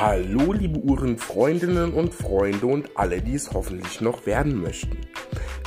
Hallo, 0.00 0.52
liebe 0.52 0.80
Uhrenfreundinnen 0.80 1.92
und 1.92 2.12
Freunde 2.12 2.66
und 2.66 2.90
alle, 2.96 3.22
die 3.22 3.36
es 3.36 3.52
hoffentlich 3.52 4.00
noch 4.00 4.26
werden 4.26 4.60
möchten. 4.60 4.98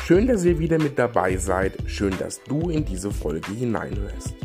Schön, 0.03 0.27
dass 0.27 0.43
ihr 0.43 0.59
wieder 0.59 0.79
mit 0.79 0.99
dabei 0.99 1.37
seid. 1.37 1.77
Schön, 1.85 2.13
dass 2.19 2.43
du 2.43 2.69
in 2.69 2.83
diese 2.83 3.09
Folge 3.09 3.53
hineinhörst. 3.53 4.35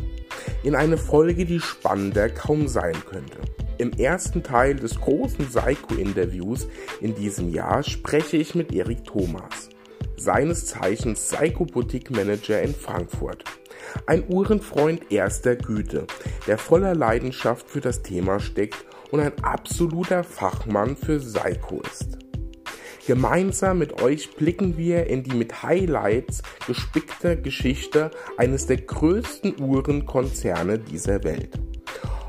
In 0.63 0.75
eine 0.75 0.97
Folge, 0.97 1.43
die 1.43 1.59
spannender 1.59 2.29
kaum 2.29 2.69
sein 2.69 2.95
könnte. 3.05 3.39
Im 3.77 3.91
ersten 3.91 4.41
Teil 4.41 4.77
des 4.77 5.01
großen 5.01 5.51
Seiko-Interviews 5.51 6.69
in 7.01 7.13
diesem 7.13 7.49
Jahr 7.49 7.83
spreche 7.83 8.37
ich 8.37 8.55
mit 8.55 8.73
Erik 8.73 9.03
Thomas, 9.03 9.67
seines 10.15 10.65
Zeichens 10.65 11.27
Seiko-Boutique-Manager 11.27 12.61
in 12.61 12.73
Frankfurt. 12.73 13.43
Ein 14.05 14.23
Uhrenfreund 14.29 15.11
erster 15.11 15.57
Güte, 15.57 16.07
der 16.47 16.57
voller 16.57 16.95
Leidenschaft 16.95 17.69
für 17.69 17.81
das 17.81 18.01
Thema 18.01 18.39
steckt 18.39 18.85
und 19.13 19.19
ein 19.19 19.43
absoluter 19.43 20.23
Fachmann 20.23 20.97
für 20.97 21.19
Seiko 21.19 21.81
ist. 21.81 22.17
Gemeinsam 23.05 23.77
mit 23.77 24.01
euch 24.01 24.35
blicken 24.35 24.75
wir 24.75 25.05
in 25.05 25.21
die 25.21 25.35
mit 25.35 25.61
Highlights 25.61 26.41
gespickte 26.65 27.39
Geschichte 27.39 28.09
eines 28.37 28.65
der 28.65 28.77
größten 28.77 29.61
Uhrenkonzerne 29.61 30.79
dieser 30.79 31.23
Welt. 31.23 31.59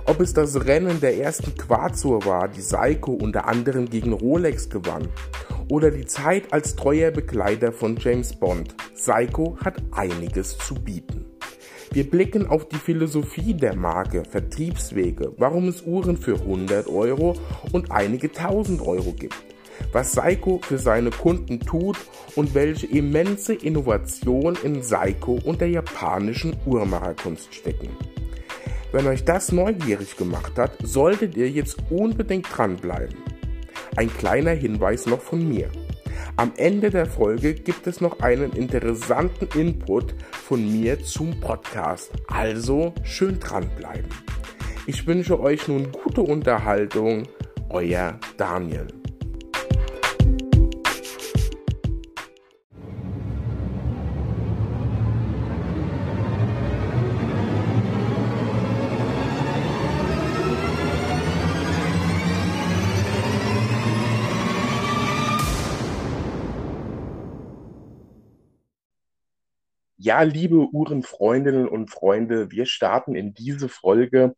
Ob 0.05 0.21
es 0.21 0.35
das 0.35 0.67
Rennen 0.67 1.01
der 1.01 1.17
ersten 1.17 1.57
Quarzuhr 1.57 2.27
war, 2.27 2.49
die 2.49 2.61
Seiko 2.61 3.13
unter 3.13 3.49
anderem 3.49 3.89
gegen 3.89 4.13
Rolex 4.13 4.69
gewann, 4.69 5.09
oder 5.71 5.91
die 5.91 6.05
Zeit 6.05 6.53
als 6.53 6.77
treuer 6.77 7.11
Begleiter 7.11 7.73
von 7.73 7.97
James 7.97 8.39
Bond, 8.39 8.75
Seiko 8.93 9.57
hat 9.65 9.77
einiges 9.93 10.59
zu 10.59 10.75
bieten. 10.75 11.25
Wir 11.93 12.09
blicken 12.09 12.47
auf 12.47 12.69
die 12.69 12.77
Philosophie 12.77 13.55
der 13.55 13.77
Marke, 13.77 14.25
Vertriebswege, 14.29 15.33
warum 15.37 15.69
es 15.69 15.83
Uhren 15.83 16.17
für 16.17 16.35
100 16.35 16.89
Euro 16.89 17.35
und 17.73 17.91
einige 17.91 18.29
1000 18.29 18.81
Euro 18.83 19.13
gibt, 19.13 19.35
was 19.93 20.13
Seiko 20.13 20.61
für 20.63 20.79
seine 20.79 21.11
Kunden 21.11 21.61
tut 21.61 21.97
und 22.35 22.55
welche 22.55 22.87
immense 22.87 23.55
Innovation 23.55 24.57
in 24.63 24.83
Seiko 24.83 25.39
und 25.45 25.61
der 25.61 25.71
japanischen 25.71 26.57
Uhrmacherkunst 26.67 27.55
stecken. 27.55 27.91
Wenn 28.93 29.07
euch 29.07 29.25
das 29.25 29.53
neugierig 29.53 30.17
gemacht 30.17 30.57
hat, 30.57 30.73
solltet 30.83 31.37
ihr 31.37 31.51
jetzt 31.51 31.79
unbedingt 31.91 32.47
dranbleiben. 32.57 33.17
Ein 33.97 34.09
kleiner 34.17 34.53
Hinweis 34.53 35.07
noch 35.07 35.21
von 35.21 35.49
mir. 35.49 35.69
Am 36.37 36.53
Ende 36.57 36.91
der 36.91 37.07
Folge 37.07 37.55
gibt 37.55 37.87
es 37.87 38.01
noch 38.01 38.21
einen 38.21 38.53
interessanten 38.53 39.49
Input 39.59 40.15
von 40.31 40.61
mir 40.71 41.03
zum 41.03 41.39
Podcast. 41.41 42.11
Also 42.29 42.95
schön 43.03 43.39
dranbleiben. 43.39 44.11
Ich 44.87 45.07
wünsche 45.07 45.41
euch 45.41 45.69
nun 45.69 45.93
gute 45.93 46.21
Unterhaltung. 46.21 47.25
Euer 47.71 48.19
Daniel. 48.37 48.87
Ja, 70.05 70.21
liebe 70.21 70.69
Uhrenfreundinnen 70.71 71.67
und 71.67 71.91
Freunde, 71.91 72.51
wir 72.51 72.67
starten 72.67 73.15
in 73.15 73.33
diese 73.33 73.71
Folge 73.71 74.35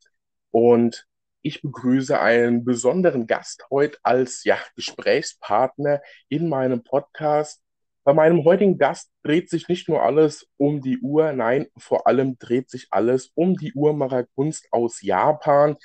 und 0.52 1.08
ich 1.42 1.60
begrüße 1.60 2.20
einen 2.20 2.64
besonderen 2.64 3.26
Gast 3.26 3.66
heute 3.68 3.98
als 4.04 4.44
ja, 4.44 4.58
Gesprächspartner 4.76 6.02
in 6.28 6.48
meinem 6.48 6.84
Podcast. 6.84 7.60
Bei 8.04 8.14
meinem 8.14 8.44
heutigen 8.44 8.78
Gast 8.78 9.10
dreht 9.24 9.50
sich 9.50 9.66
nicht 9.66 9.88
nur 9.88 10.04
alles 10.04 10.46
um 10.56 10.82
die 10.82 11.00
Uhr, 11.00 11.32
nein, 11.32 11.66
vor 11.76 12.06
allem 12.06 12.38
dreht 12.38 12.70
sich 12.70 12.86
alles 12.92 13.32
um 13.34 13.56
die 13.56 13.72
Uhrmacherkunst 13.74 14.68
aus 14.70 15.02
Japan. 15.02 15.76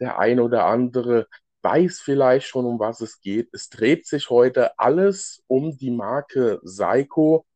Der 0.00 0.18
eine 0.18 0.42
oder 0.42 0.66
andere 0.66 1.28
weiß 1.62 2.00
vielleicht 2.00 2.46
schon, 2.46 2.66
um 2.66 2.78
was 2.78 3.00
es 3.00 3.22
geht. 3.22 3.48
Es 3.54 3.70
dreht 3.70 4.06
sich 4.06 4.28
heute 4.28 4.78
alles 4.78 5.42
um 5.46 5.78
die 5.78 5.90
Marke 5.90 6.60
Seiko 6.62 7.46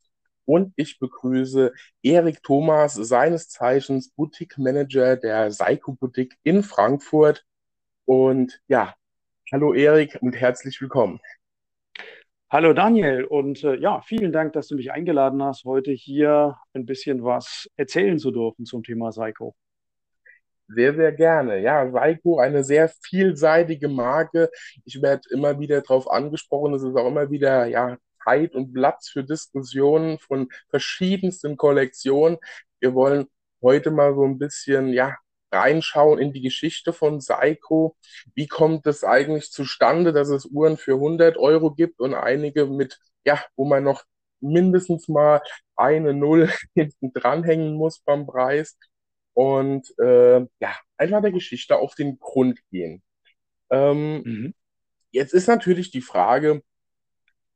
und 0.47 0.73
ich 0.77 0.99
begrüße 0.99 1.73
Erik 2.03 2.43
Thomas, 2.43 2.95
seines 2.95 3.49
Zeichens 3.49 4.11
Boutique 4.11 4.59
Manager 4.59 5.17
der 5.17 5.51
Seiko 5.51 5.93
Boutique 5.93 6.37
in 6.43 6.63
Frankfurt. 6.63 7.45
Und 8.05 8.61
ja, 8.69 8.95
hallo 9.53 9.75
Erik 9.75 10.19
und 10.21 10.35
herzlich 10.35 10.81
willkommen. 10.81 11.21
Hallo 12.51 12.73
Daniel 12.73 13.25
und 13.25 13.65
äh, 13.65 13.77
ja, 13.77 14.01
vielen 14.03 14.31
Dank, 14.31 14.53
dass 14.53 14.69
du 14.69 14.77
mich 14.77 14.93
eingeladen 14.93 15.43
hast, 15.43 15.65
heute 15.65 15.91
hier 15.91 16.57
ein 16.73 16.87
bisschen 16.87 17.25
was 17.25 17.69
erzählen 17.77 18.19
zu 18.19 18.31
dürfen 18.31 18.65
zum 18.65 18.85
Thema 18.85 19.11
Seiko. 19.11 19.57
Sehr, 20.69 20.95
sehr 20.95 21.13
gerne. 21.13 21.61
Ja, 21.61 21.91
Seiko, 21.91 22.39
eine 22.39 22.65
sehr 22.65 22.89
vielseitige 22.89 23.89
Marke. 23.89 24.51
Ich 24.85 25.03
werde 25.03 25.23
immer 25.31 25.59
wieder 25.59 25.81
darauf 25.83 26.11
angesprochen. 26.11 26.75
Es 26.75 26.83
ist 26.83 26.97
auch 26.97 27.09
immer 27.09 27.31
wieder 27.31 27.67
ja, 27.67 27.99
Zeit 28.25 28.55
und 28.55 28.73
Platz 28.73 29.09
für 29.09 29.25
Diskussionen 29.25 30.19
von 30.19 30.49
verschiedensten 30.71 31.57
Kollektionen. 31.57 32.39
Wir 32.81 32.95
wollen 32.95 33.27
heute 33.63 33.91
mal 33.91 34.15
so 34.15 34.25
ein 34.25 34.39
bisschen, 34.39 34.93
ja, 34.93 35.17
reinschauen 35.53 36.19
in 36.19 36.33
die 36.33 36.43
Geschichte 36.43 36.93
von 36.93 37.21
Seiko. 37.21 37.97
Wie 38.35 38.49
kommt 38.49 38.87
es 38.87 39.05
eigentlich 39.05 39.51
zustande, 39.51 40.13
dass 40.13 40.29
es 40.29 40.47
Uhren 40.47 40.77
für 40.77 40.95
100 40.95 41.37
Euro 41.37 41.73
gibt 41.73 42.01
und 42.01 42.15
einige 42.15 42.67
mit, 42.67 42.99
ja, 43.25 43.41
wo 43.57 43.65
man 43.65 43.85
noch 43.85 44.05
mindestens 44.41 45.09
mal 45.09 45.41
eine 45.77 46.13
Null 46.13 46.51
hinten 46.75 47.13
dranhängen 47.13 47.75
muss 47.75 48.01
beim 48.01 48.27
Preis. 48.27 48.77
Und 49.33 49.93
äh, 49.99 50.41
ja, 50.61 50.77
einfach 50.97 51.23
der 51.23 51.33
Geschichte 51.33 51.77
auf 51.77 51.95
den 51.95 52.19
Grund 52.19 52.61
gehen. 52.71 53.03
Ähm, 53.71 54.23
mhm. 54.23 54.55
Jetzt 55.11 55.33
ist 55.33 55.49
natürlich 55.49 55.91
die 55.91 56.03
Frage, 56.03 56.63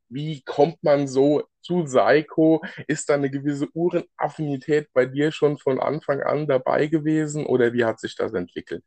wie 0.09 0.43
kommt 0.43 0.83
man 0.83 1.07
so 1.07 1.45
zu 1.61 1.87
Seiko? 1.87 2.63
Ist 2.87 3.09
da 3.09 3.15
eine 3.15 3.31
gewisse 3.31 3.69
Uhrenaffinität 3.75 4.89
bei 4.93 5.07
dir 5.07 5.33
schon 5.33 5.59
von 5.59 5.81
Anfang 5.81 6.23
an 6.23 6.47
dabei 6.47 6.87
gewesen 6.87 7.47
oder 7.47 7.73
wie 7.73 7.85
hat 7.85 8.01
sich 8.01 8.17
das 8.17 8.33
entwickelt? 8.35 8.83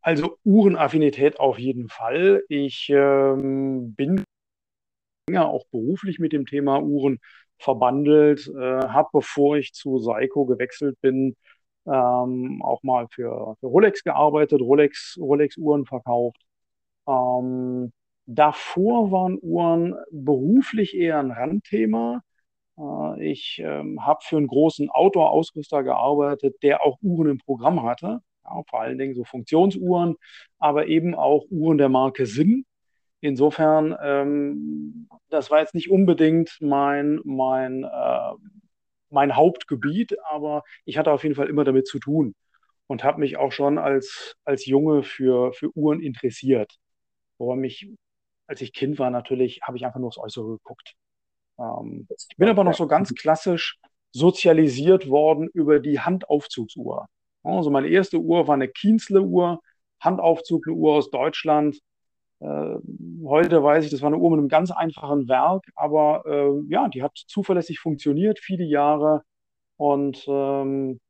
Also 0.00 0.38
Uhrenaffinität 0.44 1.38
auf 1.38 1.58
jeden 1.58 1.88
Fall. 1.88 2.42
Ich 2.48 2.88
ähm, 2.88 3.94
bin 3.94 4.24
länger 5.28 5.48
auch 5.48 5.66
beruflich 5.70 6.18
mit 6.18 6.32
dem 6.32 6.46
Thema 6.46 6.80
Uhren 6.80 7.18
verbandelt, 7.58 8.48
äh, 8.48 8.88
habe, 8.88 9.08
bevor 9.12 9.56
ich 9.56 9.74
zu 9.74 9.98
Seiko 9.98 10.46
gewechselt 10.46 11.00
bin, 11.00 11.36
ähm, 11.86 12.62
auch 12.62 12.82
mal 12.82 13.08
für, 13.10 13.56
für 13.60 13.66
Rolex 13.66 14.04
gearbeitet, 14.04 14.60
Rolex, 14.60 15.18
Rolex-Uhren 15.20 15.86
verkauft. 15.86 16.40
Ähm, 17.06 17.92
Davor 18.30 19.10
waren 19.10 19.38
Uhren 19.40 19.96
beruflich 20.10 20.94
eher 20.94 21.18
ein 21.18 21.30
Randthema. 21.30 22.20
Äh, 22.78 23.30
ich 23.30 23.58
ähm, 23.64 24.04
habe 24.04 24.20
für 24.22 24.36
einen 24.36 24.48
großen 24.48 24.90
Outdoor-Ausrüster 24.90 25.82
gearbeitet, 25.82 26.56
der 26.62 26.84
auch 26.84 26.98
Uhren 27.02 27.30
im 27.30 27.38
Programm 27.38 27.82
hatte. 27.84 28.20
Ja, 28.44 28.62
vor 28.68 28.82
allen 28.82 28.98
Dingen 28.98 29.14
so 29.14 29.24
Funktionsuhren, 29.24 30.16
aber 30.58 30.88
eben 30.88 31.14
auch 31.14 31.46
Uhren 31.50 31.78
der 31.78 31.88
Marke 31.88 32.26
Sinn. 32.26 32.66
Insofern, 33.20 33.96
ähm, 34.02 35.08
das 35.30 35.50
war 35.50 35.60
jetzt 35.60 35.74
nicht 35.74 35.90
unbedingt 35.90 36.58
mein, 36.60 37.20
mein, 37.24 37.84
äh, 37.84 38.32
mein 39.10 39.36
Hauptgebiet, 39.36 40.16
aber 40.30 40.64
ich 40.84 40.98
hatte 40.98 41.12
auf 41.12 41.22
jeden 41.22 41.34
Fall 41.34 41.48
immer 41.48 41.64
damit 41.64 41.86
zu 41.86 41.98
tun 41.98 42.34
und 42.88 43.04
habe 43.04 43.20
mich 43.20 43.38
auch 43.38 43.52
schon 43.52 43.78
als, 43.78 44.36
als 44.44 44.66
Junge 44.66 45.02
für, 45.02 45.52
für 45.54 45.74
Uhren 45.76 46.00
interessiert. 46.02 46.76
Wobei 47.38 47.56
mich 47.56 47.88
als 48.48 48.60
ich 48.60 48.72
Kind 48.72 48.98
war, 48.98 49.10
natürlich, 49.10 49.60
habe 49.62 49.76
ich 49.76 49.86
einfach 49.86 50.00
nur 50.00 50.08
aufs 50.08 50.18
Äußere 50.18 50.46
geguckt. 50.46 50.94
Ähm, 51.58 52.06
ich 52.10 52.36
bin 52.36 52.48
aber 52.48 52.64
noch 52.64 52.74
so 52.74 52.86
ganz 52.86 53.14
klassisch 53.14 53.78
sozialisiert 54.12 55.08
worden 55.08 55.48
über 55.52 55.80
die 55.80 56.00
Handaufzugsuhr. 56.00 57.06
Also 57.42 57.70
meine 57.70 57.88
erste 57.88 58.18
Uhr 58.18 58.48
war 58.48 58.54
eine 58.54 58.68
Kienzle-Uhr, 58.68 59.60
Handaufzug, 60.00 60.66
eine 60.66 60.76
Uhr 60.76 60.94
aus 60.94 61.10
Deutschland. 61.10 61.78
Äh, 62.40 62.76
heute 63.24 63.62
weiß 63.62 63.84
ich, 63.84 63.90
das 63.90 64.02
war 64.02 64.08
eine 64.08 64.18
Uhr 64.18 64.30
mit 64.30 64.38
einem 64.38 64.48
ganz 64.48 64.70
einfachen 64.70 65.28
Werk, 65.28 65.64
aber 65.74 66.24
äh, 66.26 66.72
ja, 66.72 66.88
die 66.88 67.02
hat 67.02 67.16
zuverlässig 67.16 67.80
funktioniert, 67.80 68.38
viele 68.38 68.64
Jahre. 68.64 69.22
Und 69.76 70.24
ähm, 70.28 71.00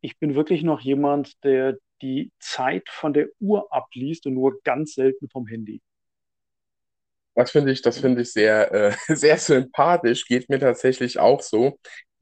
ich 0.00 0.18
bin 0.18 0.34
wirklich 0.34 0.62
noch 0.62 0.80
jemand, 0.80 1.42
der 1.44 1.78
die 2.02 2.32
Zeit 2.40 2.88
von 2.88 3.12
der 3.12 3.28
Uhr 3.40 3.72
abliest 3.72 4.26
und 4.26 4.34
nur 4.34 4.60
ganz 4.62 4.94
selten 4.94 5.28
vom 5.28 5.46
Handy. 5.46 5.80
Das 7.34 7.50
finde 7.50 7.72
ich, 7.72 7.82
das 7.82 7.98
finde 7.98 8.22
ich 8.22 8.32
sehr, 8.32 8.72
äh, 8.72 8.92
sehr 9.14 9.38
sympathisch. 9.38 10.26
Geht 10.26 10.48
mir 10.48 10.60
tatsächlich 10.60 11.18
auch 11.18 11.40
so. 11.42 11.78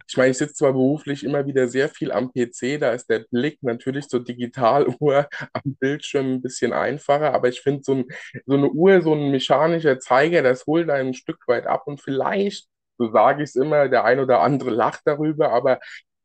ich 0.08 0.16
meine, 0.16 0.30
ich 0.30 0.38
sitze 0.38 0.54
zwar 0.54 0.72
beruflich 0.72 1.24
immer 1.24 1.46
wieder 1.46 1.68
sehr 1.68 1.88
viel 1.88 2.12
am 2.12 2.32
PC, 2.32 2.78
da 2.80 2.92
ist 2.92 3.08
der 3.08 3.24
Blick 3.30 3.58
natürlich 3.62 4.08
zur 4.08 4.24
Digitaluhr 4.24 5.28
am 5.52 5.76
Bildschirm 5.80 6.34
ein 6.34 6.42
bisschen 6.42 6.72
einfacher, 6.72 7.32
aber 7.34 7.48
ich 7.48 7.60
finde 7.60 7.82
so, 7.84 7.94
ein, 7.94 8.04
so 8.46 8.54
eine 8.56 8.70
Uhr, 8.70 9.02
so 9.02 9.14
ein 9.14 9.30
mechanischer 9.30 9.98
Zeiger, 10.00 10.42
das 10.42 10.66
holt 10.66 10.90
einen 10.90 11.10
ein 11.10 11.14
Stück 11.14 11.38
weit 11.48 11.66
ab 11.66 11.84
und 11.86 12.00
vielleicht, 12.00 12.68
so 12.98 13.10
sage 13.12 13.42
ich 13.44 13.50
es 13.50 13.56
immer, 13.56 13.88
der 13.88 14.04
ein 14.04 14.20
oder 14.20 14.40
andere 14.42 14.70
lacht 14.70 15.02
darüber, 15.06 15.52
aber 15.52 15.80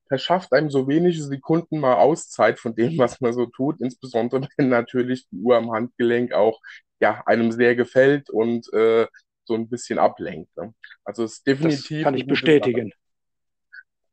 verschafft 0.08 0.54
einem 0.54 0.70
so 0.70 0.88
wenige 0.88 1.22
Sekunden 1.22 1.80
mal 1.80 1.96
Auszeit 1.96 2.60
von 2.60 2.76
dem, 2.76 2.98
was 2.98 3.22
man 3.22 3.34
so 3.34 3.46
tut, 3.46 3.82
insbesondere 3.82 4.48
wenn 4.58 4.70
natürlich 4.70 5.28
die 5.30 5.38
Uhr 5.38 5.58
am 5.58 5.72
Handgelenk 5.72 6.34
auch 6.34 6.60
ja, 7.00 7.24
einem 7.26 7.52
sehr 7.52 7.76
gefällt 7.76 8.30
und 8.30 8.72
äh, 8.74 9.08
so 9.46 9.54
ein 9.54 9.70
bisschen 9.70 10.00
ablenkt. 10.00 10.56
Ne? 10.58 10.74
Also 11.04 11.24
es 11.24 11.34
ist 11.34 11.48
definitiv. 11.48 11.98
Das 11.98 12.04
kann 12.04 12.16
ich 12.16 12.26
bestätigen. 12.26 12.92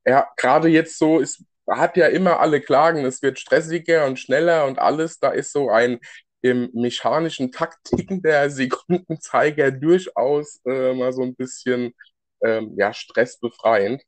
Ja, 0.05 0.29
gerade 0.37 0.69
jetzt 0.69 0.99
so 0.99 1.21
ist, 1.21 1.45
hat 1.69 1.97
ja 1.97 2.07
immer 2.09 2.41
alle 2.41 2.61
Klagen, 2.61 3.05
es 3.05 3.23
wird 3.23 3.39
stressiger 3.39 4.07
und 4.07 4.19
schneller 4.19 4.67
und 4.67 4.79
alles. 4.79 5.19
Da 5.19 5.31
ist 5.31 5.53
so 5.53 5.71
ein 5.71 6.01
im 6.43 6.71
mechanischen 6.75 7.53
Taktiken 7.53 8.21
der 8.21 8.51
Sekundenzeiger 8.51 9.71
durchaus 9.71 10.61
äh, 10.67 10.93
mal 10.93 11.13
so 11.13 11.23
ein 11.23 11.35
bisschen 11.35 11.95
ähm, 12.43 12.75
ja, 12.77 12.93
stressbefreiend. 12.93 14.03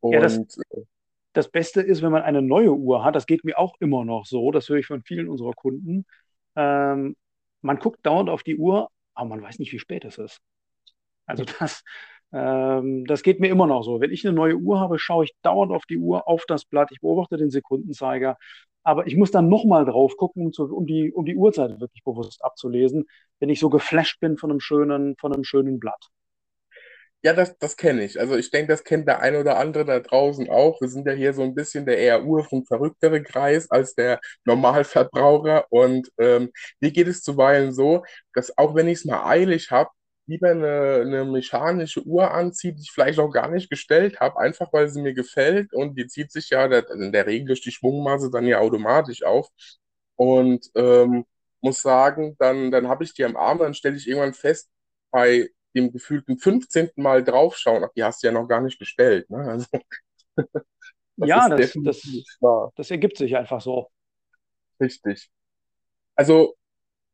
Und, 0.00 0.12
ja, 0.12 0.20
das, 0.20 0.38
äh, 0.38 0.82
das 1.32 1.50
Beste 1.50 1.80
ist, 1.80 2.02
wenn 2.02 2.12
man 2.12 2.22
eine 2.22 2.42
neue 2.42 2.72
Uhr 2.72 3.04
hat, 3.04 3.14
das 3.14 3.26
geht 3.26 3.44
mir 3.44 3.58
auch 3.58 3.76
immer 3.80 4.04
noch 4.04 4.26
so, 4.26 4.50
das 4.50 4.68
höre 4.68 4.78
ich 4.78 4.86
von 4.86 5.02
vielen 5.02 5.28
unserer 5.28 5.52
Kunden. 5.52 6.06
Ähm, 6.56 7.16
man 7.62 7.78
guckt 7.78 8.04
dauernd 8.04 8.30
auf 8.30 8.42
die 8.42 8.56
Uhr, 8.56 8.90
aber 9.14 9.28
man 9.28 9.42
weiß 9.42 9.58
nicht, 9.58 9.72
wie 9.72 9.78
spät 9.78 10.04
es 10.04 10.18
ist. 10.18 10.40
Also 11.26 11.44
das, 11.60 11.84
ähm, 12.32 13.04
das 13.06 13.22
geht 13.22 13.40
mir 13.40 13.48
immer 13.48 13.66
noch 13.66 13.82
so. 13.82 14.00
Wenn 14.00 14.12
ich 14.12 14.26
eine 14.26 14.34
neue 14.34 14.56
Uhr 14.56 14.80
habe, 14.80 14.98
schaue 14.98 15.24
ich 15.24 15.34
dauernd 15.42 15.72
auf 15.72 15.86
die 15.86 15.98
Uhr, 15.98 16.28
auf 16.28 16.44
das 16.46 16.64
Blatt, 16.64 16.90
ich 16.92 17.00
beobachte 17.00 17.36
den 17.36 17.50
Sekundenzeiger, 17.50 18.36
aber 18.84 19.06
ich 19.06 19.16
muss 19.16 19.30
dann 19.30 19.48
nochmal 19.48 19.84
drauf 19.84 20.16
gucken, 20.16 20.50
um, 20.56 20.72
um, 20.72 20.86
die, 20.86 21.12
um 21.12 21.24
die 21.24 21.36
Uhrzeit 21.36 21.80
wirklich 21.80 22.02
bewusst 22.04 22.44
abzulesen, 22.44 23.06
wenn 23.38 23.50
ich 23.50 23.60
so 23.60 23.68
geflasht 23.70 24.20
bin 24.20 24.38
von 24.38 24.50
einem 24.50 24.60
schönen, 24.60 25.16
von 25.16 25.32
einem 25.32 25.44
schönen 25.44 25.78
Blatt. 25.78 26.08
Ja, 27.22 27.32
das, 27.32 27.58
das 27.58 27.76
kenne 27.76 28.04
ich. 28.04 28.20
Also 28.20 28.36
ich 28.36 28.50
denke, 28.52 28.68
das 28.72 28.84
kennt 28.84 29.08
der 29.08 29.20
ein 29.20 29.34
oder 29.34 29.58
andere 29.58 29.84
da 29.84 29.98
draußen 29.98 30.48
auch. 30.48 30.80
Wir 30.80 30.88
sind 30.88 31.04
ja 31.06 31.12
hier 31.12 31.34
so 31.34 31.42
ein 31.42 31.54
bisschen 31.54 31.84
der 31.84 31.98
eher 31.98 32.24
urfunk 32.24 32.68
verrücktere 32.68 33.22
Kreis 33.24 33.68
als 33.70 33.94
der 33.96 34.20
Normalverbraucher. 34.44 35.66
Und 35.70 36.10
ähm, 36.18 36.52
mir 36.80 36.92
geht 36.92 37.08
es 37.08 37.22
zuweilen 37.22 37.72
so, 37.72 38.04
dass 38.34 38.56
auch 38.56 38.74
wenn 38.76 38.86
ich 38.86 38.98
es 39.00 39.04
mal 39.04 39.24
eilig 39.28 39.70
habe, 39.72 39.90
lieber 40.26 40.50
eine, 40.50 41.00
eine 41.04 41.24
mechanische 41.24 42.02
Uhr 42.04 42.30
anziehe, 42.30 42.72
die 42.74 42.82
ich 42.82 42.92
vielleicht 42.92 43.18
auch 43.18 43.30
gar 43.32 43.48
nicht 43.50 43.68
gestellt 43.70 44.20
habe, 44.20 44.38
einfach 44.38 44.72
weil 44.72 44.88
sie 44.88 45.02
mir 45.02 45.14
gefällt 45.14 45.72
und 45.72 45.98
die 45.98 46.06
zieht 46.06 46.30
sich 46.30 46.50
ja 46.50 46.66
in 46.66 47.10
der 47.12 47.26
Regel 47.26 47.46
durch 47.48 47.62
die 47.62 47.72
Schwungmasse 47.72 48.30
dann 48.30 48.46
ja 48.46 48.58
automatisch 48.60 49.22
auf. 49.24 49.48
Und 50.16 50.70
ähm, 50.74 51.24
muss 51.60 51.82
sagen, 51.82 52.36
dann, 52.38 52.70
dann 52.70 52.88
habe 52.88 53.04
ich 53.04 53.14
die 53.14 53.24
am 53.24 53.36
Arm, 53.36 53.58
dann 53.58 53.74
stelle 53.74 53.96
ich 53.96 54.06
irgendwann 54.08 54.34
fest, 54.34 54.68
bei 55.10 55.48
dem 55.78 55.92
gefühlten 55.92 56.38
15. 56.38 56.90
Mal 56.96 57.24
draufschauen, 57.24 57.84
ach, 57.84 57.92
die 57.96 58.04
hast 58.04 58.22
du 58.22 58.28
ja 58.28 58.32
noch 58.32 58.48
gar 58.48 58.60
nicht 58.60 58.78
gestellt. 58.78 59.28
Ne? 59.30 59.38
Also, 59.38 59.66
das 61.16 61.28
ja, 61.28 61.48
das, 61.48 61.72
das, 61.82 62.02
das 62.76 62.90
ergibt 62.90 63.16
sich 63.16 63.36
einfach 63.36 63.60
so. 63.60 63.88
Richtig. 64.80 65.28
Also 66.14 66.56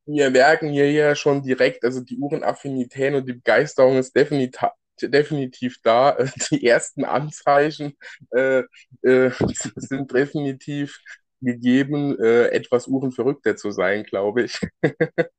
wir 0.07 0.31
merken 0.31 0.71
hier 0.71 0.91
ja 0.91 1.15
schon 1.15 1.43
direkt, 1.43 1.85
also 1.85 2.01
die 2.01 2.19
Uhrenaffinität 2.19 3.15
und 3.15 3.27
die 3.27 3.35
Begeisterung 3.35 3.97
ist 3.97 4.15
definitiv, 4.15 4.69
definitiv 5.01 5.79
da. 5.83 6.17
Die 6.51 6.67
ersten 6.67 7.05
Anzeichen 7.05 7.97
äh, 8.31 8.63
äh, 9.03 9.31
sind 9.77 10.13
definitiv 10.13 10.99
gegeben, 11.41 12.19
äh, 12.19 12.47
etwas 12.49 12.87
uhrenverrückter 12.87 13.57
zu 13.57 13.71
sein, 13.71 14.05
glaube 14.05 14.45
ich. 14.45 14.61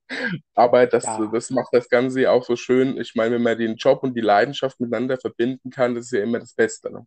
Aber 0.53 0.85
das, 0.85 1.05
ja. 1.05 1.29
das 1.31 1.49
macht 1.49 1.73
das 1.73 1.89
Ganze 1.89 2.29
auch 2.31 2.43
so 2.43 2.55
schön. 2.55 2.97
Ich 2.97 3.15
meine, 3.15 3.35
wenn 3.35 3.43
man 3.43 3.57
den 3.57 3.75
Job 3.75 4.03
und 4.03 4.15
die 4.15 4.21
Leidenschaft 4.21 4.79
miteinander 4.79 5.17
verbinden 5.17 5.69
kann, 5.69 5.95
das 5.95 6.05
ist 6.05 6.11
ja 6.11 6.23
immer 6.23 6.39
das 6.39 6.53
Beste. 6.53 6.91
Ne? 6.91 7.05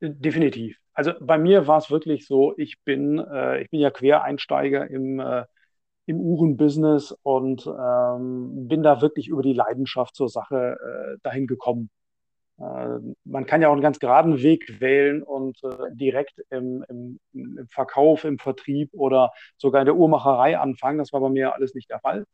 Definitiv. 0.00 0.76
Also 0.92 1.12
bei 1.20 1.38
mir 1.38 1.66
war 1.66 1.78
es 1.78 1.90
wirklich 1.90 2.26
so, 2.26 2.54
ich 2.56 2.82
bin, 2.84 3.18
äh, 3.18 3.62
ich 3.62 3.70
bin 3.70 3.80
ja 3.80 3.90
Quereinsteiger 3.90 4.88
im, 4.88 5.18
äh, 5.18 5.44
im 6.06 6.20
Uhrenbusiness 6.20 7.16
und 7.22 7.66
ähm, 7.66 8.68
bin 8.68 8.82
da 8.82 9.00
wirklich 9.00 9.28
über 9.28 9.42
die 9.42 9.54
Leidenschaft 9.54 10.14
zur 10.14 10.28
Sache 10.28 10.76
äh, 10.80 11.18
dahin 11.22 11.46
gekommen. 11.46 11.90
Äh, 12.58 12.98
man 13.24 13.46
kann 13.46 13.62
ja 13.62 13.68
auch 13.68 13.72
einen 13.72 13.82
ganz 13.82 13.98
geraden 13.98 14.42
Weg 14.42 14.80
wählen 14.80 15.22
und 15.22 15.62
äh, 15.64 15.90
direkt 15.92 16.40
im, 16.50 16.84
im, 16.88 17.20
im, 17.32 17.68
Verkauf, 17.70 18.24
im 18.24 18.38
Vertrieb 18.38 18.90
oder 18.94 19.32
sogar 19.56 19.82
in 19.82 19.86
der 19.86 19.96
Uhrmacherei 19.96 20.58
anfangen. 20.58 20.98
Das 20.98 21.12
war 21.12 21.20
bei 21.20 21.30
mir 21.30 21.54
alles 21.54 21.74
nicht 21.74 21.90
der 21.90 22.00
Fall, 22.00 22.26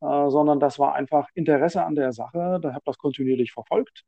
äh, 0.00 0.30
sondern 0.30 0.60
das 0.60 0.78
war 0.78 0.94
einfach 0.94 1.28
Interesse 1.34 1.84
an 1.84 1.94
der 1.94 2.12
Sache. 2.12 2.58
Da 2.62 2.74
habe 2.74 2.82
das 2.84 2.98
kontinuierlich 2.98 3.52
verfolgt 3.52 4.04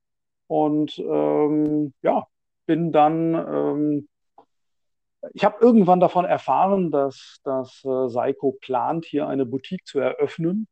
und 0.49 0.99
ähm, 0.99 1.95
ja, 2.03 2.27
bin 2.67 2.93
dann, 2.93 3.35
ähm, 3.35 4.09
ich 5.35 5.45
habe 5.45 5.59
irgendwann 5.61 6.01
davon 6.01 6.25
erfahren, 6.25 6.91
dass, 6.91 7.41
dass 7.45 7.85
äh, 7.85 8.09
Seiko 8.09 8.53
plant, 8.61 9.05
hier 9.05 9.29
eine 9.29 9.47
Boutique 9.47 9.87
zu 9.87 10.01
eröffnen 10.01 10.67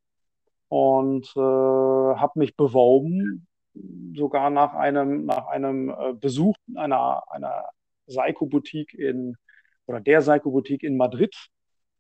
und 0.69 1.27
äh, 1.37 1.41
habe 1.41 2.39
mich 2.39 2.57
beworben 2.57 3.48
sogar 4.15 4.51
nach 4.51 4.75
einem, 4.75 5.27
nach 5.27 5.47
einem 5.47 5.91
äh, 5.91 6.13
Besuch 6.15 6.57
einer, 6.75 7.23
einer 7.31 7.69
Seiko-Boutique 8.07 8.95
in 8.95 9.37
oder 9.87 10.01
der 10.01 10.23
Seiko-Boutique 10.23 10.83
in 10.83 10.97
Madrid 10.97 11.35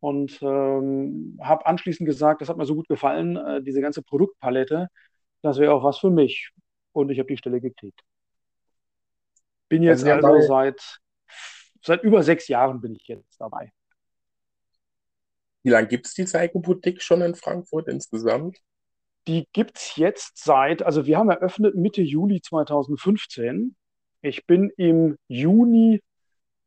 und 0.00 0.38
ähm, 0.42 1.38
habe 1.42 1.66
anschließend 1.66 2.06
gesagt, 2.06 2.40
das 2.40 2.48
hat 2.48 2.56
mir 2.56 2.66
so 2.66 2.74
gut 2.74 2.88
gefallen, 2.88 3.36
äh, 3.36 3.62
diese 3.62 3.80
ganze 3.80 4.02
Produktpalette, 4.02 4.88
das 5.42 5.58
wäre 5.58 5.72
auch 5.72 5.84
was 5.84 5.98
für 5.98 6.10
mich. 6.10 6.50
Und 6.92 7.10
ich 7.10 7.18
habe 7.18 7.28
die 7.28 7.36
Stelle 7.36 7.60
gekriegt. 7.60 8.00
Bin 9.68 9.82
jetzt 9.82 10.04
also, 10.04 10.26
also 10.26 10.46
seit, 10.46 10.98
seit 11.82 12.02
über 12.02 12.22
sechs 12.22 12.48
Jahren 12.48 12.80
bin 12.80 12.94
ich 12.94 13.06
jetzt 13.06 13.40
dabei. 13.40 13.72
Wie 15.62 15.70
lange 15.70 15.88
gibt 15.88 16.06
es 16.06 16.14
die 16.14 16.26
Seiko-Boutique 16.26 17.02
schon 17.02 17.20
in 17.22 17.34
Frankfurt 17.34 17.88
insgesamt? 17.88 18.58
Die 19.26 19.46
gibt 19.52 19.76
es 19.76 19.96
jetzt 19.96 20.42
seit, 20.42 20.82
also 20.82 21.06
wir 21.06 21.18
haben 21.18 21.30
eröffnet 21.30 21.74
Mitte 21.74 22.02
Juli 22.02 22.40
2015. 22.40 23.76
Ich 24.22 24.46
bin 24.46 24.70
im 24.76 25.16
Juni 25.28 26.00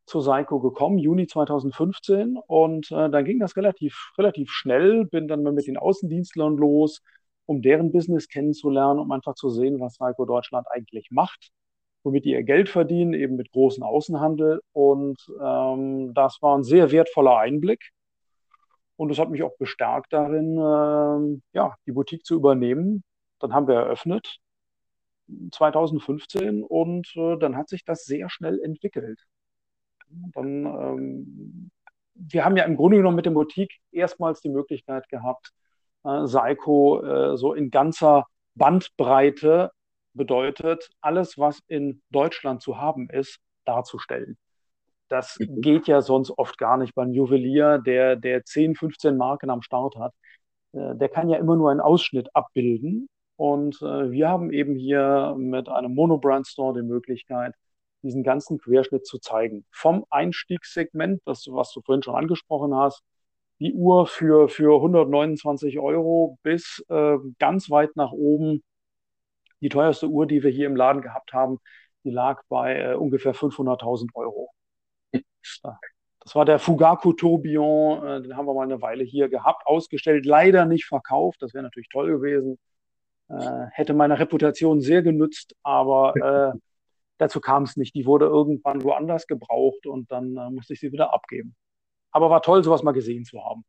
zu 0.06 0.20
Seiko 0.22 0.60
gekommen, 0.60 0.98
Juni 0.98 1.28
2015. 1.28 2.38
Und 2.48 2.92
äh, 2.92 3.10
dann 3.10 3.26
ging 3.26 3.40
das 3.40 3.56
relativ, 3.56 4.12
relativ 4.18 4.52
schnell. 4.52 5.06
Bin 5.06 5.28
dann 5.28 5.44
mal 5.44 5.54
mit 5.54 5.68
den 5.68 5.78
Außendienstlern 5.78 6.58
los, 6.58 7.02
um 7.46 7.62
deren 7.62 7.92
Business 7.92 8.28
kennenzulernen, 8.28 9.00
um 9.00 9.12
einfach 9.12 9.36
zu 9.36 9.50
sehen, 9.50 9.80
was 9.80 9.96
Seiko 9.96 10.26
Deutschland 10.26 10.68
eigentlich 10.70 11.12
macht, 11.12 11.52
womit 12.04 12.26
die 12.26 12.32
ihr 12.32 12.44
Geld 12.44 12.70
verdienen, 12.70 13.14
eben 13.14 13.38
mit 13.38 13.52
großen 13.52 13.84
Außenhandel. 13.84 14.62
Und 14.74 15.18
ähm, 15.42 16.14
das 16.14 16.40
war 16.42 16.58
ein 16.58 16.64
sehr 16.64 16.92
wertvoller 16.92 17.38
Einblick. 17.38 17.92
Und 19.02 19.10
das 19.10 19.18
hat 19.18 19.32
mich 19.32 19.42
auch 19.42 19.58
bestärkt 19.58 20.14
darin, 20.14 20.58
äh, 20.60 21.58
ja, 21.58 21.76
die 21.88 21.92
Boutique 21.92 22.24
zu 22.24 22.36
übernehmen. 22.36 23.04
Dann 23.40 23.52
haben 23.52 23.68
wir 23.68 23.74
eröffnet 23.74 24.38
2015 25.52 26.64
und 26.64 27.12
äh, 27.16 27.36
dann 27.40 27.58
hat 27.58 27.68
sich 27.68 27.84
das 27.84 28.06
sehr 28.06 28.30
schnell 28.30 28.62
entwickelt. 28.62 29.20
Dann, 30.08 30.66
ähm, 30.68 31.72
wir 32.14 32.46
haben 32.46 32.56
ja 32.56 32.66
im 32.66 32.76
Grunde 32.76 32.98
genommen 32.98 33.16
mit 33.16 33.26
der 33.26 33.32
Boutique 33.32 33.80
erstmals 33.92 34.40
die 34.42 34.50
Möglichkeit 34.50 35.10
gehabt, 35.10 35.52
äh, 36.04 36.28
Seiko 36.28 37.02
äh, 37.02 37.38
so 37.38 37.56
in 37.56 37.72
ganzer 37.72 38.28
Bandbreite 38.54 39.72
bedeutet, 40.14 40.92
alles, 41.02 41.40
was 41.40 41.60
in 41.66 42.04
Deutschland 42.12 42.62
zu 42.62 42.78
haben 42.78 43.10
ist, 43.10 43.40
darzustellen. 43.66 44.38
Das 45.12 45.38
mhm. 45.40 45.60
geht 45.62 45.88
ja 45.88 46.02
sonst 46.02 46.32
oft 46.38 46.58
gar 46.58 46.78
nicht 46.78 46.96
beim 46.96 47.12
Juwelier, 47.12 47.80
der, 47.80 48.16
der 48.16 48.46
10, 48.46 48.76
15 48.76 49.18
Marken 49.18 49.50
am 49.50 49.62
Start 49.62 49.98
hat. 49.98 50.14
Äh, 50.72 50.96
der 50.96 51.10
kann 51.10 51.30
ja 51.30 51.38
immer 51.38 51.58
nur 51.58 51.70
einen 51.70 51.82
Ausschnitt 51.82 52.30
abbilden. 52.34 53.10
Und 53.36 53.82
äh, 53.82 54.10
wir 54.12 54.30
haben 54.30 54.54
eben 54.54 54.76
hier 54.76 55.36
mit 55.38 55.68
einem 55.68 55.94
Monobrand 55.96 56.48
Store 56.48 56.74
die 56.74 56.88
Möglichkeit, 56.88 57.54
diesen 58.04 58.24
ganzen 58.24 58.58
Querschnitt 58.60 59.06
zu 59.06 59.20
zeigen. 59.20 59.66
Vom 59.72 60.06
Einstiegssegment, 60.10 61.22
das, 61.26 61.46
was 61.50 61.74
du 61.74 61.82
vorhin 61.82 62.04
schon 62.04 62.16
angesprochen 62.16 62.74
hast, 62.74 63.04
die 63.60 63.74
Uhr 63.74 64.08
für, 64.08 64.48
für 64.48 64.76
129 64.78 65.78
Euro 65.80 66.38
bis 66.44 66.86
äh, 66.90 67.18
ganz 67.38 67.70
weit 67.70 67.96
nach 67.98 68.12
oben. 68.14 68.64
Die 69.62 69.70
teuerste 69.70 70.08
Uhr, 70.08 70.26
die 70.26 70.42
wir 70.44 70.52
hier 70.52 70.68
im 70.68 70.76
Laden 70.78 71.02
gehabt 71.02 71.34
haben, 71.34 71.60
die 72.06 72.12
lag 72.12 72.42
bei 72.50 72.78
äh, 72.80 72.96
ungefähr 72.96 73.36
500.000 73.36 74.10
Euro. 74.16 74.51
Das 76.24 76.36
war 76.36 76.46
der 76.46 76.60
Fugaku 76.60 77.14
Tourbillon, 77.14 78.06
äh, 78.06 78.22
den 78.22 78.38
haben 78.38 78.46
wir 78.46 78.54
mal 78.54 78.64
eine 78.64 78.82
Weile 78.82 79.04
hier 79.04 79.28
gehabt, 79.28 79.66
ausgestellt, 79.66 80.26
leider 80.26 80.66
nicht 80.66 80.86
verkauft. 80.86 81.42
Das 81.42 81.54
wäre 81.54 81.64
natürlich 81.64 81.90
toll 81.90 82.12
gewesen. 82.12 82.60
Äh, 83.30 83.66
hätte 83.72 83.94
meiner 83.94 84.20
Reputation 84.20 84.82
sehr 84.82 85.02
genützt, 85.02 85.56
aber 85.64 86.54
äh, 86.54 86.58
dazu 87.18 87.40
kam 87.40 87.64
es 87.64 87.76
nicht. 87.76 87.96
Die 87.96 88.06
wurde 88.06 88.26
irgendwann 88.26 88.84
woanders 88.84 89.26
gebraucht 89.26 89.88
und 89.88 90.12
dann 90.12 90.38
äh, 90.38 90.50
musste 90.52 90.74
ich 90.74 90.80
sie 90.80 90.92
wieder 90.92 91.14
abgeben. 91.14 91.56
Aber 92.12 92.30
war 92.30 92.42
toll, 92.42 92.64
sowas 92.64 92.84
mal 92.84 92.92
gesehen 92.92 93.26
zu 93.26 93.44
haben. 93.44 93.64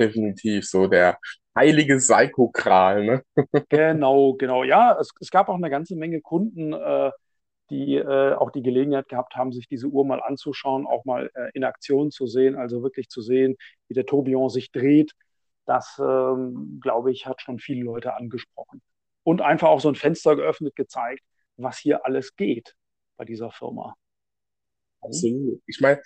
Definitiv, 0.00 0.66
so 0.66 0.86
der 0.86 1.18
heilige 1.54 1.96
Psychokral, 1.96 3.04
ne? 3.04 3.24
Genau, 3.68 4.34
genau. 4.34 4.64
Ja, 4.64 4.96
es, 4.98 5.10
es 5.20 5.30
gab 5.30 5.48
auch 5.48 5.56
eine 5.56 5.68
ganze 5.68 5.96
Menge 5.96 6.20
Kunden, 6.20 6.72
äh, 6.72 7.10
die 7.72 7.96
äh, 7.96 8.34
auch 8.34 8.50
die 8.50 8.62
Gelegenheit 8.62 9.08
gehabt 9.08 9.34
haben, 9.34 9.50
sich 9.50 9.66
diese 9.66 9.86
Uhr 9.86 10.04
mal 10.04 10.22
anzuschauen, 10.22 10.86
auch 10.86 11.06
mal 11.06 11.30
äh, 11.34 11.50
in 11.54 11.64
Aktion 11.64 12.10
zu 12.10 12.26
sehen, 12.26 12.54
also 12.54 12.82
wirklich 12.82 13.08
zu 13.08 13.22
sehen, 13.22 13.56
wie 13.88 13.94
der 13.94 14.04
Tourbillon 14.04 14.50
sich 14.50 14.70
dreht. 14.70 15.12
Das, 15.64 15.98
ähm, 15.98 16.78
glaube 16.82 17.10
ich, 17.10 17.26
hat 17.26 17.40
schon 17.40 17.58
viele 17.58 17.82
Leute 17.82 18.14
angesprochen. 18.14 18.82
Und 19.24 19.40
einfach 19.40 19.68
auch 19.68 19.80
so 19.80 19.88
ein 19.88 19.94
Fenster 19.94 20.36
geöffnet, 20.36 20.76
gezeigt, 20.76 21.22
was 21.56 21.78
hier 21.78 22.04
alles 22.04 22.36
geht 22.36 22.74
bei 23.16 23.24
dieser 23.24 23.50
Firma. 23.50 23.94
Absolut. 25.00 25.62
Ich 25.66 25.80
meine, 25.80 26.00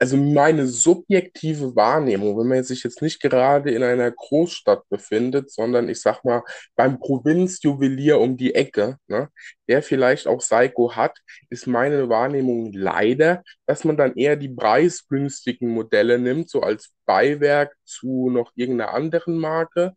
also 0.00 0.16
meine 0.16 0.66
subjektive 0.66 1.74
Wahrnehmung, 1.74 2.38
wenn 2.38 2.46
man 2.46 2.62
sich 2.62 2.84
jetzt 2.84 3.02
nicht 3.02 3.20
gerade 3.20 3.70
in 3.72 3.82
einer 3.82 4.10
Großstadt 4.12 4.88
befindet, 4.88 5.50
sondern 5.50 5.88
ich 5.88 6.00
sag 6.00 6.24
mal 6.24 6.42
beim 6.76 7.00
Provinzjuwelier 7.00 8.18
um 8.20 8.36
die 8.36 8.54
Ecke, 8.54 8.98
ne, 9.08 9.28
der 9.68 9.82
vielleicht 9.82 10.28
auch 10.28 10.40
Seiko 10.40 10.94
hat, 10.94 11.18
ist 11.50 11.66
meine 11.66 12.08
Wahrnehmung 12.08 12.72
leider, 12.72 13.42
dass 13.66 13.84
man 13.84 13.96
dann 13.96 14.14
eher 14.14 14.36
die 14.36 14.48
preisgünstigen 14.48 15.68
Modelle 15.70 16.18
nimmt, 16.18 16.48
so 16.48 16.60
als 16.62 16.92
Beiwerk 17.04 17.74
zu 17.84 18.30
noch 18.30 18.52
irgendeiner 18.54 18.94
anderen 18.94 19.36
Marke 19.38 19.94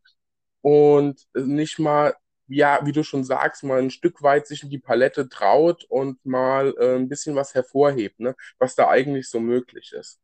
und 0.62 1.22
nicht 1.36 1.80
mal 1.80 2.14
ja, 2.52 2.80
wie 2.84 2.92
du 2.92 3.04
schon 3.04 3.24
sagst, 3.24 3.64
mal 3.64 3.80
ein 3.80 3.92
Stück 3.92 4.22
weit 4.22 4.46
sich 4.46 4.64
in 4.64 4.70
die 4.70 4.78
Palette 4.78 5.30
traut 5.30 5.86
und 5.86 6.24
mal 6.26 6.74
äh, 6.78 6.96
ein 6.96 7.08
bisschen 7.08 7.36
was 7.36 7.56
hervorhebt, 7.56 8.20
ne? 8.20 8.36
was 8.60 8.76
da 8.76 8.90
eigentlich 8.90 9.30
so 9.30 9.40
möglich 9.40 9.94
ist. 9.94 10.20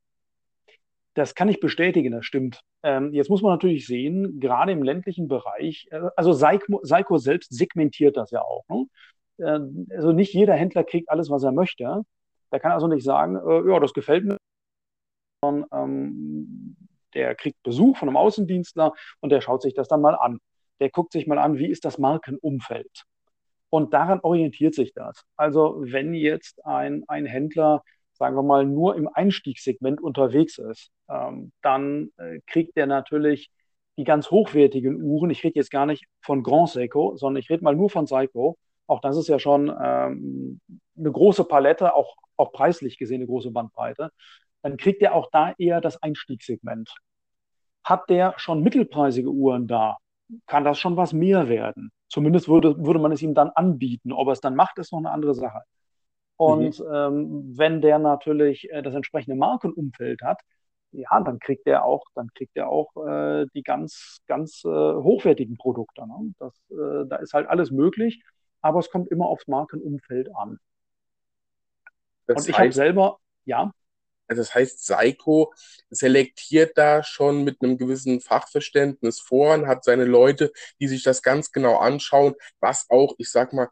Das 1.14 1.34
kann 1.34 1.50
ich 1.50 1.60
bestätigen, 1.60 2.12
das 2.12 2.26
stimmt. 2.26 2.62
Ähm, 2.84 3.14
jetzt 3.14 3.30
muss 3.30 3.42
man 3.42 3.54
natürlich 3.54 3.88
sehen, 3.88 4.40
gerade 4.40 4.72
im 4.72 4.84
ländlichen 4.84 5.28
Bereich, 5.28 5.88
äh, 5.92 6.02
also 6.16 6.34
Seiko, 6.34 7.18
selbst 7.18 7.54
segmentiert 7.54 8.18
das 8.18 8.32
ja 8.32 8.42
auch. 8.42 8.66
Ne? 8.68 8.86
Äh, 9.38 9.96
also 9.96 10.12
nicht 10.12 10.34
jeder 10.34 10.54
Händler 10.54 10.84
kriegt 10.84 11.10
alles, 11.10 11.30
was 11.30 11.44
er 11.44 11.54
möchte. 11.54 12.04
Der 12.52 12.60
kann 12.60 12.72
also 12.72 12.88
nicht 12.88 13.04
sagen, 13.04 13.38
äh, 13.38 13.72
ja, 13.72 13.80
das 13.80 13.94
gefällt 13.94 14.26
mir, 14.26 14.38
sondern 15.42 15.66
ähm, 15.72 16.76
der 17.14 17.36
kriegt 17.36 17.64
Besuch 17.64 17.98
von 17.98 18.10
einem 18.10 18.18
Außendienstler 18.18 18.94
und 19.22 19.30
der 19.32 19.42
schaut 19.42 19.62
sich 19.62 19.74
das 19.74 19.88
dann 19.88 20.02
mal 20.02 20.16
an 20.16 20.40
der 20.80 20.90
guckt 20.90 21.12
sich 21.12 21.28
mal 21.28 21.38
an, 21.38 21.58
wie 21.58 21.68
ist 21.68 21.86
das 21.86 21.98
Markenumfeld. 21.98 23.06
Und 23.70 23.94
daran 23.94 24.20
orientiert 24.22 24.76
sich 24.76 24.94
das. 24.94 25.24
Also 25.36 25.78
wenn 25.80 26.14
jetzt 26.14 26.66
ein, 26.66 27.04
ein 27.08 27.26
Händler, 27.26 27.84
sagen 28.14 28.36
wir 28.36 28.44
mal, 28.44 28.66
nur 28.66 28.96
im 28.96 29.10
Einstiegssegment 29.12 30.02
unterwegs 30.02 30.58
ist, 30.58 30.92
ähm, 31.10 31.52
dann 31.62 32.12
äh, 32.18 32.40
kriegt 32.48 32.78
der 32.78 32.88
natürlich 32.88 33.52
die 33.98 34.04
ganz 34.04 34.32
hochwertigen 34.32 35.02
Uhren. 35.02 35.30
Ich 35.30 35.44
rede 35.44 35.56
jetzt 35.56 35.72
gar 35.72 35.86
nicht 35.86 36.06
von 36.22 36.44
Grand 36.44 36.70
Seiko, 36.70 37.16
sondern 37.18 37.42
ich 37.42 37.50
rede 37.50 37.64
mal 37.64 37.76
nur 37.76 37.90
von 37.90 38.08
Seiko. 38.08 38.58
Auch 38.86 39.02
das 39.02 39.18
ist 39.18 39.28
ja 39.28 39.40
schon 39.40 39.68
ähm, 39.82 40.62
eine 40.98 41.12
große 41.12 41.44
Palette, 41.44 41.94
auch, 41.94 42.16
auch 42.38 42.54
preislich 42.54 42.98
gesehen 42.98 43.18
eine 43.18 43.28
große 43.28 43.52
Bandbreite. 43.52 44.12
Dann 44.62 44.78
kriegt 44.78 45.02
er 45.02 45.14
auch 45.14 45.30
da 45.32 45.54
eher 45.58 45.82
das 45.82 46.02
Einstiegssegment. 46.02 46.96
Hat 47.84 48.10
der 48.10 48.34
schon 48.38 48.64
mittelpreisige 48.64 49.30
Uhren 49.30 49.68
da, 49.68 49.98
kann 50.46 50.64
das 50.64 50.80
schon 50.80 50.98
was 50.98 51.14
mehr 51.14 51.50
werden. 51.50 51.92
Zumindest 52.10 52.48
würde, 52.48 52.78
würde 52.86 53.00
man 53.00 53.12
es 53.12 53.22
ihm 53.22 53.34
dann 53.34 53.50
anbieten. 53.50 54.12
Ob 54.12 54.28
er 54.28 54.34
es 54.34 54.42
dann 54.42 54.56
macht, 54.56 54.78
ist 54.78 54.92
noch 54.92 55.00
eine 55.00 55.12
andere 55.12 55.34
Sache. 55.34 55.62
Und 56.38 56.80
mhm. 56.80 56.86
ähm, 56.94 57.58
wenn 57.58 57.82
der 57.82 58.00
natürlich 58.00 58.70
äh, 58.72 58.82
das 58.82 58.94
entsprechende 58.94 59.36
Markenumfeld 59.36 60.22
hat, 60.22 60.42
ja, 60.92 61.20
dann 61.20 61.40
kriegt 61.40 61.68
er 61.68 61.84
auch, 61.84 62.06
dann 62.16 62.30
kriegt 62.34 62.56
er 62.56 62.70
auch 62.70 62.96
äh, 63.06 63.46
die 63.54 63.64
ganz, 63.64 64.22
ganz 64.28 64.64
äh, 64.64 64.70
hochwertigen 64.70 65.58
Produkte. 65.58 66.08
Ne? 66.08 66.34
Das, 66.40 66.54
äh, 66.70 67.08
da 67.08 67.18
ist 67.18 67.34
halt 67.34 67.48
alles 67.48 67.72
möglich, 67.72 68.24
aber 68.62 68.80
es 68.80 68.90
kommt 68.90 69.10
immer 69.10 69.26
aufs 69.26 69.48
Markenumfeld 69.48 70.34
an. 70.36 70.60
Das 72.28 72.44
Und 72.44 72.50
ich 72.50 72.58
habe 72.58 72.72
selber, 72.72 73.20
ja. 73.46 73.72
Also 74.28 74.42
das 74.42 74.54
heißt, 74.56 74.86
Seiko 74.86 75.54
selektiert 75.90 76.78
da 76.78 77.04
schon 77.04 77.44
mit 77.44 77.62
einem 77.62 77.78
gewissen 77.78 78.22
Fachverständnis 78.22 79.20
vor 79.20 79.54
und 79.54 79.68
hat 79.68 79.84
seine 79.84 80.06
Leute, 80.06 80.52
die 80.80 80.88
sich 80.88 81.04
das 81.04 81.22
ganz 81.22 81.52
genau 81.52 81.78
anschauen, 81.78 82.36
was 82.60 82.86
auch, 82.90 83.16
ich 83.18 83.32
sag 83.32 83.54
mal, 83.54 83.70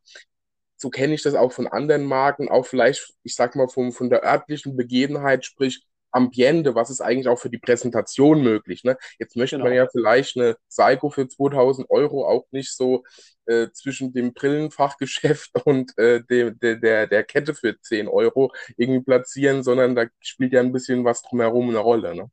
so 0.77 0.89
kenne 0.89 1.13
ich 1.13 1.23
das 1.23 1.35
auch 1.35 1.51
von 1.51 1.67
anderen 1.67 2.05
Marken, 2.05 2.49
auch 2.49 2.65
vielleicht, 2.65 3.13
ich 3.23 3.35
sag 3.35 3.55
mal, 3.55 3.67
vom, 3.67 3.91
von 3.91 4.09
der 4.09 4.23
örtlichen 4.23 4.75
Begebenheit, 4.75 5.45
sprich 5.45 5.85
Ambiente, 6.15 6.75
was 6.75 6.89
ist 6.89 7.01
eigentlich 7.01 7.27
auch 7.27 7.39
für 7.39 7.49
die 7.49 7.57
Präsentation 7.57 8.41
möglich. 8.41 8.83
Ne? 8.83 8.97
Jetzt 9.19 9.35
möchte 9.35 9.57
genau. 9.57 9.67
man 9.67 9.75
ja 9.75 9.87
vielleicht 9.91 10.37
eine 10.37 10.55
Seiko 10.67 11.09
für 11.09 11.27
2000 11.27 11.89
Euro 11.89 12.25
auch 12.25 12.45
nicht 12.51 12.73
so 12.73 13.03
äh, 13.45 13.67
zwischen 13.73 14.13
dem 14.13 14.33
Brillenfachgeschäft 14.33 15.51
und 15.65 15.97
äh, 15.97 16.23
de, 16.23 16.51
de, 16.55 16.79
der, 16.79 17.07
der 17.07 17.23
Kette 17.23 17.53
für 17.53 17.79
10 17.79 18.07
Euro 18.07 18.53
irgendwie 18.77 19.03
platzieren, 19.03 19.61
sondern 19.61 19.95
da 19.95 20.05
spielt 20.21 20.53
ja 20.53 20.61
ein 20.61 20.71
bisschen 20.71 21.03
was 21.03 21.21
drumherum 21.21 21.69
eine 21.69 21.79
Rolle. 21.79 22.15
Ne? 22.15 22.31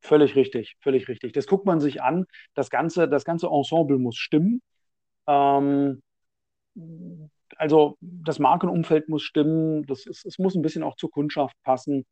Völlig 0.00 0.36
richtig, 0.36 0.76
völlig 0.80 1.08
richtig. 1.08 1.32
Das 1.32 1.46
guckt 1.46 1.66
man 1.66 1.80
sich 1.80 2.02
an. 2.02 2.26
Das 2.54 2.70
ganze, 2.70 3.08
das 3.08 3.24
ganze 3.24 3.48
Ensemble 3.48 3.98
muss 3.98 4.16
stimmen. 4.16 4.62
Ähm, 5.26 6.00
also 7.56 7.96
das 8.00 8.38
Markenumfeld 8.38 9.08
muss 9.08 9.22
stimmen. 9.22 9.84
Das 9.86 10.06
ist, 10.06 10.24
es 10.24 10.38
muss 10.38 10.54
ein 10.54 10.62
bisschen 10.62 10.82
auch 10.82 10.96
zur 10.96 11.10
Kundschaft 11.10 11.56
passen. 11.62 12.06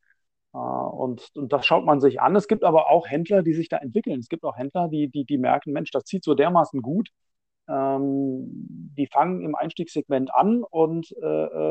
Äh, 0.55 0.57
und, 0.57 1.31
und 1.35 1.51
das 1.53 1.65
schaut 1.65 1.85
man 1.85 1.99
sich 1.99 2.21
an. 2.21 2.35
Es 2.35 2.47
gibt 2.47 2.63
aber 2.63 2.89
auch 2.89 3.07
Händler, 3.07 3.43
die 3.43 3.53
sich 3.53 3.69
da 3.69 3.77
entwickeln. 3.77 4.19
Es 4.19 4.29
gibt 4.29 4.43
auch 4.45 4.57
Händler, 4.57 4.87
die, 4.87 5.09
die, 5.09 5.25
die 5.25 5.37
merken, 5.37 5.73
Mensch, 5.73 5.91
das 5.91 6.05
zieht 6.05 6.23
so 6.23 6.33
dermaßen 6.33 6.81
gut. 6.81 7.09
Ähm, 7.67 8.45
die 8.97 9.07
fangen 9.07 9.43
im 9.43 9.55
Einstiegssegment 9.55 10.33
an 10.33 10.63
und 10.63 11.11
äh, 11.21 11.25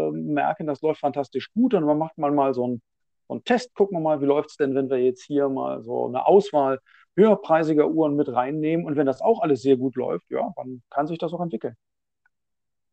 äh, 0.09 0.11
merken, 0.11 0.67
das 0.67 0.83
läuft 0.83 1.01
fantastisch 1.01 1.51
gut. 1.53 1.75
Und 1.75 1.85
man 1.85 1.99
macht 1.99 2.19
mal, 2.19 2.31
mal 2.31 2.53
so 2.53 2.65
einen, 2.65 2.83
so 3.29 3.35
einen 3.35 3.45
Test, 3.45 3.75
gucken 3.75 3.99
wir 3.99 4.03
mal, 4.03 4.21
wie 4.21 4.27
läuft 4.27 4.51
es 4.51 4.57
denn, 4.57 4.75
wenn 4.75 4.91
wir 4.91 4.99
jetzt 4.99 5.23
hier 5.25 5.49
mal 5.49 5.83
so 5.83 6.07
eine 6.07 6.27
Auswahl 6.27 6.81
höherpreisiger 7.17 7.89
Uhren 7.89 8.17
mit 8.17 8.29
reinnehmen. 8.29 8.85
Und 8.85 8.97
wenn 8.97 9.07
das 9.07 9.23
auch 9.23 9.41
alles 9.41 9.63
sehr 9.63 9.77
gut 9.77 9.97
läuft, 9.97 10.31
ja, 10.31 10.53
dann 10.57 10.83
kann 10.91 11.07
sich 11.07 11.19
das 11.19 11.33
auch 11.33 11.41
entwickeln. 11.41 11.77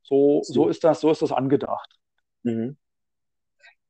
So, 0.03 0.41
so, 0.43 0.67
ist, 0.67 0.83
das, 0.83 1.01
so 1.01 1.09
ist 1.11 1.21
das 1.21 1.31
angedacht. 1.31 1.97
Mhm 2.43 2.77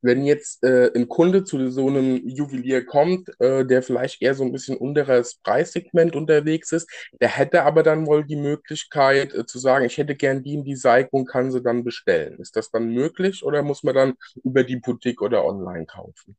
wenn 0.01 0.25
jetzt 0.25 0.63
äh, 0.63 0.91
ein 0.95 1.07
Kunde 1.07 1.43
zu 1.43 1.69
so 1.69 1.87
einem 1.87 2.27
Juwelier 2.27 2.85
kommt, 2.85 3.29
äh, 3.39 3.65
der 3.65 3.83
vielleicht 3.83 4.21
eher 4.21 4.33
so 4.33 4.43
ein 4.43 4.51
bisschen 4.51 4.77
unteres 4.77 5.35
Preissegment 5.43 6.15
unterwegs 6.15 6.71
ist, 6.71 6.89
der 7.19 7.29
hätte 7.29 7.63
aber 7.63 7.83
dann 7.83 8.07
wohl 8.07 8.25
die 8.25 8.35
Möglichkeit 8.35 9.33
äh, 9.33 9.45
zu 9.45 9.59
sagen, 9.59 9.85
ich 9.85 9.97
hätte 9.97 10.15
gern 10.15 10.43
die 10.43 10.53
in 10.53 10.63
die 10.63 10.75
Seite 10.75 11.09
und 11.11 11.25
kann 11.25 11.51
sie 11.51 11.61
dann 11.61 11.83
bestellen. 11.83 12.39
Ist 12.39 12.55
das 12.55 12.71
dann 12.71 12.89
möglich 12.89 13.43
oder 13.43 13.61
muss 13.63 13.83
man 13.83 13.95
dann 13.95 14.13
über 14.43 14.63
die 14.63 14.77
Boutique 14.77 15.21
oder 15.21 15.45
online 15.45 15.85
kaufen? 15.85 16.35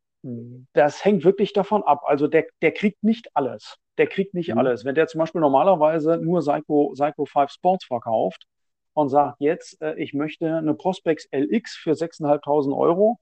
Das 0.72 1.04
hängt 1.04 1.24
wirklich 1.24 1.52
davon 1.52 1.82
ab. 1.82 2.02
Also 2.06 2.28
der, 2.28 2.46
der 2.60 2.72
kriegt 2.72 3.02
nicht 3.02 3.28
alles. 3.34 3.76
Der 3.98 4.06
kriegt 4.06 4.34
nicht 4.34 4.50
mhm. 4.50 4.58
alles. 4.58 4.84
Wenn 4.84 4.94
der 4.94 5.08
zum 5.08 5.18
Beispiel 5.18 5.40
normalerweise 5.40 6.16
nur 6.18 6.40
Psycho, 6.40 6.92
Psycho 6.94 7.24
5 7.24 7.50
Sports 7.50 7.84
verkauft 7.84 8.46
und 8.94 9.08
sagt 9.08 9.40
jetzt, 9.40 9.80
äh, 9.82 9.94
ich 9.96 10.14
möchte 10.14 10.56
eine 10.56 10.74
Prospex 10.74 11.28
LX 11.32 11.74
für 11.74 11.92
6.500 11.92 12.76
Euro, 12.76 13.18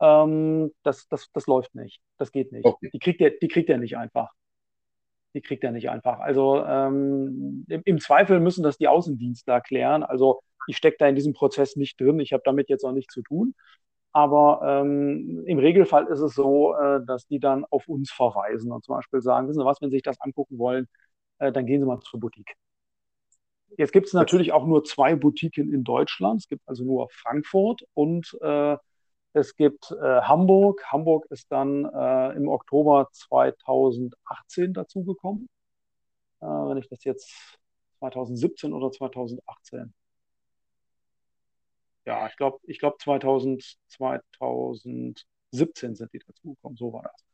ähm, 0.00 0.72
das, 0.82 1.08
das, 1.08 1.30
das 1.32 1.46
läuft 1.46 1.74
nicht. 1.74 2.00
Das 2.18 2.32
geht 2.32 2.52
nicht. 2.52 2.64
Okay. 2.64 2.90
Die, 2.92 2.98
kriegt 2.98 3.20
er, 3.20 3.30
die 3.30 3.48
kriegt 3.48 3.68
er 3.70 3.78
nicht 3.78 3.96
einfach. 3.96 4.32
Die 5.34 5.40
kriegt 5.40 5.64
er 5.64 5.72
nicht 5.72 5.90
einfach. 5.90 6.20
Also 6.20 6.64
ähm, 6.64 7.64
im, 7.68 7.82
im, 7.84 7.98
Zweifel 7.98 8.40
müssen 8.40 8.62
das 8.62 8.78
die 8.78 8.88
Außendienstler 8.88 9.60
klären. 9.60 10.02
Also 10.02 10.40
ich 10.68 10.76
stecke 10.76 10.96
da 10.98 11.08
in 11.08 11.16
diesem 11.16 11.32
Prozess 11.32 11.76
nicht 11.76 12.00
drin. 12.00 12.20
Ich 12.20 12.32
habe 12.32 12.42
damit 12.44 12.68
jetzt 12.68 12.84
auch 12.84 12.92
nichts 12.92 13.12
zu 13.12 13.22
tun. 13.22 13.54
Aber 14.12 14.60
ähm, 14.62 15.42
im 15.44 15.58
Regelfall 15.58 16.06
ist 16.06 16.20
es 16.20 16.34
so, 16.34 16.74
äh, 16.76 17.04
dass 17.04 17.26
die 17.26 17.40
dann 17.40 17.64
auf 17.64 17.88
uns 17.88 18.12
verweisen 18.12 18.70
und 18.70 18.84
zum 18.84 18.94
Beispiel 18.94 19.20
sagen, 19.20 19.48
wissen 19.48 19.58
Sie 19.60 19.66
was, 19.66 19.80
wenn 19.80 19.90
Sie 19.90 19.96
sich 19.96 20.04
das 20.04 20.20
angucken 20.20 20.58
wollen, 20.58 20.86
äh, 21.38 21.50
dann 21.50 21.66
gehen 21.66 21.80
Sie 21.80 21.86
mal 21.86 21.98
zur 21.98 22.20
Boutique. 22.20 22.54
Jetzt 23.76 23.92
gibt 23.92 24.06
es 24.06 24.12
natürlich 24.12 24.52
auch 24.52 24.66
nur 24.66 24.84
zwei 24.84 25.16
Boutiquen 25.16 25.72
in 25.72 25.82
Deutschland. 25.82 26.42
Es 26.42 26.48
gibt 26.48 26.62
also 26.68 26.84
nur 26.84 27.08
Frankfurt 27.10 27.82
und 27.92 28.38
äh, 28.40 28.76
es 29.34 29.56
gibt 29.56 29.90
äh, 29.90 30.20
Hamburg. 30.22 30.82
Hamburg 30.90 31.26
ist 31.30 31.50
dann 31.50 31.84
äh, 31.84 32.36
im 32.36 32.48
Oktober 32.48 33.08
2018 33.12 34.72
dazugekommen. 34.72 35.48
Äh, 36.40 36.46
wenn 36.46 36.78
ich 36.78 36.88
das 36.88 37.02
jetzt 37.04 37.58
2017 37.98 38.72
oder 38.72 38.92
2018. 38.92 39.92
Ja, 42.06 42.26
ich 42.28 42.36
glaube, 42.36 42.58
ich 42.64 42.78
glaube 42.78 42.96
2000, 42.98 43.76
2017 43.88 45.96
sind 45.96 46.12
die 46.12 46.20
dazugekommen. 46.20 46.76
So 46.76 46.92
war 46.92 47.02
das. 47.02 47.24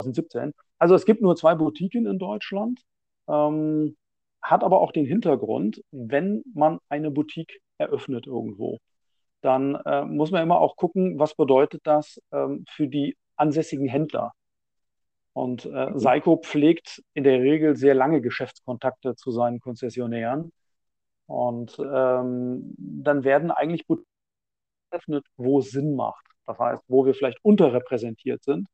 2017. 0.00 0.54
Also 0.78 0.94
es 0.94 1.04
gibt 1.04 1.20
nur 1.20 1.36
zwei 1.36 1.54
Boutiquen 1.54 2.06
in 2.06 2.18
Deutschland. 2.18 2.80
Ähm, 3.28 3.96
hat 4.40 4.64
aber 4.64 4.80
auch 4.80 4.92
den 4.92 5.06
Hintergrund, 5.06 5.82
wenn 5.90 6.42
man 6.54 6.78
eine 6.88 7.10
Boutique 7.10 7.60
eröffnet 7.78 8.26
irgendwo, 8.26 8.78
dann 9.44 9.74
äh, 9.84 10.04
muss 10.04 10.30
man 10.30 10.42
immer 10.42 10.58
auch 10.58 10.76
gucken, 10.76 11.18
was 11.18 11.34
bedeutet 11.34 11.82
das 11.84 12.20
ähm, 12.32 12.64
für 12.70 12.88
die 12.88 13.16
ansässigen 13.36 13.86
Händler. 13.86 14.32
Und 15.34 15.66
äh, 15.66 15.90
mhm. 15.90 15.98
Seiko 15.98 16.36
pflegt 16.36 17.02
in 17.12 17.24
der 17.24 17.40
Regel 17.40 17.76
sehr 17.76 17.94
lange 17.94 18.20
Geschäftskontakte 18.22 19.16
zu 19.16 19.30
seinen 19.32 19.60
Konzessionären. 19.60 20.50
Und 21.26 21.78
ähm, 21.78 22.74
dann 22.78 23.24
werden 23.24 23.50
eigentlich 23.50 23.84
geöffnet, 24.90 25.26
wo 25.36 25.58
es 25.58 25.70
Sinn 25.70 25.94
macht. 25.94 26.24
Das 26.46 26.58
heißt, 26.58 26.82
wo 26.88 27.04
wir 27.04 27.14
vielleicht 27.14 27.38
unterrepräsentiert 27.42 28.44
sind, 28.44 28.68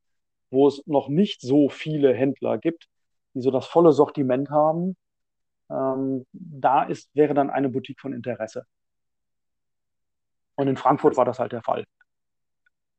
wo 0.51 0.69
es 0.69 0.83
noch 0.87 1.09
nicht 1.09 1.41
so 1.41 1.69
viele 1.69 2.15
Händler 2.15 2.59
gibt, 2.59 2.87
die 3.35 3.41
so 3.41 3.51
das 3.51 3.67
volle 3.67 3.93
Sortiment 3.93 4.51
haben. 4.51 4.97
Ähm, 5.71 6.27
da 6.33 6.85
ist, 6.85 7.11
wäre 7.15 7.35
dann 7.35 7.51
eine 7.51 7.71
Boutique 7.71 8.01
von 8.01 8.13
Interesse. 8.13 8.67
Und 10.57 10.69
in 10.69 10.77
Frankfurt 10.77 11.17
war 11.17 11.25
das 11.25 11.39
halt 11.39 11.53
der 11.53 11.63
Fall. 11.63 11.85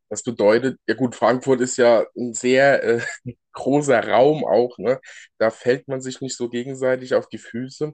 Das 0.09 0.23
bedeutet, 0.23 0.77
ja 0.87 0.95
gut, 0.95 1.15
Frankfurt 1.15 1.61
ist 1.61 1.77
ja 1.77 2.05
ein 2.17 2.33
sehr 2.33 2.83
äh, 2.83 3.01
großer 3.53 4.07
Raum 4.09 4.43
auch, 4.43 4.77
ne? 4.77 4.99
Da 5.37 5.51
fällt 5.51 5.87
man 5.87 6.01
sich 6.01 6.19
nicht 6.21 6.35
so 6.35 6.49
gegenseitig 6.49 7.13
auf 7.13 7.29
die 7.29 7.37
Füße. 7.37 7.93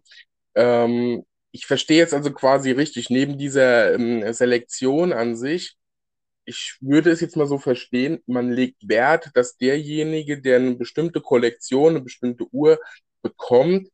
Ähm, 0.56 1.24
ich 1.52 1.68
verstehe 1.68 2.00
jetzt 2.00 2.14
also 2.14 2.32
quasi 2.32 2.72
richtig, 2.72 3.10
neben 3.10 3.38
dieser 3.38 3.94
ähm, 3.94 4.34
Selektion 4.34 5.14
an 5.14 5.36
sich, 5.36 5.78
ich 6.48 6.78
würde 6.80 7.12
es 7.12 7.22
jetzt 7.22 7.36
mal 7.36 7.46
so 7.46 7.60
verstehen, 7.60 8.20
man 8.26 8.52
legt 8.52 8.88
Wert, 8.88 9.32
dass 9.36 9.58
derjenige, 9.58 10.42
der 10.42 10.58
eine 10.58 10.76
bestimmte 10.76 11.22
Kollektion, 11.22 11.96
eine 11.96 12.02
bestimmte 12.02 12.46
Uhr 12.52 12.80
bekommt, 13.22 13.90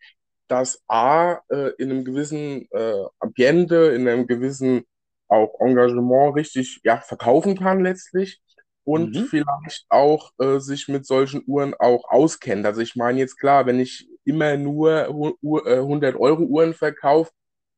das 0.47 0.81
A 0.87 1.41
äh, 1.49 1.71
in 1.79 1.89
einem 1.89 2.05
gewissen 2.05 2.67
äh, 2.71 3.03
Ambiente, 3.19 3.93
in 3.95 4.07
einem 4.07 4.27
gewissen 4.27 4.85
auch 5.27 5.59
Engagement 5.59 6.35
richtig 6.35 6.81
ja, 6.83 6.97
verkaufen 6.97 7.57
kann 7.57 7.81
letztlich 7.81 8.41
und 8.83 9.15
mhm. 9.15 9.25
vielleicht 9.25 9.85
auch 9.89 10.31
äh, 10.39 10.59
sich 10.59 10.87
mit 10.87 11.05
solchen 11.05 11.43
Uhren 11.47 11.73
auch 11.73 12.03
auskennt. 12.09 12.65
Also 12.65 12.81
ich 12.81 12.95
meine 12.95 13.19
jetzt 13.19 13.39
klar, 13.39 13.65
wenn 13.65 13.79
ich 13.79 14.09
immer 14.25 14.57
nur 14.57 15.07
100 15.41 16.15
Euro 16.15 16.43
Uhren 16.43 16.73
verkaufe, 16.73 17.31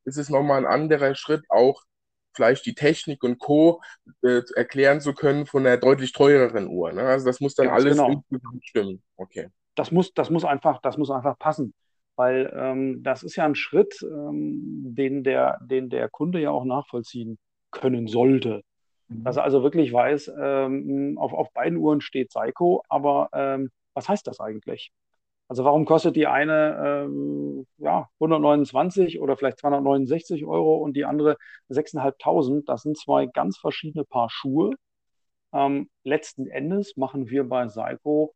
ist 0.06 0.18
es 0.18 0.30
nochmal 0.30 0.60
ein 0.60 0.72
anderer 0.72 1.16
Schritt, 1.16 1.44
auch 1.50 1.82
vielleicht 2.36 2.66
die 2.66 2.75
Technik 2.75 3.24
und 3.24 3.40
Co. 3.40 3.82
Äh, 4.22 4.42
erklären 4.56 5.02
zu 5.02 5.14
können 5.14 5.46
von 5.46 5.66
einer 5.66 5.78
deutlich 5.78 6.12
teureren 6.12 6.68
Uhr. 6.68 6.92
Ne? 6.92 7.04
Also 7.04 7.25
das 7.25 7.40
muss 7.40 7.56
dann 7.56 7.68
Ganz 7.68 7.84
alles 7.84 7.98
genau. 7.98 8.24
stimmen. 8.62 9.02
Okay. 9.16 9.50
Das 9.75 9.92
muss, 9.92 10.14
das 10.14 10.30
muss 10.30 10.44
einfach, 10.44 10.82
das 10.82 10.98
muss 10.98 11.10
einfach 11.10 11.38
passen. 11.40 11.74
Weil 12.15 12.53
ähm, 12.55 13.03
das 13.03 13.24
ist 13.24 13.36
ja 13.36 13.45
ein 13.45 13.55
Schritt, 13.55 14.01
ähm, 14.03 14.95
den, 14.95 15.24
der, 15.24 15.60
den 15.62 15.89
der 15.89 16.10
Kunde 16.10 16.39
ja 16.39 16.51
auch 16.51 16.65
nachvollziehen 16.65 17.38
können 17.72 18.07
sollte. 18.07 18.62
Mhm. 19.07 19.24
Dass 19.24 19.38
er 19.38 19.43
also 19.43 19.63
wirklich 19.63 19.91
weiß, 19.91 20.31
ähm, 20.39 21.17
auf, 21.17 21.34
auf 21.34 21.51
beiden 21.53 21.77
Uhren 21.77 22.01
steht 22.01 22.31
Seiko, 22.31 22.84
aber 22.89 23.29
ähm, 23.34 23.69
was 23.93 24.10
heißt 24.10 24.27
das 24.27 24.39
eigentlich? 24.39 24.91
Also 25.48 25.63
warum 25.63 25.86
kostet 25.86 26.15
die 26.15 26.25
eine 26.25 27.05
ähm, 27.05 27.67
ja, 27.77 28.10
129 28.19 29.19
oder 29.19 29.38
vielleicht 29.38 29.60
269 29.60 30.45
Euro 30.45 30.77
und 30.77 30.93
die 30.95 31.05
andere 31.05 31.38
6.500? 31.69 32.63
Das 32.65 32.81
sind 32.81 32.98
zwei 32.98 33.27
ganz 33.27 33.57
verschiedene 33.57 34.05
Paar 34.05 34.29
Schuhe. 34.31 34.72
Ähm, 35.53 35.89
letzten 36.03 36.48
Endes 36.48 36.98
machen 36.98 37.29
wir 37.29 37.43
bei 37.48 37.67
Seiko 37.67 38.34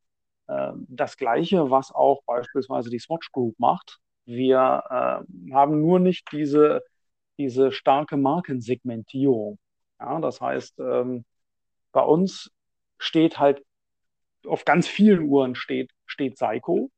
das 0.88 1.18
Gleiche, 1.18 1.70
was 1.70 1.92
auch 1.92 2.24
beispielsweise 2.26 2.90
die 2.90 3.00
Swatch 3.00 3.32
Group 3.32 3.56
macht. 3.60 4.00
Wir 4.26 4.84
äh, 4.90 5.54
haben 5.54 5.82
nur 5.82 6.00
nicht 6.00 6.28
diese, 6.32 6.82
diese 7.38 7.72
starke 7.72 8.18
Markensegmentierung. 8.18 9.60
Ja, 10.00 10.20
das 10.20 10.42
heißt, 10.42 10.80
ähm, 10.80 11.26
bei 11.92 12.02
uns 12.02 12.52
steht 12.98 13.40
halt 13.40 13.64
auf 14.46 14.66
ganz 14.66 14.88
vielen 14.88 15.24
Uhren 15.24 15.56
steht, 15.56 15.92
steht 16.06 16.38
Seiko 16.38 16.90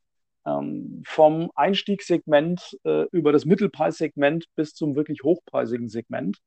ähm, 0.45 1.01
vom 1.05 1.51
Einstiegssegment 1.55 2.77
äh, 2.83 3.05
über 3.11 3.31
das 3.31 3.45
Mittelpreissegment 3.45 4.45
bis 4.55 4.73
zum 4.73 4.95
wirklich 4.95 5.23
hochpreisigen 5.23 5.89
Segment. 5.89 6.37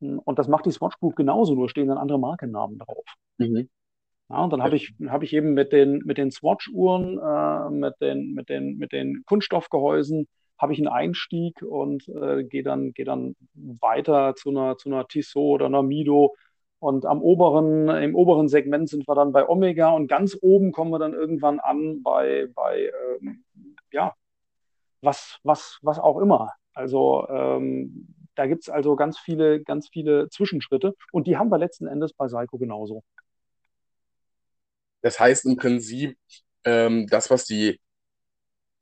Hm, 0.00 0.18
und 0.18 0.38
das 0.38 0.48
macht 0.48 0.66
die 0.66 0.72
Swatch 0.72 0.98
Group 0.98 1.16
genauso, 1.16 1.54
nur 1.54 1.68
stehen 1.68 1.88
dann 1.88 1.98
andere 1.98 2.18
Markennamen 2.18 2.78
drauf. 2.78 3.04
Mhm. 3.38 3.68
Ja, 4.30 4.44
und 4.44 4.52
dann 4.52 4.62
habe 4.62 4.76
ich, 4.76 4.94
hab 5.08 5.24
ich 5.24 5.32
eben 5.32 5.54
mit 5.54 5.72
den, 5.72 6.02
mit 6.04 6.16
den 6.16 6.30
Swatch-Uhren, 6.30 7.18
äh, 7.18 7.70
mit, 7.70 8.00
den, 8.00 8.32
mit, 8.32 8.48
den, 8.48 8.78
mit 8.78 8.92
den 8.92 9.24
Kunststoffgehäusen, 9.26 10.28
habe 10.56 10.72
ich 10.72 10.78
einen 10.78 10.88
Einstieg 10.88 11.62
und 11.62 12.08
äh, 12.08 12.44
gehe 12.44 12.62
dann, 12.62 12.92
geh 12.92 13.04
dann 13.04 13.34
weiter 13.54 14.34
zu 14.36 14.50
einer, 14.50 14.76
zu 14.76 14.88
einer 14.88 15.08
Tissot 15.08 15.54
oder 15.54 15.66
einer 15.66 15.82
Mido 15.82 16.36
und 16.78 17.06
am 17.06 17.22
oberen, 17.22 17.88
im 17.88 18.14
oberen 18.14 18.48
Segment 18.48 18.88
sind 18.88 19.08
wir 19.08 19.14
dann 19.16 19.32
bei 19.32 19.48
Omega 19.48 19.90
und 19.90 20.06
ganz 20.06 20.38
oben 20.40 20.70
kommen 20.72 20.92
wir 20.92 20.98
dann 21.00 21.14
irgendwann 21.14 21.58
an 21.58 22.02
bei, 22.02 22.46
bei 22.54 22.90
ähm, 23.20 23.44
ja, 23.92 24.14
was, 25.02 25.38
was, 25.42 25.78
was 25.82 25.98
auch 25.98 26.18
immer. 26.18 26.52
Also 26.74 27.26
ähm, 27.28 28.14
da 28.36 28.46
gibt 28.46 28.62
es 28.62 28.68
also 28.68 28.96
ganz 28.96 29.18
viele, 29.18 29.62
ganz 29.62 29.88
viele 29.88 30.28
Zwischenschritte 30.30 30.94
und 31.12 31.26
die 31.26 31.36
haben 31.36 31.50
wir 31.50 31.58
letzten 31.58 31.86
Endes 31.86 32.12
bei 32.12 32.28
Seiko 32.28 32.58
genauso. 32.58 33.02
Das 35.02 35.18
heißt 35.20 35.46
im 35.46 35.56
Prinzip, 35.56 36.16
ähm, 36.64 37.06
das, 37.08 37.30
was 37.30 37.46
die, 37.46 37.80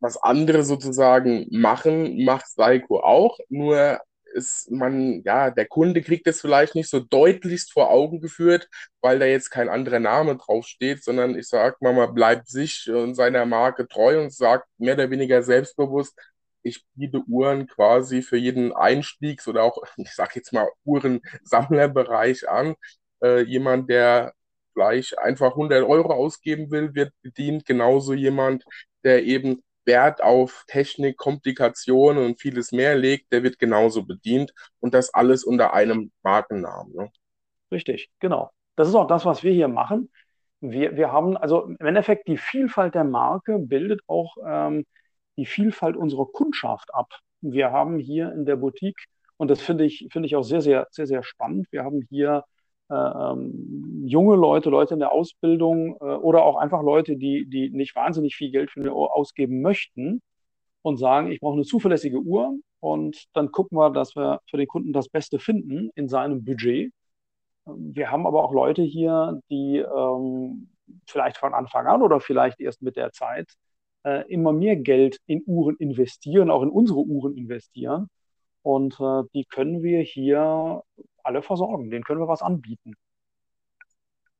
was 0.00 0.16
andere 0.22 0.62
sozusagen 0.64 1.46
machen, 1.50 2.24
macht 2.24 2.48
Seiko 2.48 3.00
auch, 3.00 3.38
nur 3.48 4.00
ist 4.34 4.70
man, 4.70 5.22
ja, 5.24 5.50
der 5.50 5.66
Kunde 5.66 6.02
kriegt 6.02 6.26
es 6.26 6.40
vielleicht 6.40 6.74
nicht 6.74 6.90
so 6.90 7.00
deutlichst 7.00 7.72
vor 7.72 7.90
Augen 7.90 8.20
geführt, 8.20 8.68
weil 9.00 9.18
da 9.18 9.24
jetzt 9.26 9.50
kein 9.50 9.68
anderer 9.70 10.00
Name 10.00 10.36
draufsteht, 10.36 11.02
sondern 11.02 11.36
ich 11.36 11.48
sag 11.48 11.80
mal, 11.80 11.94
man 11.94 12.14
bleibt 12.14 12.46
sich 12.48 12.88
und 12.90 13.14
seiner 13.14 13.46
Marke 13.46 13.88
treu 13.88 14.20
und 14.20 14.32
sagt 14.32 14.68
mehr 14.78 14.94
oder 14.94 15.10
weniger 15.10 15.42
selbstbewusst, 15.42 16.14
ich 16.62 16.84
biete 16.94 17.22
Uhren 17.26 17.66
quasi 17.66 18.20
für 18.22 18.36
jeden 18.36 18.72
Einstiegs- 18.74 19.48
oder 19.48 19.62
auch, 19.62 19.82
ich 19.96 20.14
sag 20.14 20.36
jetzt 20.36 20.52
mal, 20.52 20.68
Uhrensammlerbereich 20.84 22.48
an. 22.48 22.74
Äh, 23.22 23.40
jemand, 23.42 23.88
der 23.90 24.34
gleich 24.78 25.18
einfach 25.18 25.50
100 25.50 25.82
Euro 25.82 26.12
ausgeben 26.12 26.70
will, 26.70 26.94
wird 26.94 27.12
bedient. 27.22 27.66
Genauso 27.66 28.14
jemand, 28.14 28.64
der 29.02 29.24
eben 29.24 29.64
Wert 29.84 30.22
auf 30.22 30.64
Technik, 30.68 31.16
Komplikationen 31.16 32.24
und 32.24 32.40
vieles 32.40 32.70
mehr 32.70 32.94
legt, 32.94 33.32
der 33.32 33.42
wird 33.42 33.58
genauso 33.58 34.04
bedient 34.04 34.52
und 34.78 34.94
das 34.94 35.12
alles 35.12 35.42
unter 35.42 35.72
einem 35.72 36.12
Markennamen. 36.22 36.94
Ne? 36.94 37.10
Richtig, 37.72 38.08
genau. 38.20 38.50
Das 38.76 38.86
ist 38.88 38.94
auch 38.94 39.08
das, 39.08 39.24
was 39.24 39.42
wir 39.42 39.52
hier 39.52 39.66
machen. 39.66 40.12
Wir, 40.60 40.96
wir 40.96 41.10
haben, 41.10 41.36
also 41.36 41.64
im 41.64 41.86
Endeffekt 41.86 42.28
die 42.28 42.36
Vielfalt 42.36 42.94
der 42.94 43.04
Marke 43.04 43.58
bildet 43.58 44.00
auch 44.06 44.36
ähm, 44.46 44.86
die 45.36 45.46
Vielfalt 45.46 45.96
unserer 45.96 46.26
Kundschaft 46.26 46.94
ab. 46.94 47.12
Wir 47.40 47.72
haben 47.72 47.98
hier 47.98 48.32
in 48.32 48.44
der 48.44 48.56
Boutique, 48.56 49.06
und 49.38 49.50
das 49.50 49.60
finde 49.60 49.84
ich, 49.84 50.06
finde 50.12 50.26
ich 50.26 50.36
auch 50.36 50.42
sehr, 50.42 50.60
sehr, 50.60 50.86
sehr, 50.92 51.06
sehr 51.06 51.24
spannend, 51.24 51.66
wir 51.72 51.82
haben 51.82 52.06
hier 52.10 52.44
ähm, 52.90 54.04
junge 54.06 54.36
Leute, 54.36 54.70
Leute 54.70 54.94
in 54.94 55.00
der 55.00 55.12
Ausbildung 55.12 55.96
äh, 56.00 56.04
oder 56.04 56.44
auch 56.44 56.56
einfach 56.56 56.82
Leute, 56.82 57.16
die, 57.16 57.46
die 57.48 57.70
nicht 57.70 57.94
wahnsinnig 57.94 58.36
viel 58.36 58.50
Geld 58.50 58.70
für 58.70 58.80
eine 58.80 58.94
Uhr 58.94 59.14
ausgeben 59.14 59.60
möchten 59.60 60.22
und 60.82 60.96
sagen, 60.96 61.30
ich 61.30 61.40
brauche 61.40 61.54
eine 61.54 61.64
zuverlässige 61.64 62.18
Uhr 62.18 62.56
und 62.80 63.26
dann 63.34 63.52
gucken 63.52 63.78
wir, 63.78 63.90
dass 63.90 64.16
wir 64.16 64.40
für 64.48 64.56
den 64.56 64.66
Kunden 64.66 64.92
das 64.92 65.08
Beste 65.08 65.38
finden 65.38 65.90
in 65.94 66.08
seinem 66.08 66.44
Budget. 66.44 66.92
Wir 67.66 68.10
haben 68.10 68.26
aber 68.26 68.42
auch 68.44 68.52
Leute 68.52 68.82
hier, 68.82 69.40
die 69.50 69.78
ähm, 69.78 70.70
vielleicht 71.06 71.36
von 71.36 71.52
Anfang 71.54 71.86
an 71.86 72.02
oder 72.02 72.20
vielleicht 72.20 72.60
erst 72.60 72.80
mit 72.82 72.96
der 72.96 73.12
Zeit 73.12 73.52
äh, 74.04 74.26
immer 74.32 74.52
mehr 74.52 74.76
Geld 74.76 75.18
in 75.26 75.42
Uhren 75.46 75.76
investieren, 75.76 76.50
auch 76.50 76.62
in 76.62 76.70
unsere 76.70 77.00
Uhren 77.00 77.36
investieren. 77.36 78.08
Und 78.62 78.98
äh, 79.00 79.22
die 79.34 79.44
können 79.44 79.82
wir 79.82 80.00
hier 80.00 80.82
alle 81.28 81.42
versorgen. 81.42 81.90
Denen 81.90 82.04
können 82.04 82.20
wir 82.20 82.28
was 82.28 82.42
anbieten. 82.42 82.94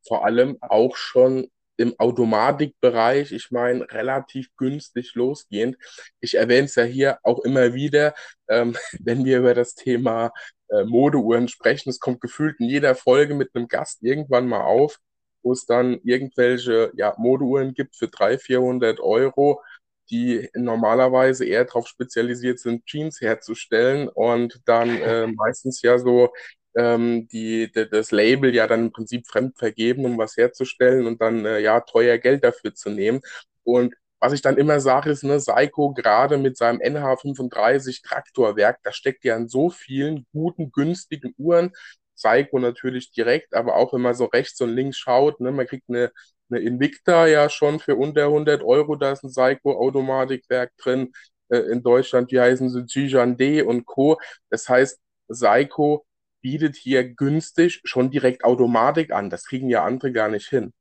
Vor 0.06 0.24
allem 0.24 0.56
auch 0.60 0.96
schon 0.96 1.48
im 1.76 1.94
Automatikbereich, 1.98 3.30
ich 3.30 3.52
meine, 3.52 3.88
relativ 3.92 4.48
günstig 4.56 5.14
losgehend. 5.14 5.76
Ich 6.20 6.34
erwähne 6.34 6.64
es 6.64 6.74
ja 6.74 6.82
hier 6.82 7.18
auch 7.22 7.38
immer 7.44 7.72
wieder, 7.72 8.14
ähm, 8.48 8.74
wenn 9.00 9.24
wir 9.24 9.38
über 9.38 9.54
das 9.54 9.74
Thema 9.74 10.32
äh, 10.68 10.84
Modeuhren 10.84 11.46
sprechen. 11.46 11.90
Es 11.90 12.00
kommt 12.00 12.20
gefühlt 12.20 12.58
in 12.58 12.66
jeder 12.68 12.94
Folge 12.96 13.34
mit 13.34 13.50
einem 13.54 13.68
Gast 13.68 14.02
irgendwann 14.02 14.48
mal 14.48 14.62
auf, 14.62 14.98
wo 15.42 15.52
es 15.52 15.66
dann 15.66 16.00
irgendwelche 16.02 16.90
ja, 16.96 17.14
Modeuhren 17.16 17.74
gibt 17.74 17.94
für 17.96 18.08
300, 18.08 18.42
400 18.42 19.00
Euro, 19.00 19.62
die 20.10 20.48
normalerweise 20.54 21.44
eher 21.44 21.64
darauf 21.64 21.86
spezialisiert 21.86 22.58
sind, 22.58 22.86
Jeans 22.86 23.20
herzustellen 23.20 24.08
und 24.08 24.60
dann 24.64 24.88
äh, 25.00 25.26
meistens 25.26 25.82
ja 25.82 25.98
so 25.98 26.32
ähm, 26.78 27.28
die, 27.28 27.70
die, 27.72 27.88
das 27.90 28.12
Label 28.12 28.54
ja 28.54 28.66
dann 28.68 28.86
im 28.86 28.92
Prinzip 28.92 29.26
fremd 29.26 29.58
vergeben, 29.58 30.04
um 30.04 30.16
was 30.16 30.36
herzustellen 30.36 31.06
und 31.06 31.20
dann 31.20 31.44
äh, 31.44 31.58
ja 31.60 31.80
teuer 31.80 32.18
Geld 32.18 32.44
dafür 32.44 32.74
zu 32.74 32.90
nehmen. 32.90 33.20
Und 33.64 33.94
was 34.20 34.32
ich 34.32 34.42
dann 34.42 34.56
immer 34.58 34.80
sage, 34.80 35.10
ist, 35.10 35.24
ne, 35.24 35.40
Seiko 35.40 35.92
gerade 35.92 36.38
mit 36.38 36.56
seinem 36.56 36.80
NH35 36.80 38.02
Traktorwerk, 38.04 38.78
da 38.84 38.92
steckt 38.92 39.24
ja 39.24 39.36
an 39.36 39.48
so 39.48 39.70
vielen 39.70 40.26
guten, 40.32 40.70
günstigen 40.72 41.34
Uhren. 41.38 41.72
Seiko 42.14 42.58
natürlich 42.58 43.12
direkt, 43.12 43.54
aber 43.54 43.76
auch 43.76 43.92
wenn 43.92 44.00
man 44.02 44.14
so 44.14 44.26
rechts 44.26 44.60
und 44.60 44.70
links 44.70 44.98
schaut, 44.98 45.40
ne, 45.40 45.52
man 45.52 45.66
kriegt 45.66 45.88
eine, 45.88 46.12
eine 46.50 46.60
Invicta 46.60 47.26
ja 47.26 47.48
schon 47.50 47.80
für 47.80 47.96
unter 47.96 48.24
100 48.24 48.62
Euro, 48.62 48.96
da 48.96 49.12
ist 49.12 49.24
ein 49.24 49.30
Seiko-Automatikwerk 49.30 50.72
drin. 50.78 51.12
Äh, 51.48 51.58
in 51.58 51.82
Deutschland, 51.82 52.30
wie 52.32 52.40
heißen 52.40 52.70
sie, 52.70 52.84
Gigande 52.86 53.64
und 53.64 53.86
Co. 53.86 54.18
Das 54.50 54.68
heißt, 54.68 55.00
Seiko 55.28 56.06
bietet 56.40 56.76
hier 56.76 57.08
günstig 57.14 57.80
schon 57.84 58.10
direkt 58.10 58.44
Automatik 58.44 59.12
an. 59.12 59.30
Das 59.30 59.44
kriegen 59.44 59.68
ja 59.68 59.84
andere 59.84 60.12
gar 60.12 60.28
nicht 60.28 60.48
hin. 60.48 60.72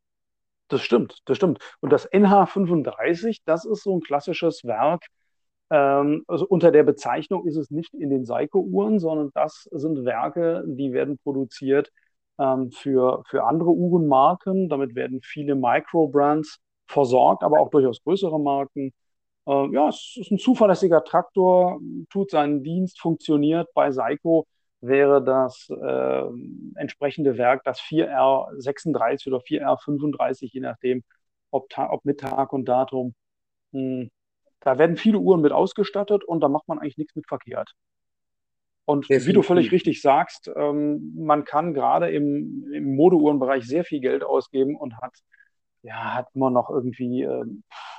Das 0.70 0.82
stimmt, 0.82 1.22
das 1.26 1.38
stimmt. 1.38 1.60
Und 1.80 1.92
das 1.92 2.12
NH35, 2.12 3.40
das 3.46 3.66
ist 3.66 3.84
so 3.84 3.96
ein 3.96 4.02
klassisches 4.02 4.64
Werk. 4.66 5.06
Ähm, 5.70 6.24
also 6.28 6.46
unter 6.48 6.72
der 6.72 6.84
Bezeichnung 6.84 7.48
ist 7.48 7.58
es 7.58 7.72
nicht 7.72 7.94
in 7.94 8.10
den 8.10 8.26
Seiko-Uhren, 8.26 9.00
sondern 9.00 9.32
das 9.34 9.68
sind 9.72 10.06
Werke, 10.06 10.64
die 10.68 10.94
werden 10.94 11.18
produziert 11.20 11.92
ähm, 12.40 12.72
für, 12.72 13.24
für 13.28 13.46
andere 13.46 13.72
Uhrenmarken. 13.72 14.70
Damit 14.70 14.96
werden 14.96 15.22
viele 15.24 15.56
Micro-Brands 15.56 16.60
versorgt, 16.88 17.44
aber 17.44 17.60
auch 17.60 17.70
durchaus 17.70 18.02
größere 18.04 18.40
Marken. 18.40 18.94
Äh, 19.48 19.74
ja, 19.74 19.90
es 19.90 20.16
ist 20.20 20.32
ein 20.32 20.38
zuverlässiger 20.40 21.04
Traktor, 21.04 21.80
tut 22.10 22.32
seinen 22.32 22.64
Dienst, 22.64 23.00
funktioniert. 23.00 23.70
Bei 23.74 23.92
Seiko 23.92 24.48
wäre 24.82 25.24
das 25.24 25.70
äh, 25.70 26.24
entsprechende 26.76 27.38
Werk 27.38 27.64
das 27.64 27.80
4R36 27.80 29.28
oder 29.28 29.38
4R35, 29.38 30.50
je 30.52 30.62
nachdem, 30.62 31.04
ob, 31.52 31.68
ob 31.78 32.06
mit 32.06 32.20
Tag 32.20 32.54
und 32.54 32.66
Datum. 32.66 33.16
Hm, 33.74 34.10
da 34.60 34.78
werden 34.78 34.98
viele 34.98 35.20
Uhren 35.20 35.42
mit 35.42 35.52
ausgestattet 35.52 36.24
und 36.24 36.42
da 36.42 36.50
macht 36.50 36.68
man 36.68 36.80
eigentlich 36.80 36.98
nichts 36.98 37.16
mit 37.16 37.28
verkehrt. 37.28 37.74
Und 38.86 39.10
Definitiv. 39.10 39.28
wie 39.28 39.34
du 39.34 39.42
völlig 39.42 39.72
richtig 39.72 40.02
sagst, 40.02 40.50
ähm, 40.56 41.14
man 41.18 41.44
kann 41.44 41.74
gerade 41.74 42.10
im, 42.10 42.72
im 42.72 42.96
Modeuhrenbereich 42.96 43.66
sehr 43.66 43.84
viel 43.84 44.00
Geld 44.00 44.24
ausgeben 44.24 44.78
und 44.78 44.98
hat, 45.02 45.14
ja, 45.82 46.16
hat 46.16 46.28
immer 46.34 46.50
noch 46.50 46.70
irgendwie 46.70 47.24
äh, 47.24 47.44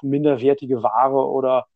minderwertige 0.00 0.82
Ware 0.82 1.28
oder 1.28 1.66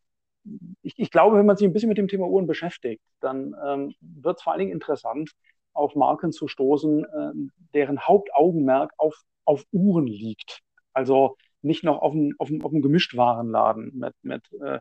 ich, 0.81 0.93
ich, 0.97 1.11
glaube, 1.11 1.37
wenn 1.37 1.45
man 1.45 1.57
sich 1.57 1.67
ein 1.67 1.73
bisschen 1.73 1.89
mit 1.89 1.97
dem 1.97 2.07
Thema 2.07 2.27
Uhren 2.27 2.47
beschäftigt, 2.47 3.01
dann 3.19 3.55
ähm, 3.65 3.93
wird 4.01 4.37
es 4.37 4.43
vor 4.43 4.53
allen 4.53 4.59
Dingen 4.59 4.71
interessant, 4.71 5.31
auf 5.73 5.95
Marken 5.95 6.31
zu 6.31 6.47
stoßen, 6.47 7.05
äh, 7.05 7.31
deren 7.73 8.05
Hauptaugenmerk 8.05 8.91
auf, 8.97 9.15
auf 9.45 9.63
Uhren 9.71 10.07
liegt. 10.07 10.59
Also 10.93 11.37
nicht 11.61 11.83
noch 11.83 12.01
auf 12.01 12.13
einem 12.13 12.35
auf 12.37 12.49
auf 12.61 12.71
Gemischtwarenladen 12.71 13.91
mit, 13.97 14.13
mit 14.21 14.43
äh, 14.61 14.79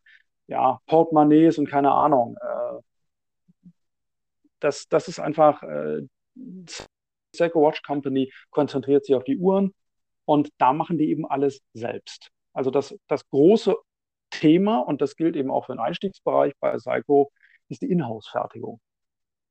ja, 0.49 0.81
Portemonnaies 0.87 1.59
und 1.59 1.69
keine 1.69 1.93
Ahnung. 1.93 2.37
Äh, 2.41 2.81
das, 4.61 4.87
das 4.89 5.09
ist 5.09 5.19
einfach, 5.19 5.63
äh, 5.63 6.03
Seiko 7.35 7.63
Watch 7.63 7.83
Company 7.83 8.33
konzentriert 8.51 9.05
sich 9.05 9.15
auf 9.15 9.25
die 9.25 9.39
Uhren 9.39 9.75
und 10.25 10.51
da 10.59 10.73
machen 10.73 10.99
die 10.99 11.11
eben 11.11 11.27
alles 11.27 11.61
selbst. 11.73 12.31
Also 12.53 12.71
das, 12.71 12.95
das 13.09 13.29
große 13.31 13.75
Thema, 14.33 14.79
und 14.81 15.01
das 15.01 15.17
gilt 15.17 15.37
eben 15.37 15.51
auch 15.51 15.67
für 15.67 15.73
den 15.73 15.81
Einstiegsbereich 15.81 16.55
bei 16.61 16.79
Seiko, 16.79 17.31
ist 17.69 17.83
die 17.83 17.91
Inhouse-Fertigung. 17.91 18.81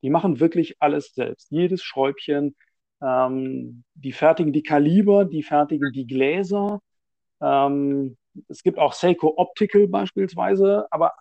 Die 0.03 0.09
machen 0.09 0.39
wirklich 0.39 0.77
alles 0.79 1.13
selbst. 1.13 1.51
Jedes 1.51 1.83
Schräubchen, 1.83 2.55
ähm, 3.01 3.83
die 3.93 4.11
fertigen 4.11 4.53
die 4.53 4.63
Kaliber, 4.63 5.25
die 5.25 5.43
fertigen 5.43 5.91
die 5.93 6.07
Gläser. 6.07 6.81
Ähm, 7.41 8.17
es 8.47 8.63
gibt 8.63 8.79
auch 8.79 8.93
Seiko 8.93 9.33
Optical 9.37 9.87
beispielsweise, 9.87 10.87
aber 10.91 11.13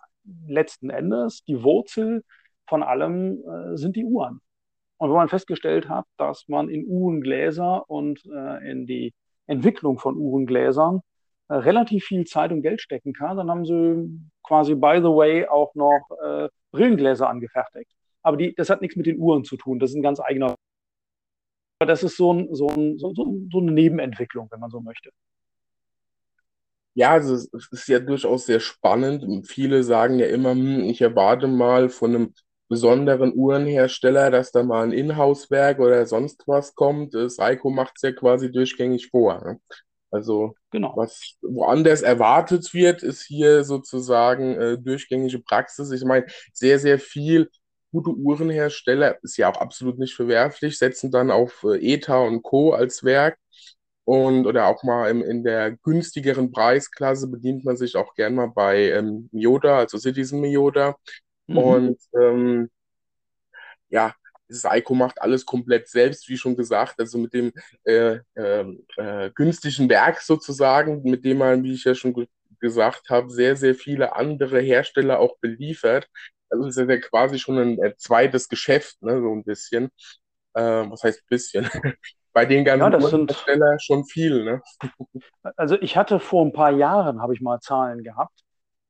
letzten 0.47 0.89
Endes 0.89 1.43
die 1.43 1.63
Wurzel 1.63 2.23
von 2.67 2.83
allem 2.83 3.43
äh, 3.43 3.77
sind 3.77 3.95
die 3.95 4.05
Uhren. 4.05 4.41
Und 4.97 5.09
wenn 5.09 5.17
man 5.17 5.29
festgestellt 5.29 5.89
hat, 5.89 6.05
dass 6.17 6.47
man 6.47 6.69
in 6.69 6.85
Uhrengläser 6.85 7.89
und 7.89 8.23
äh, 8.25 8.71
in 8.71 8.85
die 8.85 9.13
Entwicklung 9.47 9.97
von 9.97 10.15
Uhrengläsern 10.15 11.01
relativ 11.55 12.05
viel 12.05 12.25
Zeit 12.25 12.51
und 12.51 12.61
Geld 12.61 12.81
stecken 12.81 13.13
kann, 13.13 13.37
dann 13.37 13.49
haben 13.49 13.65
sie 13.65 14.19
quasi 14.43 14.75
by 14.75 14.97
the 14.97 15.09
way 15.09 15.47
auch 15.47 15.73
noch 15.75 16.01
äh, 16.23 16.49
Brillengläser 16.71 17.29
angefertigt. 17.29 17.91
Aber 18.23 18.37
die, 18.37 18.53
das 18.55 18.69
hat 18.69 18.81
nichts 18.81 18.95
mit 18.95 19.05
den 19.05 19.17
Uhren 19.17 19.43
zu 19.43 19.57
tun. 19.57 19.79
Das 19.79 19.91
ist 19.91 19.95
ein 19.95 20.03
ganz 20.03 20.19
eigener. 20.19 20.55
Aber 21.79 21.87
das 21.87 22.03
ist 22.03 22.17
so, 22.17 22.33
ein, 22.33 22.53
so, 22.53 22.67
ein, 22.67 22.99
so, 22.99 23.13
so 23.15 23.59
eine 23.59 23.71
Nebenentwicklung, 23.71 24.47
wenn 24.51 24.59
man 24.59 24.69
so 24.69 24.79
möchte. 24.79 25.09
Ja, 26.93 27.11
also 27.11 27.35
es 27.35 27.69
ist 27.71 27.87
ja 27.87 27.99
durchaus 27.99 28.45
sehr 28.45 28.59
spannend. 28.59 29.47
Viele 29.47 29.83
sagen 29.83 30.19
ja 30.19 30.27
immer, 30.27 30.51
hm, 30.51 30.81
ich 30.83 31.01
erwarte 31.01 31.47
mal 31.47 31.89
von 31.89 32.15
einem 32.15 32.33
besonderen 32.67 33.33
Uhrenhersteller, 33.33 34.31
dass 34.31 34.51
da 34.51 34.63
mal 34.63 34.83
ein 34.83 34.91
Inhouse-Werk 34.93 35.79
oder 35.79 36.05
sonst 36.05 36.43
was 36.47 36.75
kommt. 36.75 37.13
Seiko 37.13 37.69
macht 37.69 37.93
es 37.95 38.03
ja 38.03 38.11
quasi 38.11 38.51
durchgängig 38.51 39.09
vor. 39.09 39.41
Ne? 39.43 39.59
Also 40.11 40.55
genau. 40.71 40.93
was 40.95 41.37
woanders 41.41 42.01
erwartet 42.01 42.73
wird, 42.73 43.01
ist 43.01 43.23
hier 43.23 43.63
sozusagen 43.63 44.55
äh, 44.55 44.77
durchgängige 44.77 45.39
Praxis. 45.39 45.91
Ich 45.91 46.03
meine, 46.03 46.25
sehr, 46.53 46.79
sehr 46.79 46.99
viel 46.99 47.49
gute 47.91 48.11
Uhrenhersteller, 48.11 49.17
ist 49.23 49.37
ja 49.37 49.51
auch 49.51 49.59
absolut 49.59 49.99
nicht 49.99 50.13
verwerflich, 50.13 50.77
setzen 50.77 51.11
dann 51.11 51.31
auf 51.31 51.63
äh, 51.63 51.93
ETA 51.93 52.19
und 52.19 52.43
Co. 52.43 52.73
als 52.73 53.03
Werk. 53.03 53.37
Und 54.03 54.47
oder 54.47 54.67
auch 54.67 54.83
mal 54.83 55.09
im, 55.09 55.21
in 55.21 55.43
der 55.43 55.71
günstigeren 55.71 56.51
Preisklasse 56.51 57.27
bedient 57.27 57.63
man 57.63 57.77
sich 57.77 57.95
auch 57.95 58.13
gern 58.15 58.35
mal 58.35 58.47
bei 58.47 58.91
ähm, 58.91 59.29
Miyota, 59.31 59.77
also 59.77 59.97
Citizen 59.97 60.41
Miyota. 60.41 60.97
Mhm. 61.47 61.57
Und 61.57 61.99
ähm, 62.19 62.69
ja, 63.89 64.13
Seiko 64.51 64.93
macht 64.93 65.21
alles 65.21 65.45
komplett 65.45 65.87
selbst, 65.87 66.27
wie 66.29 66.37
schon 66.37 66.55
gesagt, 66.55 66.99
also 66.99 67.17
mit 67.17 67.33
dem 67.33 67.51
äh, 67.83 68.19
äh, 68.35 68.65
äh, 68.97 69.31
günstigen 69.33 69.89
Werk 69.89 70.21
sozusagen, 70.21 71.01
mit 71.03 71.25
dem 71.25 71.37
man, 71.37 71.63
wie 71.63 71.73
ich 71.73 71.83
ja 71.85 71.95
schon 71.95 72.27
gesagt 72.59 73.09
habe, 73.09 73.29
sehr, 73.29 73.55
sehr 73.55 73.75
viele 73.75 74.15
andere 74.15 74.59
Hersteller 74.59 75.19
auch 75.19 75.37
beliefert. 75.39 76.07
Also 76.49 76.67
ist 76.67 76.77
ja 76.77 76.97
quasi 76.97 77.39
schon 77.39 77.57
ein, 77.57 77.81
ein 77.81 77.93
zweites 77.97 78.49
Geschäft, 78.49 79.01
ne, 79.01 79.21
so 79.21 79.33
ein 79.33 79.43
bisschen. 79.43 79.89
Äh, 80.53 80.89
was 80.89 81.03
heißt 81.03 81.27
bisschen? 81.27 81.65
Bei 82.33 82.45
den 82.45 82.63
ganzen 82.63 82.91
ja, 82.93 83.27
Herstellern 83.27 83.79
schon 83.79 84.05
viel. 84.05 84.43
Ne? 84.43 84.61
Also 85.57 85.75
ich 85.81 85.97
hatte 85.97 86.19
vor 86.19 86.45
ein 86.45 86.53
paar 86.53 86.71
Jahren, 86.71 87.21
habe 87.21 87.33
ich 87.33 87.41
mal 87.41 87.59
Zahlen 87.59 88.03
gehabt, 88.03 88.43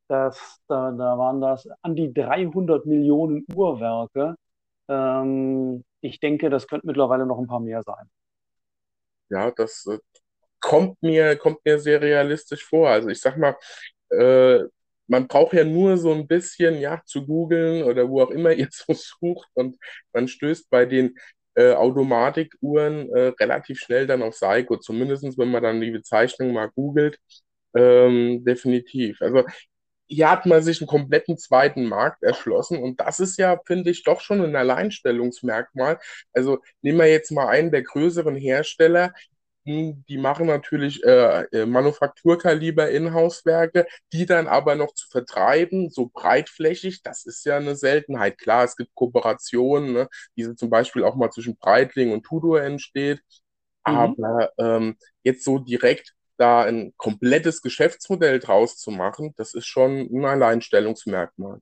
dass, 0.07 0.59
da, 0.67 0.91
da 0.91 1.17
waren 1.17 1.41
das 1.41 1.67
an 1.81 1.95
die 1.95 2.13
300 2.13 2.85
Millionen 2.85 3.45
Uhrwerke, 3.55 4.35
ähm, 4.91 5.83
ich 6.01 6.19
denke, 6.19 6.49
das 6.49 6.67
könnte 6.67 6.87
mittlerweile 6.87 7.25
noch 7.25 7.39
ein 7.39 7.47
paar 7.47 7.59
mehr 7.59 7.81
sein. 7.83 8.09
Ja, 9.29 9.51
das 9.51 9.85
äh, 9.87 9.97
kommt 10.59 11.01
mir, 11.01 11.35
kommt 11.37 11.59
mir 11.65 11.79
sehr 11.79 12.01
realistisch 12.01 12.65
vor. 12.65 12.89
Also 12.89 13.09
ich 13.09 13.21
sag 13.21 13.37
mal, 13.37 13.55
äh, 14.11 14.59
man 15.07 15.27
braucht 15.27 15.53
ja 15.53 15.63
nur 15.63 15.97
so 15.97 16.13
ein 16.13 16.27
bisschen, 16.27 16.79
ja, 16.79 17.01
zu 17.05 17.25
googeln 17.25 17.83
oder 17.83 18.09
wo 18.09 18.21
auch 18.21 18.31
immer 18.31 18.51
ihr 18.53 18.69
so 18.71 18.93
sucht 18.93 19.49
und 19.53 19.77
man 20.13 20.27
stößt 20.27 20.69
bei 20.69 20.85
den 20.85 21.15
äh, 21.55 21.73
Automatikuhren 21.73 23.09
äh, 23.13 23.33
relativ 23.39 23.79
schnell 23.79 24.07
dann 24.07 24.23
auf 24.23 24.35
Seiko, 24.35 24.77
zumindest 24.77 25.37
wenn 25.37 25.51
man 25.51 25.63
dann 25.63 25.81
die 25.81 25.91
Bezeichnung 25.91 26.53
mal 26.53 26.69
googelt. 26.71 27.19
Ähm, 27.75 28.43
definitiv. 28.45 29.21
Also 29.21 29.43
hier 30.11 30.29
hat 30.29 30.45
man 30.45 30.61
sich 30.61 30.81
einen 30.81 30.87
kompletten 30.87 31.37
zweiten 31.37 31.85
Markt 31.85 32.21
erschlossen 32.21 32.83
und 32.83 32.99
das 32.99 33.19
ist 33.21 33.37
ja, 33.37 33.59
finde 33.65 33.91
ich, 33.91 34.03
doch 34.03 34.19
schon 34.19 34.41
ein 34.41 34.55
Alleinstellungsmerkmal. 34.55 35.99
Also 36.33 36.59
nehmen 36.81 36.99
wir 36.99 37.07
jetzt 37.07 37.31
mal 37.31 37.47
einen 37.47 37.71
der 37.71 37.83
größeren 37.83 38.35
Hersteller, 38.35 39.13
hm, 39.65 40.03
die 40.09 40.17
machen 40.17 40.47
natürlich 40.47 41.03
äh, 41.03 41.43
äh, 41.51 41.65
Manufakturkaliber 41.65 42.89
Inhouse-Werke, 42.89 43.85
die 44.11 44.25
dann 44.25 44.47
aber 44.47 44.75
noch 44.75 44.93
zu 44.93 45.07
vertreiben, 45.07 45.89
so 45.89 46.09
breitflächig, 46.11 47.03
das 47.03 47.25
ist 47.25 47.45
ja 47.45 47.57
eine 47.57 47.75
Seltenheit. 47.75 48.37
Klar, 48.37 48.65
es 48.65 48.75
gibt 48.75 48.93
Kooperationen, 48.95 49.93
ne, 49.93 50.09
die 50.35 50.55
zum 50.55 50.69
Beispiel 50.69 51.03
auch 51.03 51.15
mal 51.15 51.29
zwischen 51.31 51.57
Breitling 51.57 52.11
und 52.11 52.23
Tudor 52.23 52.61
entsteht, 52.61 53.21
mhm. 53.87 53.95
aber 53.95 54.51
ähm, 54.57 54.97
jetzt 55.23 55.43
so 55.45 55.59
direkt 55.59 56.15
da 56.41 56.63
ein 56.63 56.93
komplettes 56.97 57.61
Geschäftsmodell 57.61 58.39
draus 58.39 58.77
zu 58.77 58.91
machen, 58.91 59.33
das 59.37 59.53
ist 59.53 59.67
schon 59.67 60.09
ein 60.11 60.25
Alleinstellungsmerkmal. 60.25 61.59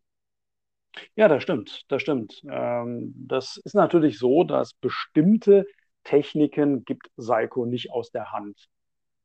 Ja, 1.15 1.27
das 1.27 1.43
stimmt, 1.43 1.83
das 1.89 2.01
stimmt. 2.01 2.41
Ähm, 2.49 3.13
das 3.15 3.57
ist 3.63 3.75
natürlich 3.75 4.17
so, 4.17 4.43
dass 4.43 4.73
bestimmte 4.73 5.65
Techniken 6.03 6.85
gibt 6.85 7.11
Seiko 7.17 7.65
nicht 7.65 7.91
aus 7.91 8.11
der 8.11 8.31
Hand. 8.31 8.67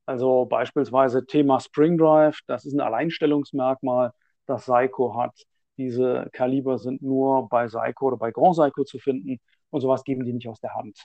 Also 0.06 0.44
beispielsweise 0.46 1.24
Thema 1.26 1.60
Spring 1.60 1.96
Drive, 1.98 2.40
das 2.46 2.66
ist 2.66 2.74
ein 2.74 2.80
Alleinstellungsmerkmal, 2.80 4.12
das 4.46 4.66
Seiko 4.66 5.16
hat. 5.16 5.34
Diese 5.78 6.28
Kaliber 6.32 6.78
sind 6.78 7.02
nur 7.02 7.48
bei 7.48 7.68
Seiko 7.68 8.08
oder 8.08 8.16
bei 8.18 8.30
Grand 8.30 8.56
Seiko 8.56 8.84
zu 8.84 8.98
finden 8.98 9.38
und 9.70 9.80
sowas 9.80 10.04
geben 10.04 10.24
die 10.24 10.32
nicht 10.32 10.48
aus 10.48 10.60
der 10.60 10.74
Hand. 10.74 10.98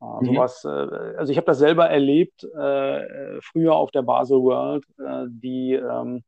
Also, 0.00 0.32
mhm. 0.32 0.36
was, 0.36 0.64
äh, 0.64 0.68
also 0.68 1.32
ich 1.32 1.38
habe 1.38 1.46
das 1.46 1.58
selber 1.58 1.88
erlebt, 1.90 2.44
äh, 2.44 3.40
früher 3.40 3.74
auf 3.74 3.90
der 3.90 4.02
Basel 4.02 4.38
World, 4.38 4.84
äh, 4.98 5.26
die, 5.28 5.74
ähm, 5.74 6.22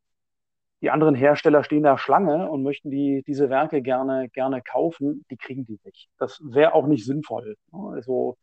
die 0.82 0.90
anderen 0.90 1.14
Hersteller 1.14 1.62
stehen 1.62 1.82
da 1.82 1.98
Schlange 1.98 2.50
und 2.50 2.62
möchten 2.62 2.90
die, 2.90 3.22
diese 3.26 3.50
Werke 3.50 3.82
gerne, 3.82 4.28
gerne 4.30 4.62
kaufen, 4.62 5.24
die 5.30 5.36
kriegen 5.36 5.66
die 5.66 5.78
nicht. 5.84 6.08
Das 6.18 6.40
wäre 6.42 6.74
auch 6.74 6.86
nicht 6.86 7.04
sinnvoll. 7.04 7.56
Also 7.72 8.36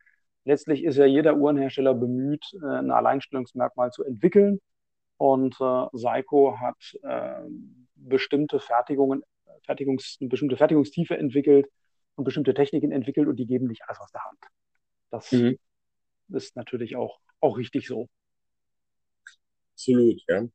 letztlich 0.45 0.83
ist 0.83 0.97
ja 0.97 1.05
jeder 1.05 1.35
Uhrenhersteller 1.35 1.93
bemüht, 1.93 2.45
äh, 2.61 2.65
ein 2.65 2.91
Alleinstellungsmerkmal 2.91 3.91
zu 3.91 4.03
entwickeln. 4.03 4.59
Und 5.17 5.55
äh, 5.59 5.85
Seiko 5.93 6.59
hat 6.59 6.77
äh, 7.03 7.41
bestimmte 7.95 8.59
Fertigungen, 8.59 9.23
Fertigungs, 9.65 10.17
bestimmte 10.21 10.57
Fertigungstiefe 10.57 11.17
entwickelt 11.17 11.67
und 12.15 12.23
bestimmte 12.23 12.53
Techniken 12.53 12.91
entwickelt 12.91 13.27
und 13.27 13.37
die 13.37 13.47
geben 13.47 13.67
nicht 13.67 13.81
alles 13.87 13.99
aus 13.99 14.11
der 14.11 14.23
Hand. 14.23 14.37
Das 15.11 15.31
mhm. 15.31 15.57
ist 16.29 16.55
natürlich 16.55 16.95
auch, 16.95 17.19
auch 17.39 17.57
richtig 17.57 17.87
so. 17.87 18.07
Absolut, 19.73 20.21
ja. 20.27 20.47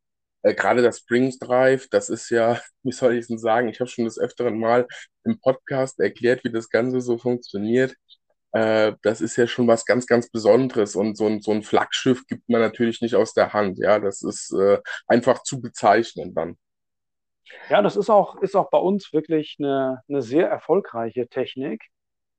Äh, 0.42 0.54
Gerade 0.54 0.82
das 0.82 0.98
Springs 0.98 1.38
Drive, 1.38 1.88
das 1.88 2.08
ist 2.08 2.30
ja, 2.30 2.60
wie 2.82 2.92
soll 2.92 3.14
ich 3.14 3.20
es 3.20 3.28
denn 3.28 3.38
sagen, 3.38 3.68
ich 3.68 3.80
habe 3.80 3.88
schon 3.88 4.04
des 4.04 4.18
Öfteren 4.18 4.58
mal 4.58 4.86
im 5.24 5.38
Podcast 5.40 6.00
erklärt, 6.00 6.44
wie 6.44 6.52
das 6.52 6.68
Ganze 6.68 7.00
so 7.00 7.18
funktioniert. 7.18 7.94
Äh, 8.52 8.94
das 9.02 9.20
ist 9.20 9.36
ja 9.36 9.46
schon 9.46 9.66
was 9.66 9.86
ganz, 9.86 10.06
ganz 10.06 10.28
Besonderes 10.30 10.94
und 10.94 11.16
so 11.16 11.26
ein, 11.26 11.40
so 11.40 11.52
ein 11.52 11.62
Flaggschiff 11.62 12.26
gibt 12.26 12.48
man 12.48 12.60
natürlich 12.60 13.00
nicht 13.00 13.14
aus 13.14 13.32
der 13.32 13.52
Hand. 13.52 13.78
Ja, 13.78 13.98
das 13.98 14.22
ist 14.22 14.52
äh, 14.52 14.78
einfach 15.06 15.42
zu 15.42 15.60
bezeichnen 15.60 16.34
dann. 16.34 16.58
Ja, 17.70 17.82
das 17.82 17.96
ist 17.96 18.10
auch, 18.10 18.40
ist 18.42 18.56
auch 18.56 18.70
bei 18.70 18.78
uns 18.78 19.12
wirklich 19.12 19.56
eine, 19.58 20.02
eine 20.08 20.22
sehr 20.22 20.48
erfolgreiche 20.48 21.28
Technik. 21.28 21.82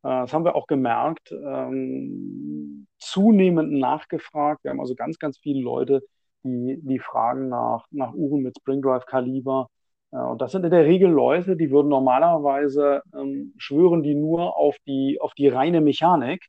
Äh, 0.03 0.21
das 0.21 0.33
haben 0.33 0.45
wir 0.45 0.55
auch 0.55 0.67
gemerkt. 0.67 1.31
Ähm, 1.31 2.87
zunehmend 2.99 3.71
nachgefragt. 3.73 4.63
Wir 4.63 4.71
haben 4.71 4.79
also 4.79 4.95
ganz, 4.95 5.19
ganz 5.19 5.37
viele 5.39 5.61
Leute, 5.61 6.01
die, 6.43 6.79
die 6.81 6.99
fragen 6.99 7.49
nach, 7.49 7.85
nach 7.91 8.13
Uhren 8.13 8.43
mit 8.43 8.57
Spring 8.57 8.81
Drive 8.81 9.05
Kaliber. 9.05 9.69
Äh, 10.11 10.17
und 10.17 10.41
das 10.41 10.51
sind 10.51 10.63
in 10.65 10.71
der 10.71 10.85
Regel 10.85 11.09
Leute, 11.09 11.55
die 11.57 11.71
würden 11.71 11.89
normalerweise 11.89 13.01
ähm, 13.15 13.53
schwören 13.57 14.03
die 14.03 14.15
nur 14.15 14.57
auf 14.57 14.77
die, 14.87 15.19
auf 15.21 15.33
die 15.33 15.47
reine 15.47 15.81
Mechanik. 15.81 16.45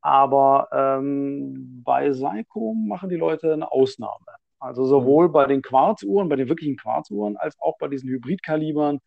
Aber 0.00 0.68
ähm, 0.72 1.82
bei 1.84 2.12
Seiko 2.12 2.74
machen 2.74 3.08
die 3.08 3.16
Leute 3.16 3.52
eine 3.52 3.70
Ausnahme. 3.72 4.26
Also 4.60 4.84
sowohl 4.84 5.28
mhm. 5.28 5.32
bei 5.32 5.46
den 5.46 5.62
Quarzuhren, 5.62 6.28
bei 6.28 6.36
den 6.36 6.48
wirklichen 6.48 6.76
Quarzuhren, 6.76 7.36
als 7.36 7.56
auch 7.60 7.78
bei 7.78 7.88
diesen 7.88 8.08
Hybridkalibern, 8.08 9.00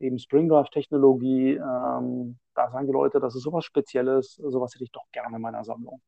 eben 0.00 0.18
Spring 0.18 0.48
Drive 0.48 0.70
Technologie, 0.70 1.54
ähm, 1.54 2.38
da 2.54 2.70
sagen 2.70 2.86
die 2.86 2.92
Leute, 2.92 3.20
das 3.20 3.34
ist 3.34 3.42
sowas 3.42 3.64
Spezielles, 3.64 4.34
sowas 4.34 4.74
hätte 4.74 4.84
ich 4.84 4.92
doch 4.92 5.04
gerne 5.12 5.36
in 5.36 5.42
meiner 5.42 5.64
Sammlung. 5.64 6.00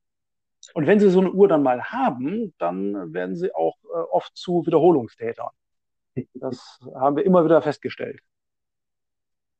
Und 0.74 0.86
wenn 0.86 1.00
sie 1.00 1.10
so 1.10 1.20
eine 1.20 1.32
Uhr 1.32 1.48
dann 1.48 1.62
mal 1.62 1.82
haben, 1.84 2.54
dann 2.58 3.12
werden 3.12 3.36
sie 3.36 3.54
auch 3.54 3.76
äh, 3.84 3.98
oft 4.10 4.36
zu 4.36 4.64
Wiederholungstätern. 4.64 5.50
Das 6.34 6.78
haben 6.94 7.16
wir 7.16 7.24
immer 7.24 7.44
wieder 7.44 7.62
festgestellt. 7.62 8.20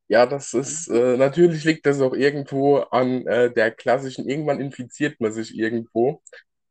Ja, 0.09 0.27
das 0.27 0.53
ist, 0.53 0.88
äh, 0.88 1.16
natürlich 1.16 1.64
liegt 1.64 1.87
das 1.87 2.01
auch 2.01 2.12
irgendwo 2.12 2.79
an 2.79 3.27
äh, 3.27 3.53
der 3.53 3.71
klassischen, 3.71 4.29
irgendwann 4.29 4.61
infiziert 4.61 5.21
man 5.21 5.33
sich 5.33 5.57
irgendwo 5.57 6.21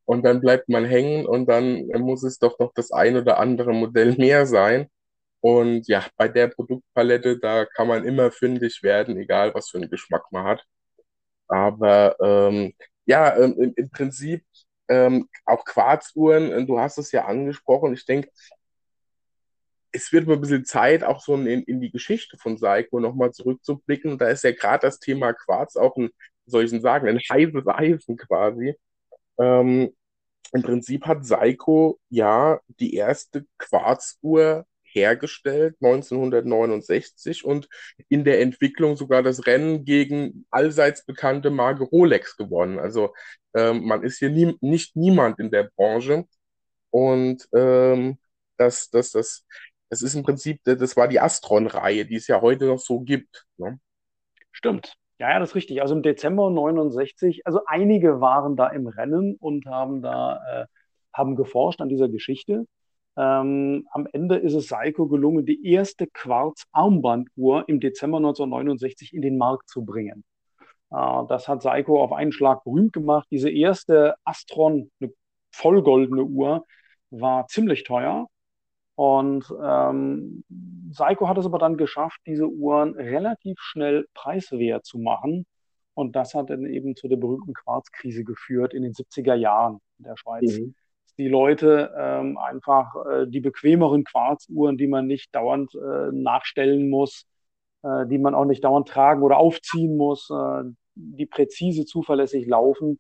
und 0.06 0.24
dann 0.24 0.42
bleibt 0.42 0.70
man 0.70 0.86
hängen 0.86 1.26
und 1.26 1.48
dann 1.48 1.88
muss 2.00 2.24
es 2.24 2.38
doch 2.38 2.60
noch 2.60 2.72
das 2.74 2.92
ein 2.92 3.18
oder 3.18 3.40
andere 3.40 3.74
Modell 3.74 4.16
mehr 4.18 4.46
sein. 4.46 4.88
Und 5.42 5.88
ja, 5.88 6.06
bei 6.18 6.28
der 6.28 6.48
Produktpalette, 6.48 7.40
da 7.40 7.66
kann 7.66 7.88
man 7.88 8.06
immer 8.06 8.32
fündig 8.32 8.84
werden, 8.84 9.18
egal 9.18 9.54
was 9.56 9.70
für 9.70 9.78
einen 9.80 9.90
Geschmack 9.90 10.24
man 10.32 10.46
hat. 10.46 10.66
Aber 11.48 12.16
ähm, 12.22 12.74
ja, 13.06 13.36
ähm, 13.38 13.74
im, 13.76 13.90
Prinzip 13.90 14.46
ähm, 14.88 15.28
auch 15.46 15.66
Quarzuhren, 15.66 16.52
äh, 16.52 16.66
du 16.66 16.80
hast 16.80 16.98
es 17.00 17.12
ja 17.12 17.26
angesprochen. 17.26 17.94
Ich 17.94 18.06
denke, 18.06 18.30
es 19.92 20.12
wird 20.14 20.28
mal 20.28 20.36
ein 20.36 20.42
bisschen 20.42 20.66
Zeit, 20.66 21.04
auch 21.04 21.22
so 21.22 21.36
in, 21.36 21.64
in 21.64 21.82
die 21.82 21.92
Geschichte 21.92 22.38
von 22.38 22.58
Seiko 22.58 23.00
nochmal 23.00 23.32
zurückzublicken. 23.32 24.18
Da 24.18 24.30
ist 24.30 24.44
ja 24.44 24.52
gerade 24.52 24.88
das 24.88 25.00
Thema 25.00 25.34
Quarz 25.34 25.76
auch 25.76 25.98
ein, 25.98 26.12
soll 26.46 26.64
ich 26.66 26.72
denn 26.72 26.82
sagen, 26.82 27.08
ein 27.08 27.20
heißes 27.20 27.68
Eisen 27.68 28.18
quasi. 28.18 28.76
Ähm, 29.40 29.96
Im 30.54 30.62
Prinzip 30.64 31.06
hat 31.08 31.26
Seiko 31.26 32.00
ja 32.10 32.60
die 32.80 32.96
erste 32.96 33.46
Quarzuhr 33.58 34.66
hergestellt, 34.94 35.76
1969, 35.82 37.46
und 37.46 37.68
in 38.10 38.24
der 38.24 38.42
Entwicklung 38.42 38.96
sogar 38.96 39.24
das 39.24 39.46
Rennen 39.48 39.86
gegen 39.86 40.46
allseits 40.52 41.06
bekannte 41.06 41.50
Marke 41.50 41.84
Rolex 41.84 42.38
gewonnen. 42.38 42.80
Also 42.80 43.14
ähm, 43.54 43.86
man 43.86 44.04
ist 44.04 44.20
hier 44.20 44.30
nie, 44.30 44.58
nicht 44.62 44.96
niemand 44.96 45.40
in 45.40 45.52
der 45.52 45.70
Branche. 45.76 46.26
Und 46.90 47.48
ähm, 47.54 48.18
das, 48.58 48.90
das, 48.90 49.12
das, 49.12 49.46
das 49.90 50.02
ist 50.02 50.16
im 50.16 50.24
Prinzip, 50.24 50.62
das 50.64 50.98
war 50.98 51.08
die 51.08 51.20
Astron-Reihe, 51.20 52.06
die 52.06 52.16
es 52.16 52.28
ja 52.28 52.42
heute 52.42 52.66
noch 52.66 52.80
so 52.80 53.02
gibt. 53.02 53.46
Ne? 53.58 53.80
Stimmt. 54.52 54.96
Ja, 55.20 55.30
ja, 55.32 55.40
das 55.40 55.50
ist 55.50 55.56
richtig. 55.56 55.82
Also 55.82 55.96
im 55.96 56.02
Dezember 56.02 56.50
69, 56.50 57.46
also 57.46 57.62
einige 57.68 58.22
waren 58.22 58.56
da 58.56 58.68
im 58.68 58.88
Rennen 58.88 59.36
und 59.40 59.66
haben 59.68 60.02
da 60.02 60.64
äh, 60.64 60.66
haben 61.14 61.36
geforscht 61.36 61.82
an 61.82 61.90
dieser 61.90 62.10
Geschichte. 62.10 62.66
Ähm, 63.18 63.88
am 63.92 64.08
Ende 64.14 64.38
ist 64.38 64.54
es 64.54 64.68
Seiko 64.68 65.08
gelungen, 65.08 65.46
die 65.46 65.66
erste 65.68 66.08
Quarz-Armbanduhr 66.08 67.68
im 67.68 67.80
Dezember 67.80 68.18
1969 68.18 69.14
in 69.14 69.22
den 69.22 69.38
Markt 69.38 69.70
zu 69.70 69.84
bringen. 69.84 70.24
Äh, 70.92 71.24
das 71.28 71.48
hat 71.48 71.62
Seiko 71.62 72.02
auf 72.02 72.14
einen 72.14 72.32
Schlag 72.32 72.64
berühmt 72.64 72.94
gemacht. 72.94 73.28
Diese 73.30 73.50
erste 73.50 74.16
Astron, 74.24 74.92
eine 75.02 75.12
vollgoldene 75.52 76.24
Uhr, 76.24 76.66
war 77.10 77.48
ziemlich 77.48 77.84
teuer. 77.84 78.28
Und 78.96 79.46
ähm, 79.62 80.44
Seiko 80.92 81.28
hat 81.28 81.38
es 81.38 81.46
aber 81.46 81.60
dann 81.60 81.76
geschafft, 81.76 82.20
diese 82.26 82.48
Uhren 82.48 82.94
relativ 82.96 83.58
schnell 83.60 84.06
preiswert 84.14 84.86
zu 84.86 85.00
machen. 85.00 85.46
Und 85.94 86.16
das 86.16 86.34
hat 86.34 86.50
dann 86.50 86.66
eben 86.66 86.96
zu 86.96 87.10
der 87.10 87.18
berühmten 87.18 87.54
Quarzkrise 87.54 88.24
geführt 88.24 88.74
in 88.74 88.84
den 88.84 88.94
70er 88.94 89.36
Jahren 89.36 89.80
in 89.98 90.06
der 90.06 90.16
Schweiz. 90.16 90.60
Mhm 90.60 90.76
die 91.22 91.28
Leute 91.28 91.94
ähm, 91.96 92.38
einfach 92.40 92.96
äh, 93.06 93.28
die 93.28 93.42
bequemeren 93.42 94.04
Quarzuhren, 94.04 94.76
die 94.76 94.88
man 94.88 95.06
nicht 95.06 95.36
dauernd 95.36 95.76
äh, 95.76 96.12
nachstellen 96.12 96.90
muss, 96.90 97.28
äh, 97.84 98.08
die 98.08 98.18
man 98.18 98.34
auch 98.34 98.46
nicht 98.46 98.64
dauernd 98.64 98.88
tragen 98.88 99.22
oder 99.22 99.38
aufziehen 99.38 99.98
muss, 99.98 100.32
äh, 100.32 100.64
die 100.96 101.28
präzise, 101.28 101.86
zuverlässig 101.86 102.48
laufen. 102.48 103.00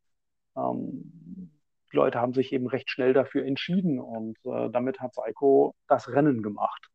Ähm, 0.55 1.49
die 1.91 1.97
Leute 1.97 2.21
haben 2.21 2.33
sich 2.35 2.53
eben 2.53 2.67
recht 2.67 2.91
schnell 2.91 3.13
dafür 3.13 3.43
entschieden 3.43 3.99
und 3.99 4.37
äh, 4.45 4.69
damit 4.69 4.99
hat 4.99 5.15
Seiko 5.15 5.73
das 5.87 6.07
Rennen 6.09 6.43
gemacht. 6.43 6.89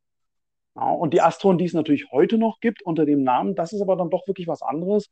Ja, 0.76 0.90
und 0.90 1.12
die 1.12 1.22
Astron, 1.22 1.58
die 1.58 1.64
es 1.64 1.74
natürlich 1.74 2.12
heute 2.12 2.38
noch 2.38 2.60
gibt 2.60 2.82
unter 2.82 3.04
dem 3.04 3.24
Namen, 3.24 3.56
das 3.56 3.72
ist 3.72 3.80
aber 3.82 3.96
dann 3.96 4.10
doch 4.10 4.28
wirklich 4.28 4.46
was 4.46 4.62
anderes. 4.62 5.10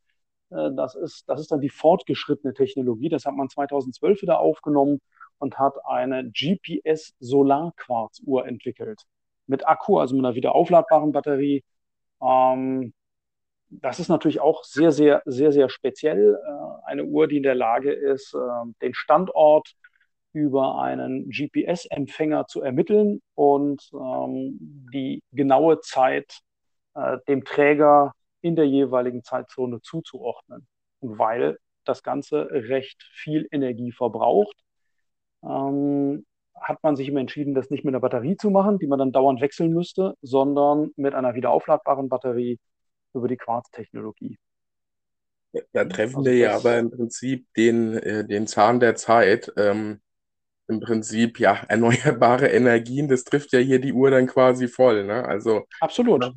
Äh, 0.51 0.71
das 0.77 0.95
ist, 0.95 1.29
das 1.29 1.41
ist 1.41 1.51
dann 1.53 1.61
die 1.61 1.71
fortgeschrittene 1.71 2.55
Technologie. 2.55 3.09
Das 3.09 3.25
hat 3.25 3.35
man 3.35 3.49
2012 3.49 4.23
wieder 4.23 4.39
aufgenommen 4.41 5.01
und 5.39 5.59
hat 5.59 5.75
eine 5.85 6.31
GPS-Solarquarzuhr 6.31 8.47
entwickelt. 8.47 9.03
Mit 9.47 9.67
Akku, 9.69 9.99
also 9.99 10.15
mit 10.17 10.25
einer 10.25 10.35
wieder 10.35 10.55
aufladbaren 10.55 11.13
Batterie. 11.13 11.63
Ähm, 12.23 12.95
das 13.69 14.01
ist 14.01 14.09
natürlich 14.09 14.41
auch 14.41 14.65
sehr, 14.65 14.93
sehr, 14.93 15.23
sehr, 15.27 15.53
sehr 15.53 15.69
speziell. 15.69 16.35
Äh, 16.35 16.87
eine 16.87 17.05
Uhr, 17.05 17.27
die 17.29 17.37
in 17.39 17.43
der 17.43 17.55
Lage 17.55 17.93
ist, 17.93 18.35
äh, 18.35 18.39
den 18.83 18.95
Standort 18.95 19.75
über 20.33 20.81
einen 20.81 21.31
GPS-Empfänger 21.31 22.47
zu 22.47 22.63
ermitteln 22.63 23.23
und 23.35 23.91
ähm, 23.93 24.59
die 24.93 25.23
genaue 25.33 25.81
Zeit 25.81 26.41
dem 27.27 27.45
Träger 27.45 28.13
in 28.45 28.57
der 28.57 28.67
jeweiligen 28.67 29.25
Zeitzone 29.25 29.81
zuzuordnen. 29.81 30.67
Und 31.01 31.19
weil 31.19 31.59
das 31.85 32.03
Ganze 32.03 32.49
recht 32.51 33.03
viel 33.15 33.49
Energie 33.51 33.91
verbraucht, 33.91 34.57
ähm, 35.43 36.27
hat 36.55 36.83
man 36.83 36.95
sich 36.95 37.09
immer 37.09 37.21
entschieden, 37.21 37.55
das 37.55 37.71
nicht 37.71 37.85
mit 37.85 37.93
einer 37.95 38.01
Batterie 38.01 38.37
zu 38.37 38.51
machen, 38.51 38.79
die 38.79 38.87
man 38.87 38.99
dann 38.99 39.13
dauernd 39.13 39.41
wechseln 39.41 39.73
müsste, 39.73 40.15
sondern 40.21 40.93
mit 40.97 41.15
einer 41.15 41.35
wiederaufladbaren 41.35 42.11
Batterie 42.11 42.59
über 43.15 43.29
die 43.29 43.39
Quarz-Technologie. 43.39 44.37
Ja, 45.53 45.63
da 45.73 45.85
treffen 45.87 46.17
also 46.17 46.31
wir 46.31 46.37
ja 46.37 46.57
aber 46.57 46.79
im 46.79 46.91
Prinzip 46.91 47.47
den, 47.57 47.95
äh, 47.95 48.27
den 48.27 48.47
Zahn 48.47 48.79
der 48.79 48.95
Zeit. 48.95 49.51
Ähm, 49.57 50.01
Im 50.69 50.81
Prinzip, 50.81 51.41
ja, 51.41 51.63
erneuerbare 51.69 52.49
Energien, 52.49 53.09
das 53.09 53.25
trifft 53.25 53.53
ja 53.53 53.59
hier 53.59 53.81
die 53.81 53.95
Uhr 53.95 54.11
dann 54.11 54.27
quasi 54.27 54.69
voll. 54.69 55.05
Ne? 55.05 55.25
Also 55.25 55.65
absolut. 55.81 56.31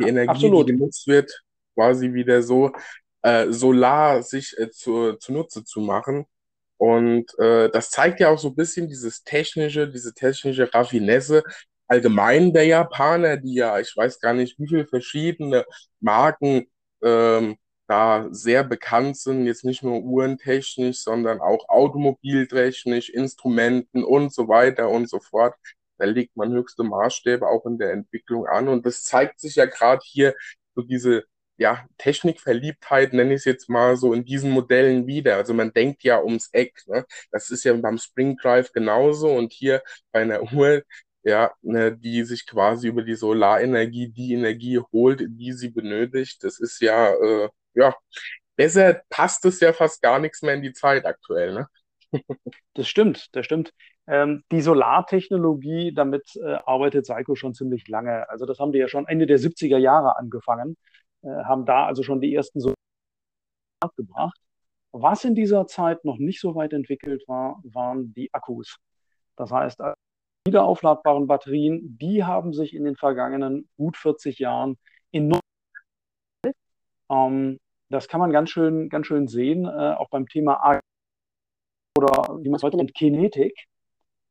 Die 0.00 0.06
Energie, 0.06 0.30
absolut. 0.30 0.68
die 0.68 0.72
genutzt 0.72 1.06
wird, 1.08 1.42
quasi 1.78 2.12
wieder 2.14 2.42
so 2.42 2.72
äh, 3.22 3.52
solar 3.52 4.22
sich 4.22 4.58
äh, 4.58 4.70
zu, 4.70 5.14
zunutze 5.14 5.64
zu 5.64 5.80
machen. 5.80 6.26
Und 6.78 7.38
äh, 7.38 7.70
das 7.70 7.90
zeigt 7.90 8.20
ja 8.20 8.30
auch 8.30 8.38
so 8.38 8.48
ein 8.48 8.56
bisschen 8.56 8.88
dieses 8.88 9.24
technische, 9.24 9.88
diese 9.88 10.14
technische 10.14 10.72
Raffinesse 10.72 11.42
allgemein 11.88 12.52
der 12.52 12.64
Japaner, 12.66 13.36
die 13.38 13.54
ja, 13.54 13.80
ich 13.80 13.96
weiß 13.96 14.20
gar 14.20 14.34
nicht, 14.34 14.58
wie 14.58 14.68
viele 14.68 14.86
verschiedene 14.86 15.64
Marken 16.00 16.66
ähm, 17.02 17.56
da 17.88 18.28
sehr 18.30 18.64
bekannt 18.64 19.16
sind, 19.16 19.46
jetzt 19.46 19.64
nicht 19.64 19.82
nur 19.82 20.02
uhrentechnisch, 20.02 20.98
sondern 21.02 21.40
auch 21.40 21.68
automobiltechnisch, 21.68 23.08
Instrumenten 23.10 24.04
und 24.04 24.32
so 24.34 24.48
weiter 24.48 24.90
und 24.90 25.08
so 25.08 25.20
fort. 25.20 25.54
Da 25.98 26.04
legt 26.06 26.36
man 26.36 26.52
höchste 26.52 26.84
Maßstäbe 26.84 27.46
auch 27.48 27.64
in 27.66 27.78
der 27.78 27.92
Entwicklung 27.92 28.46
an. 28.46 28.68
Und 28.68 28.86
das 28.86 29.04
zeigt 29.04 29.40
sich 29.40 29.56
ja 29.56 29.66
gerade 29.66 30.02
hier 30.04 30.34
so 30.74 30.82
diese 30.82 31.24
ja, 31.58 31.86
Technikverliebtheit, 31.98 33.12
nenne 33.12 33.34
ich 33.34 33.40
es 33.40 33.44
jetzt 33.44 33.68
mal 33.68 33.96
so, 33.96 34.14
in 34.14 34.24
diesen 34.24 34.50
Modellen 34.52 35.06
wieder. 35.06 35.36
Also 35.36 35.54
man 35.54 35.72
denkt 35.72 36.04
ja 36.04 36.22
ums 36.22 36.48
Eck. 36.52 36.82
Ne? 36.86 37.04
Das 37.32 37.50
ist 37.50 37.64
ja 37.64 37.74
beim 37.74 37.98
Spring 37.98 38.36
Drive 38.36 38.72
genauso 38.72 39.30
und 39.30 39.52
hier 39.52 39.82
bei 40.12 40.22
einer 40.22 40.42
Uhr, 40.52 40.82
ja, 41.24 41.52
ne, 41.62 41.96
die 41.96 42.24
sich 42.24 42.46
quasi 42.46 42.88
über 42.88 43.02
die 43.02 43.16
Solarenergie 43.16 44.08
die 44.08 44.34
Energie 44.34 44.80
holt, 44.92 45.22
die 45.28 45.52
sie 45.52 45.70
benötigt. 45.70 46.44
Das 46.44 46.60
ist 46.60 46.80
ja, 46.80 47.12
äh, 47.12 47.48
ja, 47.74 47.94
besser 48.56 49.02
passt 49.10 49.44
es 49.44 49.60
ja 49.60 49.72
fast 49.72 50.00
gar 50.02 50.18
nichts 50.20 50.42
mehr 50.42 50.54
in 50.54 50.62
die 50.62 50.72
Zeit 50.72 51.06
aktuell. 51.06 51.54
Ne? 51.54 51.68
Das 52.74 52.88
stimmt, 52.88 53.34
das 53.34 53.44
stimmt. 53.44 53.72
Ähm, 54.06 54.44
die 54.52 54.62
Solartechnologie, 54.62 55.92
damit 55.92 56.36
äh, 56.36 56.58
arbeitet 56.64 57.04
Seiko 57.04 57.34
schon 57.34 57.54
ziemlich 57.54 57.88
lange. 57.88 58.28
Also 58.30 58.46
das 58.46 58.58
haben 58.58 58.72
die 58.72 58.78
ja 58.78 58.88
schon 58.88 59.06
Ende 59.06 59.26
der 59.26 59.38
70er 59.38 59.76
Jahre 59.78 60.16
angefangen. 60.16 60.76
Äh, 61.22 61.28
haben 61.44 61.64
da 61.64 61.86
also 61.86 62.02
schon 62.02 62.20
die 62.20 62.34
ersten 62.34 62.60
so 62.60 62.74
gebracht. 63.96 64.38
Was 64.92 65.24
in 65.24 65.34
dieser 65.34 65.66
Zeit 65.66 66.04
noch 66.04 66.18
nicht 66.18 66.40
so 66.40 66.54
weit 66.54 66.72
entwickelt 66.72 67.22
war, 67.28 67.60
waren 67.64 68.12
die 68.14 68.32
Akkus. 68.32 68.78
Das 69.36 69.50
heißt, 69.50 69.80
äh, 69.80 69.92
wiederaufladbaren 70.46 71.26
Batterien, 71.26 71.98
die 71.98 72.24
haben 72.24 72.52
sich 72.52 72.74
in 72.74 72.84
den 72.84 72.96
vergangenen 72.96 73.68
gut 73.76 73.96
40 73.96 74.38
Jahren 74.38 74.78
enorm 75.12 75.40
ähm, 77.10 77.58
das 77.90 78.08
kann 78.08 78.20
man 78.20 78.32
ganz 78.32 78.50
schön, 78.50 78.88
ganz 78.88 79.06
schön 79.06 79.28
sehen, 79.28 79.64
äh, 79.64 79.94
auch 79.94 80.10
beim 80.10 80.26
Thema 80.26 80.54
A 80.62 80.80
oder 81.96 82.38
wie 82.42 82.48
man 82.48 82.56
es 82.56 82.62
heute 82.62 82.76
nennt, 82.76 82.94
Kinetik. 82.94 83.66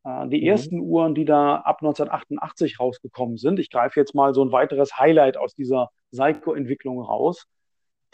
Äh, 0.08 0.28
die 0.30 0.41
mhm. 0.41 0.48
ersten 0.48 0.80
Uhren, 0.80 1.15
die 1.15 1.26
da 1.26 1.58
ab 1.58 1.80
1988 1.82 2.80
rausgekommen 2.80 3.38
sind, 3.38 3.60
ich 3.60 3.70
greife 3.70 4.00
jetzt 4.00 4.15
mal 4.15 4.34
so 4.34 4.43
ein 4.43 4.52
weiteres 4.52 4.98
Highlight 4.98 5.38
aus 5.38 5.54
dieser 5.54 5.89
Seiko-Entwicklung 6.12 7.02
raus. 7.02 7.46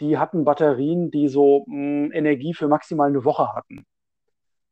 Die 0.00 0.18
hatten 0.18 0.44
Batterien, 0.44 1.10
die 1.12 1.28
so 1.28 1.64
mh, 1.68 2.06
hm, 2.06 2.12
Energie 2.12 2.54
für 2.54 2.68
maximal 2.68 3.08
eine 3.08 3.24
Woche 3.24 3.54
hatten. 3.54 3.84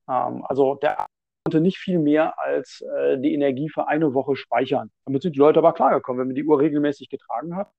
Ähm, 0.08 0.44
also 0.48 0.74
der 0.76 1.06
konnte 1.44 1.60
nicht 1.60 1.78
viel 1.78 1.98
mehr 1.98 2.38
als 2.38 2.80
äh, 2.82 3.18
die 3.18 3.34
Energie 3.34 3.68
für 3.68 3.88
eine 3.88 4.14
Woche 4.14 4.36
speichern. 4.36 4.90
Damit 5.04 5.22
sind 5.22 5.36
die 5.36 5.40
Leute 5.40 5.60
aber 5.60 5.72
klargekommen, 5.74 6.20
wenn 6.20 6.28
man 6.28 6.34
die 6.34 6.44
Uhr 6.44 6.58
regelmäßig 6.58 7.08
getragen 7.08 7.56
hat. 7.56 7.70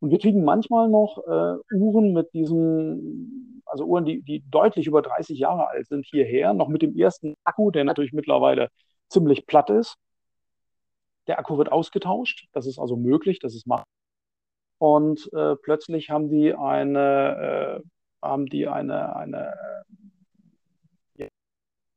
Und 0.00 0.10
wir 0.10 0.18
kriegen 0.18 0.44
manchmal 0.44 0.88
noch 0.88 1.18
äh, 1.26 1.74
Uhren 1.74 2.12
mit 2.12 2.32
diesen, 2.34 3.62
also 3.64 3.84
Uhren, 3.84 4.04
die, 4.04 4.22
die 4.22 4.42
deutlich 4.50 4.86
über 4.86 5.02
30 5.02 5.38
Jahre 5.38 5.68
alt 5.68 5.86
sind, 5.86 6.04
hierher, 6.04 6.52
noch 6.54 6.68
mit 6.68 6.82
dem 6.82 6.96
ersten 6.96 7.34
Akku, 7.44 7.70
der 7.70 7.84
natürlich 7.84 8.12
mittlerweile 8.12 8.68
ziemlich 9.08 9.46
platt 9.46 9.70
ist. 9.70 9.96
Der 11.26 11.38
Akku 11.38 11.58
wird 11.58 11.72
ausgetauscht, 11.72 12.46
das 12.52 12.66
ist 12.66 12.78
also 12.78 12.96
möglich, 12.96 13.38
das 13.40 13.54
ist 13.54 13.66
machbar. 13.66 13.86
Und 14.78 15.30
äh, 15.32 15.56
plötzlich 15.56 16.10
haben 16.10 16.28
die 16.28 16.54
eine, 16.54 17.80
äh, 17.82 17.88
haben 18.22 18.46
die 18.46 18.68
eine, 18.68 19.16
eine 19.16 19.54
äh, 21.16 21.28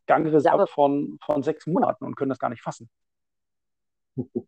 Gangreserve 0.07 0.67
von, 0.67 1.19
von 1.23 1.43
sechs 1.43 1.67
Monaten 1.67 2.05
und 2.05 2.15
können 2.15 2.29
das 2.29 2.39
gar 2.39 2.49
nicht 2.49 2.63
fassen. 2.63 2.89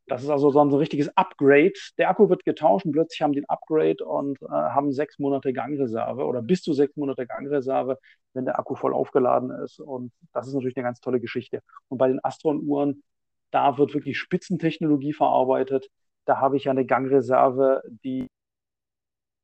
Das 0.08 0.24
ist 0.24 0.30
also 0.30 0.52
so 0.52 0.60
ein 0.60 0.74
richtiges 0.74 1.16
Upgrade. 1.16 1.74
Der 1.98 2.10
Akku 2.10 2.30
wird 2.30 2.44
getauscht 2.44 2.86
und 2.86 2.92
plötzlich 2.92 3.22
haben 3.22 3.32
die 3.32 3.42
ein 3.42 3.50
Upgrade 3.50 4.04
und 4.04 4.42
äh, 4.42 4.48
haben 4.48 4.92
sechs 4.92 5.18
Monate 5.20 5.54
Gangreserve 5.54 6.26
oder 6.26 6.42
bis 6.42 6.62
zu 6.62 6.74
sechs 6.74 6.96
Monate 6.98 7.26
Gangreserve, 7.26 7.98
wenn 8.34 8.46
der 8.46 8.60
Akku 8.60 8.76
voll 8.76 8.94
aufgeladen 8.94 9.52
ist. 9.64 9.80
Und 9.80 10.12
das 10.34 10.48
ist 10.48 10.54
natürlich 10.54 10.76
eine 10.76 10.84
ganz 10.84 11.00
tolle 11.00 11.22
Geschichte. 11.22 11.62
Und 11.88 11.98
bei 11.98 12.08
den 12.08 12.20
Astron-Uhren 12.24 13.04
da 13.52 13.78
wird 13.78 13.94
wirklich 13.94 14.18
Spitzentechnologie 14.18 15.14
verarbeitet. 15.14 15.90
Da 16.26 16.40
habe 16.40 16.58
ich 16.58 16.70
eine 16.70 16.86
Gangreserve, 16.86 17.84
die 18.04 18.28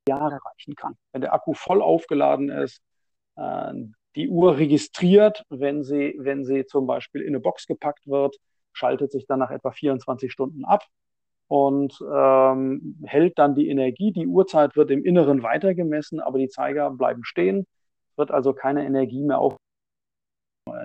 Jahre 0.08 0.40
reichen 0.44 0.76
kann. 0.76 0.96
Wenn 1.12 1.22
der 1.22 1.34
Akku 1.34 1.54
voll 1.54 1.82
aufgeladen 1.82 2.50
ist, 2.50 2.82
äh, 3.36 3.74
die 4.16 4.30
Uhr 4.30 4.58
registriert, 4.58 5.44
wenn 5.50 5.84
sie, 5.84 6.16
wenn 6.18 6.44
sie 6.46 6.66
zum 6.66 6.88
Beispiel 6.88 7.22
in 7.22 7.30
eine 7.30 7.40
Box 7.40 7.68
gepackt 7.68 8.08
wird, 8.08 8.38
schaltet 8.78 9.12
sich 9.12 9.26
dann 9.28 9.40
nach 9.40 9.52
etwa 9.52 9.72
24 9.72 10.32
Stunden 10.32 10.66
ab 10.66 10.86
und 11.48 11.98
ähm, 12.02 13.00
hält 13.06 13.38
dann 13.40 13.56
die 13.56 13.70
Energie. 13.70 14.12
Die 14.12 14.28
Uhrzeit 14.28 14.76
wird 14.76 14.92
im 14.92 15.04
Inneren 15.04 15.44
weitergemessen, 15.44 16.20
aber 16.20 16.40
die 16.40 16.50
Zeiger 16.50 16.92
bleiben 16.92 17.24
stehen. 17.24 17.66
Wird 18.16 18.32
also 18.32 18.54
keine 18.54 18.86
Energie 18.86 19.24
mehr 19.24 19.40
auf 19.40 19.56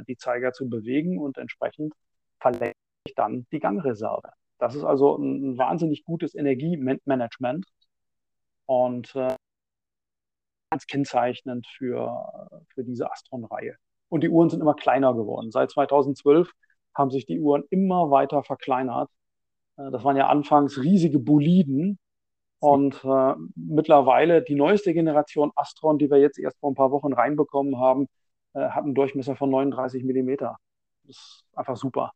die 0.06 0.16
Zeiger 0.16 0.52
zu 0.52 0.68
bewegen 0.68 1.18
und 1.18 1.38
entsprechend 1.38 1.94
verlängert 2.40 2.76
dann 3.16 3.46
die 3.52 3.58
Gangreserve. 3.58 4.30
Das 4.58 4.74
ist 4.76 4.84
also 4.84 5.16
ein, 5.16 5.52
ein 5.52 5.58
wahnsinnig 5.58 6.04
gutes 6.04 6.34
Energiemanagement 6.34 7.66
und 8.66 9.14
äh, 9.16 9.34
ganz 10.70 10.86
kennzeichnend 10.86 11.66
für, 11.66 12.48
für 12.68 12.84
diese 12.84 13.10
Astron-Reihe. 13.10 13.76
Und 14.08 14.22
die 14.22 14.28
Uhren 14.28 14.50
sind 14.50 14.60
immer 14.60 14.74
kleiner 14.74 15.14
geworden. 15.14 15.50
Seit 15.50 15.70
2012 15.70 16.50
haben 16.94 17.10
sich 17.10 17.26
die 17.26 17.40
Uhren 17.40 17.64
immer 17.70 18.10
weiter 18.10 18.42
verkleinert. 18.42 19.10
Äh, 19.76 19.90
das 19.90 20.04
waren 20.04 20.16
ja 20.16 20.28
anfangs 20.28 20.78
riesige 20.78 21.18
Boliden. 21.18 21.98
Und 22.58 23.02
äh, 23.04 23.34
mittlerweile 23.56 24.42
die 24.42 24.54
neueste 24.54 24.94
Generation 24.94 25.50
Astron, 25.56 25.98
die 25.98 26.08
wir 26.08 26.18
jetzt 26.18 26.38
erst 26.38 26.60
vor 26.60 26.70
ein 26.70 26.76
paar 26.76 26.92
Wochen 26.92 27.12
reinbekommen 27.12 27.80
haben, 27.80 28.06
äh, 28.54 28.60
hat 28.60 28.84
einen 28.84 28.94
Durchmesser 28.94 29.34
von 29.34 29.50
39 29.50 30.04
Millimeter. 30.04 30.58
Das 31.02 31.16
ist 31.16 31.44
einfach 31.54 31.76
super. 31.76 32.12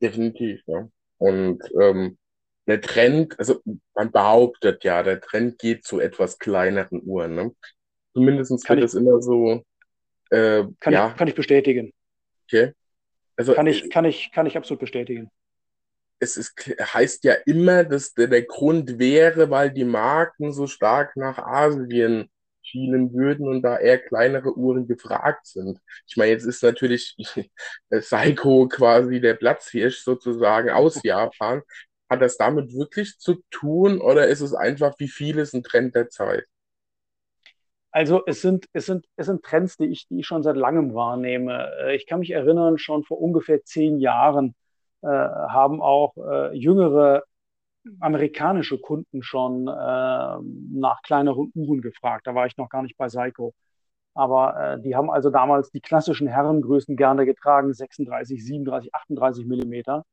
Definitiv, 0.00 0.62
ja. 0.66 0.88
Und 1.18 1.62
ähm, 1.78 2.16
der 2.66 2.80
Trend, 2.80 3.38
also 3.38 3.60
man 3.94 4.10
behauptet 4.10 4.84
ja, 4.84 5.02
der 5.02 5.20
Trend 5.20 5.58
geht 5.58 5.84
zu 5.84 6.00
etwas 6.00 6.38
kleineren 6.38 7.02
Uhren. 7.04 7.34
Ne? 7.34 7.54
Zumindest 8.14 8.68
wird 8.68 8.82
es 8.82 8.94
immer 8.94 9.20
so. 9.20 9.62
Äh, 10.30 10.64
kann, 10.80 10.92
ja. 10.92 11.08
ich, 11.08 11.16
kann 11.16 11.28
ich 11.28 11.34
bestätigen. 11.34 11.92
Okay. 12.44 12.72
Also, 13.36 13.54
kann, 13.54 13.66
ich, 13.66 13.90
kann, 13.90 14.04
ich, 14.04 14.30
kann 14.32 14.46
ich 14.46 14.56
absolut 14.56 14.80
bestätigen. 14.80 15.30
Es 16.20 16.36
ist, 16.36 16.54
heißt 16.80 17.24
ja 17.24 17.34
immer, 17.46 17.84
dass 17.84 18.14
der, 18.14 18.28
der 18.28 18.42
Grund 18.42 18.98
wäre, 18.98 19.50
weil 19.50 19.70
die 19.70 19.84
Marken 19.84 20.52
so 20.52 20.66
stark 20.66 21.16
nach 21.16 21.38
Asien 21.38 22.30
schielen 22.62 23.12
würden 23.12 23.46
und 23.46 23.62
da 23.62 23.78
eher 23.78 23.98
kleinere 23.98 24.56
Uhren 24.56 24.86
gefragt 24.88 25.46
sind. 25.46 25.78
Ich 26.06 26.16
meine, 26.16 26.30
jetzt 26.32 26.44
ist 26.44 26.62
natürlich 26.62 27.16
Seiko 27.90 28.68
quasi 28.68 29.20
der 29.20 29.34
Platzhirsch 29.34 30.02
sozusagen 30.02 30.70
aus 30.70 31.02
Japan. 31.02 31.62
Hat 32.08 32.22
das 32.22 32.36
damit 32.36 32.72
wirklich 32.72 33.18
zu 33.18 33.42
tun 33.50 34.00
oder 34.00 34.28
ist 34.28 34.40
es 34.40 34.54
einfach 34.54 34.94
wie 34.98 35.08
vieles 35.08 35.52
ein 35.52 35.62
Trend 35.62 35.94
der 35.94 36.08
Zeit? 36.08 36.46
Also 37.94 38.22
es 38.26 38.42
sind, 38.42 38.66
es 38.72 38.86
sind, 38.86 39.06
es 39.16 39.26
sind 39.26 39.44
Trends, 39.44 39.76
die 39.76 39.86
ich, 39.86 40.08
die 40.08 40.18
ich 40.20 40.26
schon 40.26 40.42
seit 40.42 40.56
langem 40.56 40.94
wahrnehme. 40.94 41.70
Äh, 41.80 41.96
ich 41.96 42.06
kann 42.08 42.20
mich 42.20 42.32
erinnern, 42.32 42.76
schon 42.78 43.04
vor 43.04 43.20
ungefähr 43.20 43.62
zehn 43.64 44.00
Jahren 44.00 44.56
äh, 45.02 45.06
haben 45.08 45.80
auch 45.80 46.16
äh, 46.16 46.56
jüngere 46.56 47.22
amerikanische 48.00 48.78
Kunden 48.80 49.22
schon 49.22 49.68
äh, 49.68 49.70
nach 49.70 51.02
kleineren 51.02 51.52
Uhren 51.54 51.82
gefragt. 51.82 52.26
Da 52.26 52.34
war 52.34 52.46
ich 52.46 52.56
noch 52.56 52.68
gar 52.68 52.82
nicht 52.82 52.96
bei 52.96 53.08
Seiko. 53.08 53.54
Aber 54.14 54.74
äh, 54.76 54.82
die 54.82 54.96
haben 54.96 55.10
also 55.10 55.30
damals 55.30 55.70
die 55.70 55.80
klassischen 55.80 56.28
Herrengrößen 56.28 56.96
gerne 56.96 57.26
getragen, 57.26 57.74
36, 57.74 58.44
37, 58.44 58.94
38 58.94 59.46
Millimeter. 59.46 60.04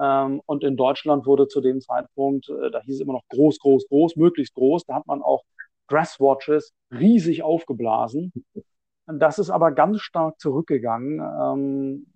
Ähm, 0.00 0.42
und 0.46 0.64
in 0.64 0.76
Deutschland 0.76 1.26
wurde 1.26 1.48
zu 1.48 1.60
dem 1.60 1.80
Zeitpunkt, 1.80 2.48
äh, 2.50 2.70
da 2.70 2.80
hieß 2.82 2.96
es 2.96 3.00
immer 3.00 3.14
noch 3.14 3.28
groß, 3.30 3.58
groß, 3.60 3.88
groß, 3.88 4.16
möglichst 4.16 4.54
groß. 4.54 4.84
Da 4.86 4.94
hat 4.96 5.06
man 5.06 5.22
auch 5.22 5.44
Dresswatches 5.88 6.72
riesig 6.90 7.42
aufgeblasen. 7.42 8.32
Das 9.06 9.38
ist 9.38 9.50
aber 9.50 9.72
ganz 9.72 10.00
stark 10.00 10.40
zurückgegangen. 10.40 11.20
Ähm, 11.20 12.06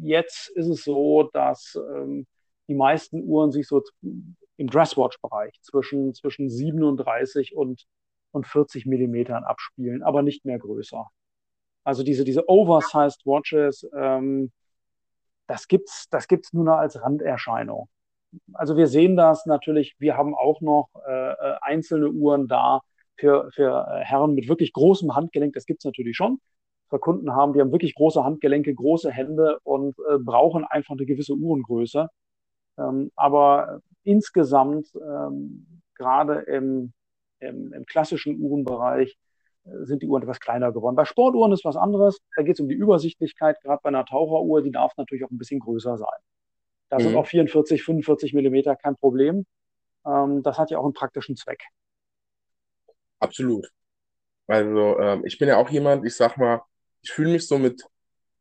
jetzt 0.00 0.48
ist 0.50 0.68
es 0.68 0.84
so, 0.84 1.28
dass 1.32 1.76
ähm, 1.76 2.26
die 2.68 2.74
meisten 2.74 3.22
Uhren 3.24 3.50
sich 3.50 3.66
so 3.66 3.82
im 4.56 4.70
Dresswatch-Bereich 4.70 5.60
zwischen, 5.62 6.14
zwischen 6.14 6.48
37 6.48 7.56
und, 7.56 7.84
und 8.30 8.46
40 8.46 8.86
Millimetern 8.86 9.44
abspielen, 9.44 10.02
aber 10.02 10.22
nicht 10.22 10.44
mehr 10.44 10.58
größer. 10.58 11.08
Also 11.82 12.02
diese, 12.02 12.24
diese 12.24 12.48
Oversized 12.48 13.26
Watches, 13.26 13.86
ähm, 13.94 14.52
das 15.46 15.68
gibt's, 15.68 16.08
das 16.08 16.28
gibt's 16.28 16.52
nur 16.52 16.64
noch 16.64 16.76
als 16.76 17.00
Randerscheinung. 17.00 17.88
Also 18.52 18.76
wir 18.76 18.86
sehen 18.86 19.16
das 19.16 19.46
natürlich, 19.46 19.94
wir 19.98 20.16
haben 20.16 20.34
auch 20.34 20.60
noch 20.60 20.88
äh, 21.06 21.32
äh 21.32 21.56
einzelne 21.60 22.10
Uhren 22.10 22.48
da 22.48 22.80
für, 23.16 23.50
für 23.52 23.86
äh, 23.88 24.04
Herren 24.04 24.34
mit 24.34 24.48
wirklich 24.48 24.72
großem 24.72 25.14
Handgelenk, 25.14 25.54
das 25.54 25.66
gibt's 25.66 25.84
natürlich 25.84 26.16
schon 26.16 26.40
wir 26.94 27.00
Kunden 27.00 27.34
haben, 27.34 27.52
die 27.52 27.60
haben 27.60 27.72
wirklich 27.72 27.94
große 27.94 28.24
Handgelenke, 28.24 28.74
große 28.74 29.10
Hände 29.10 29.58
und 29.64 29.98
äh, 30.08 30.18
brauchen 30.18 30.64
einfach 30.64 30.94
eine 30.94 31.04
gewisse 31.04 31.34
Uhrengröße. 31.34 32.08
Ähm, 32.78 33.10
aber 33.16 33.80
insgesamt, 34.04 34.88
ähm, 34.94 35.82
gerade 35.96 36.40
im, 36.42 36.92
im, 37.40 37.72
im, 37.72 37.84
klassischen 37.84 38.40
Uhrenbereich, 38.40 39.16
sind 39.64 40.02
die 40.02 40.08
Uhren 40.08 40.22
etwas 40.22 40.40
kleiner 40.40 40.72
geworden. 40.72 40.94
Bei 40.94 41.06
Sportuhren 41.06 41.50
ist 41.50 41.64
was 41.64 41.76
anderes. 41.76 42.18
Da 42.36 42.42
geht 42.42 42.56
es 42.56 42.60
um 42.60 42.68
die 42.68 42.74
Übersichtlichkeit. 42.74 43.62
Gerade 43.62 43.80
bei 43.82 43.88
einer 43.88 44.04
Taucheruhr, 44.04 44.60
die 44.62 44.70
darf 44.70 44.92
natürlich 44.98 45.24
auch 45.24 45.30
ein 45.30 45.38
bisschen 45.38 45.58
größer 45.58 45.96
sein. 45.96 46.18
Da 46.90 46.98
mhm. 46.98 47.02
sind 47.02 47.16
auch 47.16 47.26
44, 47.26 47.82
45 47.82 48.34
Millimeter 48.34 48.76
kein 48.76 48.94
Problem. 48.94 49.46
Ähm, 50.06 50.42
das 50.42 50.58
hat 50.58 50.70
ja 50.70 50.78
auch 50.78 50.84
einen 50.84 50.92
praktischen 50.92 51.36
Zweck. 51.36 51.62
Absolut. 53.24 53.66
Also 54.46 54.98
ähm, 55.00 55.24
ich 55.26 55.38
bin 55.38 55.48
ja 55.48 55.56
auch 55.56 55.70
jemand, 55.70 56.06
ich 56.06 56.14
sag 56.16 56.36
mal, 56.36 56.62
ich 57.02 57.10
fühle 57.12 57.32
mich 57.32 57.46
so 57.46 57.58
mit 57.58 57.82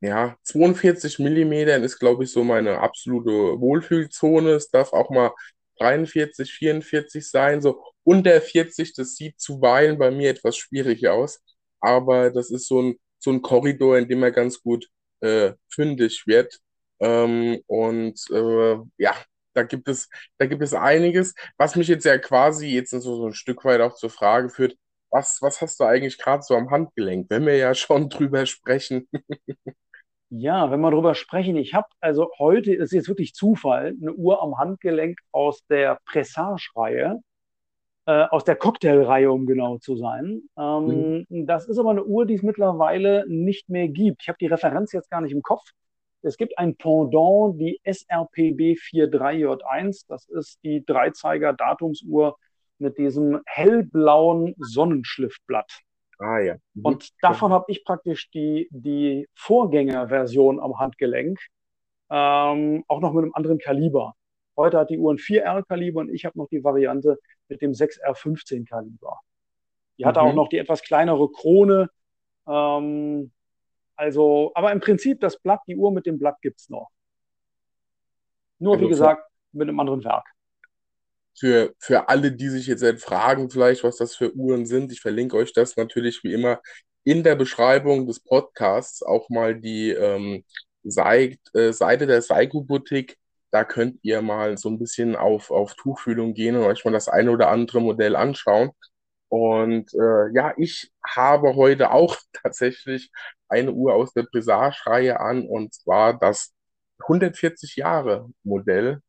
ja, 0.02 0.38
42 0.44 1.20
Millimetern 1.20 1.84
ist, 1.84 2.00
glaube 2.00 2.26
ich, 2.26 2.32
so 2.32 2.44
meine 2.44 2.80
absolute 2.80 3.32
Wohlfühlzone. 3.60 4.52
Es 4.52 4.70
darf 4.70 4.92
auch 4.94 5.10
mal 5.10 5.32
43, 5.80 6.52
44 6.54 7.30
sein. 7.30 7.62
So 7.62 7.82
unter 8.04 8.42
40, 8.42 8.94
das 8.96 9.16
sieht 9.16 9.40
zuweilen 9.40 9.98
bei 9.98 10.12
mir 10.12 10.30
etwas 10.32 10.58
schwierig 10.58 11.08
aus. 11.08 11.42
Aber 11.80 12.32
das 12.32 12.52
ist 12.52 12.68
so 12.68 12.82
ein, 12.82 12.96
so 13.20 13.32
ein 13.32 13.42
Korridor, 13.42 13.98
in 13.98 14.10
dem 14.10 14.24
er 14.24 14.32
ganz 14.32 14.62
gut 14.62 14.90
äh, 15.22 15.54
fündig 15.70 16.28
wird. 16.28 16.60
Ähm, 17.00 17.62
und 17.68 18.20
äh, 18.32 18.78
ja, 18.98 19.16
da 19.54 19.64
gibt 19.64 19.88
es, 19.88 20.10
da 20.38 20.46
gibt 20.46 20.62
es 20.62 20.74
einiges, 20.74 21.36
was 21.58 21.76
mich 21.76 21.88
jetzt 21.88 22.06
ja 22.06 22.18
quasi 22.18 22.68
jetzt 22.68 22.92
so, 22.92 23.00
so 23.00 23.28
ein 23.28 23.34
Stück 23.34 23.66
weit 23.66 23.82
auch 23.82 23.96
zur 23.96 24.10
Frage 24.10 24.50
führt, 24.50 24.76
was, 25.10 25.42
was 25.42 25.62
hast 25.62 25.80
du 25.80 25.84
eigentlich 25.84 26.18
gerade 26.18 26.44
so 26.44 26.56
am 26.56 26.72
Handgelenk, 26.72 27.30
wenn 27.30 27.46
wir 27.46 27.56
ja 27.56 27.74
schon 27.76 28.10
drüber 28.10 28.46
sprechen? 28.46 29.08
Ja, 30.30 30.72
wenn 30.72 30.82
wir 30.82 30.90
darüber 30.90 31.14
sprechen, 31.14 31.56
ich 31.58 31.76
habe 31.76 31.86
also 32.00 32.32
heute, 32.40 32.76
das 32.76 32.86
ist 32.86 32.94
jetzt 32.94 33.08
wirklich 33.08 33.36
Zufall, 33.36 33.96
eine 34.02 34.14
Uhr 34.14 34.42
am 34.42 34.58
Handgelenk 34.58 35.20
aus 35.32 35.64
der 35.68 36.00
Pressage-Reihe, 36.06 37.22
äh, 38.08 38.26
aus 38.32 38.44
der 38.44 38.56
Cocktail-Reihe, 38.56 39.32
um 39.32 39.46
genau 39.46 39.78
zu 39.78 39.96
sein. 39.96 40.42
Ähm, 40.58 41.26
mhm. 41.30 41.46
Das 41.46 41.68
ist 41.68 41.78
aber 41.78 41.92
eine 41.92 42.04
Uhr, 42.04 42.26
die 42.26 42.34
es 42.34 42.42
mittlerweile 42.42 43.26
nicht 43.28 43.70
mehr 43.70 43.88
gibt. 43.88 44.24
Ich 44.24 44.28
habe 44.28 44.40
die 44.40 44.48
Referenz 44.48 44.92
jetzt 44.92 45.12
gar 45.12 45.22
nicht 45.22 45.34
im 45.34 45.44
Kopf. 45.44 45.64
Es 46.24 46.38
gibt 46.38 46.58
ein 46.58 46.76
Pendant, 46.78 47.60
die 47.60 47.80
SRPB 47.84 48.78
43J1. 48.78 50.06
Das 50.08 50.26
ist 50.30 50.64
die 50.64 50.86
Dreizeiger-Datumsuhr 50.86 52.38
mit 52.80 52.98
diesem 52.98 53.42
hellblauen 53.46 54.56
Sonnenschliffblatt. 54.58 55.82
Ah 56.20 56.40
ja. 56.40 56.56
Mhm. 56.74 56.86
Und 56.86 57.10
davon 57.22 57.52
habe 57.52 57.66
ich 57.68 57.84
praktisch 57.84 58.30
die, 58.32 58.70
die 58.72 59.28
Vorgängerversion 59.36 60.60
am 60.60 60.80
Handgelenk, 60.80 61.40
ähm, 62.10 62.84
auch 62.88 63.02
noch 63.02 63.14
mit 63.14 63.24
einem 63.24 63.34
anderen 63.34 63.58
Kaliber. 63.58 64.16
Heute 64.56 64.78
hat 64.78 64.90
die 64.90 65.00
Uhr 65.00 65.14
ein 65.14 65.18
4R-Kaliber 65.18 66.02
und 66.02 66.14
ich 66.14 66.26
habe 66.26 66.38
noch 66.38 66.48
die 66.48 66.64
Variante 66.64 67.18
mit 67.50 67.62
dem 67.62 67.72
6R15-Kaliber. 67.72 69.20
Die 69.98 70.06
hatte 70.06 70.22
mhm. 70.22 70.28
auch 70.28 70.34
noch 70.34 70.48
die 70.48 70.58
etwas 70.58 70.84
kleinere 70.84 71.30
Krone. 71.32 71.90
Ähm, 72.48 73.32
also, 74.04 74.52
aber 74.54 74.72
im 74.72 74.80
Prinzip 74.80 75.20
das 75.20 75.40
Blatt, 75.40 75.62
die 75.68 75.76
Uhr 75.76 75.92
mit 75.92 76.06
dem 76.06 76.20
Blatt 76.20 76.42
gibt 76.42 76.60
es 76.60 76.70
noch. 76.70 76.90
Nur, 78.60 78.74
also 78.74 78.86
wie 78.86 78.90
gesagt, 78.90 79.28
mit 79.52 79.68
einem 79.68 79.80
anderen 79.80 80.04
Werk 80.04 80.26
für, 81.36 81.74
für 81.80 82.10
alle, 82.10 82.32
die 82.32 82.50
sich 82.50 82.68
jetzt 82.68 82.84
fragen, 83.04 83.50
vielleicht, 83.50 83.84
was 83.84 83.98
das 83.98 84.16
für 84.16 84.34
Uhren 84.36 84.66
sind, 84.66 84.92
ich 84.92 85.02
verlinke 85.02 85.38
euch 85.38 85.54
das 85.54 85.76
natürlich 85.78 86.24
wie 86.24 86.34
immer 86.34 86.62
in 87.04 87.24
der 87.24 87.36
Beschreibung 87.36 88.08
des 88.08 88.20
Podcasts 88.22 89.04
auch 89.04 89.30
mal 89.30 89.60
die 89.60 89.92
ähm, 89.92 90.44
Seite, 90.84 91.38
äh, 91.54 91.74
Seite 91.74 92.08
der 92.08 92.22
Seiko-Boutique. 92.22 93.18
Da 93.52 93.64
könnt 93.66 94.00
ihr 94.04 94.22
mal 94.22 94.58
so 94.58 94.70
ein 94.70 94.80
bisschen 94.80 95.16
auf, 95.16 95.52
auf 95.52 95.76
Tuchfühlung 95.76 96.34
gehen 96.34 96.56
und 96.56 96.64
euch 96.64 96.86
mal 96.86 96.92
das 96.92 97.10
eine 97.10 97.32
oder 97.32 97.50
andere 97.50 97.82
Modell 97.82 98.16
anschauen. 98.16 98.72
Und 99.28 99.94
äh, 99.96 100.34
ja, 100.34 100.54
ich 100.58 100.92
habe 101.06 101.56
heute 101.56 101.92
auch 101.92 102.16
tatsächlich 102.34 103.12
eine 103.54 103.72
Uhr 103.72 103.94
aus 103.94 104.14
der 104.14 104.24
Presage-Reihe 104.24 105.20
an 105.20 105.48
und 105.48 105.74
zwar 105.74 106.18
das 106.18 106.54
140 107.04 107.76
Jahre 107.78 108.30
Modell 108.44 109.02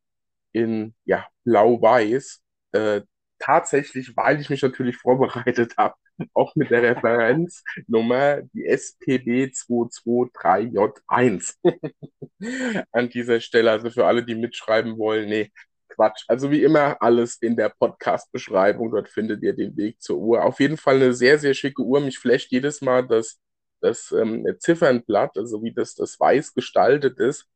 in 0.53 0.95
ja, 1.05 1.26
blau-weiß. 1.45 2.40
Äh, 2.72 3.03
tatsächlich, 3.38 4.16
weil 4.16 4.40
ich 4.40 4.51
mich 4.51 4.62
natürlich 4.62 4.97
vorbereitet 4.97 5.74
habe, 5.78 5.95
auch 6.32 6.55
mit 6.57 6.70
der 6.70 6.82
Referenznummer, 6.82 8.42
die 8.53 8.66
SPB 8.66 9.53
223J1. 9.53 11.55
An 12.92 13.09
dieser 13.09 13.40
Stelle, 13.40 13.70
also 13.70 13.90
für 13.90 14.07
alle, 14.07 14.24
die 14.24 14.34
mitschreiben 14.34 14.99
wollen, 14.99 15.28
nee, 15.28 15.53
Quatsch. 15.95 16.24
Also 16.28 16.51
wie 16.51 16.62
immer, 16.62 17.01
alles 17.01 17.36
in 17.36 17.57
der 17.57 17.68
Podcast-Beschreibung. 17.68 18.90
Dort 18.90 19.09
findet 19.09 19.42
ihr 19.42 19.55
den 19.55 19.76
Weg 19.76 20.03
zur 20.03 20.18
Uhr. 20.18 20.45
Auf 20.45 20.61
jeden 20.61 20.76
Fall 20.76 20.97
eine 20.97 21.14
sehr, 21.14 21.38
sehr 21.38 21.55
schicke 21.55 21.82
Uhr. 21.82 22.01
Mich 22.01 22.18
flasht 22.18 22.51
jedes 22.51 22.80
Mal 22.80 23.07
das, 23.07 23.38
das 23.85 24.12
ähm, 24.12 24.47
Ziffernblatt, 24.59 25.37
also 25.39 25.62
wie 25.62 25.72
das, 25.72 25.95
das 25.95 26.18
weiß 26.18 26.55
gestaltet 26.55 27.20
ist. 27.20 27.47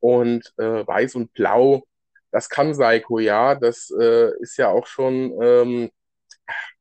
Und 0.00 0.52
äh, 0.58 0.86
weiß 0.86 1.14
und 1.16 1.32
blau 1.32 1.84
das 2.36 2.50
kann 2.50 2.74
Seiko, 2.74 3.18
ja. 3.18 3.54
Das 3.54 3.90
äh, 3.98 4.30
ist 4.40 4.58
ja 4.58 4.68
auch 4.68 4.86
schon, 4.86 5.32
ähm, 5.40 5.90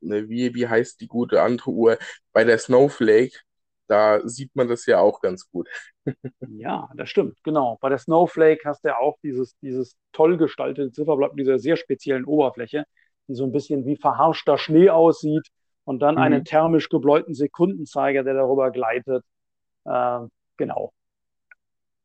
ne, 0.02 0.28
wie, 0.30 0.54
wie 0.54 0.68
heißt 0.68 1.00
die 1.00 1.08
gute 1.08 1.42
andere 1.42 1.72
Uhr? 1.72 1.98
Bei 2.34 2.44
der 2.44 2.58
Snowflake, 2.58 3.40
da 3.88 4.20
sieht 4.28 4.54
man 4.56 4.68
das 4.68 4.86
ja 4.86 5.00
auch 5.00 5.22
ganz 5.22 5.50
gut. 5.50 5.70
ja, 6.50 6.90
das 6.96 7.10
stimmt, 7.10 7.42
genau. 7.44 7.78
Bei 7.80 7.88
der 7.88 8.00
Snowflake 8.00 8.64
hast 8.66 8.84
du 8.84 8.90
ja 8.90 8.98
auch 8.98 9.18
dieses, 9.24 9.58
dieses 9.60 9.96
toll 10.12 10.38
gestaltete 10.38 10.92
Zifferblatt 10.92 11.36
mit 11.36 11.46
dieser 11.46 11.60
sehr 11.60 11.78
speziellen 11.78 12.26
Oberfläche, 12.26 12.84
die 13.30 13.36
so 13.36 13.46
ein 13.46 13.54
bisschen 13.54 13.86
wie 13.86 13.96
verharschter 13.96 14.58
Schnee 14.58 14.90
aussieht 14.90 15.48
und 15.86 16.00
dann 16.00 16.16
mhm. 16.16 16.22
einen 16.22 16.46
thermisch 16.46 16.90
gebläuten 16.90 17.34
Sekundenzeiger, 17.34 18.24
der 18.24 18.34
darüber 18.34 18.72
gleitet. 18.72 19.24
Äh, 19.86 20.20
genau. 20.58 20.92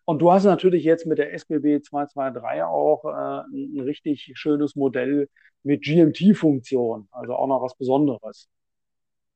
Und 0.05 0.20
du 0.20 0.33
hast 0.33 0.45
natürlich 0.45 0.85
jetzt 0.85 1.07
mit 1.07 1.18
der 1.18 1.33
SBB 1.35 1.83
223 1.83 2.62
auch 2.62 3.05
äh, 3.05 3.45
ein, 3.53 3.81
richtig 3.81 4.33
schönes 4.35 4.74
Modell 4.76 5.28
mit 5.62 5.83
GMT-Funktion, 5.83 7.09
also 7.11 7.35
auch 7.35 7.47
noch 7.47 7.62
was 7.62 7.76
Besonderes. 7.76 8.49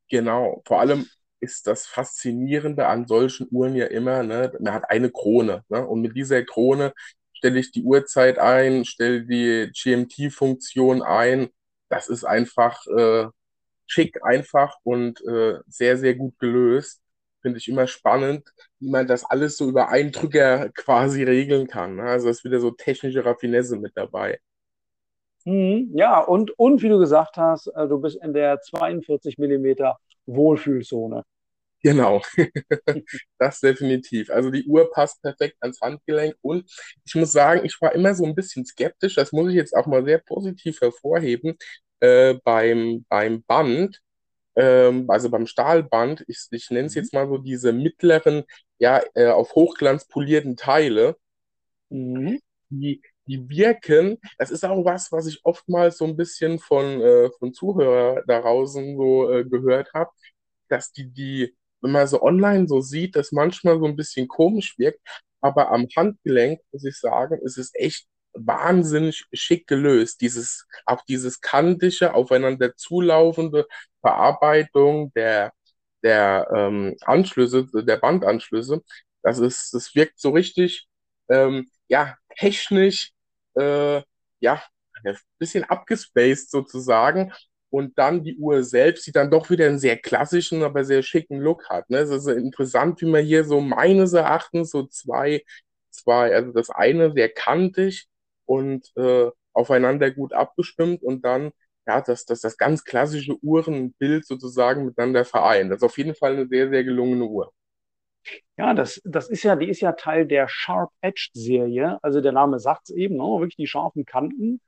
Genau, 0.08 0.62
vor 0.66 0.80
allem 0.80 1.06
ist 1.40 1.66
das 1.66 1.86
Faszinierende 1.86 2.86
an 2.86 3.06
solchen 3.06 3.46
Uhren 3.50 3.76
ja 3.76 3.86
immer, 3.86 4.22
ne, 4.22 4.52
man 4.58 4.72
hat 4.72 4.90
eine 4.90 5.10
Krone. 5.10 5.62
Ne, 5.68 5.86
und 5.86 6.00
mit 6.00 6.16
dieser 6.16 6.42
Krone 6.42 6.92
stelle 7.32 7.60
ich 7.60 7.70
die 7.70 7.82
Uhrzeit 7.82 8.38
ein, 8.38 8.84
stelle 8.84 9.24
die 9.24 9.70
GMT-Funktion 9.72 11.02
ein. 11.02 11.48
Das 11.88 12.08
ist 12.08 12.24
einfach 12.24 12.84
äh, 12.86 13.26
schick, 13.86 14.24
einfach 14.24 14.76
und 14.82 15.20
äh, 15.26 15.58
sehr, 15.66 15.96
sehr 15.98 16.14
gut 16.14 16.38
gelöst 16.38 17.00
finde 17.42 17.58
ich 17.58 17.68
immer 17.68 17.86
spannend, 17.86 18.48
wie 18.80 18.88
man 18.88 19.06
das 19.06 19.24
alles 19.26 19.58
so 19.58 19.68
über 19.68 19.90
einen 19.90 20.12
Drücker 20.12 20.70
quasi 20.70 21.24
regeln 21.24 21.66
kann. 21.66 21.96
Ne? 21.96 22.04
Also 22.04 22.30
ist 22.30 22.42
wieder 22.42 22.58
so 22.58 22.70
technische 22.70 23.22
Raffinesse 23.22 23.76
mit 23.76 23.92
dabei. 23.96 24.40
Mhm, 25.44 25.90
ja, 25.94 26.20
und, 26.20 26.58
und 26.58 26.82
wie 26.82 26.88
du 26.88 26.98
gesagt 26.98 27.36
hast, 27.36 27.66
äh, 27.68 27.86
du 27.86 28.00
bist 28.00 28.16
in 28.22 28.32
der 28.32 28.60
42 28.62 29.36
mm 29.38 29.74
Wohlfühlzone. 30.26 31.22
Genau, 31.82 32.22
das 33.38 33.60
definitiv. 33.60 34.30
Also 34.30 34.50
die 34.50 34.64
Uhr 34.66 34.90
passt 34.90 35.20
perfekt 35.20 35.56
ans 35.60 35.80
Handgelenk 35.82 36.34
und 36.40 36.64
ich 37.04 37.14
muss 37.14 37.32
sagen, 37.32 37.62
ich 37.66 37.76
war 37.82 37.94
immer 37.94 38.14
so 38.14 38.24
ein 38.24 38.34
bisschen 38.34 38.64
skeptisch, 38.64 39.16
das 39.16 39.32
muss 39.32 39.50
ich 39.50 39.54
jetzt 39.54 39.76
auch 39.76 39.84
mal 39.86 40.02
sehr 40.02 40.18
positiv 40.18 40.80
hervorheben, 40.80 41.58
äh, 42.00 42.34
beim, 42.44 43.04
beim 43.08 43.42
Band, 43.44 44.00
ähm, 44.56 45.10
also 45.10 45.30
beim 45.30 45.46
Stahlband, 45.46 46.24
ich, 46.28 46.46
ich 46.50 46.70
nenne 46.70 46.86
es 46.86 46.94
mhm. 46.94 47.02
jetzt 47.02 47.14
mal 47.14 47.28
so 47.28 47.38
diese 47.38 47.72
mittleren, 47.72 48.44
ja, 48.78 49.02
äh, 49.14 49.28
auf 49.28 49.54
Hochglanz 49.54 50.06
polierten 50.06 50.56
Teile, 50.56 51.16
mhm. 51.90 52.40
die, 52.70 53.02
die 53.26 53.48
wirken, 53.48 54.18
das 54.38 54.50
ist 54.50 54.64
auch 54.64 54.84
was, 54.84 55.10
was 55.12 55.26
ich 55.26 55.40
oftmals 55.44 55.98
so 55.98 56.04
ein 56.04 56.16
bisschen 56.16 56.58
von, 56.58 57.00
äh, 57.00 57.30
von 57.38 57.52
Zuhörern 57.54 58.22
da 58.26 58.40
draußen 58.40 58.96
so 58.96 59.30
äh, 59.30 59.44
gehört 59.44 59.92
habe, 59.94 60.10
dass 60.68 60.92
die, 60.92 61.10
die, 61.10 61.56
wenn 61.80 61.92
man 61.92 62.06
so 62.06 62.22
online 62.22 62.68
so 62.68 62.80
sieht, 62.80 63.16
das 63.16 63.32
manchmal 63.32 63.78
so 63.78 63.86
ein 63.86 63.96
bisschen 63.96 64.28
komisch 64.28 64.78
wirkt, 64.78 65.00
aber 65.40 65.70
am 65.70 65.86
Handgelenk, 65.96 66.60
muss 66.72 66.84
ich 66.84 66.98
sagen, 66.98 67.38
ist 67.42 67.58
es 67.58 67.70
echt 67.74 68.06
wahnsinnig 68.34 69.24
schick 69.32 69.66
gelöst. 69.66 70.20
Dieses, 70.20 70.66
auch 70.86 71.02
dieses 71.04 71.40
kantische, 71.40 72.14
aufeinander 72.14 72.76
zulaufende 72.76 73.66
Verarbeitung 74.00 75.12
der, 75.14 75.52
der 76.02 76.48
ähm, 76.54 76.96
Anschlüsse, 77.02 77.66
der 77.72 77.96
Bandanschlüsse, 77.96 78.82
das 79.22 79.38
ist, 79.38 79.72
das 79.74 79.94
wirkt 79.94 80.20
so 80.20 80.30
richtig, 80.30 80.86
ähm, 81.30 81.70
ja, 81.88 82.16
technisch, 82.36 83.12
äh, 83.56 84.02
ja, 84.40 84.62
ein 85.04 85.16
bisschen 85.38 85.64
abgespaced 85.64 86.50
sozusagen. 86.50 87.32
Und 87.70 87.98
dann 87.98 88.22
die 88.22 88.36
Uhr 88.36 88.62
selbst, 88.62 89.06
die 89.06 89.12
dann 89.12 89.30
doch 89.30 89.50
wieder 89.50 89.66
einen 89.66 89.80
sehr 89.80 89.96
klassischen, 89.96 90.62
aber 90.62 90.84
sehr 90.84 91.02
schicken 91.02 91.40
Look 91.40 91.68
hat. 91.68 91.90
Ne? 91.90 91.98
Es 91.98 92.10
ist 92.10 92.28
interessant, 92.28 93.00
wie 93.00 93.06
man 93.06 93.24
hier 93.24 93.44
so 93.44 93.60
meines 93.60 94.12
Erachtens 94.12 94.70
so 94.70 94.86
zwei, 94.86 95.42
zwei, 95.90 96.34
also 96.34 96.52
das 96.52 96.70
eine 96.70 97.12
sehr 97.12 97.30
kantig 97.30 98.06
und 98.46 98.90
äh, 98.96 99.30
aufeinander 99.52 100.10
gut 100.10 100.32
abgestimmt 100.32 101.02
und 101.02 101.24
dann 101.24 101.52
ja, 101.86 102.00
dass, 102.00 102.24
dass 102.24 102.40
das 102.40 102.56
ganz 102.56 102.84
klassische 102.84 103.36
Uhrenbild 103.42 104.26
sozusagen 104.26 104.86
miteinander 104.86 105.24
vereint. 105.24 105.70
Das 105.70 105.78
ist 105.78 105.84
auf 105.84 105.98
jeden 105.98 106.14
Fall 106.14 106.32
eine 106.32 106.46
sehr, 106.46 106.70
sehr 106.70 106.84
gelungene 106.84 107.24
Uhr. 107.24 107.52
Ja, 108.56 108.72
das, 108.72 109.02
das 109.04 109.28
ist 109.28 109.42
ja, 109.42 109.54
die 109.54 109.68
ist 109.68 109.80
ja 109.80 109.92
Teil 109.92 110.26
der 110.26 110.48
Sharp 110.48 110.90
Edge 111.02 111.28
Serie. 111.34 111.98
Also 112.02 112.22
der 112.22 112.32
Name 112.32 112.58
sagt 112.58 112.88
es 112.88 112.96
eben, 112.96 113.16
ne? 113.16 113.22
wirklich 113.22 113.56
die 113.56 113.66
scharfen 113.66 114.06
Kanten, 114.06 114.60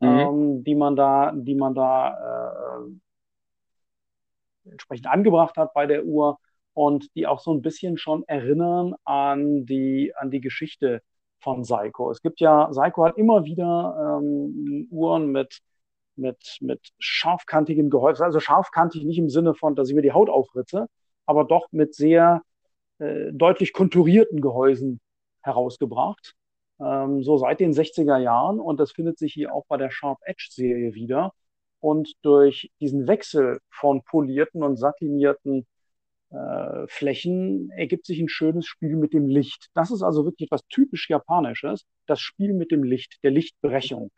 mhm. 0.00 0.08
ähm, 0.08 0.64
die 0.64 0.76
man 0.76 0.94
da, 0.94 1.32
die 1.34 1.56
man 1.56 1.74
da 1.74 2.78
äh, 2.78 4.70
entsprechend 4.70 5.08
angebracht 5.08 5.56
hat 5.56 5.74
bei 5.74 5.86
der 5.86 6.04
Uhr 6.04 6.38
und 6.74 7.12
die 7.16 7.26
auch 7.26 7.40
so 7.40 7.52
ein 7.52 7.62
bisschen 7.62 7.98
schon 7.98 8.22
erinnern 8.28 8.94
an 9.04 9.66
die, 9.66 10.14
an 10.16 10.30
die 10.30 10.40
Geschichte 10.40 11.02
von 11.42 11.64
Seiko. 11.64 12.10
Es 12.10 12.22
gibt 12.22 12.40
ja, 12.40 12.68
Seiko 12.72 13.04
hat 13.04 13.18
immer 13.18 13.44
wieder 13.44 14.20
ähm, 14.22 14.88
Uhren 14.90 15.26
mit, 15.32 15.60
mit, 16.16 16.58
mit 16.60 16.80
scharfkantigen 16.98 17.90
Gehäusen, 17.90 18.24
also 18.24 18.40
scharfkantig 18.40 19.04
nicht 19.04 19.18
im 19.18 19.28
Sinne 19.28 19.54
von, 19.54 19.74
dass 19.74 19.88
ich 19.88 19.94
mir 19.94 20.02
die 20.02 20.12
Haut 20.12 20.30
aufritze, 20.30 20.88
aber 21.26 21.44
doch 21.44 21.66
mit 21.72 21.94
sehr 21.94 22.42
äh, 22.98 23.32
deutlich 23.32 23.72
konturierten 23.72 24.40
Gehäusen 24.40 25.00
herausgebracht. 25.42 26.34
Ähm, 26.80 27.22
so 27.22 27.36
seit 27.38 27.60
den 27.60 27.72
60er 27.72 28.18
Jahren 28.18 28.60
und 28.60 28.80
das 28.80 28.92
findet 28.92 29.18
sich 29.18 29.34
hier 29.34 29.54
auch 29.54 29.64
bei 29.68 29.76
der 29.76 29.90
Sharp 29.90 30.18
Edge 30.24 30.48
Serie 30.50 30.94
wieder. 30.94 31.32
Und 31.80 32.12
durch 32.22 32.70
diesen 32.80 33.08
Wechsel 33.08 33.58
von 33.70 34.02
polierten 34.04 34.62
und 34.62 34.76
satinierten 34.76 35.66
äh, 36.32 36.86
Flächen 36.88 37.70
ergibt 37.72 38.06
sich 38.06 38.18
ein 38.18 38.28
schönes 38.28 38.66
Spiel 38.66 38.96
mit 38.96 39.12
dem 39.12 39.26
Licht. 39.26 39.68
Das 39.74 39.90
ist 39.90 40.02
also 40.02 40.24
wirklich 40.24 40.48
etwas 40.48 40.62
typisch 40.68 41.10
Japanisches, 41.10 41.84
das 42.06 42.20
Spiel 42.20 42.54
mit 42.54 42.70
dem 42.70 42.82
Licht, 42.84 43.22
der 43.22 43.30
Lichtbrechung. 43.30 44.10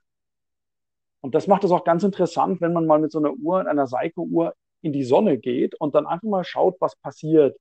Und 1.20 1.34
das 1.34 1.46
macht 1.46 1.64
es 1.64 1.70
auch 1.72 1.84
ganz 1.84 2.04
interessant, 2.04 2.60
wenn 2.60 2.72
man 2.72 2.86
mal 2.86 3.00
mit 3.00 3.10
so 3.10 3.18
einer 3.18 3.32
Uhr, 3.32 3.66
einer 3.66 3.86
Seiko-Uhr 3.86 4.54
in 4.82 4.92
die 4.92 5.04
Sonne 5.04 5.38
geht 5.38 5.74
und 5.80 5.94
dann 5.94 6.06
einfach 6.06 6.28
mal 6.28 6.44
schaut, 6.44 6.76
was 6.80 6.94
passiert. 6.96 7.56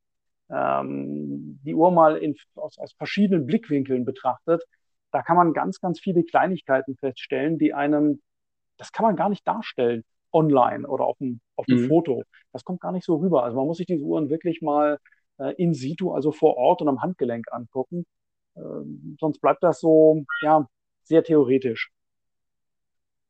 Ähm, 0.49 1.60
die 1.64 1.74
Uhr 1.74 1.91
mal 1.91 2.18
in, 2.18 2.36
aus, 2.56 2.78
aus 2.78 2.93
verschiedenen 2.93 3.45
Blickwinkeln 3.47 4.06
betrachtet. 4.06 4.64
Da 5.12 5.22
kann 5.24 5.38
man 5.38 5.54
ganz, 5.54 5.80
ganz 5.80 5.99
viele 5.99 6.24
Kleinigkeiten 6.24 6.97
feststellen, 6.97 7.58
die 7.58 7.74
einem, 7.74 8.22
das 8.78 8.91
kann 8.91 9.06
man 9.06 9.16
gar 9.16 9.30
nicht 9.30 9.47
darstellen 9.47 10.04
online 10.34 10.88
oder 10.88 11.06
auf 11.06 11.18
dem, 11.20 11.40
auf 11.56 11.66
dem 11.66 11.84
mhm. 11.84 11.88
Foto. 11.88 12.24
Das 12.52 12.64
kommt 12.64 12.82
gar 12.82 12.92
nicht 12.92 13.06
so 13.06 13.16
rüber. 13.16 13.44
Also 13.44 13.58
man 13.58 13.68
muss 13.68 13.78
sich 13.78 13.86
diese 13.86 14.04
Uhren 14.04 14.30
wirklich 14.30 14.62
mal 14.62 15.00
äh, 15.38 15.54
in 15.58 15.74
situ, 15.74 16.12
also 16.12 16.32
vor 16.32 16.58
Ort 16.58 16.82
und 16.82 16.90
am 16.90 17.02
Handgelenk 17.02 17.52
angucken. 17.52 18.06
Ähm, 18.56 19.18
sonst 19.20 19.40
bleibt 19.40 19.64
das 19.64 19.80
so, 19.80 20.26
ja, 20.42 20.68
sehr 21.04 21.24
theoretisch. 21.24 21.92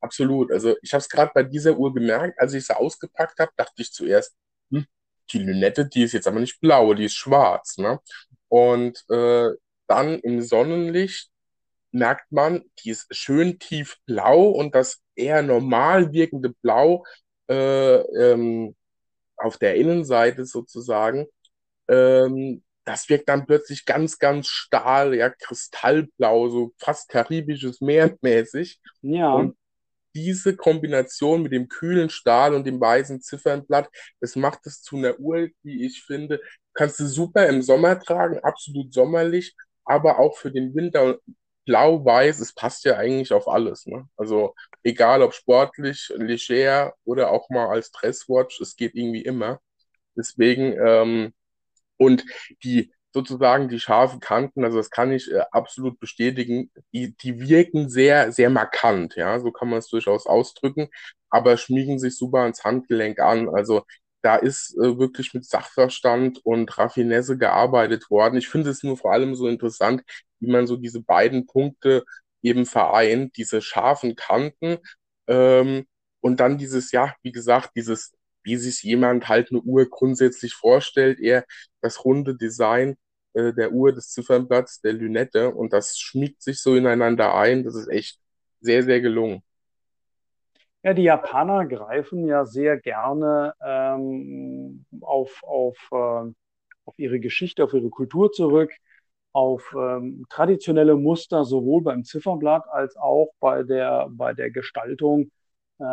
Absolut. 0.01 0.51
Also 0.51 0.76
ich 0.82 0.93
habe 0.93 0.99
es 0.99 1.10
gerade 1.10 1.32
bei 1.34 1.43
dieser 1.43 1.78
Uhr 1.78 1.93
gemerkt, 1.93 2.39
als 2.39 2.54
ich 2.54 2.66
sie 2.66 2.76
ausgepackt 2.76 3.39
habe, 3.39 3.51
dachte 3.56 3.82
ich 3.82 3.91
zuerst, 3.91 4.36
hm, 4.70 4.86
die 5.32 5.39
Lünette, 5.39 5.88
die 5.88 6.04
ist 6.04 6.14
jetzt 6.14 6.28
aber 6.28 6.39
nicht 6.39 6.60
blau, 6.60 6.93
die 6.93 7.06
ist 7.06 7.16
schwarz. 7.16 7.78
Ne? 7.78 7.99
Und 8.49 9.04
äh, 9.10 9.49
dann 9.88 10.20
im 10.20 10.41
Sonnenlicht 10.41 11.32
merkt 11.91 12.32
man, 12.32 12.64
die 12.80 12.89
ist 12.89 13.16
schön 13.16 13.60
tiefblau 13.60 14.49
und 14.49 14.76
das 14.76 15.03
eher 15.16 15.41
normal 15.41 16.11
wirkende 16.11 16.49
Blau 16.61 17.05
äh, 17.49 17.95
ähm, 17.95 18.76
auf 19.38 19.57
der 19.57 19.76
Innenseite 19.76 20.45
sozusagen, 20.45 21.28
ähm, 21.88 22.64
das 22.86 23.07
wirkt 23.09 23.30
dann 23.30 23.45
plötzlich 23.45 23.86
ganz, 23.86 24.20
ganz 24.20 24.47
stahl, 24.47 25.16
ja, 25.16 25.30
kristallblau, 25.30 26.49
so 26.49 26.74
fast 26.78 27.09
karibisches 27.09 27.82
Meer 27.82 28.16
mäßig. 28.22 28.80
Ja. 29.01 29.34
Und 29.34 29.57
diese 30.16 30.55
Kombination 30.55 31.41
mit 31.41 31.53
dem 31.53 31.68
kühlen 31.68 32.09
Stahl 32.09 32.53
und 32.53 32.68
dem 32.68 32.80
weißen 32.80 33.22
Ziffernblatt, 33.22 33.89
das 34.20 34.36
macht 34.36 34.66
es 34.68 34.82
zu 34.82 34.97
einer 34.97 35.20
Uhr, 35.20 35.49
die 35.64 35.86
ich 35.86 36.03
finde, 36.03 36.39
kannst 36.74 36.99
du 36.99 37.07
super 37.07 37.47
im 37.47 37.61
Sommer 37.61 37.99
tragen, 37.99 38.39
absolut 38.39 38.93
sommerlich, 38.93 39.55
aber 39.86 40.20
auch 40.20 40.38
für 40.38 40.51
den 40.51 40.76
Winter 40.76 41.18
blau-weiß, 41.66 42.39
es 42.39 42.53
passt 42.53 42.86
ja 42.86 42.97
eigentlich 42.97 43.34
auf 43.34 43.47
alles. 43.47 43.86
Ne? 43.86 44.07
Also 44.18 44.55
egal 44.84 45.22
ob 45.22 45.34
sportlich, 45.34 46.11
leger 46.16 46.93
oder 47.05 47.32
auch 47.32 47.49
mal 47.49 47.68
als 47.70 47.91
Dresswatch, 47.91 48.61
es 48.61 48.76
geht 48.76 48.95
irgendwie 48.95 49.24
immer. 49.24 49.59
Deswegen, 50.16 50.74
ähm, 50.86 51.34
und 51.97 52.26
die 52.64 52.93
sozusagen 53.14 53.70
die 53.70 53.80
scharfen 53.80 54.20
Kanten, 54.20 54.64
also 54.64 54.78
das 54.78 54.89
kann 54.89 55.11
ich 55.11 55.32
äh, 55.32 55.43
absolut 55.51 55.99
bestätigen, 55.99 56.72
die, 56.93 57.16
die 57.18 57.39
wirken 57.39 57.89
sehr, 57.89 58.32
sehr 58.32 58.49
markant, 58.49 59.16
ja, 59.16 59.39
so 59.39 59.51
kann 59.51 59.70
man 59.70 59.80
es 59.80 59.88
durchaus 59.89 60.26
ausdrücken, 60.26 60.89
aber 61.30 61.57
schmiegen 61.57 61.99
sich 61.99 62.18
super 62.18 62.39
ans 62.39 62.64
Handgelenk 62.64 63.20
an. 63.20 63.49
Also 63.49 63.84
da 64.24 64.36
ist 64.38 64.76
äh, 64.78 64.97
wirklich 64.97 65.34
mit 65.34 65.45
Sachverstand 65.45 66.39
und 66.45 66.78
Raffinesse 66.78 67.38
gearbeitet 67.38 68.09
worden. 68.09 68.38
Ich 68.38 68.47
finde 68.49 68.70
es 68.72 68.82
nur 68.84 68.97
vor 68.97 69.11
allem 69.14 69.36
so 69.36 69.47
interessant, 69.47 70.03
wie 70.44 70.52
man 70.52 70.68
so 70.68 70.78
diese 70.78 71.02
beiden 71.02 71.48
Punkte 71.48 72.04
eben 72.41 72.66
vereint, 72.66 73.38
diese 73.38 73.62
scharfen 73.62 74.16
Kanten 74.16 74.78
ähm, 75.28 75.86
und 76.22 76.39
dann 76.39 76.58
dieses, 76.58 76.91
ja, 76.91 77.14
wie 77.22 77.32
gesagt, 77.32 77.72
dieses, 77.76 78.14
wie 78.44 78.58
sich 78.58 78.84
jemand 78.84 79.30
halt 79.30 79.50
eine 79.52 79.62
Uhr 79.62 79.89
grundsätzlich 79.89 80.54
vorstellt, 80.54 81.20
eher 81.20 81.46
das 81.82 82.04
runde 82.04 82.36
Design 82.36 82.98
äh, 83.34 83.54
der 83.54 83.72
Uhr, 83.72 83.94
des 83.94 84.10
Ziffernblatts, 84.10 84.82
der 84.82 84.94
Lünette 84.94 85.54
und 85.54 85.74
das 85.74 85.98
schmiegt 85.98 86.41
sich 86.41 86.62
so 86.62 86.76
ineinander 86.76 87.34
ein. 87.36 87.64
Das 87.64 87.76
ist 87.76 87.88
echt 87.88 88.20
sehr, 88.60 88.84
sehr 88.84 89.02
gelungen. 89.02 89.41
Ja, 90.84 90.94
die 90.94 91.04
Japaner 91.04 91.66
greifen 91.66 92.28
ja 92.28 92.46
sehr 92.46 92.78
gerne 92.78 93.54
ähm, 93.66 94.86
auf, 95.00 95.41
auf, 95.44 95.78
äh, 95.91 96.32
auf 96.86 97.00
ihre 97.00 97.22
Geschichte, 97.22 97.64
auf 97.64 97.74
ihre 97.74 97.89
Kultur 97.89 98.34
zurück, 98.34 98.74
auf 99.34 99.75
ähm, 99.77 100.25
traditionelle 100.29 100.95
Muster 100.95 101.43
sowohl 101.43 101.81
beim 101.81 102.03
Zifferblatt 102.03 102.67
als 102.69 102.95
auch 102.97 103.34
bei 103.39 103.63
der, 103.63 104.07
bei 104.11 104.34
der 104.34 104.51
Gestaltung 104.51 105.31
äh, 105.79 105.86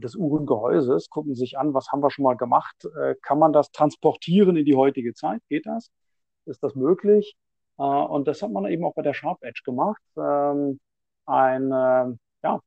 des 0.00 0.16
Uhrengehäuses. 0.16 1.10
Gucken 1.10 1.34
sich 1.34 1.58
an, 1.58 1.74
was 1.74 1.88
haben 1.92 2.02
wir 2.02 2.10
schon 2.10 2.24
mal 2.24 2.36
gemacht? 2.36 2.76
Äh, 3.00 3.14
kann 3.22 3.38
man 3.38 3.52
das 3.52 3.70
transportieren 3.70 4.56
in 4.56 4.64
die 4.64 4.76
heutige 4.76 5.14
Zeit? 5.14 5.42
Geht 5.48 5.66
das? 5.66 5.90
Ist 6.46 6.62
das 6.62 6.74
möglich? 6.74 7.36
Äh, 7.78 7.82
und 7.82 8.26
das 8.28 8.42
hat 8.42 8.50
man 8.50 8.66
eben 8.66 8.84
auch 8.84 8.94
bei 8.94 9.02
der 9.02 9.14
Sharp 9.14 9.42
Edge 9.42 9.62
gemacht. 9.64 10.02
Ähm, 10.16 10.80
ein, 11.26 11.70
ja, 12.42 12.60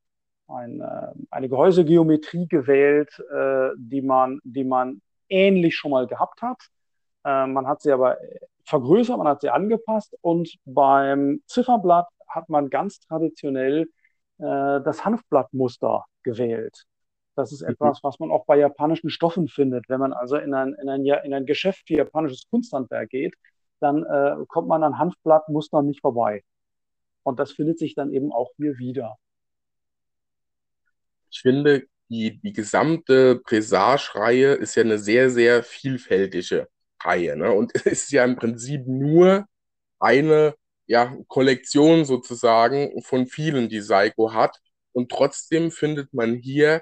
ein, 0.48 0.82
äh, 0.82 1.14
eine 1.32 1.50
Gehäusegeometrie 1.50 2.48
gewählt, 2.48 3.12
äh, 3.32 3.70
die, 3.78 4.02
man, 4.02 4.40
die 4.44 4.64
man 4.64 5.02
ähnlich 5.30 5.76
schon 5.76 5.92
mal 5.92 6.08
gehabt 6.08 6.42
hat. 6.42 6.58
Äh, 7.24 7.48
man 7.48 7.68
hat 7.68 7.82
sie 7.82 7.92
aber 7.92 8.18
vergrößert, 8.66 9.18
man 9.18 9.28
hat 9.28 9.42
sie 9.42 9.50
angepasst 9.50 10.16
und 10.22 10.56
beim 10.66 11.42
Zifferblatt 11.48 12.08
hat 12.28 12.50
man 12.50 12.70
ganz 12.70 13.00
traditionell 13.00 13.88
das 14.42 15.04
Hanfblattmuster 15.04 16.06
gewählt. 16.24 16.86
Das 17.36 17.52
ist 17.52 17.62
mhm. 17.62 17.72
etwas, 17.72 18.00
was 18.04 18.20
man 18.20 18.32
auch 18.32 18.46
bei 18.46 18.58
japanischen 18.58 19.10
Stoffen 19.10 19.50
findet. 19.50 19.90
Wenn 19.90 20.00
man 20.00 20.14
also 20.14 20.38
in 20.38 20.54
ein, 20.54 20.74
in 20.82 20.88
ein, 20.88 21.06
in 21.06 21.34
ein 21.34 21.46
Geschäft 21.46 21.86
für 21.86 21.96
japanisches 21.96 22.48
Kunsthandwerk 22.50 23.10
geht, 23.10 23.36
dann 23.82 24.06
äh, 24.06 24.38
kommt 24.48 24.70
man 24.70 24.82
an 24.84 24.98
Hanfblattmustern 24.98 25.86
nicht 25.86 26.00
vorbei. 26.00 26.46
Und 27.24 27.38
das 27.38 27.52
findet 27.52 27.80
sich 27.80 27.96
dann 27.96 28.14
eben 28.14 28.32
auch 28.32 28.52
hier 28.56 28.78
wieder 28.78 29.18
ich 31.30 31.42
finde, 31.42 31.88
die, 32.10 32.40
die 32.40 32.54
gesamte 32.54 33.40
Presage-Reihe 33.44 34.54
ist 34.54 34.76
ja 34.76 34.84
eine 34.84 34.98
sehr, 34.98 35.30
sehr 35.30 35.64
vielfältige 35.64 36.68
Reihe. 37.04 37.36
Ne? 37.38 37.52
Und 37.52 37.72
es 37.76 37.86
ist 37.86 38.12
ja 38.12 38.24
im 38.26 38.36
Prinzip 38.36 38.88
nur 38.88 39.46
eine 40.00 40.56
ja, 40.88 41.16
Kollektion 41.28 42.06
sozusagen 42.06 43.02
von 43.04 43.28
vielen, 43.28 43.70
die 43.70 43.82
Seiko 43.82 44.34
hat. 44.34 44.58
Und 44.92 45.12
trotzdem 45.12 45.72
findet 45.72 46.14
man 46.14 46.36
hier 46.36 46.82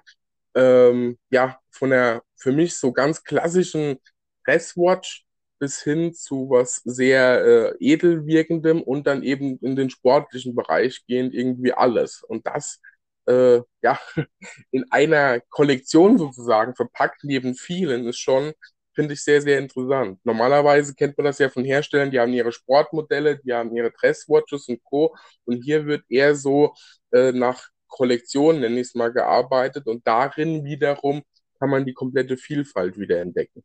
ähm, 0.56 1.18
ja 1.30 1.60
von 1.72 1.92
der 1.92 2.24
für 2.36 2.52
mich 2.52 2.76
so 2.76 2.92
ganz 2.94 3.24
klassischen 3.24 3.98
Presswatch 4.46 5.26
bis 5.60 5.82
hin 5.82 6.14
zu 6.14 6.50
was 6.50 6.78
sehr 6.86 7.46
äh, 7.46 7.76
edel 7.80 8.26
wirkendem 8.26 8.82
und 8.82 9.08
dann 9.08 9.24
eben 9.24 9.58
in 9.60 9.76
den 9.76 9.90
sportlichen 9.90 10.56
Bereich 10.56 11.06
gehend 11.08 11.34
irgendwie 11.34 11.74
alles. 11.74 12.24
Und 12.24 12.46
das 12.48 12.80
äh, 13.28 13.62
ja, 13.82 14.00
in 14.72 14.86
einer 14.92 15.42
Kollektion 15.50 16.18
sozusagen 16.18 16.76
verpackt 16.76 17.24
neben 17.24 17.56
vielen 17.56 18.08
ist 18.08 18.20
schon, 18.20 18.54
finde 18.98 19.14
ich, 19.14 19.24
sehr, 19.24 19.42
sehr 19.44 19.60
interessant. 19.60 20.20
Normalerweise 20.24 20.96
kennt 20.96 21.16
man 21.18 21.26
das 21.26 21.38
ja 21.38 21.50
von 21.50 21.64
Herstellern, 21.64 22.10
die 22.10 22.20
haben 22.20 22.34
ihre 22.34 22.52
Sportmodelle, 22.52 23.38
die 23.38 23.54
haben 23.54 23.76
ihre 23.76 23.92
Dresswatches 23.92 24.68
und 24.70 24.84
Co. 24.84 25.16
Und 25.46 25.62
hier 25.62 25.86
wird 25.86 26.04
eher 26.10 26.34
so 26.34 26.74
äh, 27.12 27.32
nach 27.32 27.70
Kollektion, 27.88 28.60
nenne 28.60 28.80
ich 28.80 28.88
es 28.88 28.96
mal, 28.96 29.14
gearbeitet 29.14 29.86
und 29.86 30.06
darin 30.08 30.66
wiederum 30.66 31.22
kann 31.60 31.70
man 31.70 31.86
die 31.86 31.94
komplette 31.94 32.38
Vielfalt 32.38 32.98
wieder 32.98 33.22
entdecken. 33.22 33.64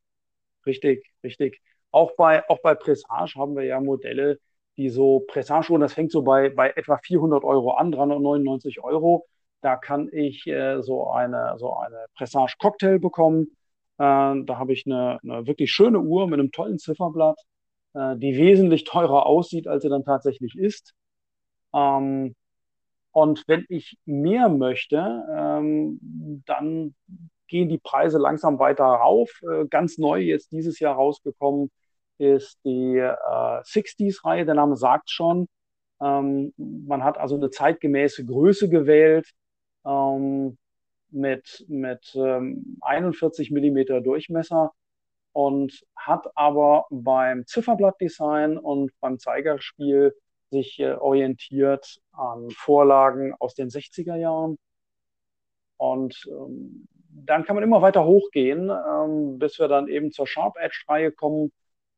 Richtig, 0.67 1.11
richtig. 1.25 1.63
Auch 1.91 2.13
bei, 2.17 2.47
auch 2.51 2.61
bei 2.61 2.75
Pressage 2.75 3.37
haben 3.37 3.57
wir 3.57 3.65
ja 3.65 3.81
Modelle, 3.81 4.39
die 4.77 4.91
so 4.91 5.21
Pressage, 5.21 5.71
und 5.71 5.81
das 5.81 5.95
fängt 5.95 6.13
so 6.13 6.23
bei, 6.23 6.51
bei 6.51 6.71
etwa 6.77 6.99
400 6.99 7.43
Euro 7.43 7.73
an, 7.73 7.91
399 7.91 8.85
Euro 8.85 9.27
Da 9.63 9.77
kann 9.77 10.11
ich 10.13 10.47
äh, 10.47 10.83
so 10.83 11.09
eine, 11.11 11.55
so 11.59 11.75
eine 11.75 12.05
Pressage 12.17 12.59
Cocktail 12.59 12.99
bekommen. 12.99 13.57
Äh, 13.99 14.45
da 14.45 14.59
habe 14.59 14.73
ich 14.73 14.85
eine, 14.87 15.19
eine, 15.23 15.47
wirklich 15.47 15.73
schöne 15.73 16.01
Uhr 16.01 16.27
mit 16.29 16.41
einem 16.41 16.51
tollen 16.53 16.79
Zifferblatt, 16.79 17.39
äh, 17.95 18.17
die 18.17 18.37
wesentlich 18.37 18.85
teurer 18.85 19.27
aussieht, 19.27 19.69
als 19.69 19.83
sie 19.83 19.89
dann 19.89 20.05
tatsächlich 20.05 20.57
ist. 20.57 20.95
Ähm, 21.75 22.35
und 23.13 23.45
wenn 23.47 23.67
ich 23.69 23.99
mehr 24.07 24.49
möchte, 24.49 25.25
ähm, 25.31 26.43
dann 26.47 26.95
gehen 27.49 27.69
die 27.69 27.79
Preise 27.79 28.19
langsam 28.19 28.59
weiter 28.59 28.85
rauf. 28.85 29.31
Äh, 29.43 29.67
ganz 29.69 29.99
neu 29.99 30.21
jetzt 30.21 30.53
dieses 30.53 30.81
Jahr 30.81 30.95
rausgekommen 30.95 31.71
ist 32.19 32.59
die 32.65 32.97
äh, 32.99 33.63
60s-Reihe. 33.63 34.47
Der 34.47 34.55
Name 34.55 34.77
sagt 34.77 35.11
schon. 35.11 35.49
Ähm, 36.01 36.53
man 36.57 37.05
hat 37.05 37.19
also 37.19 37.37
eine 37.37 37.51
zeitgemäße 37.51 38.25
Größe 38.25 38.69
gewählt 38.69 39.29
ähm, 39.85 40.59
mit, 41.13 41.65
mit 41.69 42.13
ähm, 42.15 42.79
41 42.83 43.51
Millimeter 43.51 44.01
Durchmesser 44.01 44.73
und 45.33 45.85
hat 45.97 46.27
aber 46.35 46.87
beim 46.91 47.47
Zifferblattdesign 47.47 48.59
und 48.59 48.93
beim 49.01 49.19
Zeigerspiel 49.19 50.15
sich 50.51 50.79
äh, 50.79 50.93
orientiert 50.93 52.01
an 52.13 52.51
Vorlagen 52.51 53.35
aus 53.39 53.55
den 53.55 53.71
60er 53.71 54.17
Jahren. 54.17 54.59
Und 55.79 56.29
ähm, 56.29 56.87
dann 57.09 57.45
kann 57.45 57.57
man 57.57 57.65
immer 57.65 57.83
weiter 57.83 58.05
hochgehen, 58.05 58.71
ähm, 58.71 59.39
bis 59.39 59.59
wir 59.59 59.69
dann 59.69 59.89
eben 59.89 60.13
zur 60.13 60.27
Sharp 60.27 60.57
Edge-Reihe 60.59 61.13
kommen. 61.13 61.53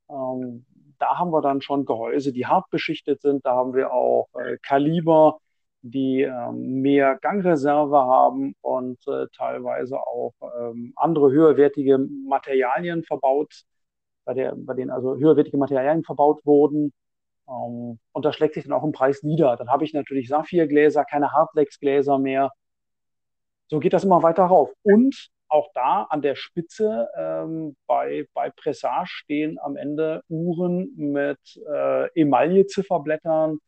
Ähm, 0.09 0.65
da 0.99 1.19
haben 1.19 1.33
wir 1.33 1.43
dann 1.43 1.61
schon 1.61 1.85
Gehäuse, 1.85 2.33
die 2.33 2.47
hart 2.47 2.71
beschichtet 2.71 3.21
sind. 3.21 3.45
Da 3.45 3.55
haben 3.55 3.75
wir 3.75 3.93
auch 3.93 4.29
äh, 4.35 4.59
Kaliber, 4.62 5.41
die 5.85 6.22
ähm, 6.22 6.80
mehr 6.80 7.18
Gangreserve 7.20 7.99
haben 7.99 8.55
und 8.62 8.99
äh, 9.07 9.26
teilweise 9.37 9.99
auch 9.99 10.32
ähm, 10.59 10.95
andere 10.97 11.30
höherwertige 11.30 11.99
Materialien 11.99 13.05
verbaut, 13.05 13.64
bei, 14.24 14.32
der, 14.32 14.55
bei 14.57 14.72
denen 14.72 14.91
also 14.91 15.16
höherwertige 15.16 15.59
Materialien 15.59 16.03
verbaut 16.03 16.41
wurden. 16.47 16.95
Ähm, 17.47 17.99
und 18.12 18.24
das 18.24 18.35
schlägt 18.35 18.55
sich 18.55 18.64
dann 18.64 18.72
auch 18.72 18.82
im 18.82 18.93
Preis 18.93 19.22
nieder. 19.22 19.57
Dann 19.57 19.68
habe 19.68 19.85
ich 19.85 19.93
natürlich 19.93 20.28
Saphirgläser, 20.28 21.05
keine 21.05 21.32
Hardlex-Gläser 21.32 22.18
mehr. 22.18 22.51
So 23.66 23.78
geht 23.78 23.93
das 23.93 24.05
immer 24.05 24.22
weiter 24.22 24.45
rauf. 24.45 24.70
Und 24.85 25.28
auch 25.49 25.68
da 25.74 26.05
an 26.05 26.22
der 26.22 26.35
Spitze 26.35 27.09
ähm, 27.14 27.76
bei, 27.87 28.26
bei 28.32 28.49
Pressage 28.49 29.11
stehen 29.11 29.59
am 29.61 29.76
Ende 29.76 30.22
Uhren 30.28 30.95
mit 30.97 31.61
äh, 31.70 32.09
Emaille-Zifferblättern 32.18 33.59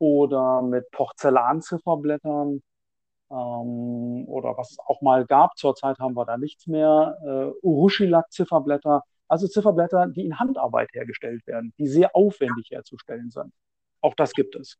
oder 0.00 0.62
mit 0.62 0.90
Porzellan-Zifferblättern 0.90 2.62
ähm, 3.30 4.24
oder 4.26 4.56
was 4.56 4.72
es 4.72 4.78
auch 4.80 5.00
mal 5.02 5.26
gab. 5.26 5.56
Zurzeit 5.56 5.98
haben 6.00 6.14
wir 6.14 6.24
da 6.24 6.36
nichts 6.36 6.66
mehr. 6.66 7.16
Äh, 7.24 7.66
Urushilak-Zifferblätter, 7.66 9.02
also 9.28 9.46
Zifferblätter, 9.46 10.08
die 10.08 10.24
in 10.24 10.40
Handarbeit 10.40 10.90
hergestellt 10.92 11.46
werden, 11.46 11.72
die 11.78 11.86
sehr 11.86 12.16
aufwendig 12.16 12.70
herzustellen 12.70 13.30
sind. 13.30 13.52
Auch 14.00 14.14
das 14.14 14.32
gibt 14.32 14.56
es 14.56 14.78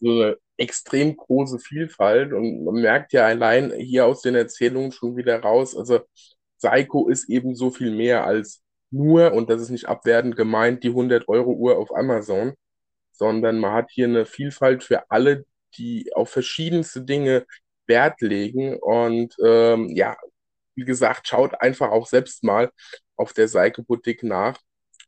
so 0.00 0.10
eine 0.10 0.38
extrem 0.56 1.16
große 1.16 1.58
Vielfalt 1.58 2.32
und 2.32 2.64
man 2.64 2.74
merkt 2.74 3.12
ja 3.12 3.26
allein 3.26 3.72
hier 3.72 4.06
aus 4.06 4.22
den 4.22 4.34
Erzählungen 4.34 4.92
schon 4.92 5.16
wieder 5.16 5.40
raus, 5.40 5.76
also 5.76 6.00
Psycho 6.58 7.08
ist 7.08 7.28
eben 7.28 7.54
so 7.54 7.70
viel 7.70 7.90
mehr 7.94 8.24
als 8.24 8.62
nur, 8.90 9.32
und 9.32 9.50
das 9.50 9.62
ist 9.62 9.70
nicht 9.70 9.88
abwertend 9.88 10.36
gemeint, 10.36 10.84
die 10.84 10.90
100-Euro-Uhr 10.90 11.78
auf 11.78 11.94
Amazon, 11.94 12.54
sondern 13.20 13.58
man 13.60 13.74
hat 13.74 13.90
hier 13.90 14.06
eine 14.06 14.24
Vielfalt 14.24 14.82
für 14.82 15.10
alle, 15.10 15.44
die 15.76 16.10
auf 16.14 16.30
verschiedenste 16.30 17.02
Dinge 17.02 17.46
Wert 17.86 18.22
legen 18.22 18.78
und 18.78 19.36
ähm, 19.44 19.90
ja, 19.94 20.16
wie 20.74 20.86
gesagt, 20.86 21.28
schaut 21.28 21.60
einfach 21.60 21.90
auch 21.90 22.06
selbst 22.06 22.42
mal 22.44 22.70
auf 23.16 23.34
der 23.34 23.46
Psycho 23.46 23.82
Boutique 23.82 24.22
nach. 24.22 24.58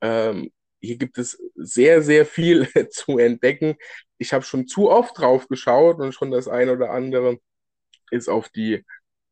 Ähm, 0.02 0.52
hier 0.80 0.96
gibt 0.98 1.16
es 1.16 1.40
sehr, 1.54 2.02
sehr 2.02 2.26
viel 2.26 2.68
zu 2.90 3.16
entdecken. 3.18 3.76
Ich 4.18 4.34
habe 4.34 4.44
schon 4.44 4.66
zu 4.66 4.90
oft 4.90 5.18
drauf 5.18 5.48
geschaut 5.48 5.98
und 5.98 6.12
schon 6.12 6.30
das 6.30 6.48
eine 6.48 6.72
oder 6.72 6.90
andere 6.90 7.38
ist 8.10 8.28
auf 8.28 8.50
die 8.50 8.84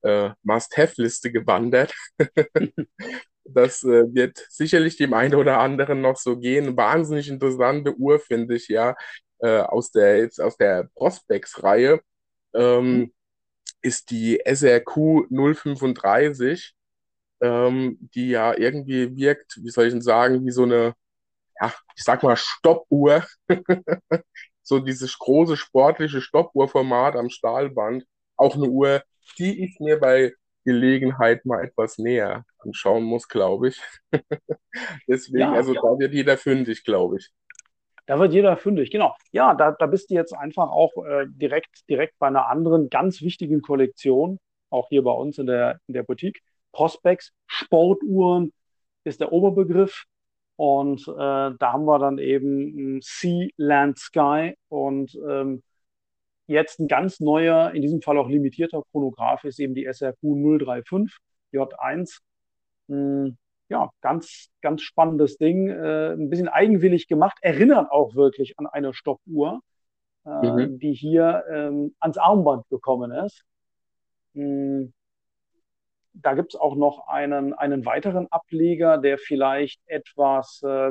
äh, 0.03 0.31
Must-Have-Liste 0.43 1.33
gewandert. 1.33 1.93
das 3.55 3.82
äh, 3.84 4.12
wird 4.14 4.38
sicherlich 4.48 4.96
dem 4.96 5.14
einen 5.14 5.34
oder 5.34 5.59
anderen 5.61 6.01
noch 6.01 6.16
so 6.16 6.38
gehen. 6.38 6.76
Wahnsinnig 6.76 7.28
interessante 7.28 7.96
Uhr, 7.96 8.18
finde 8.20 8.57
ich, 8.57 8.68
ja, 8.68 8.96
äh, 9.40 9.61
aus 9.61 9.90
der, 9.90 10.18
jetzt 10.18 10.40
aus 10.40 10.57
der 10.57 10.88
Prospects-Reihe 10.94 12.01
ähm, 12.55 13.12
ist 13.82 14.11
die 14.11 14.40
SRQ 14.44 15.26
035, 15.30 16.74
ähm, 17.40 17.98
die 18.14 18.30
ja 18.30 18.57
irgendwie 18.57 19.16
wirkt, 19.16 19.59
wie 19.62 19.70
soll 19.70 19.86
ich 19.86 19.92
denn 19.92 20.03
sagen, 20.03 20.44
wie 20.46 20.51
so 20.51 20.64
eine 20.64 20.94
ja, 21.61 21.72
ich 21.96 22.05
sag 22.05 22.22
mal, 22.22 22.36
Stoppuhr. 22.36 23.24
so 24.62 24.78
dieses 24.80 25.18
große 25.18 25.57
sportliche 25.57 26.20
Stoppuhrformat 26.20 27.16
am 27.16 27.30
Stahlband. 27.30 28.05
Auch 28.36 28.55
eine 28.55 28.68
Uhr, 28.68 29.03
die 29.38 29.64
ich 29.64 29.78
mir 29.80 29.98
bei 30.01 30.32
Gelegenheit 30.64 31.44
mal 31.44 31.64
etwas 31.64 31.98
näher 31.98 32.44
anschauen 32.58 33.04
muss, 33.04 33.28
glaube 33.28 33.68
ich. 33.68 33.80
Deswegen, 35.08 35.38
ja, 35.38 35.52
also 35.52 35.74
ja. 35.74 35.80
da 35.82 35.98
wird 35.98 36.12
jeder 36.12 36.36
fündig, 36.36 36.84
glaube 36.84 37.18
ich. 37.18 37.30
Da 38.06 38.18
wird 38.18 38.32
jeder 38.32 38.56
fündig, 38.56 38.90
genau. 38.90 39.14
Ja, 39.30 39.54
da, 39.54 39.72
da 39.72 39.86
bist 39.86 40.11
du 40.11 40.14
jetzt 40.14 40.34
einfach 40.34 40.70
auch 40.70 40.92
äh, 41.04 41.26
direkt, 41.28 41.88
direkt 41.88 42.18
bei 42.18 42.26
einer 42.26 42.48
anderen 42.48 42.90
ganz 42.90 43.22
wichtigen 43.22 43.62
Kollektion, 43.62 44.38
auch 44.68 44.88
hier 44.88 45.02
bei 45.02 45.12
uns 45.12 45.38
in 45.38 45.46
der, 45.46 45.78
in 45.86 45.94
der 45.94 46.02
Boutique. 46.02 46.40
Prospects, 46.72 47.32
Sportuhren 47.46 48.52
ist 49.04 49.20
der 49.20 49.32
Oberbegriff. 49.32 50.04
Und 50.56 51.08
äh, 51.08 51.14
da 51.14 51.72
haben 51.72 51.86
wir 51.86 51.98
dann 51.98 52.18
eben 52.18 53.00
Sea, 53.00 53.48
Land, 53.56 53.98
Sky 53.98 54.54
und 54.68 55.16
ähm, 55.26 55.62
jetzt 56.51 56.80
ein 56.80 56.88
ganz 56.88 57.20
neuer, 57.20 57.70
in 57.72 57.82
diesem 57.82 58.03
Fall 58.03 58.18
auch 58.18 58.28
limitierter 58.28 58.82
Chronograph 58.90 59.44
ist 59.44 59.61
eben 59.61 59.74
die 59.74 59.86
SRQ 59.86 60.20
035 60.22 61.16
J1. 61.53 62.18
Hm, 62.88 63.38
ja, 63.68 63.90
ganz, 64.01 64.48
ganz 64.61 64.82
spannendes 64.82 65.38
Ding, 65.38 65.68
äh, 65.68 66.12
ein 66.12 66.28
bisschen 66.28 66.48
eigenwillig 66.48 67.07
gemacht, 67.07 67.38
erinnert 67.40 67.90
auch 67.92 68.16
wirklich 68.16 68.59
an 68.59 68.66
eine 68.66 68.92
Stoppuhr, 68.92 69.61
äh, 70.26 70.30
mhm. 70.51 70.78
die 70.80 70.92
hier 70.92 71.44
ähm, 71.48 71.94
ans 72.01 72.18
Armband 72.18 72.68
gekommen 72.68 73.12
ist. 73.12 73.44
Hm, 74.34 74.92
da 76.12 76.34
gibt 76.34 76.55
es 76.55 76.61
auch 76.61 76.74
noch 76.74 77.07
einen, 77.07 77.55
einen 77.55 77.84
weiteren 77.86 78.26
Ableger, 78.32 78.98
der 78.98 79.18
vielleicht 79.18 79.80
etwas, 79.86 80.61
äh, 80.64 80.90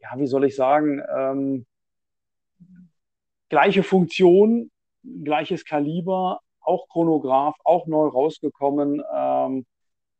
ja, 0.00 0.10
wie 0.16 0.26
soll 0.26 0.44
ich 0.44 0.54
sagen, 0.54 1.02
ähm, 1.16 1.66
gleiche 3.48 3.82
Funktion, 3.82 4.70
gleiches 5.24 5.64
Kaliber, 5.64 6.40
auch 6.60 6.88
Chronograph, 6.88 7.56
auch 7.64 7.86
neu 7.86 8.08
rausgekommen 8.08 9.02
ähm, 9.14 9.66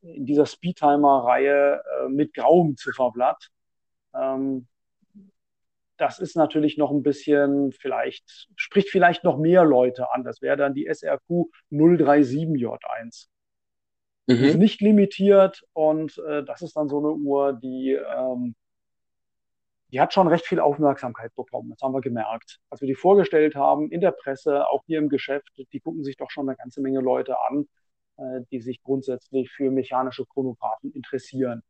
in 0.03 0.27
dieser 0.27 0.47
Speedtimer-Reihe 0.47 1.83
äh, 1.83 2.09
mit 2.09 2.35
grauem 2.35 2.77
Zifferblatt. 2.77 3.51
Ähm, 4.15 4.67
das 5.99 6.21
ist 6.21 6.37
natürlich 6.37 6.79
noch 6.79 6.91
ein 6.91 7.03
bisschen, 7.03 7.73
vielleicht, 7.73 8.49
spricht 8.57 8.89
vielleicht 8.89 9.25
noch 9.25 9.37
mehr 9.37 9.65
Leute 9.65 10.13
an. 10.13 10.25
Das 10.25 10.41
wäre 10.41 10.57
dann 10.57 10.75
die 10.75 10.87
SRQ 10.87 11.51
037J1. 11.73 13.27
Mhm. 14.29 14.45
Ist 14.45 14.57
nicht 14.59 14.81
limitiert 14.81 15.65
und 15.73 16.19
äh, 16.19 16.45
das 16.45 16.63
ist 16.63 16.77
dann 16.77 16.89
so 16.89 16.99
eine 16.99 17.13
Uhr, 17.13 17.55
die, 17.55 17.93
ähm, 17.93 18.55
die 19.91 20.01
hat 20.01 20.13
schon 20.13 20.29
recht 20.29 20.47
viel 20.47 20.61
Aufmerksamkeit 20.61 21.35
bekommen. 21.35 21.71
Das 21.71 21.81
haben 21.83 21.95
wir 21.95 22.01
gemerkt. 22.01 22.61
Als 22.71 22.81
wir 22.81 22.89
die 22.89 22.95
vorgestellt 22.95 23.55
haben 23.55 23.91
in 23.91 24.01
der 24.01 24.13
Presse, 24.13 24.69
auch 24.69 24.85
hier 24.87 24.99
im 24.99 25.09
Geschäft, 25.09 25.49
die 25.73 25.81
gucken 25.81 26.05
sich 26.05 26.17
doch 26.17 26.31
schon 26.31 26.49
eine 26.49 26.57
ganze 26.57 26.81
Menge 26.81 27.01
Leute 27.01 27.37
an, 27.49 27.69
äh, 28.19 28.43
die 28.51 28.61
sich 28.61 28.83
grundsätzlich 28.83 29.51
für 29.51 29.71
mechanische 29.71 30.27
Chronographen 30.27 30.93
interessieren. 30.93 31.63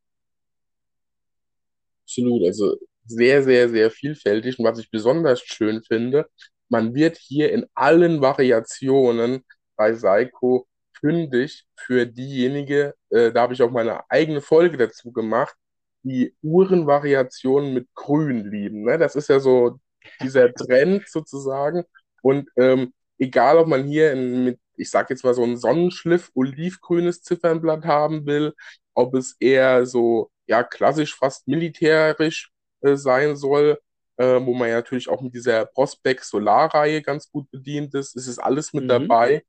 Absolut, 2.05 2.45
also 2.45 2.77
sehr, 3.05 3.43
sehr, 3.43 3.69
sehr 3.69 3.91
vielfältig. 3.91 4.59
Und 4.59 4.64
was 4.64 4.79
ich 4.79 4.91
besonders 4.91 5.41
schön 5.41 5.83
finde, 5.83 6.29
man 6.69 6.95
wird 6.95 7.16
hier 7.16 7.53
in 7.53 7.66
allen 7.75 8.21
Variationen 8.21 9.45
bei 9.77 9.95
Seiko 9.95 10.66
fündig 10.99 11.64
für 11.77 12.07
diejenige, 12.07 12.95
äh, 13.11 13.31
da 13.31 13.43
habe 13.43 13.55
ich 13.55 13.62
auch 13.62 13.71
meine 13.71 14.11
eigene 14.11 14.41
Folge 14.41 14.77
dazu 14.77 15.12
gemacht, 15.12 15.55
die 16.03 16.35
Uhrenvariationen 16.43 17.75
mit 17.75 17.89
Grün 17.95 18.51
lieben. 18.51 18.85
Ne? 18.85 18.99
Das 18.99 19.17
ist 19.17 19.29
ja 19.29 19.41
so 19.41 19.79
dieser 20.23 20.53
Trend 20.55 21.09
sozusagen. 21.09 21.85
Und 22.23 22.49
ähm, 22.57 22.93
egal, 23.19 23.59
ob 23.59 23.69
man 23.69 23.85
hier 23.85 24.13
in, 24.13 24.45
mit, 24.45 24.61
ich 24.77 24.91
sag 24.91 25.11
jetzt 25.11 25.25
mal 25.25 25.35
so 25.35 25.43
ein 25.43 25.57
Sonnenschliff, 25.57 26.31
olivgrünes 26.35 27.23
Ziffernblatt 27.23 27.85
haben 27.85 28.27
will, 28.27 28.55
ob 28.95 29.15
es 29.15 29.37
eher 29.41 29.87
so, 29.87 30.31
ja, 30.47 30.63
klassisch 30.63 31.15
fast 31.17 31.47
militärisch 31.47 32.51
äh, 32.81 32.97
sein 32.97 33.37
soll, 33.37 33.79
äh, 34.17 34.41
wo 34.41 34.55
man 34.55 34.69
ja 34.69 34.77
natürlich 34.77 35.09
auch 35.09 35.21
mit 35.21 35.35
dieser 35.35 35.67
Prospect 35.67 36.25
Solar-Reihe 36.25 37.03
ganz 37.03 37.31
gut 37.31 37.51
bedient 37.51 37.95
ist. 37.95 38.17
Es 38.17 38.27
ist 38.27 38.39
alles 38.39 38.73
mit 38.73 38.85
mhm. 38.85 38.89
dabei. 38.89 39.45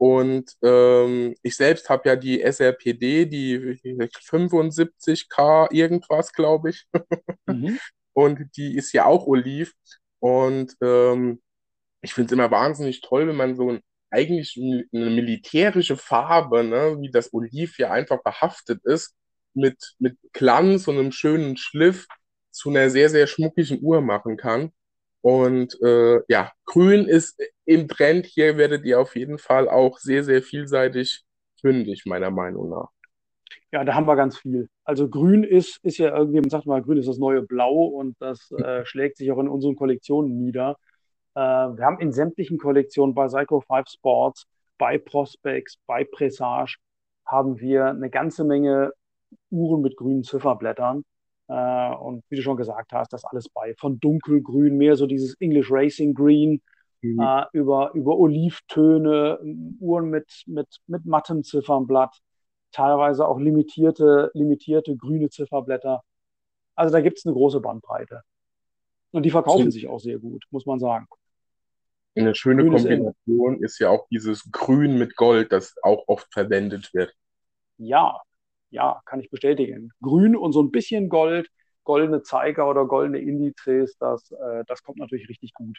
Und 0.00 0.56
ähm, 0.62 1.34
ich 1.42 1.56
selbst 1.56 1.90
habe 1.90 2.08
ja 2.08 2.16
die 2.16 2.40
SRPD, 2.40 3.26
die 3.26 3.58
75K 3.58 5.70
irgendwas, 5.72 6.32
glaube 6.32 6.70
ich. 6.70 6.86
Mhm. 7.44 7.78
Und 8.14 8.48
die 8.56 8.76
ist 8.76 8.94
ja 8.94 9.04
auch 9.04 9.26
Oliv. 9.26 9.74
Und 10.18 10.74
ähm, 10.80 11.42
ich 12.00 12.14
finde 12.14 12.28
es 12.28 12.32
immer 12.32 12.50
wahnsinnig 12.50 13.02
toll, 13.02 13.28
wenn 13.28 13.36
man 13.36 13.56
so 13.56 13.72
ein, 13.72 13.80
eigentlich 14.08 14.56
eine 14.56 15.10
militärische 15.10 15.98
Farbe, 15.98 16.64
ne, 16.64 16.96
wie 17.02 17.10
das 17.10 17.34
Oliv 17.34 17.78
ja 17.78 17.90
einfach 17.90 18.22
behaftet 18.22 18.80
ist, 18.84 19.14
mit, 19.52 19.96
mit 19.98 20.16
Glanz 20.32 20.88
und 20.88 20.98
einem 20.98 21.12
schönen 21.12 21.58
Schliff 21.58 22.06
zu 22.50 22.70
einer 22.70 22.88
sehr, 22.88 23.10
sehr 23.10 23.26
schmuckigen 23.26 23.82
Uhr 23.82 24.00
machen 24.00 24.38
kann. 24.38 24.72
Und 25.22 25.80
äh, 25.82 26.20
ja, 26.28 26.52
grün 26.64 27.06
ist 27.06 27.40
im 27.64 27.88
Trend. 27.88 28.26
Hier 28.26 28.56
werdet 28.56 28.84
ihr 28.84 29.00
auf 29.00 29.16
jeden 29.16 29.38
Fall 29.38 29.68
auch 29.68 29.98
sehr, 29.98 30.24
sehr 30.24 30.42
vielseitig 30.42 31.24
fündig, 31.60 32.04
meiner 32.06 32.30
Meinung 32.30 32.70
nach. 32.70 32.88
Ja, 33.72 33.84
da 33.84 33.94
haben 33.94 34.06
wir 34.06 34.16
ganz 34.16 34.38
viel. 34.38 34.68
Also 34.84 35.08
grün 35.08 35.44
ist, 35.44 35.78
ist 35.84 35.98
ja 35.98 36.16
irgendwie, 36.16 36.40
man 36.40 36.50
sagt 36.50 36.66
mal, 36.66 36.82
grün 36.82 36.98
ist 36.98 37.08
das 37.08 37.18
neue 37.18 37.42
Blau 37.42 37.84
und 37.84 38.16
das 38.20 38.50
äh, 38.50 38.84
schlägt 38.84 39.16
sich 39.16 39.30
auch 39.30 39.38
in 39.38 39.48
unseren 39.48 39.76
Kollektionen 39.76 40.36
nieder. 40.36 40.76
Äh, 41.34 41.40
wir 41.40 41.84
haben 41.84 42.00
in 42.00 42.12
sämtlichen 42.12 42.58
Kollektionen 42.58 43.14
bei 43.14 43.26
Psycho 43.26 43.60
5 43.60 43.88
Sports, 43.88 44.46
bei 44.76 44.98
Prospects, 44.98 45.78
bei 45.86 46.04
Presage, 46.04 46.78
haben 47.24 47.60
wir 47.60 47.86
eine 47.86 48.10
ganze 48.10 48.42
Menge 48.44 48.92
Uhren 49.50 49.82
mit 49.82 49.96
grünen 49.96 50.24
Zifferblättern. 50.24 51.04
Äh, 51.50 51.94
und 51.96 52.22
wie 52.28 52.36
du 52.36 52.42
schon 52.42 52.56
gesagt 52.56 52.92
hast, 52.92 53.12
das 53.12 53.24
alles 53.24 53.48
bei. 53.48 53.74
Von 53.74 53.98
dunkelgrün, 53.98 54.76
mehr 54.76 54.94
so 54.94 55.06
dieses 55.06 55.34
English 55.40 55.68
Racing 55.70 56.14
Green, 56.14 56.62
mhm. 57.02 57.18
äh, 57.20 57.44
über, 57.52 57.90
über 57.94 58.16
Olivtöne, 58.16 59.40
Uhren 59.80 60.10
mit, 60.10 60.44
mit, 60.46 60.68
mit 60.86 61.04
mattem 61.06 61.42
Ziffernblatt, 61.42 62.16
teilweise 62.70 63.26
auch 63.26 63.40
limitierte, 63.40 64.30
limitierte 64.32 64.96
grüne 64.96 65.28
Zifferblätter. 65.28 66.02
Also 66.76 66.92
da 66.92 67.00
gibt 67.00 67.18
es 67.18 67.26
eine 67.26 67.34
große 67.34 67.60
Bandbreite. 67.60 68.22
Und 69.10 69.24
die 69.24 69.30
verkaufen 69.30 69.64
so. 69.64 69.70
sich 69.70 69.88
auch 69.88 69.98
sehr 69.98 70.20
gut, 70.20 70.44
muss 70.50 70.66
man 70.66 70.78
sagen. 70.78 71.08
Eine 72.14 72.36
schöne 72.36 72.62
Grün 72.62 72.74
Kombination 72.74 73.54
ist, 73.56 73.72
ist 73.72 73.78
ja 73.80 73.90
auch 73.90 74.06
dieses 74.08 74.48
Grün 74.52 74.98
mit 74.98 75.16
Gold, 75.16 75.50
das 75.50 75.74
auch 75.82 76.04
oft 76.06 76.32
verwendet 76.32 76.94
wird. 76.94 77.12
Ja, 77.76 78.20
ja, 78.70 79.00
kann 79.04 79.20
ich 79.20 79.30
bestätigen. 79.30 79.92
Grün 80.02 80.36
und 80.36 80.52
so 80.52 80.62
ein 80.62 80.70
bisschen 80.70 81.08
Gold, 81.08 81.48
goldene 81.84 82.22
Zeiger 82.22 82.68
oder 82.68 82.86
goldene 82.86 83.18
Indizes, 83.18 83.96
das, 83.98 84.30
äh, 84.32 84.64
das 84.66 84.82
kommt 84.82 84.98
natürlich 84.98 85.28
richtig 85.28 85.54
gut. 85.54 85.78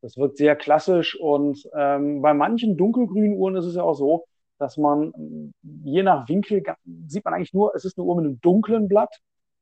Das 0.00 0.16
wird 0.16 0.36
sehr 0.36 0.54
klassisch 0.54 1.18
und 1.18 1.66
ähm, 1.74 2.20
bei 2.20 2.34
manchen 2.34 2.76
dunkelgrünen 2.76 3.36
Uhren 3.36 3.56
ist 3.56 3.64
es 3.64 3.74
ja 3.76 3.82
auch 3.82 3.94
so, 3.94 4.26
dass 4.58 4.76
man 4.76 5.52
je 5.62 6.02
nach 6.02 6.28
Winkel 6.28 6.62
sieht 7.06 7.24
man 7.24 7.34
eigentlich 7.34 7.54
nur, 7.54 7.74
es 7.74 7.84
ist 7.84 7.98
eine 7.98 8.04
Uhr 8.04 8.16
mit 8.16 8.26
einem 8.26 8.40
dunklen 8.40 8.88
Blatt 8.88 9.16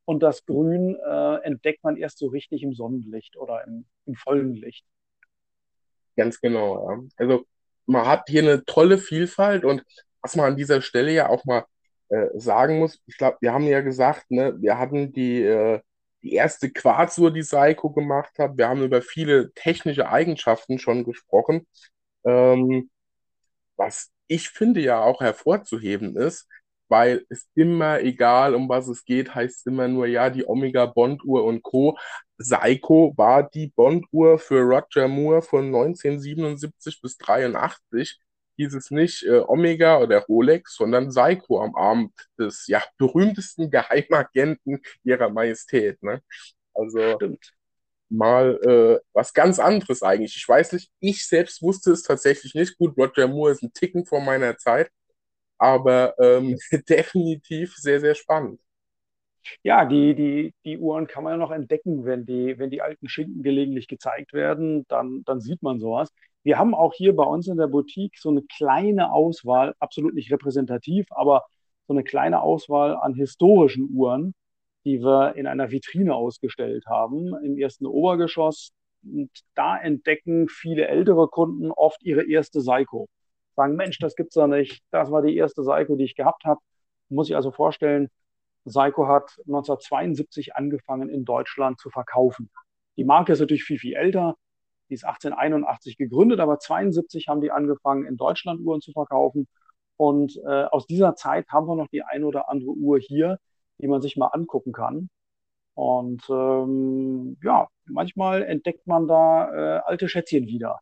und 0.05 0.23
das 0.23 0.45
Grün 0.45 0.97
äh, 0.97 1.37
entdeckt 1.45 1.83
man 1.85 1.97
erst 1.97 2.19
so 2.19 2.27
richtig 2.27 2.63
im 2.63 2.75
Sonnenlicht 2.75 3.37
oder 3.37 3.65
im, 3.65 3.87
im 4.07 4.15
vollen 4.15 4.55
Licht. 4.55 4.85
Ganz 6.17 6.41
genau, 6.41 6.91
ja. 6.91 7.03
Also 7.17 7.47
man 7.87 8.07
hat 8.07 8.25
hier 8.29 8.43
eine 8.43 8.65
tolle 8.65 8.99
Vielfalt 8.99 9.65
und 9.65 9.85
was 10.21 10.37
man 10.37 10.53
an 10.53 10.57
dieser 10.57 10.83
Stelle 10.83 11.13
ja 11.13 11.29
auch 11.29 11.45
mal 11.45 11.65
äh, 12.13 12.29
sagen 12.39 12.79
muss, 12.79 13.01
ich 13.07 13.17
glaube, 13.17 13.39
wir 13.41 13.55
haben 13.55 13.65
ja 13.65 13.81
gesagt, 13.81 14.31
ne, 14.31 14.55
wir 14.61 14.79
hatten 14.79 15.13
die, 15.15 15.43
äh, 15.43 15.81
die 16.23 16.35
erste 16.35 16.71
Quarzuhr, 16.71 17.31
die 17.33 17.43
Seiko 17.43 17.91
gemacht 17.91 18.39
hat. 18.39 18.59
Wir 18.59 18.69
haben 18.69 18.83
über 18.83 19.01
viele 19.03 19.53
technische 19.55 20.09
Eigenschaften 20.11 20.79
schon 20.79 21.05
gesprochen. 21.05 21.67
Ähm, 22.25 22.91
was 23.77 24.11
ich 24.29 24.51
finde 24.51 24.81
ja 24.81 25.03
auch 25.03 25.21
hervorzuheben 25.23 26.17
ist, 26.17 26.49
weil 26.89 27.25
es 27.31 27.49
immer, 27.55 28.01
egal 28.01 28.55
um 28.55 28.69
was 28.69 28.89
es 28.89 29.05
geht, 29.05 29.35
heißt 29.35 29.67
immer 29.67 29.89
nur, 29.89 30.07
ja, 30.07 30.29
die 30.31 30.47
Omega 30.47 30.87
Bond-Uhr 30.87 31.45
und 31.45 31.63
Co. 31.63 31.97
Seiko 32.37 33.15
war 33.17 33.49
die 33.49 33.69
Bond-Uhr 33.69 34.39
für 34.39 34.61
Roger 34.61 35.09
Moore 35.09 35.43
von 35.43 35.67
1977 35.67 37.01
bis 37.01 37.17
83 37.19 38.21
hieß 38.63 38.75
es 38.75 38.91
nicht 38.91 39.25
äh, 39.25 39.41
Omega 39.47 39.99
oder 39.99 40.21
Rolex, 40.21 40.77
sondern 40.77 41.11
Seiko 41.11 41.63
am 41.63 41.75
Abend 41.75 42.13
des 42.39 42.67
ja, 42.69 42.83
berühmtesten 42.99 43.71
Geheimagenten 43.71 44.81
ihrer 45.05 45.31
Majestät. 45.31 46.03
Ne? 46.03 46.23
Also 46.75 47.17
Stimmt. 47.17 47.53
mal 48.09 48.59
äh, 48.65 49.01
was 49.13 49.33
ganz 49.35 49.59
anderes 49.59 50.03
eigentlich. 50.03 50.37
Ich 50.37 50.49
weiß 50.49 50.73
nicht, 50.73 50.91
ich 51.01 51.27
selbst 51.27 51.63
wusste 51.63 51.93
es 51.93 52.03
tatsächlich 52.03 52.55
nicht. 52.55 52.79
Gut, 52.79 52.97
Roger 52.97 53.29
Moore 53.29 53.53
ist 53.53 53.63
ein 53.63 53.73
Ticken 53.73 54.07
vor 54.07 54.21
meiner 54.21 54.57
Zeit, 54.57 54.91
aber 55.59 56.15
ähm, 56.19 56.57
definitiv 56.89 57.75
sehr, 57.77 58.01
sehr 58.01 58.15
spannend. 58.15 58.61
Ja, 59.63 59.85
die, 59.85 60.15
die, 60.15 60.55
die 60.65 60.79
Uhren 60.79 61.07
kann 61.07 61.25
man 61.25 61.35
ja 61.35 61.37
noch 61.37 61.51
entdecken, 61.51 62.05
wenn 62.05 62.25
die, 62.27 62.59
wenn 62.59 62.71
die 62.71 62.83
alten 62.83 63.09
Schinken 63.09 63.43
gelegentlich 63.43 63.89
gezeigt 63.89 64.33
werden, 64.33 64.85
dann, 64.89 65.23
dann 65.25 65.41
sieht 65.41 65.63
man 65.63 65.81
sowas. 65.81 66.11
Wir 66.45 66.59
haben 66.59 66.75
auch 66.75 66.95
hier 66.95 67.15
bei 67.15 67.25
uns 67.25 67.49
in 67.49 67.57
der 67.57 67.69
Boutique 67.69 68.19
so 68.19 68.31
eine 68.31 68.43
kleine 68.43 69.13
Auswahl, 69.13 69.75
absolut 69.79 70.15
nicht 70.15 70.33
repräsentativ, 70.33 71.07
aber 71.11 71.45
so 71.87 71.95
eine 71.95 72.05
kleine 72.05 72.43
Auswahl 72.43 72.97
an 72.97 73.15
historischen 73.15 73.89
Uhren, 73.93 74.35
die 74.85 75.01
wir 75.01 75.37
in 75.37 75.47
einer 75.47 75.71
Vitrine 75.71 76.15
ausgestellt 76.15 76.87
haben 76.87 77.35
im 77.45 77.57
ersten 77.59 77.87
Obergeschoss. 77.87 78.73
Und 79.05 79.31
da 79.55 79.77
entdecken 79.77 80.49
viele 80.49 80.87
ältere 80.87 81.29
Kunden 81.29 81.71
oft 81.71 82.03
ihre 82.03 82.25
erste 82.29 82.61
Seiko. 82.61 83.09
Sagen, 83.57 83.77
Mensch, 83.77 83.99
das 83.99 84.17
gibt's 84.17 84.35
doch 84.35 84.47
nicht. 84.47 84.83
Das 84.91 85.11
war 85.11 85.23
die 85.23 85.37
erste 85.37 85.63
Seiko, 85.63 85.97
die 85.97 86.05
ich 86.05 86.15
gehabt 86.15 86.45
habe. 86.45 86.61
Muss 87.09 87.29
ich 87.29 87.37
also 87.37 87.51
vorstellen, 87.51 88.09
Seiko 88.65 89.09
hat 89.09 89.39
1972 89.47 90.55
angefangen 90.57 91.09
in 91.09 91.25
Deutschland 91.25 91.81
zu 91.81 91.91
verkaufen. 91.91 92.51
Die 92.97 93.05
Marke 93.05 93.33
ist 93.33 93.41
natürlich 93.41 93.65
viel, 93.65 93.79
viel 93.79 93.95
älter. 93.95 94.37
Die 94.89 94.95
ist 94.95 95.05
1881 95.05 95.97
gegründet, 95.97 96.41
aber 96.41 96.59
72 96.59 97.29
haben 97.29 97.41
die 97.41 97.51
angefangen, 97.51 98.05
in 98.05 98.17
Deutschland 98.17 98.61
Uhren 98.61 98.81
zu 98.81 98.93
verkaufen. 98.93 99.49
Und 99.97 100.37
äh, 100.47 100.65
aus 100.65 100.87
dieser 100.87 101.15
Zeit 101.15 101.49
haben 101.49 101.67
wir 101.67 101.77
noch 101.77 101.89
die 101.89 102.03
eine 102.03 102.27
oder 102.27 102.49
andere 102.51 102.71
Uhr 102.73 102.99
hier, 102.99 103.39
die 103.79 103.89
man 103.89 104.03
sich 104.03 104.17
mal 104.17 104.27
angucken 104.29 104.73
kann. 104.73 105.09
Und 105.75 106.23
ähm, 106.29 107.39
ja, 107.43 107.69
manchmal 107.87 108.43
entdeckt 108.43 108.87
man 108.87 109.09
da 109.09 109.49
äh, 109.79 109.81
alte 109.85 110.09
Schätzchen 110.09 110.47
wieder. 110.47 110.81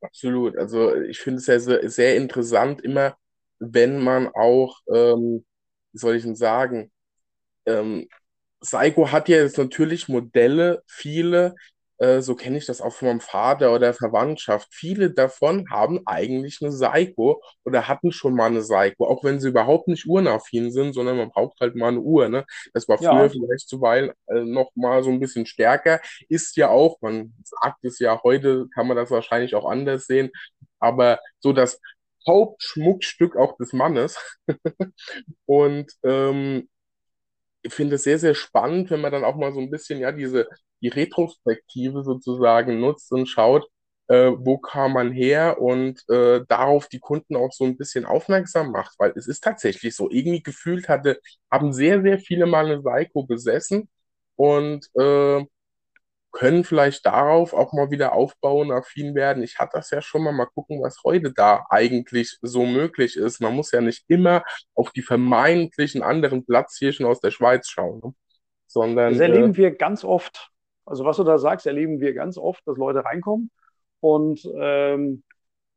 Absolut. 0.00 0.56
Also 0.56 0.94
ich 0.96 1.20
finde 1.20 1.38
es 1.38 1.44
sehr, 1.44 1.88
sehr 1.88 2.16
interessant, 2.16 2.80
immer 2.80 3.16
wenn 3.58 4.02
man 4.02 4.28
auch, 4.28 4.80
ähm, 4.92 5.44
wie 5.92 5.98
soll 5.98 6.16
ich 6.16 6.22
denn 6.22 6.36
sagen, 6.36 6.90
ähm, 7.66 8.08
Seiko 8.60 9.10
hat 9.10 9.28
ja 9.28 9.38
jetzt 9.38 9.58
natürlich 9.58 10.08
Modelle, 10.08 10.82
viele, 10.86 11.54
äh, 12.00 12.22
so 12.22 12.34
kenne 12.34 12.56
ich 12.58 12.66
das 12.66 12.80
auch 12.80 12.92
von 12.92 13.08
meinem 13.08 13.20
Vater 13.20 13.74
oder 13.74 13.92
Verwandtschaft. 13.94 14.68
Viele 14.70 15.10
davon 15.12 15.70
haben 15.70 16.00
eigentlich 16.06 16.58
eine 16.62 16.72
Seiko 16.72 17.42
oder 17.64 17.88
hatten 17.88 18.10
schon 18.10 18.34
mal 18.34 18.46
eine 18.46 18.62
Seiko, 18.62 19.06
auch 19.06 19.22
wenn 19.22 19.38
sie 19.38 19.48
überhaupt 19.48 19.86
nicht 19.86 20.06
uhrenaffin 20.06 20.72
sind, 20.72 20.94
sondern 20.94 21.18
man 21.18 21.30
braucht 21.30 21.60
halt 21.60 21.76
mal 21.76 21.88
eine 21.88 22.00
Uhr. 22.00 22.28
Ne? 22.28 22.46
Das 22.72 22.88
war 22.88 22.98
früher 22.98 23.24
ja. 23.24 23.28
vielleicht 23.28 23.68
zuweilen 23.68 24.12
äh, 24.28 24.40
noch 24.40 24.70
mal 24.74 25.02
so 25.02 25.10
ein 25.10 25.20
bisschen 25.20 25.46
stärker. 25.46 26.00
Ist 26.28 26.56
ja 26.56 26.70
auch, 26.70 26.98
man 27.02 27.34
sagt 27.44 27.84
es 27.84 27.98
ja 27.98 28.18
heute, 28.22 28.66
kann 28.74 28.86
man 28.86 28.96
das 28.96 29.10
wahrscheinlich 29.10 29.54
auch 29.54 29.68
anders 29.68 30.06
sehen, 30.06 30.30
aber 30.78 31.20
so 31.40 31.52
das 31.52 31.80
Hauptschmuckstück 32.26 33.36
auch 33.36 33.56
des 33.56 33.72
Mannes. 33.72 34.18
Und 35.46 35.92
ähm, 36.04 36.68
ich 37.62 37.74
finde 37.74 37.96
es 37.96 38.04
sehr, 38.04 38.18
sehr 38.18 38.34
spannend, 38.34 38.90
wenn 38.90 39.00
man 39.00 39.12
dann 39.12 39.24
auch 39.24 39.36
mal 39.36 39.52
so 39.52 39.60
ein 39.60 39.70
bisschen, 39.70 40.00
ja, 40.00 40.12
diese, 40.12 40.48
die 40.82 40.88
Retrospektive 40.88 42.02
sozusagen 42.02 42.80
nutzt 42.80 43.12
und 43.12 43.26
schaut, 43.26 43.66
äh, 44.08 44.32
wo 44.36 44.58
kam 44.58 44.94
man 44.94 45.12
her 45.12 45.60
und 45.60 46.02
äh, 46.08 46.40
darauf 46.48 46.88
die 46.88 47.00
Kunden 47.00 47.36
auch 47.36 47.52
so 47.52 47.64
ein 47.64 47.76
bisschen 47.76 48.06
aufmerksam 48.06 48.72
macht, 48.72 48.94
weil 48.98 49.12
es 49.16 49.26
ist 49.28 49.42
tatsächlich 49.44 49.94
so, 49.94 50.10
irgendwie 50.10 50.42
gefühlt 50.42 50.88
hatte, 50.88 51.20
haben 51.50 51.72
sehr, 51.72 52.02
sehr 52.02 52.18
viele 52.18 52.46
mal 52.46 52.66
eine 52.66 52.82
Seiko 52.82 53.24
besessen 53.24 53.88
und 54.36 54.86
äh, 54.98 55.44
können 56.32 56.64
vielleicht 56.64 57.06
darauf 57.06 57.52
auch 57.52 57.72
mal 57.72 57.90
wieder 57.90 58.12
aufbauen, 58.12 58.70
affin 58.70 59.14
werden. 59.14 59.42
Ich 59.42 59.58
hatte 59.58 59.72
das 59.74 59.90
ja 59.90 60.00
schon 60.00 60.22
mal, 60.22 60.32
mal 60.32 60.46
gucken, 60.46 60.82
was 60.82 61.02
heute 61.04 61.32
da 61.32 61.66
eigentlich 61.70 62.38
so 62.42 62.66
möglich 62.66 63.16
ist. 63.16 63.40
Man 63.40 63.54
muss 63.54 63.72
ja 63.72 63.80
nicht 63.80 64.04
immer 64.08 64.44
auf 64.74 64.90
die 64.90 65.02
vermeintlichen 65.02 66.02
anderen 66.02 66.44
Platzhirschen 66.44 67.06
aus 67.06 67.20
der 67.20 67.30
Schweiz 67.30 67.68
schauen, 67.68 68.00
ne? 68.02 68.14
sondern. 68.66 69.12
Das 69.12 69.20
erleben 69.20 69.54
äh, 69.54 69.56
wir 69.56 69.70
ganz 69.76 70.04
oft. 70.04 70.50
Also 70.86 71.04
was 71.04 71.16
du 71.16 71.24
da 71.24 71.38
sagst, 71.38 71.66
erleben 71.66 72.00
wir 72.00 72.14
ganz 72.14 72.38
oft, 72.38 72.66
dass 72.66 72.76
Leute 72.76 73.04
reinkommen 73.04 73.50
und 74.00 74.44
ähm, 74.56 75.22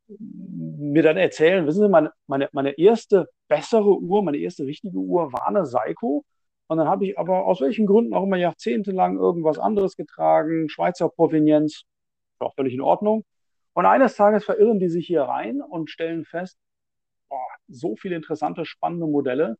mir 0.07 1.03
dann 1.03 1.17
erzählen, 1.17 1.65
wissen 1.65 1.81
Sie, 1.81 1.89
meine, 1.89 2.11
meine, 2.27 2.49
meine 2.51 2.77
erste 2.77 3.29
bessere 3.47 3.99
Uhr, 3.99 4.23
meine 4.23 4.37
erste 4.37 4.65
richtige 4.65 4.97
Uhr 4.97 5.31
war 5.31 5.47
eine 5.47 5.65
Seiko 5.65 6.25
und 6.67 6.77
dann 6.77 6.87
habe 6.87 7.05
ich 7.05 7.17
aber 7.19 7.45
aus 7.45 7.61
welchen 7.61 7.85
Gründen 7.85 8.13
auch 8.13 8.23
immer 8.23 8.37
jahrzehntelang 8.37 9.17
irgendwas 9.17 9.59
anderes 9.59 9.95
getragen, 9.95 10.69
Schweizer 10.69 11.09
Provenienz, 11.09 11.83
auch 12.39 12.55
völlig 12.55 12.73
in 12.73 12.81
Ordnung. 12.81 13.23
Und 13.73 13.85
eines 13.85 14.15
Tages 14.15 14.45
verirren 14.45 14.79
die 14.79 14.89
sich 14.89 15.07
hier 15.07 15.23
rein 15.23 15.61
und 15.61 15.89
stellen 15.89 16.25
fest, 16.25 16.57
boah, 17.29 17.39
so 17.67 17.95
viele 17.95 18.15
interessante, 18.15 18.65
spannende 18.65 19.07
Modelle 19.07 19.57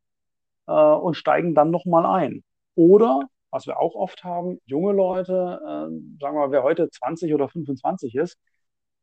äh, 0.68 0.72
und 0.74 1.16
steigen 1.16 1.56
dann 1.56 1.72
nochmal 1.72 2.06
ein. 2.06 2.44
Oder, 2.76 3.28
was 3.52 3.68
wir 3.68 3.80
auch 3.80 3.96
oft 3.96 4.24
haben, 4.24 4.60
junge 4.66 4.94
Leute, 4.94 5.60
äh, 5.62 6.20
sagen 6.20 6.20
wir 6.20 6.32
mal, 6.34 6.52
wer 6.52 6.64
heute 6.64 6.90
20 6.90 7.34
oder 7.34 7.50
25 7.50 8.16
ist, 8.16 8.38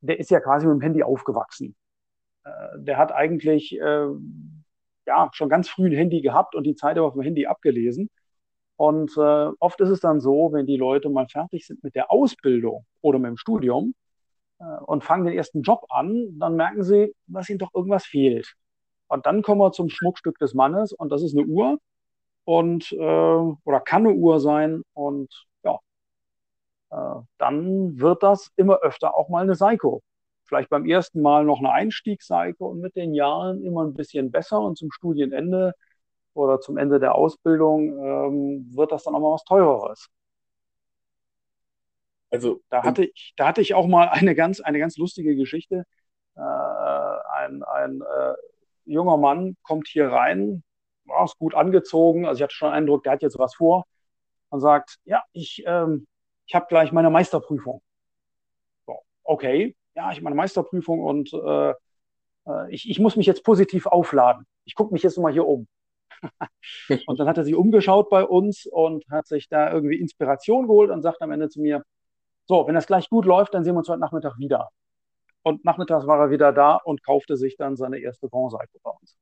der 0.01 0.19
ist 0.19 0.31
ja 0.31 0.41
quasi 0.41 0.67
mit 0.67 0.77
dem 0.77 0.83
Handy 0.83 1.03
aufgewachsen. 1.03 1.77
Äh, 2.45 2.51
der 2.79 2.97
hat 2.99 3.13
eigentlich 3.13 3.79
äh, 3.79 4.07
ja 5.11 5.29
schon 5.33 5.49
ganz 5.49 5.69
früh 5.69 5.87
ein 5.87 5.93
Handy 5.93 6.23
gehabt 6.23 6.55
und 6.55 6.65
die 6.65 6.75
Zeit 6.77 6.99
auf 6.99 7.15
dem 7.15 7.23
Handy 7.23 7.47
abgelesen. 7.47 8.09
Und 8.77 9.17
äh, 9.19 9.51
oft 9.61 9.81
ist 9.81 9.91
es 9.91 10.01
dann 10.01 10.21
so, 10.21 10.51
wenn 10.53 10.67
die 10.67 10.79
Leute 10.79 11.11
mal 11.11 11.29
fertig 11.29 11.67
sind 11.67 11.85
mit 11.85 11.95
der 11.95 12.11
Ausbildung 12.11 12.87
oder 13.03 13.19
mit 13.19 13.29
dem 13.29 13.37
Studium 13.37 13.95
äh, 14.61 14.65
und 14.87 15.05
fangen 15.05 15.27
den 15.27 15.37
ersten 15.37 15.63
Job 15.63 15.85
an, 15.91 16.39
dann 16.39 16.57
merken 16.57 16.83
sie, 16.83 17.15
dass 17.27 17.51
ihnen 17.51 17.59
doch 17.59 17.75
irgendwas 17.75 18.07
fehlt. 18.07 18.55
Und 19.09 19.27
dann 19.27 19.43
kommen 19.43 19.61
wir 19.61 19.73
zum 19.73 19.91
Schmuckstück 19.91 20.39
des 20.39 20.55
Mannes 20.55 20.93
und 20.93 21.11
das 21.13 21.23
ist 21.23 21.37
eine 21.37 21.47
Uhr 21.47 21.79
und 22.45 22.93
äh, 22.93 22.97
oder 22.99 23.81
kann 23.81 24.07
eine 24.07 24.15
Uhr 24.17 24.41
sein 24.41 24.83
und 24.95 25.29
ja, 25.65 25.79
äh, 26.91 27.21
dann 27.39 27.99
wird 28.01 28.23
das 28.23 28.51
immer 28.57 28.79
öfter 28.81 29.17
auch 29.17 29.29
mal 29.29 29.43
eine 29.43 29.55
Seiko. 29.57 30.03
Vielleicht 30.51 30.69
beim 30.69 30.85
ersten 30.85 31.23
Mal 31.23 31.45
noch 31.45 31.61
eine 31.61 31.71
Einstiegsseiko 31.71 32.67
und 32.67 32.81
mit 32.81 32.97
den 32.97 33.15
Jahren 33.15 33.63
immer 33.63 33.85
ein 33.85 33.95
bisschen 33.95 34.33
besser 34.33 34.61
und 34.61 34.77
zum 34.77 34.91
Studienende 34.91 35.75
oder 36.35 36.61
zum 36.61 36.77
Ende 36.77 36.99
der 36.99 37.15
Ausbildung 37.15 37.97
ähm, 38.01 38.77
wird 38.77 38.91
das 38.91 39.05
dann 39.05 39.15
auch 39.15 39.21
mal 39.21 39.33
was 39.35 39.45
teureres. 39.45 40.09
Also 42.31 42.61
da 42.69 42.83
hatte 42.83 43.05
ich, 43.05 43.33
da 43.37 43.47
hatte 43.47 43.61
ich 43.61 43.75
auch 43.75 43.87
mal 43.87 44.09
eine 44.09 44.35
ganz, 44.35 44.61
eine 44.61 44.81
ganz 44.81 44.97
lustige 44.97 45.37
Geschichte. 45.37 45.85
Äh, 46.35 46.41
ein 46.41 47.63
ein 47.63 48.01
äh, 48.03 48.35
junger 48.87 49.19
Mann 49.19 49.57
kommt 49.63 49.87
hier 49.87 50.09
rein, 50.09 50.65
war 51.05 51.25
ist 51.27 51.39
gut 51.39 51.55
angezogen, 51.55 52.27
also 52.27 52.39
ich 52.41 52.43
hatte 52.43 52.55
schon 52.57 52.71
den 52.71 52.75
Eindruck, 52.79 53.05
der 53.05 53.13
hat 53.13 53.23
jetzt 53.23 53.39
was 53.39 53.55
vor 53.55 53.87
und 54.49 54.59
sagt, 54.61 54.99
ja, 55.05 55.23
ich, 55.33 55.63
ähm, 55.65 56.09
ich 56.47 56.57
habe 56.57 56.67
gleich 56.69 56.91
meine 56.91 57.11
Meisterprüfung. 57.11 57.83
So, 58.87 58.99
okay, 59.23 59.77
ja, 59.95 60.11
ich 60.11 60.17
habe 60.17 60.25
meine 60.25 60.37
Meisterprüfung 60.37 61.01
und 61.01 61.33
äh, 61.33 61.71
äh 61.71 62.71
ich, 62.71 62.89
ich 62.89 62.99
muss 62.99 63.17
mich 63.17 63.27
jetzt 63.27 63.45
positiv 63.45 63.87
aufladen. 63.87 64.47
Ich 64.65 64.75
gucke 64.75 64.93
mich 64.93 65.03
jetzt 65.03 65.19
mal 65.19 65.33
hier 65.33 65.47
um. 65.47 65.67
und 67.07 67.19
dann 67.19 67.29
hat 67.29 67.39
er 67.39 67.45
sich 67.45 67.55
umgeschaut 67.55 68.11
bei 68.11 68.25
uns 68.25 68.67
und 68.67 69.05
hat 69.11 69.27
sich 69.27 69.49
da 69.49 69.73
irgendwie 69.73 69.99
Inspiration 69.99 70.67
geholt 70.67 70.91
und 70.91 71.03
sagt 71.03 71.23
am 71.23 71.33
Ende 71.33 71.49
zu 71.49 71.61
mir, 71.61 71.83
so, 72.47 72.67
wenn 72.67 72.75
das 72.75 72.87
gleich 72.87 73.09
gut 73.09 73.25
läuft, 73.25 73.55
dann 73.55 73.65
sehen 73.65 73.75
wir 73.75 73.79
uns 73.79 73.89
heute 73.89 74.01
Nachmittag 74.01 74.39
wieder. 74.39 74.71
Und 75.43 75.65
nachmittags 75.65 76.07
war 76.07 76.19
er 76.21 76.31
wieder 76.31 76.53
da 76.53 76.77
und 76.77 77.03
kaufte 77.03 77.37
sich 77.37 77.57
dann 77.57 77.77
seine 77.77 77.99
erste 77.99 78.29
Bronzeseite 78.29 78.79
bei 78.83 78.91
uns. 78.91 79.17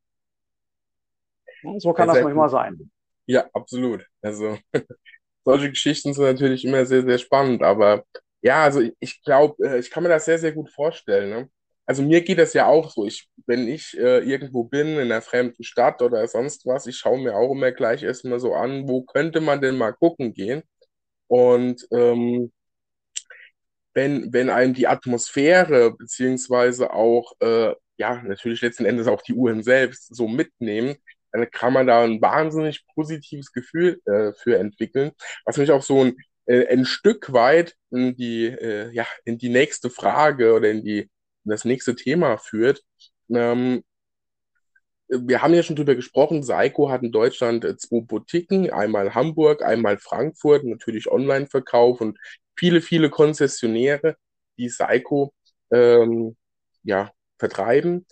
Und 1.62 1.80
so 1.80 1.92
kann 1.92 2.08
das 2.08 2.22
manchmal 2.22 2.48
sein. 2.48 2.90
Ja, 3.26 3.46
absolut. 3.52 4.06
Also 4.22 4.58
solche 5.44 5.70
Geschichten 5.70 6.14
sind 6.14 6.24
natürlich 6.24 6.64
immer 6.64 6.84
sehr, 6.86 7.02
sehr 7.02 7.18
spannend. 7.18 7.62
Aber 7.62 8.04
ja, 8.43 8.62
also 8.64 8.82
ich 9.01 9.22
glaube, 9.22 9.57
äh, 9.66 9.78
ich 9.78 9.91
kann 9.91 10.03
mir 10.03 10.09
das 10.09 10.24
sehr, 10.26 10.39
sehr 10.39 10.53
gut 10.53 10.70
vorstellen. 10.70 11.30
Ne? 11.30 11.51
also 11.89 12.03
mir 12.03 12.20
geht 12.22 12.39
das 12.39 12.53
ja 12.55 12.66
auch 12.66 12.91
so. 12.91 13.07
Ich, 13.07 13.28
wenn 13.47 13.66
ich 13.66 13.97
äh, 13.99 14.18
irgendwo 14.20 14.64
bin, 14.64 14.89
in 14.99 15.11
einer 15.11 15.22
fremden 15.22 15.64
Stadt 15.64 16.03
oder 16.03 16.28
sonst 16.28 16.66
was, 16.66 16.86
ich 16.86 16.99
schaue 16.99 17.18
mir 17.18 17.34
auch 17.34 17.53
immer 17.53 17.72
gleich 17.72 18.03
erstmal 18.03 18.41
so 18.41 18.55
an, 18.55 18.86
wo 18.89 19.03
könnte 19.05 19.41
man 19.41 19.62
denn 19.62 19.78
mal 19.78 19.93
gucken 19.93 20.34
gehen. 20.34 20.62
Und 21.28 21.86
ähm, 21.93 22.53
wenn, 23.95 24.32
wenn 24.32 24.51
einem 24.51 24.74
die 24.74 24.86
Atmosphäre 24.86 25.93
beziehungsweise 25.97 26.93
auch, 26.93 27.32
äh, 27.41 27.74
ja, 27.97 28.22
natürlich 28.22 28.61
letzten 28.62 28.84
Endes 28.84 29.07
auch 29.09 29.22
die 29.22 29.34
Uhren 29.34 29.62
selbst 29.62 30.14
so 30.14 30.28
mitnehmen, 30.28 30.97
dann 31.32 31.51
kann 31.51 31.72
man 31.72 31.86
da 31.86 32.05
ein 32.05 32.20
wahnsinnig 32.22 32.84
positives 32.95 33.53
Gefühl 33.53 34.01
äh, 34.07 34.32
für 34.34 34.59
entwickeln, 34.59 35.12
was 35.45 35.57
mich 35.57 35.70
auch 35.72 35.82
so 35.82 36.05
ein, 36.05 36.16
äh, 36.49 36.66
ein 36.68 36.84
Stück 36.84 37.32
weit 37.32 37.76
in 37.90 38.16
die, 38.16 38.46
äh, 38.46 38.90
ja, 38.92 39.07
in 39.24 39.38
die 39.38 39.51
nächste 39.51 39.90
Frage 39.90 40.55
oder 40.55 40.70
in 40.70 40.82
die 40.84 41.11
das 41.44 41.64
nächste 41.64 41.94
Thema 41.94 42.38
führt. 42.38 42.82
Ähm, 43.30 43.84
wir 45.09 45.42
haben 45.42 45.55
ja 45.55 45.62
schon 45.62 45.76
drüber 45.76 45.94
gesprochen, 45.94 46.42
Seiko 46.42 46.90
hat 46.90 47.03
in 47.03 47.12
Deutschland 47.12 47.64
äh, 47.64 47.76
zwei 47.76 48.01
Boutiquen, 48.01 48.70
einmal 48.70 49.14
Hamburg, 49.14 49.62
einmal 49.62 49.99
Frankfurt, 49.99 50.64
natürlich 50.64 51.11
Online-Verkauf 51.11 52.01
und 52.01 52.18
viele, 52.57 52.80
viele 52.82 53.11
Konzessionäre, 53.11 54.16
die 54.59 54.68
Seiko 54.68 55.32
ähm, 55.70 56.36
ja, 56.82 57.12
vertreiben. 57.38 58.07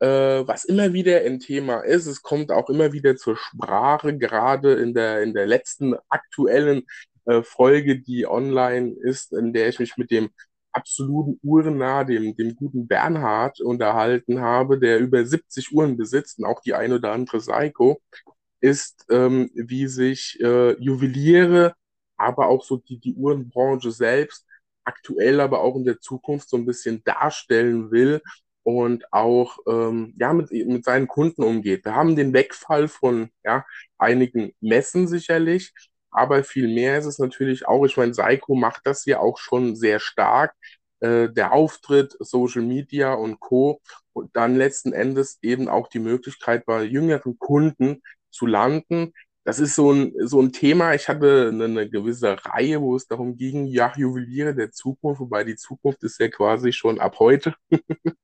Äh, 0.00 0.06
was 0.46 0.64
immer 0.64 0.92
wieder 0.92 1.20
ein 1.20 1.38
Thema 1.38 1.80
ist, 1.80 2.06
es 2.06 2.22
kommt 2.22 2.50
auch 2.50 2.68
immer 2.68 2.92
wieder 2.92 3.16
zur 3.16 3.36
Sprache, 3.36 4.18
gerade 4.18 4.74
in 4.74 4.94
der, 4.94 5.22
in 5.22 5.34
der 5.34 5.46
letzten 5.46 5.94
aktuellen 6.08 6.86
äh, 7.26 7.42
Folge, 7.42 8.00
die 8.00 8.26
online 8.26 8.94
ist, 9.00 9.32
in 9.32 9.52
der 9.52 9.68
ich 9.68 9.78
mich 9.78 9.96
mit 9.96 10.10
dem 10.10 10.30
absoluten 10.72 11.38
Uhrennah, 11.42 12.04
dem, 12.04 12.34
dem 12.36 12.56
guten 12.56 12.86
Bernhard, 12.88 13.60
unterhalten 13.60 14.40
habe, 14.40 14.78
der 14.78 14.98
über 15.00 15.24
70 15.24 15.72
Uhren 15.72 15.96
besitzt 15.96 16.38
und 16.38 16.46
auch 16.46 16.60
die 16.62 16.74
ein 16.74 16.92
oder 16.92 17.12
andere 17.12 17.40
Seiko, 17.40 18.00
ist, 18.60 19.06
ähm, 19.10 19.50
wie 19.54 19.86
sich 19.88 20.38
äh, 20.40 20.72
Juweliere, 20.80 21.74
aber 22.16 22.46
auch 22.48 22.64
so 22.64 22.76
die, 22.78 22.98
die 22.98 23.14
Uhrenbranche 23.14 23.90
selbst 23.90 24.46
aktuell, 24.84 25.40
aber 25.40 25.60
auch 25.60 25.76
in 25.76 25.84
der 25.84 26.00
Zukunft 26.00 26.48
so 26.48 26.56
ein 26.56 26.66
bisschen 26.66 27.02
darstellen 27.04 27.90
will 27.90 28.22
und 28.62 29.12
auch 29.12 29.58
ähm, 29.66 30.14
ja 30.18 30.32
mit, 30.32 30.50
mit 30.52 30.84
seinen 30.84 31.08
Kunden 31.08 31.42
umgeht. 31.42 31.84
Wir 31.84 31.94
haben 31.94 32.16
den 32.16 32.32
Wegfall 32.32 32.88
von 32.88 33.30
ja, 33.44 33.64
einigen 33.98 34.52
Messen 34.60 35.08
sicherlich, 35.08 35.72
aber 36.12 36.44
viel 36.44 36.68
mehr 36.72 36.98
ist 36.98 37.06
es 37.06 37.18
natürlich 37.18 37.66
auch, 37.66 37.84
ich 37.84 37.96
meine, 37.96 38.14
Seiko 38.14 38.54
macht 38.54 38.82
das 38.86 39.04
ja 39.06 39.18
auch 39.18 39.38
schon 39.38 39.76
sehr 39.76 39.98
stark. 39.98 40.54
Äh, 41.00 41.30
der 41.30 41.52
Auftritt, 41.52 42.16
Social 42.20 42.62
Media 42.62 43.14
und 43.14 43.40
Co. 43.40 43.80
Und 44.12 44.36
dann 44.36 44.56
letzten 44.56 44.92
Endes 44.92 45.38
eben 45.42 45.68
auch 45.68 45.88
die 45.88 45.98
Möglichkeit 45.98 46.64
bei 46.64 46.84
jüngeren 46.84 47.38
Kunden 47.38 48.02
zu 48.30 48.46
landen. 48.46 49.12
Das 49.44 49.58
ist 49.58 49.74
so 49.74 49.92
ein, 49.92 50.12
so 50.20 50.40
ein 50.40 50.52
Thema. 50.52 50.94
Ich 50.94 51.08
hatte 51.08 51.48
eine, 51.52 51.64
eine 51.64 51.90
gewisse 51.90 52.36
Reihe, 52.44 52.80
wo 52.80 52.94
es 52.94 53.08
darum 53.08 53.36
ging, 53.36 53.66
ja, 53.66 53.92
Juweliere 53.96 54.54
der 54.54 54.70
Zukunft, 54.70 55.20
wobei 55.20 55.42
die 55.42 55.56
Zukunft 55.56 56.04
ist 56.04 56.20
ja 56.20 56.28
quasi 56.28 56.72
schon 56.72 57.00
ab 57.00 57.18
heute. 57.18 57.54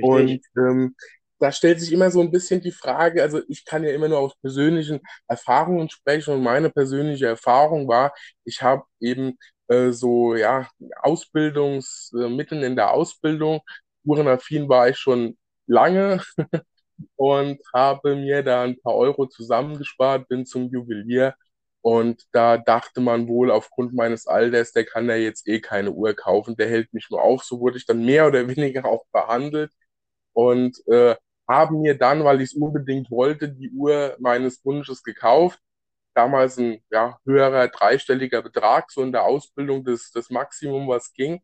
und 0.00 0.40
ähm, 0.56 0.96
da 1.38 1.52
stellt 1.52 1.80
sich 1.80 1.92
immer 1.92 2.10
so 2.10 2.20
ein 2.20 2.30
bisschen 2.30 2.60
die 2.60 2.72
Frage, 2.72 3.22
also 3.22 3.40
ich 3.48 3.64
kann 3.64 3.84
ja 3.84 3.90
immer 3.92 4.08
nur 4.08 4.18
aus 4.20 4.34
persönlichen 4.40 5.00
Erfahrungen 5.28 5.90
sprechen 5.90 6.34
und 6.34 6.42
meine 6.42 6.70
persönliche 6.70 7.26
Erfahrung 7.26 7.88
war, 7.88 8.14
ich 8.44 8.62
habe 8.62 8.84
eben 9.00 9.38
äh, 9.68 9.90
so, 9.92 10.34
ja, 10.34 10.68
Ausbildungs, 11.02 12.12
äh, 12.16 12.26
in 12.64 12.76
der 12.76 12.92
Ausbildung, 12.92 13.60
uhrenaffin 14.04 14.68
war 14.68 14.88
ich 14.88 14.98
schon 14.98 15.36
lange 15.66 16.22
und 17.16 17.60
habe 17.74 18.16
mir 18.16 18.42
da 18.42 18.62
ein 18.64 18.80
paar 18.80 18.94
Euro 18.94 19.26
zusammengespart, 19.26 20.28
bin 20.28 20.46
zum 20.46 20.70
Juwelier. 20.70 21.34
Und 21.82 22.22
da 22.32 22.58
dachte 22.58 23.00
man 23.00 23.28
wohl 23.28 23.50
aufgrund 23.50 23.94
meines 23.94 24.26
Alters, 24.26 24.72
der 24.72 24.84
kann 24.84 25.08
ja 25.08 25.14
jetzt 25.16 25.46
eh 25.48 25.60
keine 25.60 25.92
Uhr 25.92 26.14
kaufen, 26.14 26.56
der 26.56 26.68
hält 26.68 26.92
mich 26.92 27.08
nur 27.10 27.22
auf. 27.22 27.44
So 27.44 27.60
wurde 27.60 27.78
ich 27.78 27.86
dann 27.86 28.04
mehr 28.04 28.26
oder 28.26 28.48
weniger 28.56 28.84
auch 28.86 29.04
behandelt. 29.12 29.72
Und 30.32 30.78
äh, 30.88 31.16
haben 31.48 31.80
mir 31.80 31.96
dann, 31.96 32.24
weil 32.24 32.40
ich 32.40 32.50
es 32.52 32.54
unbedingt 32.54 33.10
wollte, 33.10 33.48
die 33.48 33.70
Uhr 33.70 34.16
meines 34.18 34.64
Wunsches 34.64 35.02
gekauft. 35.02 35.60
Damals 36.14 36.58
ein 36.58 36.82
ja, 36.90 37.18
höherer 37.26 37.68
dreistelliger 37.68 38.42
Betrag, 38.42 38.90
so 38.90 39.02
in 39.02 39.12
der 39.12 39.24
Ausbildung 39.24 39.84
das, 39.84 40.10
das 40.12 40.30
Maximum, 40.30 40.88
was 40.88 41.12
ging. 41.12 41.40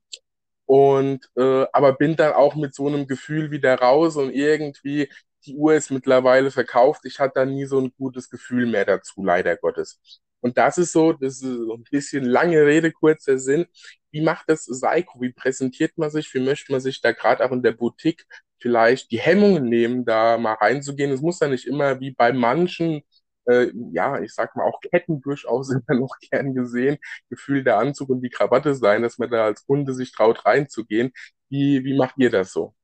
Und 0.67 1.29
äh, 1.37 1.67
aber 1.73 1.93
bin 1.95 2.17
dann 2.17 2.33
auch 2.33 2.55
mit 2.55 2.75
so 2.75 2.87
einem 2.89 3.07
Gefühl 3.07 3.51
wieder 3.51 3.75
raus 3.79 4.17
und 4.17 4.31
irgendwie, 4.33 5.11
die 5.45 5.57
Uhr 5.57 5.75
ist 5.75 5.91
mittlerweile 5.91 6.51
verkauft. 6.51 7.03
Ich 7.05 7.19
hatte 7.19 7.35
da 7.37 7.45
nie 7.45 7.67
so 7.67 7.81
ein 7.81 7.93
gutes 7.99 8.31
Gefühl 8.31 8.67
mehr 8.67 8.85
dazu, 8.87 9.23
leider 9.25 9.57
Gottes. 9.57 10.01
Und 10.41 10.59
das 10.59 10.79
ist 10.79 10.93
so, 10.93 11.13
das 11.13 11.35
ist 11.35 11.41
so 11.41 11.75
ein 11.75 11.85
bisschen 11.91 12.25
lange 12.25 12.65
Rede, 12.67 12.93
kurzer 12.93 13.39
Sinn. 13.39 13.67
Wie 14.11 14.23
macht 14.23 14.49
das 14.49 14.65
Seiko? 14.65 15.21
Wie 15.21 15.33
präsentiert 15.33 15.97
man 15.99 16.11
sich? 16.11 16.33
Wie 16.35 16.41
möchte 16.41 16.73
man 16.73 16.81
sich 16.81 17.01
da 17.01 17.13
gerade 17.13 17.45
auch 17.45 17.53
in 17.53 17.63
der 17.63 17.73
Boutique 17.73 18.27
vielleicht 18.63 19.11
die 19.11 19.21
Hemmungen 19.21 19.69
nehmen, 19.69 20.05
da 20.05 20.39
mal 20.39 20.55
reinzugehen. 20.55 21.11
Es 21.13 21.21
muss 21.21 21.41
ja 21.41 21.49
nicht 21.49 21.67
immer 21.67 22.01
wie 22.01 22.13
bei 22.13 22.33
manchen, 22.33 23.03
äh, 23.47 23.69
ja, 23.93 24.21
ich 24.21 24.33
sag 24.35 24.57
mal 24.57 24.65
auch 24.65 24.81
Ketten 24.81 25.21
durchaus 25.21 25.71
immer 25.89 26.01
noch 26.01 26.17
gern 26.31 26.55
gesehen, 26.55 26.99
Gefühl 27.29 27.65
der 27.65 27.79
Anzug 27.79 28.11
und 28.11 28.23
die 28.23 28.31
Krawatte 28.31 28.75
sein, 28.75 29.03
dass 29.03 29.19
man 29.19 29.31
da 29.31 29.45
als 29.47 29.67
Kunde 29.67 29.95
sich 29.95 30.13
traut 30.13 30.47
reinzugehen. 30.47 31.13
Wie, 31.51 31.85
wie 31.85 31.97
macht 31.97 32.15
ihr 32.19 32.31
das 32.31 32.53
so? 32.53 32.75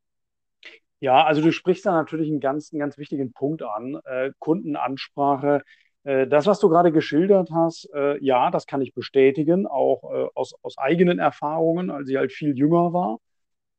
Ja, 1.01 1.25
also 1.25 1.41
du 1.41 1.53
sprichst 1.53 1.87
da 1.87 1.93
natürlich 1.93 2.29
einen 2.29 2.41
ganz, 2.41 2.73
einen 2.73 2.81
ganz 2.81 2.99
wichtigen 2.99 3.33
Punkt 3.33 3.63
an, 3.63 4.01
äh, 4.05 4.33
Kundenansprache. 4.41 5.63
Äh, 6.03 6.27
das, 6.27 6.47
was 6.47 6.59
du 6.59 6.69
gerade 6.69 6.91
geschildert 6.91 7.51
hast, 7.53 7.89
äh, 7.95 8.19
ja, 8.23 8.51
das 8.51 8.67
kann 8.67 8.83
ich 8.83 8.95
bestätigen, 8.95 9.67
auch 9.69 10.03
äh, 10.13 10.29
aus, 10.35 10.55
aus 10.63 10.77
eigenen 10.77 11.21
Erfahrungen, 11.21 11.91
als 11.91 12.09
ich 12.09 12.17
halt 12.17 12.33
viel 12.33 12.59
jünger 12.59 12.93
war 12.93 13.21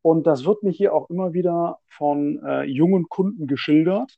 Und 0.02 0.28
das 0.28 0.46
wird 0.46 0.64
mir 0.64 0.72
hier 0.72 0.94
auch 0.94 1.10
immer 1.10 1.34
wieder 1.34 1.80
von 1.88 2.42
äh, 2.46 2.64
jungen 2.64 3.10
Kunden 3.10 3.48
geschildert. 3.48 4.16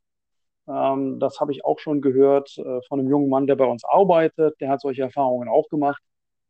Ähm, 0.67 1.19
das 1.19 1.39
habe 1.39 1.51
ich 1.51 1.65
auch 1.65 1.79
schon 1.79 2.01
gehört 2.01 2.55
äh, 2.57 2.81
von 2.87 2.99
einem 2.99 3.09
jungen 3.09 3.29
Mann, 3.29 3.47
der 3.47 3.55
bei 3.55 3.65
uns 3.65 3.83
arbeitet. 3.85 4.59
Der 4.61 4.69
hat 4.69 4.81
solche 4.81 5.01
Erfahrungen 5.01 5.49
auch 5.49 5.67
gemacht. 5.69 6.01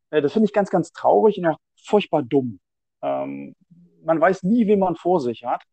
Äh, 0.09 0.21
das 0.21 0.33
finde 0.33 0.45
ich 0.45 0.53
ganz, 0.53 0.69
ganz 0.69 0.91
traurig 0.91 1.37
und 1.37 1.47
auch 1.47 1.57
furchtbar 1.83 2.23
dumm. 2.23 2.59
Ähm, 3.01 3.55
man 4.03 4.19
weiß 4.19 4.43
nie, 4.43 4.67
wen 4.67 4.79
man 4.79 4.95
vor 4.95 5.21
sich 5.21 5.43
hat. 5.45 5.63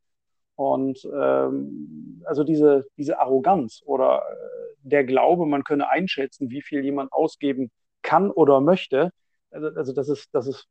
Und 0.55 1.05
ähm, 1.15 2.23
also 2.27 2.45
diese, 2.45 2.87
diese 2.97 3.21
Arroganz 3.21 3.81
oder 3.85 4.23
äh, 4.23 4.75
der 4.83 5.05
Glaube, 5.05 5.47
man 5.47 5.65
könne 5.65 5.89
einschätzen, 5.89 6.51
wie 6.51 6.63
viel 6.63 6.85
jemand 6.85 7.13
ausgeben 7.13 7.71
kann 8.03 8.31
oder 8.31 8.61
möchte, 8.61 9.13
also, 9.51 9.69
also 9.69 9.93
das 9.93 10.09
ist, 10.09 10.29
das 10.33 10.47
ist, 10.47 10.69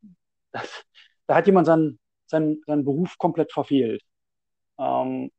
das, 0.51 0.83
da 1.27 1.35
hat 1.35 1.47
jemand 1.47 1.67
seinen, 1.67 1.99
seinen, 2.29 2.61
seinen 2.65 2.85
Beruf 2.85 3.17
komplett 3.17 3.51
verfehlt. 3.51 4.03
Ähm, 4.79 5.31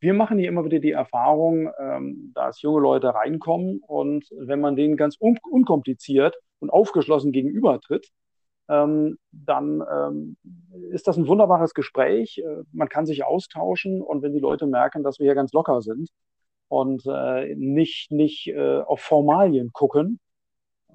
wir 0.00 0.14
machen 0.14 0.38
hier 0.38 0.48
immer 0.48 0.64
wieder 0.64 0.78
die 0.78 0.92
Erfahrung, 0.92 1.70
ähm, 1.78 2.32
dass 2.34 2.62
junge 2.62 2.80
Leute 2.80 3.14
reinkommen 3.14 3.80
und 3.86 4.26
wenn 4.36 4.60
man 4.60 4.76
denen 4.76 4.96
ganz 4.96 5.16
un 5.20 5.38
unkompliziert 5.50 6.36
und 6.60 6.70
aufgeschlossen 6.70 7.32
gegenübertritt, 7.32 8.08
ähm, 8.68 9.18
dann 9.32 9.82
ähm, 9.90 10.36
ist 10.90 11.08
das 11.08 11.16
ein 11.16 11.26
wunderbares 11.26 11.74
Gespräch. 11.74 12.38
Äh, 12.38 12.62
man 12.72 12.88
kann 12.88 13.06
sich 13.06 13.24
austauschen 13.24 14.02
und 14.02 14.22
wenn 14.22 14.34
die 14.34 14.40
Leute 14.40 14.66
merken, 14.66 15.02
dass 15.02 15.18
wir 15.18 15.24
hier 15.24 15.34
ganz 15.34 15.52
locker 15.52 15.82
sind 15.82 16.10
und 16.68 17.04
äh, 17.06 17.54
nicht, 17.56 18.12
nicht 18.12 18.48
äh, 18.48 18.80
auf 18.80 19.00
Formalien 19.00 19.72
gucken, 19.72 20.20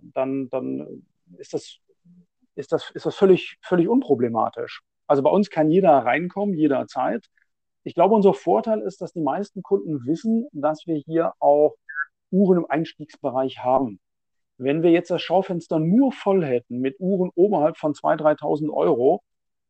dann, 0.02 0.50
dann 0.50 1.04
ist 1.38 1.54
das, 1.54 1.78
ist 2.56 2.72
das, 2.72 2.92
ist 2.92 3.06
das 3.06 3.16
völlig, 3.16 3.58
völlig 3.62 3.88
unproblematisch. 3.88 4.82
Also 5.08 5.22
bei 5.24 5.30
uns 5.30 5.50
kann 5.50 5.70
jeder 5.70 5.92
reinkommen, 5.92 6.56
jederzeit. 6.56 7.26
Ich 7.84 7.96
glaube, 7.96 8.16
unser 8.16 8.34
Vorteil 8.34 8.82
ist, 8.82 9.02
dass 9.02 9.14
die 9.14 9.22
meisten 9.22 9.62
Kunden 9.62 10.06
wissen, 10.06 10.48
dass 10.54 10.88
wir 10.88 10.96
hier 10.96 11.34
auch 11.40 11.76
Uhren 12.32 12.60
im 12.60 12.70
Einstiegsbereich 12.70 13.60
haben. 13.60 14.00
Wenn 14.58 14.84
wir 14.84 14.92
jetzt 14.92 15.12
das 15.12 15.22
Schaufenster 15.22 15.80
nur 15.80 16.12
voll 16.12 16.46
hätten 16.46 16.80
mit 16.80 17.00
Uhren 17.00 17.32
oberhalb 17.36 17.78
von 17.78 17.94
2.000, 17.94 18.40
3.000 18.40 18.70
Euro, 18.72 19.22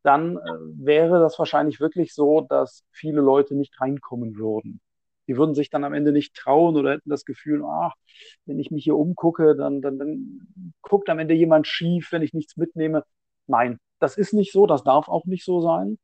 dann 0.03 0.37
äh, 0.37 0.41
wäre 0.75 1.19
das 1.19 1.39
wahrscheinlich 1.39 1.79
wirklich 1.79 2.13
so, 2.13 2.41
dass 2.41 2.83
viele 2.91 3.21
Leute 3.21 3.55
nicht 3.55 3.79
reinkommen 3.79 4.35
würden. 4.35 4.81
Die 5.27 5.37
würden 5.37 5.55
sich 5.55 5.69
dann 5.69 5.85
am 5.85 5.93
Ende 5.93 6.11
nicht 6.11 6.35
trauen 6.35 6.75
oder 6.75 6.91
hätten 6.91 7.09
das 7.09 7.23
Gefühl, 7.23 7.63
ach, 7.65 7.93
wenn 8.45 8.59
ich 8.59 8.71
mich 8.71 8.83
hier 8.83 8.97
umgucke, 8.97 9.55
dann, 9.55 9.81
dann, 9.81 9.97
dann 9.97 10.41
guckt 10.81 11.09
am 11.09 11.19
Ende 11.19 11.33
jemand 11.33 11.65
schief, 11.65 12.11
wenn 12.11 12.21
ich 12.21 12.33
nichts 12.33 12.57
mitnehme. 12.57 13.05
Nein, 13.47 13.79
das 13.99 14.17
ist 14.17 14.33
nicht 14.33 14.51
so, 14.51 14.65
das 14.67 14.83
darf 14.83 15.07
auch 15.07 15.25
nicht 15.25 15.45
so 15.45 15.61
sein. 15.61 15.97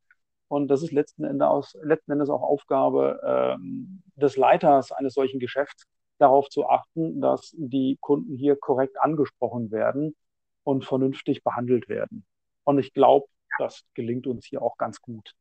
Und 0.48 0.68
das 0.70 0.82
ist 0.82 0.92
letzten 0.92 1.24
Endes, 1.26 1.48
aus, 1.48 1.78
letzten 1.84 2.14
Endes 2.14 2.30
auch 2.30 2.42
Aufgabe 2.42 3.22
ähm, 3.24 4.02
des 4.16 4.36
Leiters 4.36 4.92
eines 4.92 5.14
solchen 5.14 5.40
Geschäfts, 5.40 5.86
darauf 6.18 6.50
zu 6.50 6.68
achten, 6.68 7.22
dass 7.22 7.54
die 7.58 7.98
Kunden 8.02 8.36
hier 8.36 8.56
korrekt 8.56 9.00
angesprochen 9.00 9.72
werden 9.72 10.16
und 10.64 10.86
vernünftig 10.86 11.44
behandelt 11.44 11.88
werden. 11.88 12.26
Und 12.64 12.80
ich 12.80 12.94
glaube, 12.94 13.28
das 13.58 13.84
gelingt 13.94 14.28
uns 14.28 14.46
hier 14.46 14.62
auch 14.62 14.78
ganz 14.78 15.02
gut. 15.02 15.34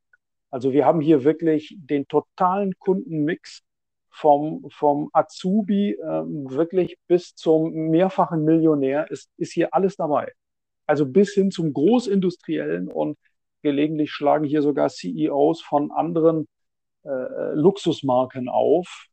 Also 0.51 0.71
wir 0.71 0.85
haben 0.85 1.01
hier 1.01 1.23
wirklich 1.23 1.75
den 1.77 2.07
totalen 2.07 2.77
Kundenmix 2.79 3.61
vom, 4.09 4.65
vom 4.71 5.09
Azubi 5.13 5.91
äh, 5.91 6.03
wirklich 6.03 6.97
bis 7.07 7.35
zum 7.35 7.71
mehrfachen 7.71 8.43
Millionär 8.43 9.09
ist, 9.11 9.29
ist 9.37 9.53
hier 9.53 9.73
alles 9.73 9.95
dabei. 9.95 10.31
Also 10.89 11.05
bis 11.05 11.35
hin 11.35 11.51
zum 11.51 11.71
Großindustriellen 11.71 12.87
und 12.87 13.15
gelegentlich 13.61 14.11
schlagen 14.11 14.43
hier 14.43 14.63
sogar 14.63 14.89
CEOs 14.89 15.61
von 15.61 15.91
anderen 15.91 16.47
äh, 17.03 17.53
Luxusmarken 17.53 18.49
auf. 18.49 19.05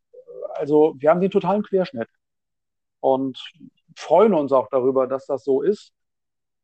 Also 0.55 0.95
wir 0.99 1.11
haben 1.11 1.21
den 1.21 1.31
totalen 1.31 1.63
Querschnitt 1.63 2.09
und 3.01 3.39
freuen 3.95 4.33
uns 4.33 4.53
auch 4.53 4.69
darüber, 4.71 5.07
dass 5.07 5.27
das 5.27 5.45
so 5.45 5.61
ist 5.61 5.93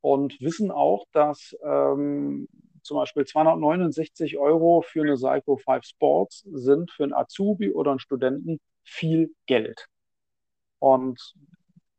und 0.01 0.41
wissen 0.41 0.71
auch, 0.71 1.05
dass 1.13 1.55
ähm, 1.63 2.49
zum 2.83 2.97
Beispiel 2.97 3.27
269 3.27 4.39
Euro 4.39 4.81
für 4.81 5.03
eine 5.03 5.17
Psycho 5.17 5.59
5 5.59 5.85
Sports 5.85 6.47
sind 6.51 6.91
für 6.91 7.03
einen 7.03 7.13
Azubi 7.13 7.71
oder 7.71 7.91
einen 7.91 8.01
Studenten 8.01 8.61
viel 8.83 9.35
Geld. 9.45 9.89
Und 10.79 11.35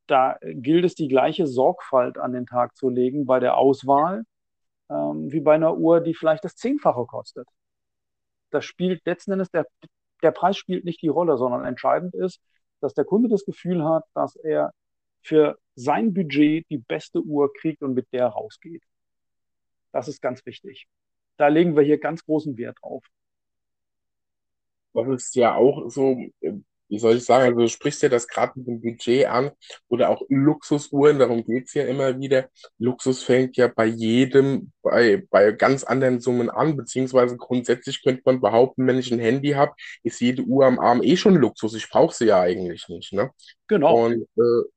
da 0.07 0.37
gilt 0.41 0.85
es, 0.85 0.95
die 0.95 1.07
gleiche 1.07 1.47
Sorgfalt 1.47 2.17
an 2.17 2.33
den 2.33 2.45
Tag 2.45 2.75
zu 2.75 2.89
legen 2.89 3.25
bei 3.25 3.39
der 3.39 3.57
Auswahl, 3.57 4.23
ähm, 4.89 5.31
wie 5.31 5.39
bei 5.39 5.55
einer 5.55 5.77
Uhr, 5.77 6.01
die 6.01 6.13
vielleicht 6.13 6.43
das 6.43 6.55
Zehnfache 6.55 7.05
kostet. 7.05 7.47
Das 8.49 8.65
spielt 8.65 9.05
letzten 9.05 9.33
Endes, 9.33 9.49
der, 9.51 9.65
der 10.21 10.31
Preis 10.31 10.57
spielt 10.57 10.85
nicht 10.85 11.01
die 11.01 11.07
Rolle, 11.07 11.37
sondern 11.37 11.65
entscheidend 11.65 12.13
ist, 12.15 12.41
dass 12.81 12.93
der 12.93 13.05
Kunde 13.05 13.29
das 13.29 13.45
Gefühl 13.45 13.83
hat, 13.85 14.03
dass 14.13 14.35
er 14.35 14.73
für 15.21 15.57
sein 15.75 16.13
Budget 16.13 16.69
die 16.69 16.77
beste 16.77 17.21
Uhr 17.21 17.51
kriegt 17.53 17.81
und 17.81 17.93
mit 17.93 18.11
der 18.11 18.27
rausgeht. 18.27 18.83
Das 19.91 20.07
ist 20.07 20.21
ganz 20.21 20.45
wichtig. 20.45 20.87
Da 21.37 21.47
legen 21.47 21.75
wir 21.75 21.83
hier 21.83 21.99
ganz 21.99 22.25
großen 22.25 22.57
Wert 22.57 22.77
drauf. 22.81 23.05
Das 24.93 25.07
ist 25.07 25.35
ja 25.35 25.55
auch 25.55 25.89
so, 25.89 26.17
wie 26.93 26.99
soll 26.99 27.15
ich 27.17 27.25
sagen, 27.25 27.45
also 27.45 27.59
du 27.61 27.67
sprichst 27.67 28.03
ja 28.03 28.09
das 28.09 28.27
gerade 28.27 28.53
mit 28.55 28.67
dem 28.67 28.79
Budget 28.79 29.25
an 29.25 29.49
oder 29.87 30.09
auch 30.09 30.21
Luxusuhren, 30.29 31.17
darum 31.17 31.43
geht's 31.43 31.73
ja 31.73 31.85
immer 31.85 32.19
wieder. 32.19 32.49
Luxus 32.77 33.23
fängt 33.23 33.57
ja 33.57 33.67
bei 33.67 33.87
jedem, 33.87 34.71
bei, 34.83 35.23
bei 35.31 35.53
ganz 35.53 35.83
anderen 35.83 36.19
Summen 36.19 36.51
an, 36.51 36.77
beziehungsweise 36.77 37.35
grundsätzlich 37.35 38.03
könnte 38.03 38.21
man 38.25 38.41
behaupten, 38.41 38.85
wenn 38.85 38.99
ich 38.99 39.11
ein 39.11 39.17
Handy 39.17 39.53
habe, 39.53 39.73
ist 40.03 40.21
jede 40.21 40.43
Uhr 40.43 40.67
am 40.67 40.79
Arm 40.79 41.01
eh 41.01 41.17
schon 41.17 41.33
Luxus. 41.33 41.73
Ich 41.73 41.89
brauche 41.89 42.13
sie 42.13 42.25
ja 42.25 42.39
eigentlich 42.39 42.87
nicht. 42.89 43.11
Ne? 43.11 43.31
Genau. 43.67 44.05
Und 44.05 44.27
äh, 44.37 44.69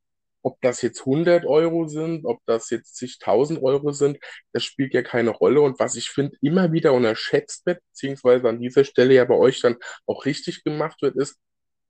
ob 0.42 0.58
das 0.62 0.80
jetzt 0.80 1.00
100 1.00 1.44
Euro 1.44 1.86
sind, 1.86 2.24
ob 2.24 2.38
das 2.46 2.70
jetzt 2.70 2.94
zigtausend 2.94 3.62
Euro 3.62 3.90
sind, 3.92 4.18
das 4.52 4.64
spielt 4.64 4.94
ja 4.94 5.02
keine 5.02 5.30
Rolle. 5.30 5.60
Und 5.60 5.78
was 5.80 5.96
ich 5.96 6.08
finde, 6.08 6.36
immer 6.40 6.72
wieder 6.72 6.94
unterschätzt 6.94 7.66
wird, 7.66 7.80
beziehungsweise 7.90 8.48
an 8.48 8.60
dieser 8.60 8.84
Stelle 8.84 9.12
ja 9.12 9.24
bei 9.26 9.34
euch 9.34 9.60
dann 9.60 9.76
auch 10.06 10.24
richtig 10.24 10.64
gemacht 10.64 11.02
wird, 11.02 11.16
ist, 11.16 11.36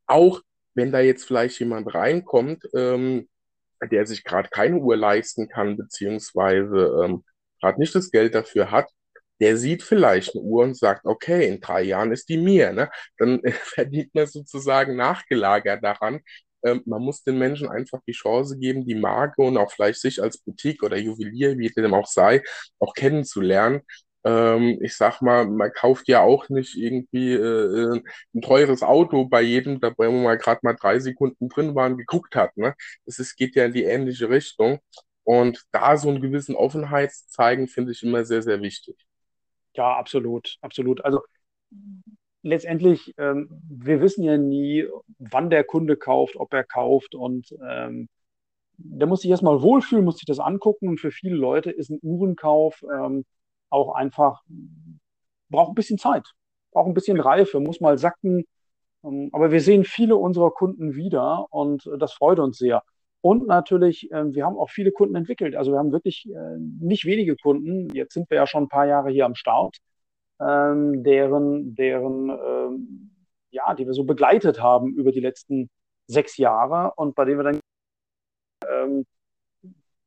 auch 0.07 0.41
wenn 0.75 0.93
da 0.93 1.01
jetzt 1.01 1.25
vielleicht 1.25 1.59
jemand 1.61 1.93
reinkommt, 1.95 2.65
ähm, 2.75 3.29
der 3.91 4.07
sich 4.07 4.25
gerade 4.25 4.49
keine 4.51 4.77
Uhr 4.77 4.97
leisten 4.97 5.49
kann, 5.49 5.77
beziehungsweise 5.77 7.03
ähm, 7.05 7.25
gerade 7.61 7.81
nicht 7.81 7.95
das 7.95 8.11
Geld 8.11 8.35
dafür 8.35 8.71
hat, 8.71 8.89
der 9.41 9.57
sieht 9.57 9.83
vielleicht 9.83 10.35
eine 10.35 10.45
Uhr 10.45 10.65
und 10.65 10.77
sagt, 10.77 11.05
okay, 11.05 11.47
in 11.49 11.61
drei 11.61 11.83
Jahren 11.83 12.13
ist 12.13 12.29
die 12.29 12.39
mir. 12.39 12.73
Ne? 12.73 12.91
Dann 13.19 13.41
verdient 13.63 14.15
man 14.15 14.27
sozusagen 14.27 14.97
nachgelagert 14.97 15.83
daran, 15.85 16.21
ähm, 16.67 16.83
man 16.87 17.03
muss 17.03 17.23
den 17.23 17.39
Menschen 17.39 17.69
einfach 17.69 18.01
die 18.07 18.13
Chance 18.13 18.59
geben, 18.59 18.85
die 18.87 18.95
Marke 18.95 19.43
und 19.43 19.57
auch 19.57 19.71
vielleicht 19.73 20.01
sich 20.01 20.23
als 20.23 20.39
Boutique 20.39 20.83
oder 20.83 20.97
Juwelier, 20.97 21.57
wie 21.59 21.67
es 21.67 21.75
dem 21.75 21.95
auch 21.95 22.07
sei, 22.07 22.43
auch 22.79 22.95
kennenzulernen. 22.95 23.83
Ähm, 24.27 24.79
ich 24.83 24.97
sag 24.97 25.23
mal, 25.23 25.47
man 25.47 25.73
kauft 25.73 26.09
ja 26.09 26.21
auch 26.21 26.49
nicht 26.49 26.77
irgendwie 26.77 27.33
äh, 27.35 28.03
ein 28.35 28.43
teures 28.43 28.83
Auto 28.83 29.27
bei 29.27 29.43
jedem, 29.43 29.79
dabei 29.81 30.09
wo 30.09 30.13
man 30.13 30.37
gerade 30.39 30.61
mal 30.63 30.75
drei 30.75 30.99
Sekunden 30.99 31.49
drin 31.49 31.77
war 31.77 31.87
und 31.87 31.99
geguckt 31.99 32.35
hat. 32.35 32.57
Ne? 32.57 32.75
Es 33.05 33.21
ist, 33.21 33.37
geht 33.37 33.55
ja 33.55 33.67
in 33.67 33.73
die 33.73 33.85
ähnliche 33.85 34.29
Richtung. 34.29 34.81
Und 35.23 35.65
da 35.71 35.97
so 35.97 36.09
einen 36.09 36.21
gewissen 36.21 36.57
Offenheit 36.57 37.13
zeigen, 37.13 37.69
finde 37.69 37.93
ich 37.93 38.03
immer 38.03 38.25
sehr, 38.25 38.43
sehr 38.43 38.61
wichtig. 38.63 38.97
Ja, 39.75 39.97
absolut, 39.97 40.57
absolut. 40.61 41.05
Also 41.05 41.21
letztendlich, 42.43 43.15
ähm, 43.19 43.49
wir 43.69 44.01
wissen 44.01 44.25
ja 44.25 44.39
nie, 44.39 44.87
wann 45.19 45.51
der 45.51 45.63
Kunde 45.63 45.97
kauft, 45.97 46.37
ob 46.37 46.53
er 46.53 46.65
kauft 46.65 47.15
und 47.15 47.55
ähm, 47.69 48.09
der 48.79 49.07
muss 49.07 49.23
sich 49.23 49.31
erstmal 49.31 49.63
wohlfühlen, 49.63 50.05
muss 50.05 50.19
sich 50.19 50.27
das 50.27 50.41
angucken 50.41 50.89
und 50.89 51.01
für 51.01 51.11
viele 51.11 51.37
Leute 51.37 51.71
ist 51.71 51.91
ein 51.91 52.01
Uhrenkauf 52.03 52.85
ähm, 52.93 53.25
auch 53.71 53.95
einfach, 53.95 54.43
braucht 55.49 55.71
ein 55.71 55.75
bisschen 55.75 55.99
Zeit, 55.99 56.25
braucht 56.73 56.89
ein 56.89 56.95
bisschen 56.95 57.21
Reife, 57.21 57.61
muss 57.61 57.81
mal 57.81 57.99
sacken. 57.99 58.45
Ähm, 59.05 59.31
aber 59.33 59.51
wir 59.51 59.61
sehen 59.61 59.85
viele 59.85 60.17
unserer 60.17 60.51
Kunden 60.51 60.95
wieder 60.95 61.47
und 61.51 61.89
das 61.99 62.13
freut 62.13 62.39
uns 62.39 62.59
sehr. 62.59 62.83
Und 63.21 63.47
natürlich, 63.47 64.11
äh, 64.13 64.35
wir 64.35 64.45
haben 64.45 64.57
auch 64.59 64.71
viele 64.71 64.93
Kunden 64.93 65.17
entwickelt. 65.17 65.57
Also 65.57 65.73
wir 65.73 65.79
haben 65.79 65.93
wirklich 65.93 66.29
äh, 66.29 66.57
nicht 66.59 67.05
wenige 67.07 67.37
Kunden. 67.37 67.89
Jetzt 67.95 68.15
sind 68.15 68.31
wir 68.31 68.37
ja 68.37 68.47
schon 68.47 68.65
ein 68.65 68.69
paar 68.69 68.87
Jahre 68.87 69.11
hier 69.11 69.27
am 69.27 69.35
Start 69.35 69.79
ähm, 70.41 71.03
deren, 71.03 71.75
deren 71.75 72.31
ähm, 72.31 73.11
ja, 73.51 73.75
die 73.75 73.87
wir 73.87 73.95
so 73.95 74.05
begleitet 74.05 74.61
haben 74.61 74.95
über 74.95 75.13
die 75.13 75.21
letzten 75.21 75.71
sechs 76.07 76.37
Jahre 76.37 76.93
und 76.97 77.15
bei 77.15 77.25
denen 77.25 77.39
wir 77.39 77.45
dann, 77.45 77.61
ähm, 78.69 79.07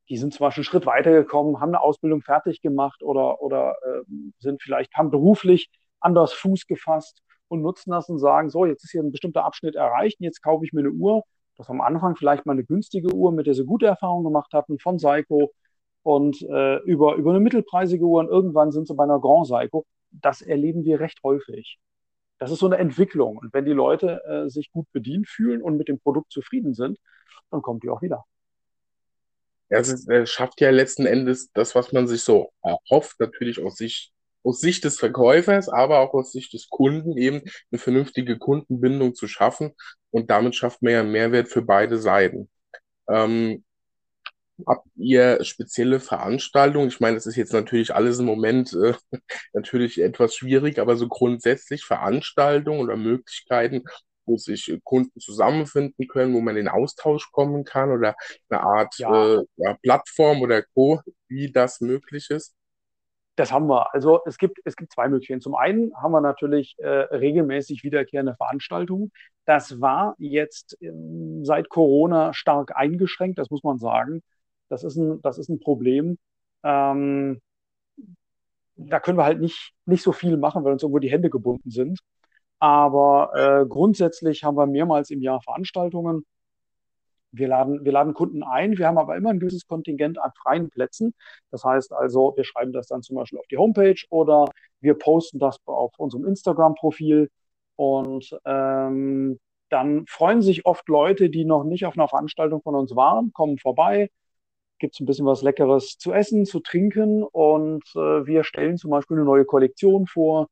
die 0.09 0.17
sind 0.17 0.33
zum 0.33 0.45
Beispiel 0.45 0.61
einen 0.61 0.65
Schritt 0.65 0.85
weitergekommen, 0.85 1.59
haben 1.59 1.69
eine 1.69 1.81
Ausbildung 1.81 2.21
fertig 2.21 2.61
gemacht 2.61 3.03
oder, 3.03 3.41
oder 3.41 3.75
äh, 3.83 4.01
sind 4.39 4.61
vielleicht, 4.61 4.93
haben 4.95 5.11
beruflich 5.11 5.69
anders 5.99 6.33
Fuß 6.33 6.65
gefasst 6.67 7.21
und 7.47 7.61
nutzen 7.61 7.91
das 7.91 8.09
und 8.09 8.19
sagen, 8.19 8.49
so, 8.49 8.65
jetzt 8.65 8.83
ist 8.83 8.91
hier 8.91 9.03
ein 9.03 9.11
bestimmter 9.11 9.45
Abschnitt 9.45 9.75
erreicht 9.75 10.19
und 10.19 10.25
jetzt 10.25 10.41
kaufe 10.41 10.65
ich 10.65 10.73
mir 10.73 10.81
eine 10.81 10.91
Uhr. 10.91 11.23
Das 11.57 11.69
am 11.69 11.81
Anfang 11.81 12.15
vielleicht 12.15 12.45
mal 12.45 12.53
eine 12.53 12.63
günstige 12.63 13.13
Uhr, 13.13 13.31
mit 13.31 13.47
der 13.47 13.53
sie 13.53 13.65
gute 13.65 13.85
Erfahrungen 13.85 14.23
gemacht 14.23 14.53
hatten, 14.53 14.79
von 14.79 14.97
Seiko 14.97 15.51
und 16.03 16.41
äh, 16.43 16.77
über, 16.83 17.15
über 17.15 17.31
eine 17.31 17.39
mittelpreisige 17.41 18.05
Uhr 18.05 18.21
und 18.21 18.29
irgendwann 18.29 18.71
sind 18.71 18.87
sie 18.87 18.95
bei 18.95 19.03
einer 19.03 19.19
Grand 19.19 19.47
Seiko 19.47 19.85
das 20.11 20.41
erleben 20.41 20.83
wir 20.85 20.99
recht 20.99 21.19
häufig. 21.23 21.79
Das 22.39 22.51
ist 22.51 22.59
so 22.59 22.67
eine 22.67 22.77
Entwicklung. 22.77 23.37
Und 23.37 23.53
wenn 23.53 23.65
die 23.65 23.71
Leute 23.71 24.23
äh, 24.25 24.49
sich 24.49 24.71
gut 24.71 24.87
bedient 24.91 25.27
fühlen 25.27 25.61
und 25.61 25.77
mit 25.77 25.87
dem 25.87 25.99
Produkt 25.99 26.31
zufrieden 26.31 26.73
sind, 26.73 26.97
dann 27.51 27.61
kommt 27.61 27.83
die 27.83 27.89
auch 27.89 28.01
wieder. 28.01 28.25
Ist, 29.69 30.09
es 30.09 30.29
schafft 30.29 30.61
ja 30.61 30.71
letzten 30.71 31.05
Endes 31.05 31.51
das, 31.53 31.75
was 31.75 31.91
man 31.91 32.07
sich 32.07 32.23
so 32.23 32.51
erhofft, 32.63 33.19
natürlich 33.19 33.63
aus 33.63 33.75
Sicht, 33.77 34.11
aus 34.43 34.61
Sicht 34.61 34.83
des 34.83 34.99
Verkäufers, 34.99 35.69
aber 35.69 35.99
auch 35.99 36.13
aus 36.13 36.31
Sicht 36.31 36.53
des 36.53 36.69
Kunden 36.69 37.17
eben 37.17 37.41
eine 37.71 37.79
vernünftige 37.79 38.37
Kundenbindung 38.37 39.13
zu 39.15 39.27
schaffen. 39.27 39.73
Und 40.11 40.29
damit 40.31 40.55
schafft 40.55 40.81
man 40.81 40.93
ja 40.93 41.03
Mehrwert 41.03 41.49
für 41.49 41.61
beide 41.61 41.99
Seiten. 41.99 42.49
Ähm, 43.07 43.63
Habt 44.67 44.87
ihr 44.95 45.43
spezielle 45.43 45.99
Veranstaltungen? 45.99 46.89
Ich 46.89 46.99
meine, 46.99 47.15
das 47.15 47.25
ist 47.25 47.35
jetzt 47.35 47.53
natürlich 47.53 47.95
alles 47.95 48.19
im 48.19 48.25
Moment 48.25 48.73
äh, 48.73 48.93
natürlich 49.53 50.01
etwas 50.01 50.35
schwierig, 50.35 50.79
aber 50.79 50.95
so 50.97 51.07
grundsätzlich 51.07 51.85
Veranstaltungen 51.85 52.81
oder 52.81 52.97
Möglichkeiten, 52.97 53.83
wo 54.29 54.37
sich 54.37 54.79
Kunden 54.83 55.19
zusammenfinden 55.19 56.07
können, 56.07 56.33
wo 56.33 56.41
man 56.41 56.55
in 56.55 56.67
Austausch 56.67 57.31
kommen 57.31 57.65
kann 57.65 57.91
oder 57.91 58.15
eine 58.49 58.61
Art 58.61 58.97
ja. 58.97 59.39
Äh, 59.39 59.45
ja, 59.57 59.77
Plattform 59.81 60.41
oder 60.41 60.61
Co., 60.61 61.01
wie 61.27 61.51
das 61.51 61.81
möglich 61.81 62.29
ist? 62.29 62.55
Das 63.35 63.51
haben 63.51 63.67
wir. 63.67 63.93
Also 63.93 64.19
es 64.25 64.37
gibt, 64.37 64.59
es 64.65 64.75
gibt 64.75 64.91
zwei 64.91 65.07
Möglichkeiten. 65.07 65.39
Zum 65.39 65.55
einen 65.55 65.95
haben 65.95 66.11
wir 66.11 66.19
natürlich 66.21 66.75
äh, 66.77 66.87
regelmäßig 66.87 67.83
wiederkehrende 67.83 68.35
Veranstaltungen. 68.35 69.11
Das 69.45 69.79
war 69.79 70.15
jetzt 70.17 70.77
ähm, 70.81 71.45
seit 71.45 71.69
Corona 71.69 72.33
stark 72.33 72.75
eingeschränkt, 72.75 73.39
das 73.39 73.49
muss 73.49 73.63
man 73.63 73.77
sagen. 73.77 74.21
Das 74.67 74.83
ist 74.83 74.97
ein, 74.97 75.21
das 75.21 75.37
ist 75.37 75.49
ein 75.49 75.59
Problem. 75.59 76.17
Ähm, 76.63 77.39
da 78.75 78.99
können 78.99 79.17
wir 79.17 79.25
halt 79.25 79.39
nicht, 79.39 79.73
nicht 79.85 80.03
so 80.03 80.11
viel 80.11 80.37
machen, 80.37 80.63
weil 80.63 80.73
uns 80.73 80.83
irgendwo 80.83 80.99
die 80.99 81.11
Hände 81.11 81.29
gebunden 81.29 81.71
sind. 81.71 81.99
Aber 82.59 83.31
äh, 83.35 83.65
grundsätzlich 83.65 84.43
haben 84.43 84.57
wir 84.57 84.65
mehrmals 84.67 85.09
im 85.11 85.21
Jahr 85.21 85.41
Veranstaltungen. 85.41 86.25
Wir 87.31 87.47
laden, 87.47 87.85
wir 87.85 87.91
laden 87.91 88.13
Kunden 88.13 88.43
ein. 88.43 88.77
Wir 88.77 88.87
haben 88.87 88.97
aber 88.97 89.15
immer 89.15 89.29
ein 89.29 89.39
gewisses 89.39 89.67
Kontingent 89.67 90.19
an 90.19 90.31
freien 90.41 90.69
Plätzen. 90.69 91.13
Das 91.51 91.63
heißt 91.63 91.93
also, 91.93 92.33
wir 92.35 92.43
schreiben 92.43 92.73
das 92.73 92.87
dann 92.87 93.01
zum 93.03 93.15
Beispiel 93.17 93.39
auf 93.39 93.47
die 93.47 93.57
Homepage 93.57 94.01
oder 94.09 94.45
wir 94.81 94.95
posten 94.95 95.39
das 95.39 95.57
auf 95.65 95.93
unserem 95.97 96.25
Instagram-Profil. 96.25 97.29
Und 97.75 98.37
ähm, 98.45 99.39
dann 99.69 100.05
freuen 100.07 100.41
sich 100.41 100.65
oft 100.65 100.87
Leute, 100.89 101.29
die 101.29 101.45
noch 101.45 101.63
nicht 101.63 101.85
auf 101.85 101.97
einer 101.97 102.07
Veranstaltung 102.07 102.61
von 102.61 102.75
uns 102.75 102.95
waren, 102.95 103.31
kommen 103.33 103.57
vorbei, 103.57 104.09
gibt 104.79 104.95
es 104.95 104.99
ein 104.99 105.05
bisschen 105.05 105.25
was 105.25 105.41
Leckeres 105.41 105.97
zu 105.97 106.11
essen, 106.11 106.45
zu 106.45 106.59
trinken 106.59 107.23
und 107.23 107.83
äh, 107.95 108.25
wir 108.25 108.43
stellen 108.43 108.77
zum 108.77 108.91
Beispiel 108.91 109.17
eine 109.17 109.25
neue 109.25 109.45
Kollektion 109.45 110.07
vor 110.07 110.47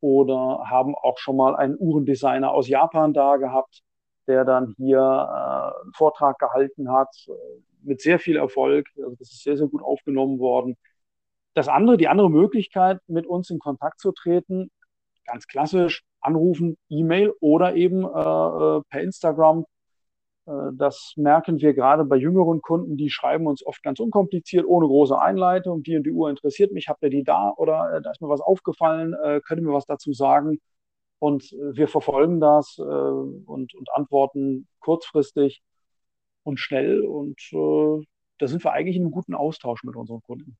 oder 0.00 0.64
haben 0.68 0.94
auch 0.94 1.18
schon 1.18 1.36
mal 1.36 1.56
einen 1.56 1.76
Uhrendesigner 1.78 2.50
aus 2.52 2.68
Japan 2.68 3.12
da 3.12 3.36
gehabt, 3.36 3.82
der 4.26 4.44
dann 4.44 4.74
hier 4.76 4.98
äh, 4.98 5.82
einen 5.82 5.92
Vortrag 5.94 6.38
gehalten 6.38 6.92
hat 6.92 7.08
äh, 7.28 7.32
mit 7.82 8.00
sehr 8.00 8.18
viel 8.18 8.36
Erfolg. 8.36 8.86
Also 8.96 9.16
das 9.16 9.32
ist 9.32 9.42
sehr, 9.42 9.56
sehr 9.56 9.68
gut 9.68 9.82
aufgenommen 9.82 10.38
worden. 10.38 10.76
Das 11.54 11.68
andere, 11.68 11.96
die 11.96 12.08
andere 12.08 12.30
Möglichkeit, 12.30 13.00
mit 13.06 13.26
uns 13.26 13.50
in 13.50 13.58
Kontakt 13.58 14.00
zu 14.00 14.12
treten, 14.12 14.70
ganz 15.24 15.46
klassisch, 15.46 16.04
anrufen, 16.20 16.76
E-Mail 16.88 17.32
oder 17.40 17.74
eben 17.74 18.04
äh, 18.04 18.06
äh 18.06 18.82
per 18.88 19.00
Instagram 19.00 19.64
das 20.74 21.12
merken 21.16 21.60
wir 21.60 21.74
gerade 21.74 22.04
bei 22.04 22.16
jüngeren 22.16 22.62
Kunden, 22.62 22.96
die 22.96 23.10
schreiben 23.10 23.46
uns 23.46 23.64
oft 23.66 23.82
ganz 23.82 24.00
unkompliziert, 24.00 24.66
ohne 24.66 24.86
große 24.86 25.20
Einleitung. 25.20 25.82
Die 25.82 25.96
und 25.96 26.04
die 26.04 26.10
Uhr 26.10 26.30
interessiert 26.30 26.72
mich, 26.72 26.88
habt 26.88 27.02
ihr 27.02 27.10
die 27.10 27.24
da 27.24 27.52
oder 27.56 27.96
äh, 27.96 28.02
da 28.02 28.10
ist 28.10 28.22
mir 28.22 28.28
was 28.28 28.40
aufgefallen, 28.40 29.14
äh, 29.14 29.40
könnt 29.44 29.60
ihr 29.60 29.66
mir 29.66 29.74
was 29.74 29.86
dazu 29.86 30.12
sagen? 30.12 30.58
Und 31.18 31.52
äh, 31.52 31.76
wir 31.76 31.88
verfolgen 31.88 32.40
das 32.40 32.78
äh, 32.78 32.82
und, 32.82 33.74
und 33.74 33.90
antworten 33.92 34.68
kurzfristig 34.80 35.62
und 36.44 36.58
schnell 36.58 37.02
und 37.02 37.38
äh, 37.52 38.06
da 38.38 38.46
sind 38.46 38.64
wir 38.64 38.72
eigentlich 38.72 38.96
in 38.96 39.02
einem 39.02 39.10
guten 39.10 39.34
Austausch 39.34 39.82
mit 39.84 39.96
unseren 39.96 40.22
Kunden. 40.22 40.56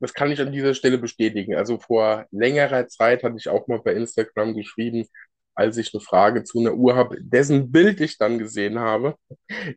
Das 0.00 0.12
kann 0.12 0.30
ich 0.30 0.40
an 0.40 0.52
dieser 0.52 0.74
Stelle 0.74 0.98
bestätigen. 0.98 1.54
Also 1.54 1.78
vor 1.78 2.26
längerer 2.30 2.86
Zeit 2.88 3.22
hatte 3.22 3.36
ich 3.38 3.48
auch 3.48 3.66
mal 3.66 3.80
bei 3.80 3.94
Instagram 3.94 4.54
geschrieben, 4.54 5.06
als 5.56 5.76
ich 5.78 5.92
eine 5.94 6.02
Frage 6.02 6.44
zu 6.44 6.60
einer 6.60 6.74
Uhr 6.74 6.94
habe, 6.94 7.16
dessen 7.20 7.72
Bild 7.72 8.00
ich 8.00 8.18
dann 8.18 8.38
gesehen 8.38 8.78
habe, 8.78 9.16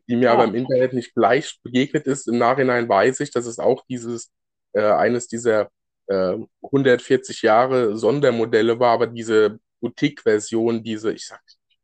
die 0.08 0.16
mir 0.16 0.30
ah. 0.30 0.34
aber 0.34 0.44
im 0.44 0.54
Internet 0.54 0.92
nicht 0.92 1.14
gleich 1.14 1.58
begegnet 1.62 2.06
ist. 2.06 2.28
Im 2.28 2.38
Nachhinein 2.38 2.88
weiß 2.88 3.20
ich, 3.20 3.30
dass 3.30 3.46
es 3.46 3.58
auch 3.58 3.84
dieses, 3.88 4.30
äh, 4.74 4.82
eines 4.82 5.26
dieser 5.26 5.70
äh, 6.06 6.36
140 6.62 7.42
Jahre 7.42 7.96
Sondermodelle 7.96 8.78
war, 8.78 8.92
aber 8.92 9.06
diese 9.06 9.58
Boutique-Version, 9.80 10.84
diese, 10.84 11.12
ich 11.12 11.26
sag, 11.26 11.40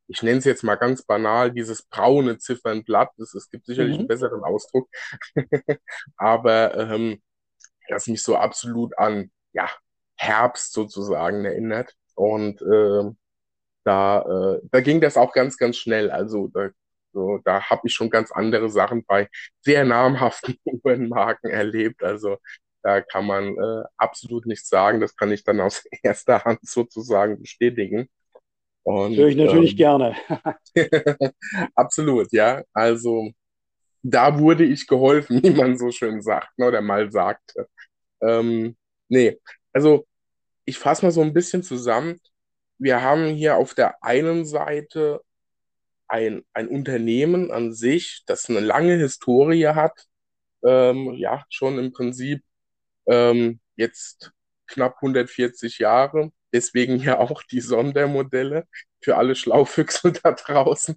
ich 0.08 0.22
nenne 0.22 0.38
es 0.38 0.44
jetzt 0.44 0.62
mal 0.62 0.76
ganz 0.76 1.02
banal, 1.02 1.50
dieses 1.50 1.82
braune 1.82 2.38
Ziffernblatt, 2.38 3.10
es, 3.18 3.34
es 3.34 3.50
gibt 3.50 3.66
sicherlich 3.66 3.94
mhm. 3.94 4.00
einen 4.00 4.08
besseren 4.08 4.44
Ausdruck, 4.44 4.88
aber 6.16 6.76
ähm, 6.76 7.22
das 7.88 8.06
mich 8.06 8.22
so 8.22 8.36
absolut 8.36 8.96
an 8.98 9.30
ja, 9.52 9.70
Herbst 10.16 10.72
sozusagen 10.72 11.44
erinnert. 11.44 11.94
Und 12.14 12.62
äh, 12.62 13.10
da, 13.86 14.56
äh, 14.56 14.60
da 14.70 14.80
ging 14.80 15.00
das 15.00 15.16
auch 15.16 15.32
ganz, 15.32 15.56
ganz 15.56 15.76
schnell. 15.76 16.10
Also 16.10 16.48
da, 16.48 16.70
so, 17.12 17.38
da 17.44 17.62
habe 17.62 17.82
ich 17.84 17.94
schon 17.94 18.10
ganz 18.10 18.32
andere 18.32 18.68
Sachen 18.68 19.04
bei 19.04 19.28
sehr 19.60 19.84
namhaften 19.84 20.56
Uhrenmarken 20.64 21.50
erlebt. 21.50 22.02
Also 22.02 22.38
da 22.82 23.00
kann 23.00 23.26
man 23.26 23.56
äh, 23.56 23.84
absolut 23.96 24.46
nichts 24.46 24.68
sagen. 24.68 25.00
Das 25.00 25.14
kann 25.16 25.30
ich 25.30 25.44
dann 25.44 25.60
aus 25.60 25.84
erster 26.02 26.44
Hand 26.44 26.60
sozusagen 26.62 27.40
bestätigen. 27.40 28.08
Und, 28.82 29.16
Höre 29.16 29.28
ich 29.28 29.36
natürlich 29.36 29.72
ähm, 29.72 29.76
gerne. 29.76 30.16
absolut, 31.74 32.32
ja. 32.32 32.62
Also 32.72 33.30
da 34.02 34.38
wurde 34.38 34.64
ich 34.64 34.86
geholfen, 34.86 35.42
wie 35.42 35.50
man 35.50 35.78
so 35.78 35.90
schön 35.90 36.22
sagt, 36.22 36.56
ne, 36.58 36.66
oder 36.66 36.80
mal 36.80 37.10
sagte. 37.10 37.68
Ähm, 38.20 38.76
nee, 39.08 39.40
also 39.72 40.06
ich 40.64 40.78
fasse 40.78 41.04
mal 41.04 41.12
so 41.12 41.22
ein 41.22 41.32
bisschen 41.32 41.62
zusammen 41.62 42.20
wir 42.78 43.02
haben 43.02 43.34
hier 43.34 43.56
auf 43.56 43.74
der 43.74 44.02
einen 44.02 44.44
Seite 44.44 45.20
ein, 46.08 46.44
ein 46.52 46.68
Unternehmen 46.68 47.50
an 47.50 47.72
sich, 47.72 48.22
das 48.26 48.48
eine 48.48 48.60
lange 48.60 48.96
Historie 48.96 49.68
hat, 49.68 50.06
ähm, 50.64 51.14
ja, 51.14 51.44
schon 51.48 51.78
im 51.78 51.92
Prinzip 51.92 52.42
ähm, 53.06 53.60
jetzt 53.76 54.32
knapp 54.66 54.96
140 54.96 55.78
Jahre. 55.78 56.32
Deswegen 56.52 56.98
ja 56.98 57.18
auch 57.18 57.42
die 57.42 57.60
Sondermodelle 57.60 58.66
für 59.00 59.16
alle 59.16 59.34
Schlaufüchse 59.34 60.12
da 60.22 60.32
draußen. 60.32 60.96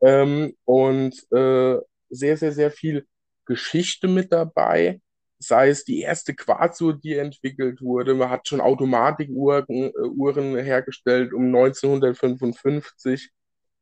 Ähm, 0.00 0.56
und 0.64 1.14
äh, 1.32 1.76
sehr, 2.10 2.36
sehr, 2.36 2.52
sehr 2.52 2.70
viel 2.70 3.06
Geschichte 3.46 4.08
mit 4.08 4.32
dabei 4.32 5.00
sei 5.42 5.68
es 5.68 5.84
die 5.84 6.00
erste 6.00 6.34
Quarzuhr, 6.34 6.94
die 6.94 7.14
entwickelt 7.14 7.82
wurde. 7.82 8.14
Man 8.14 8.30
hat 8.30 8.48
schon 8.48 8.60
Automatikuhren 8.60 9.66
äh, 9.68 10.08
Uhren 10.16 10.56
hergestellt 10.56 11.32
um 11.32 11.46
1955. 11.46 13.30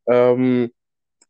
Ähm, 0.08 0.70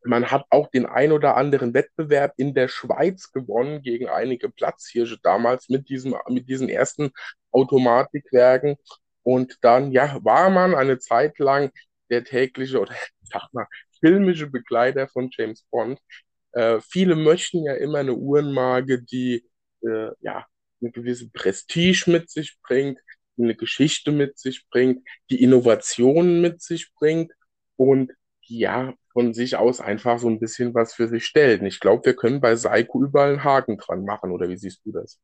man 0.04 0.30
hat 0.30 0.44
auch 0.50 0.70
den 0.70 0.86
ein 0.86 1.12
oder 1.12 1.36
anderen 1.36 1.74
Wettbewerb 1.74 2.32
in 2.36 2.54
der 2.54 2.68
Schweiz 2.68 3.32
gewonnen 3.32 3.82
gegen 3.82 4.08
einige 4.08 4.48
Platzhirsche 4.48 5.18
damals 5.22 5.68
mit, 5.68 5.88
diesem, 5.88 6.16
mit 6.28 6.48
diesen 6.48 6.68
ersten 6.68 7.10
Automatikwerken. 7.52 8.76
Und 9.22 9.58
dann, 9.62 9.92
ja, 9.92 10.18
war 10.24 10.48
man 10.50 10.74
eine 10.74 10.98
Zeit 10.98 11.38
lang 11.38 11.70
der 12.10 12.24
tägliche 12.24 12.80
oder 12.80 12.94
sag 13.22 13.48
mal, 13.52 13.66
filmische 14.00 14.46
Begleiter 14.46 15.08
von 15.08 15.30
James 15.36 15.64
Bond. 15.70 16.00
Äh, 16.52 16.80
viele 16.80 17.16
möchten 17.16 17.64
ja 17.64 17.74
immer 17.74 17.98
eine 17.98 18.14
Uhrenmarke, 18.14 19.02
die 19.02 19.44
äh, 19.82 20.10
ja, 20.20 20.46
eine 20.80 20.90
gewisse 20.90 21.30
Prestige 21.30 22.10
mit 22.10 22.30
sich 22.30 22.58
bringt, 22.62 23.00
eine 23.38 23.54
Geschichte 23.54 24.12
mit 24.12 24.38
sich 24.38 24.66
bringt, 24.68 25.06
die 25.30 25.42
Innovationen 25.42 26.40
mit 26.40 26.62
sich 26.62 26.92
bringt 26.94 27.32
und 27.76 28.12
ja, 28.42 28.94
von 29.12 29.32
sich 29.32 29.56
aus 29.56 29.80
einfach 29.80 30.18
so 30.18 30.28
ein 30.28 30.40
bisschen 30.40 30.74
was 30.74 30.94
für 30.94 31.08
sich 31.08 31.24
stellt. 31.24 31.62
Ich 31.62 31.80
glaube, 31.80 32.04
wir 32.04 32.14
können 32.14 32.40
bei 32.40 32.56
Seiko 32.56 33.02
überall 33.02 33.30
einen 33.30 33.44
Haken 33.44 33.76
dran 33.76 34.04
machen, 34.04 34.32
oder 34.32 34.48
wie 34.48 34.56
siehst 34.56 34.84
du 34.84 34.92
das? 34.92 35.20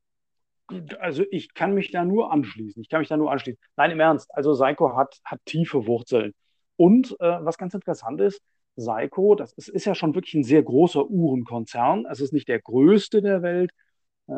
Also 0.98 1.24
ich 1.30 1.54
kann 1.54 1.74
mich 1.74 1.92
da 1.92 2.04
nur 2.04 2.32
anschließen. 2.32 2.82
Ich 2.82 2.88
kann 2.88 3.00
mich 3.00 3.08
da 3.08 3.16
nur 3.16 3.30
anschließen. 3.30 3.60
Nein, 3.76 3.92
im 3.92 4.00
Ernst. 4.00 4.34
Also 4.34 4.54
Seiko 4.54 4.96
hat, 4.96 5.16
hat 5.24 5.40
tiefe 5.44 5.86
Wurzeln. 5.86 6.34
Und 6.76 7.12
äh, 7.20 7.38
was 7.40 7.56
ganz 7.56 7.72
interessant 7.74 8.20
ist, 8.20 8.40
Seiko, 8.74 9.36
das 9.36 9.52
ist, 9.52 9.68
ist 9.68 9.86
ja 9.86 9.94
schon 9.94 10.14
wirklich 10.14 10.34
ein 10.34 10.44
sehr 10.44 10.62
großer 10.62 11.08
Uhrenkonzern. 11.08 12.06
Es 12.10 12.20
ist 12.20 12.32
nicht 12.32 12.48
der 12.48 12.60
größte 12.60 13.22
der 13.22 13.42
Welt, 13.42 13.70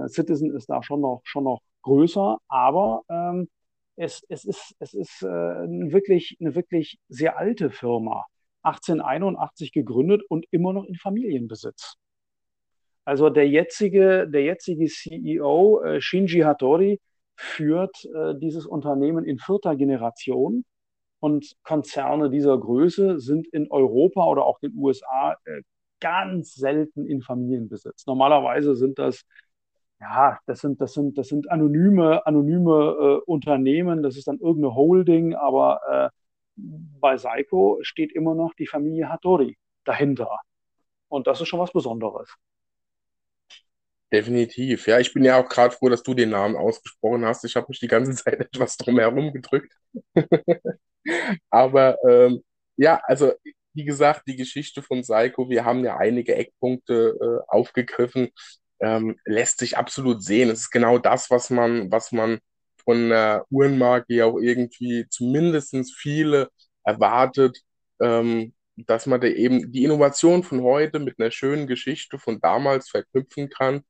Citizen 0.09 0.55
ist 0.55 0.69
da 0.69 0.83
schon 0.83 1.01
noch, 1.01 1.21
schon 1.25 1.45
noch 1.45 1.61
größer, 1.83 2.39
aber 2.49 3.03
ähm, 3.09 3.49
es, 3.97 4.23
es 4.29 4.45
ist, 4.45 4.75
es 4.79 4.95
ist 4.95 5.23
äh, 5.23 5.27
wirklich, 5.27 6.37
eine 6.41 6.55
wirklich 6.55 6.99
sehr 7.09 7.39
alte 7.39 7.71
Firma. 7.71 8.25
1881 8.63 9.73
gegründet 9.73 10.23
und 10.29 10.47
immer 10.51 10.73
noch 10.73 10.85
in 10.85 10.97
Familienbesitz. 10.97 11.95
Also 13.05 13.31
der 13.31 13.49
jetzige, 13.49 14.29
der 14.29 14.43
jetzige 14.43 14.87
CEO, 14.87 15.83
äh, 15.83 16.01
Shinji 16.01 16.41
Hattori, 16.41 17.01
führt 17.37 18.05
äh, 18.05 18.35
dieses 18.39 18.67
Unternehmen 18.67 19.25
in 19.25 19.39
vierter 19.39 19.77
Generation. 19.77 20.65
Und 21.21 21.55
Konzerne 21.63 22.31
dieser 22.31 22.59
Größe 22.59 23.19
sind 23.19 23.47
in 23.49 23.71
Europa 23.71 24.25
oder 24.27 24.45
auch 24.45 24.61
den 24.61 24.77
USA 24.77 25.37
äh, 25.45 25.63
ganz 26.01 26.55
selten 26.55 27.07
in 27.07 27.23
Familienbesitz. 27.23 28.07
Normalerweise 28.07 28.77
sind 28.77 28.99
das 28.99 29.25
ja, 30.01 30.39
das 30.47 30.61
sind, 30.61 30.81
das 30.81 30.95
sind, 30.95 31.19
das 31.19 31.29
sind 31.29 31.51
anonyme, 31.51 32.25
anonyme 32.27 33.21
äh, 33.21 33.31
Unternehmen, 33.31 34.03
das 34.03 34.17
ist 34.17 34.29
dann 34.29 34.39
irgendeine 34.39 34.75
Holding, 34.75 35.35
aber 35.35 35.81
äh, 35.91 36.19
bei 37.01 37.17
Seiko 37.17 37.79
steht 37.83 38.13
immer 38.13 38.35
noch 38.35 38.55
die 38.55 38.67
Familie 38.67 39.09
Hattori 39.09 39.57
dahinter. 39.85 40.41
Und 41.09 41.27
das 41.27 41.41
ist 41.41 41.49
schon 41.49 41.61
was 41.61 41.73
Besonderes. 41.73 42.35
Definitiv. 44.13 44.87
Ja, 44.87 44.99
ich 44.99 45.13
bin 45.13 45.25
ja 45.25 45.39
auch 45.39 45.49
gerade 45.49 45.75
froh, 45.75 45.89
dass 45.89 46.03
du 46.03 46.15
den 46.15 46.31
Namen 46.31 46.57
ausgesprochen 46.57 47.25
hast. 47.27 47.45
Ich 47.45 47.57
habe 47.57 47.67
mich 47.69 47.79
die 47.81 47.89
ganze 47.89 48.15
Zeit 48.25 48.41
etwas 48.41 48.77
drumherum 48.77 49.33
gedrückt. 49.33 49.73
Aber 51.51 51.99
ähm, 52.09 52.43
ja, 52.77 53.01
also 53.05 53.33
wie 53.75 53.85
gesagt, 53.85 54.23
die 54.27 54.37
Geschichte 54.37 54.83
von 54.83 55.03
Seiko, 55.03 55.49
wir 55.51 55.65
haben 55.65 55.85
ja 55.85 55.97
einige 55.99 56.35
Eckpunkte 56.35 57.17
äh, 57.21 57.45
aufgegriffen, 57.49 58.31
ähm, 58.81 59.17
lässt 59.25 59.59
sich 59.59 59.77
absolut 59.77 60.23
sehen. 60.23 60.51
Es 60.51 60.61
ist 60.61 60.71
genau 60.71 60.99
das, 60.99 61.31
was 61.31 61.51
man, 61.51 61.91
was 61.91 62.13
man 62.13 62.39
von 62.85 63.11
der 63.11 63.45
Uhrenmarke 63.51 64.15
ja 64.15 64.27
auch 64.27 64.39
irgendwie 64.39 65.07
zumindest 65.11 65.75
viele 65.97 66.49
erwartet, 66.85 67.59
ähm, 68.01 68.55
dass 68.77 69.07
man 69.07 69.21
da 69.21 69.27
eben 69.27 69.73
die 69.73 69.85
Innovation 69.85 70.43
von 70.43 70.63
heute 70.63 70.99
mit 71.01 71.19
einer 71.19 71.31
schönen 71.31 71.67
Geschichte 71.67 72.19
von 72.19 72.41
damals 72.41 72.89
verknüpfen 72.91 73.49
kann 73.51 73.83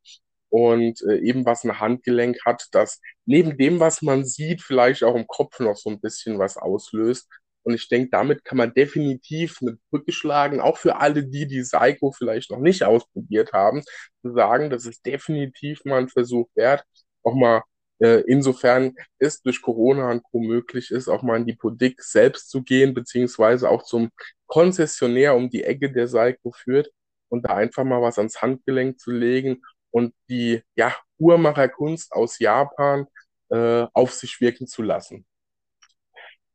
und 0.50 1.02
äh, 1.02 1.18
eben 1.18 1.44
was 1.44 1.64
ein 1.64 1.78
Handgelenk 1.78 2.38
hat, 2.46 2.66
das 2.72 3.00
neben 3.26 3.58
dem, 3.58 3.80
was 3.80 4.02
man 4.02 4.24
sieht, 4.24 4.62
vielleicht 4.62 5.04
auch 5.04 5.14
im 5.14 5.26
Kopf 5.26 5.60
noch 5.60 5.76
so 5.76 5.90
ein 5.90 6.00
bisschen 6.00 6.38
was 6.38 6.56
auslöst. 6.56 7.28
Und 7.68 7.74
ich 7.74 7.86
denke, 7.90 8.08
damit 8.10 8.46
kann 8.46 8.56
man 8.56 8.72
definitiv 8.72 9.58
eine 9.60 9.76
Brücke 9.90 10.10
schlagen, 10.10 10.58
auch 10.58 10.78
für 10.78 10.96
alle 10.96 11.22
die, 11.22 11.46
die 11.46 11.60
Psycho 11.60 12.12
vielleicht 12.12 12.50
noch 12.50 12.60
nicht 12.60 12.82
ausprobiert 12.82 13.52
haben, 13.52 13.82
zu 14.22 14.32
sagen, 14.32 14.70
das 14.70 14.86
ist 14.86 15.04
definitiv 15.04 15.84
mal 15.84 15.98
ein 15.98 16.08
Versuch 16.08 16.48
wert, 16.54 16.82
auch 17.22 17.34
mal 17.34 17.62
äh, 17.98 18.22
insofern 18.26 18.94
es 19.18 19.42
durch 19.42 19.60
Corona 19.60 20.10
und 20.10 20.22
Co. 20.22 20.40
möglich 20.40 20.90
ist, 20.90 21.08
auch 21.08 21.22
mal 21.22 21.36
in 21.36 21.44
die 21.44 21.56
Politik 21.56 22.02
selbst 22.02 22.48
zu 22.48 22.62
gehen, 22.62 22.94
beziehungsweise 22.94 23.68
auch 23.68 23.82
zum 23.82 24.08
Konzessionär 24.46 25.36
um 25.36 25.50
die 25.50 25.64
Ecke, 25.64 25.92
der 25.92 26.08
Seiko 26.08 26.52
führt, 26.52 26.90
und 27.28 27.42
da 27.42 27.54
einfach 27.54 27.84
mal 27.84 28.00
was 28.00 28.16
ans 28.16 28.40
Handgelenk 28.40 28.98
zu 28.98 29.10
legen 29.10 29.60
und 29.90 30.14
die 30.30 30.62
ja, 30.74 30.96
Uhrmacherkunst 31.18 32.12
aus 32.12 32.38
Japan 32.38 33.06
äh, 33.50 33.84
auf 33.92 34.14
sich 34.14 34.40
wirken 34.40 34.66
zu 34.66 34.80
lassen. 34.80 35.26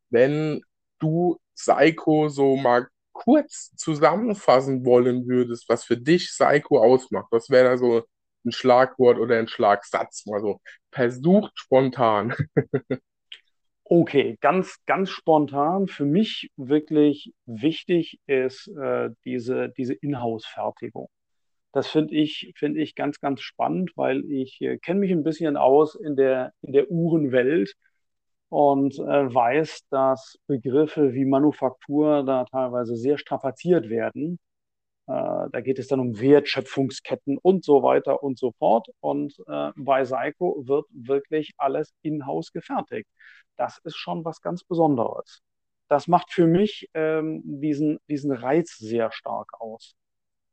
Wenn 0.09 0.63
du 1.03 1.37
Seiko 1.53 2.29
so 2.29 2.55
mal 2.55 2.87
kurz 3.11 3.71
zusammenfassen 3.75 4.85
wollen 4.85 5.27
würdest, 5.27 5.69
was 5.69 5.83
für 5.83 5.97
dich 5.97 6.33
Seiko 6.33 6.79
ausmacht, 6.81 7.27
was 7.31 7.49
wäre 7.49 7.71
da 7.71 7.77
so 7.77 8.03
ein 8.45 8.51
Schlagwort 8.51 9.19
oder 9.19 9.37
ein 9.37 9.47
Schlagsatz, 9.47 10.25
mal 10.25 10.41
so 10.41 10.59
versucht 10.91 11.51
spontan. 11.55 12.33
Okay, 13.85 14.37
ganz, 14.39 14.79
ganz 14.85 15.09
spontan. 15.09 15.87
Für 15.87 16.05
mich 16.05 16.49
wirklich 16.55 17.33
wichtig 17.45 18.17
ist 18.27 18.67
äh, 18.69 19.09
diese, 19.25 19.69
diese 19.77 19.93
Inhouse-Fertigung. 19.93 21.09
Das 21.73 21.87
finde 21.89 22.15
ich, 22.15 22.53
finde 22.55 22.81
ich 22.81 22.95
ganz, 22.95 23.19
ganz 23.19 23.41
spannend, 23.41 23.91
weil 23.95 24.23
ich 24.31 24.61
äh, 24.61 24.77
kenne 24.77 25.01
mich 25.01 25.11
ein 25.11 25.23
bisschen 25.23 25.57
aus 25.57 25.95
in 25.95 26.15
der, 26.15 26.53
in 26.61 26.71
der 26.71 26.89
Uhrenwelt 26.89 27.75
und 28.53 28.99
äh, 28.99 29.33
weiß, 29.33 29.87
dass 29.89 30.37
Begriffe 30.45 31.13
wie 31.13 31.25
Manufaktur 31.25 32.23
da 32.23 32.45
teilweise 32.45 32.95
sehr 32.95 33.17
strapaziert 33.17 33.89
werden. 33.89 34.37
Äh, 35.07 35.49
da 35.51 35.61
geht 35.61 35.79
es 35.79 35.87
dann 35.87 35.99
um 35.99 36.19
Wertschöpfungsketten 36.19 37.39
und 37.39 37.65
so 37.65 37.81
weiter 37.81 38.21
und 38.21 38.37
so 38.37 38.51
fort. 38.59 38.89
Und 38.99 39.33
äh, 39.47 39.71
bei 39.75 40.05
Seiko 40.05 40.63
wird 40.67 40.85
wirklich 40.91 41.53
alles 41.57 41.93
in-house 42.03 42.51
gefertigt. 42.51 43.09
Das 43.57 43.79
ist 43.85 43.95
schon 43.97 44.23
was 44.23 44.39
ganz 44.41 44.63
Besonderes. 44.63 45.41
Das 45.87 46.07
macht 46.07 46.31
für 46.31 46.45
mich 46.45 46.89
ähm, 46.93 47.41
diesen, 47.43 47.99
diesen 48.07 48.31
Reiz 48.31 48.77
sehr 48.77 49.11
stark 49.11 49.49
aus. 49.59 49.95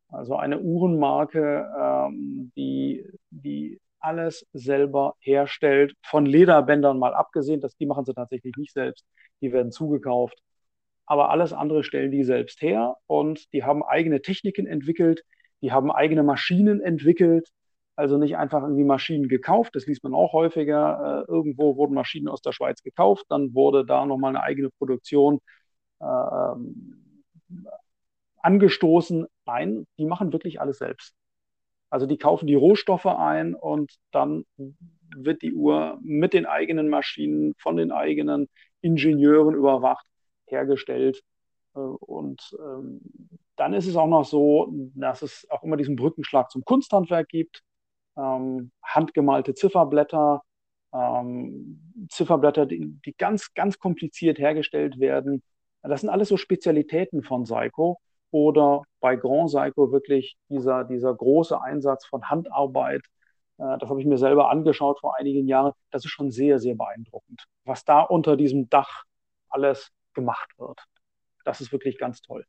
Also 0.09 0.37
eine 0.37 0.59
Uhrenmarke, 0.61 1.67
ähm, 1.79 2.51
die, 2.57 3.05
die 3.31 3.80
alles 4.01 4.47
selber 4.53 5.15
herstellt, 5.21 5.95
von 6.03 6.27
Lederbändern 6.27 6.99
mal 6.99 7.15
abgesehen, 7.15 7.61
das, 7.61 7.77
die 7.77 7.87
machen 7.87 8.05
sie 8.05 8.15
tatsächlich 8.15 8.57
nicht 8.57 8.73
selbst, 8.73 9.05
die 9.41 9.53
werden 9.53 9.73
zugekauft. 9.73 10.39
Aber 11.07 11.31
alles 11.31 11.53
andere 11.53 11.85
stellen 11.85 12.13
die 12.13 12.25
selbst 12.25 12.63
her 12.63 12.97
und 13.07 13.53
die 13.53 13.65
haben 13.65 13.83
eigene 13.83 14.23
Techniken 14.23 14.67
entwickelt, 14.67 15.25
die 15.63 15.73
haben 15.73 15.91
eigene 15.91 16.23
Maschinen 16.23 16.81
entwickelt, 16.81 17.49
also 17.97 18.17
nicht 18.17 18.37
einfach 18.37 18.63
irgendwie 18.63 18.85
Maschinen 18.85 19.29
gekauft, 19.29 19.75
das 19.77 19.87
liest 19.87 20.05
man 20.05 20.15
auch 20.15 20.33
häufiger. 20.33 21.25
Äh, 21.29 21.31
irgendwo 21.31 21.77
wurden 21.77 21.95
Maschinen 21.95 22.29
aus 22.29 22.41
der 22.43 22.53
Schweiz 22.53 22.83
gekauft, 22.83 23.27
dann 23.29 23.55
wurde 23.55 23.85
da 23.85 24.07
nochmal 24.07 24.31
eine 24.31 24.43
eigene 24.43 24.71
Produktion 24.71 25.41
äh, 26.01 26.55
angestoßen. 28.43 29.27
Nein, 29.47 29.87
die 29.99 30.05
machen 30.07 30.33
wirklich 30.33 30.61
alles 30.61 30.79
selbst. 30.79 31.15
Also 31.91 32.07
die 32.07 32.19
kaufen 32.19 32.47
die 32.47 32.55
Rohstoffe 32.55 33.07
ein 33.07 33.55
und 33.55 33.93
dann 34.13 34.47
wird 35.15 35.43
die 35.43 35.53
Uhr 35.53 35.99
mit 36.03 36.33
den 36.33 36.47
eigenen 36.47 36.89
Maschinen 36.89 37.55
von 37.59 37.77
den 37.77 37.91
eigenen 37.91 38.49
Ingenieuren 38.81 39.55
überwacht, 39.55 40.07
hergestellt. 40.47 41.23
Äh, 41.75 41.81
und 41.81 42.57
ähm, 42.59 43.01
dann 43.57 43.75
ist 43.75 43.87
es 43.87 43.97
auch 43.97 44.07
noch 44.07 44.25
so, 44.25 44.73
dass 44.95 45.23
es 45.23 45.47
auch 45.51 45.63
immer 45.65 45.77
diesen 45.77 45.97
Brückenschlag 45.97 46.51
zum 46.51 46.65
Kunsthandwerk 46.65 47.29
gibt. 47.29 47.63
Ähm, 48.17 48.73
handgemalte 48.83 49.55
Zifferblätter, 49.55 50.43
ähm, 50.93 52.09
Zifferblätter, 52.09 52.67
die, 52.67 52.99
die, 53.05 53.15
ganz, 53.15 53.53
ganz 53.55 53.79
kompliziert 53.79 54.39
hergestellt 54.39 54.99
werden. 54.99 55.43
Das 55.83 56.03
sind 56.03 56.11
alles 56.11 56.29
so 56.29 56.37
Spezialitäten 56.37 57.23
von 57.23 57.45
Seiko 57.45 58.01
oder 58.31 58.83
bei 59.01 59.17
Grand 59.17 59.51
Seiko 59.51 59.93
wirklich 59.93 60.37
dieser, 60.49 60.85
dieser 60.85 61.15
große 61.15 61.61
Einsatz 61.61 62.07
von 62.07 62.29
Handarbeit. 62.29 63.03
Äh, 63.59 63.79
das 63.79 63.89
habe 63.89 64.01
ich 64.01 64.07
mir 64.07 64.19
selber 64.19 64.51
angeschaut 64.51 65.01
vor 65.01 65.17
einigen 65.19 65.47
Jahren. 65.47 65.73
Das 65.91 66.05
ist 66.05 66.11
schon 66.11 66.31
sehr, 66.31 66.59
sehr 66.59 66.75
beeindruckend, 66.75 67.45
was 67.65 67.85
da 67.85 68.03
unter 68.03 68.37
diesem 68.37 68.69
Dach 68.69 69.05
alles 69.49 69.91
gemacht 70.15 70.51
wird. 70.59 70.81
Das 71.45 71.61
ist 71.61 71.73
wirklich 71.73 71.99
ganz 71.99 72.21
toll. 72.23 72.45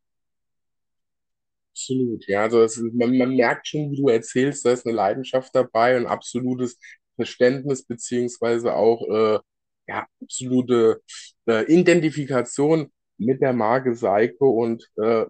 Absolut, 1.72 2.26
ja. 2.28 2.42
Also 2.42 2.62
ist, 2.62 2.78
man, 2.92 3.16
man 3.16 3.34
merkt 3.34 3.66
schon, 3.68 3.90
wie 3.90 3.96
du 3.96 4.08
erzählst, 4.08 4.64
da 4.66 4.72
ist 4.72 4.86
eine 4.86 4.94
Leidenschaft 4.94 5.54
dabei 5.54 5.96
und 5.96 6.06
absolutes 6.06 6.78
Verständnis 7.16 7.86
beziehungsweise 7.86 8.74
auch 8.74 9.02
äh, 9.08 9.38
ja, 9.88 10.06
absolute 10.22 11.02
äh, 11.46 11.64
Identifikation 11.72 12.92
mit 13.18 13.40
der 13.40 13.52
Marke 13.52 13.94
Seiko 13.94 14.50
und 14.50 14.86
äh, 14.96 15.24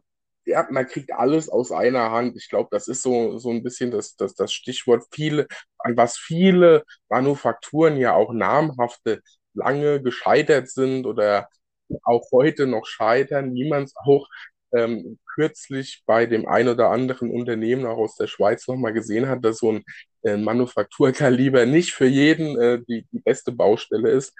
ja, 0.45 0.67
man 0.71 0.87
kriegt 0.87 1.13
alles 1.13 1.49
aus 1.49 1.73
einer 1.73 2.11
Hand. 2.11 2.37
Ich 2.37 2.49
glaube, 2.49 2.69
das 2.71 2.89
ist 2.89 3.03
so, 3.03 3.39
so 3.39 3.51
ein 3.51 3.63
bisschen 3.63 3.91
das, 3.91 4.17
das, 4.17 4.35
das 4.35 4.53
Stichwort 4.53 5.05
viele, 5.13 5.47
an 5.79 5.97
was 5.97 6.17
viele 6.19 6.85
Manufakturen 7.09 7.97
ja 7.97 8.15
auch 8.15 8.33
namhafte 8.33 9.21
lange 9.55 10.03
gescheitert 10.03 10.69
sind 10.69 11.07
oder 11.07 11.49
auch 12.05 12.31
heute 12.33 12.67
noch 12.67 12.87
scheitern, 12.87 13.55
wie 13.55 13.69
man 13.69 13.85
es 13.85 13.95
auch 13.97 14.27
ähm, 14.75 15.19
kürzlich 15.35 16.03
bei 16.07 16.27
dem 16.27 16.49
ein 16.49 16.69
oder 16.69 16.91
anderen 16.91 17.31
Unternehmen 17.31 17.87
auch 17.87 17.99
aus 17.99 18.17
der 18.17 18.27
Schweiz 18.27 18.67
nochmal 18.69 18.93
gesehen 18.93 19.29
hat, 19.29 19.45
dass 19.45 19.59
so 19.59 19.73
ein 19.73 19.85
äh, 20.23 20.37
Manufakturkaliber 20.37 21.67
nicht 21.67 21.93
für 21.93 22.07
jeden 22.07 22.59
äh, 22.61 22.81
die, 22.89 23.07
die 23.13 23.21
beste 23.21 23.53
Baustelle 23.53 24.11
ist. 24.11 24.35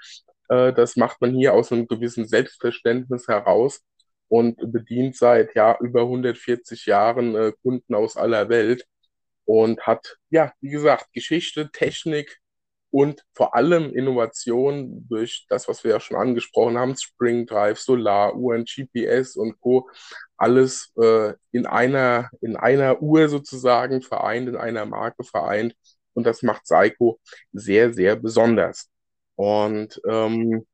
Äh, 0.49 0.73
das 0.73 0.95
macht 0.95 1.21
man 1.21 1.33
hier 1.35 1.53
aus 1.53 1.71
einem 1.71 1.87
gewissen 1.87 2.27
Selbstverständnis 2.27 3.27
heraus 3.27 3.81
und 4.33 4.57
bedient 4.71 5.15
seit 5.15 5.53
ja 5.53 5.77
über 5.79 6.01
140 6.01 6.87
Jahren 6.87 7.35
äh, 7.35 7.51
Kunden 7.61 7.93
aus 7.93 8.17
aller 8.17 8.49
Welt 8.49 8.83
und 9.45 9.81
hat, 9.81 10.17
ja, 10.31 10.51
wie 10.59 10.69
gesagt, 10.69 11.13
Geschichte, 11.13 11.69
Technik 11.71 12.39
und 12.89 13.23
vor 13.35 13.55
allem 13.55 13.93
Innovation 13.93 15.07
durch 15.07 15.45
das, 15.49 15.67
was 15.67 15.83
wir 15.83 15.91
ja 15.91 15.99
schon 15.99 16.17
angesprochen 16.17 16.79
haben, 16.79 16.95
Spring 16.97 17.45
Drive, 17.45 17.77
Solar, 17.77 18.35
Uhren, 18.35 18.65
GPS 18.65 19.35
und 19.35 19.61
Co. 19.61 19.87
Alles 20.35 20.91
äh, 20.99 21.33
in 21.51 21.67
einer, 21.67 22.31
in 22.41 22.55
einer 22.55 23.03
Uhr 23.03 23.29
sozusagen 23.29 24.01
vereint, 24.01 24.49
in 24.49 24.57
einer 24.57 24.87
Marke 24.87 25.23
vereint. 25.23 25.75
Und 26.13 26.25
das 26.25 26.41
macht 26.41 26.65
Seiko 26.65 27.19
sehr, 27.51 27.93
sehr 27.93 28.15
besonders. 28.15 28.89
Und 29.35 30.01
ähm, 30.09 30.65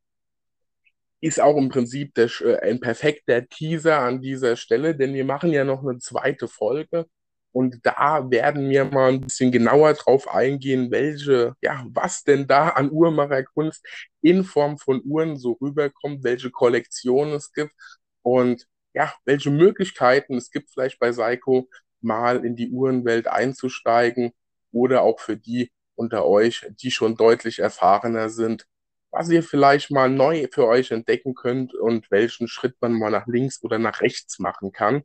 ist 1.22 1.40
auch 1.42 1.58
im 1.58 1.70
Prinzip 1.70 2.14
der, 2.16 2.30
äh, 2.42 2.60
ein 2.62 2.80
perfekter 2.80 3.48
Teaser 3.48 4.00
an 4.00 4.22
dieser 4.22 4.56
Stelle, 4.56 4.96
denn 4.96 5.14
wir 5.14 5.26
machen 5.26 5.52
ja 5.52 5.64
noch 5.64 5.84
eine 5.84 6.00
zweite 6.00 6.48
Folge 6.48 7.06
Und 7.52 7.80
da 7.84 8.30
werden 8.30 8.70
wir 8.70 8.86
mal 8.86 9.10
ein 9.14 9.22
bisschen 9.22 9.52
genauer 9.52 9.94
drauf 9.96 10.28
eingehen, 10.34 10.92
welche, 10.92 11.56
ja, 11.62 11.86
was 11.90 12.24
denn 12.24 12.48
da 12.48 12.70
an 12.70 12.92
Uhrmacherkunst 12.92 13.86
in 14.22 14.44
Form 14.44 14.78
von 14.78 15.02
Uhren 15.04 15.38
so 15.38 15.54
rüberkommt, 15.54 16.24
welche 16.24 16.52
Kollektionen 16.52 17.34
es 17.34 17.52
gibt 17.54 17.74
und 18.22 18.68
ja, 18.94 19.14
welche 19.26 19.50
Möglichkeiten 19.52 20.36
es 20.38 20.52
gibt, 20.52 20.70
vielleicht 20.72 21.00
bei 21.00 21.12
Seiko 21.12 21.70
mal 22.02 22.46
in 22.46 22.56
die 22.56 22.70
Uhrenwelt 22.70 23.28
einzusteigen 23.28 24.32
oder 24.72 25.02
auch 25.04 25.20
für 25.20 25.38
die 25.38 25.72
unter 25.96 26.26
euch, 26.26 26.68
die 26.82 26.92
schon 26.92 27.16
deutlich 27.16 27.60
erfahrener 27.60 28.30
sind, 28.30 28.66
was 29.12 29.30
ihr 29.30 29.44
vielleicht 29.44 29.92
mal 29.92 30.10
neu 30.10 30.48
für 30.52 30.68
euch 30.68 30.92
entdecken 30.92 31.36
könnt 31.36 31.74
und 31.74 32.10
welchen 32.12 32.48
Schritt 32.48 32.76
man 32.82 32.94
mal 32.94 33.12
nach 33.12 33.28
links 33.28 33.64
oder 33.64 33.80
nach 33.80 34.02
rechts 34.02 34.40
machen 34.40 34.72
kann. 34.72 35.04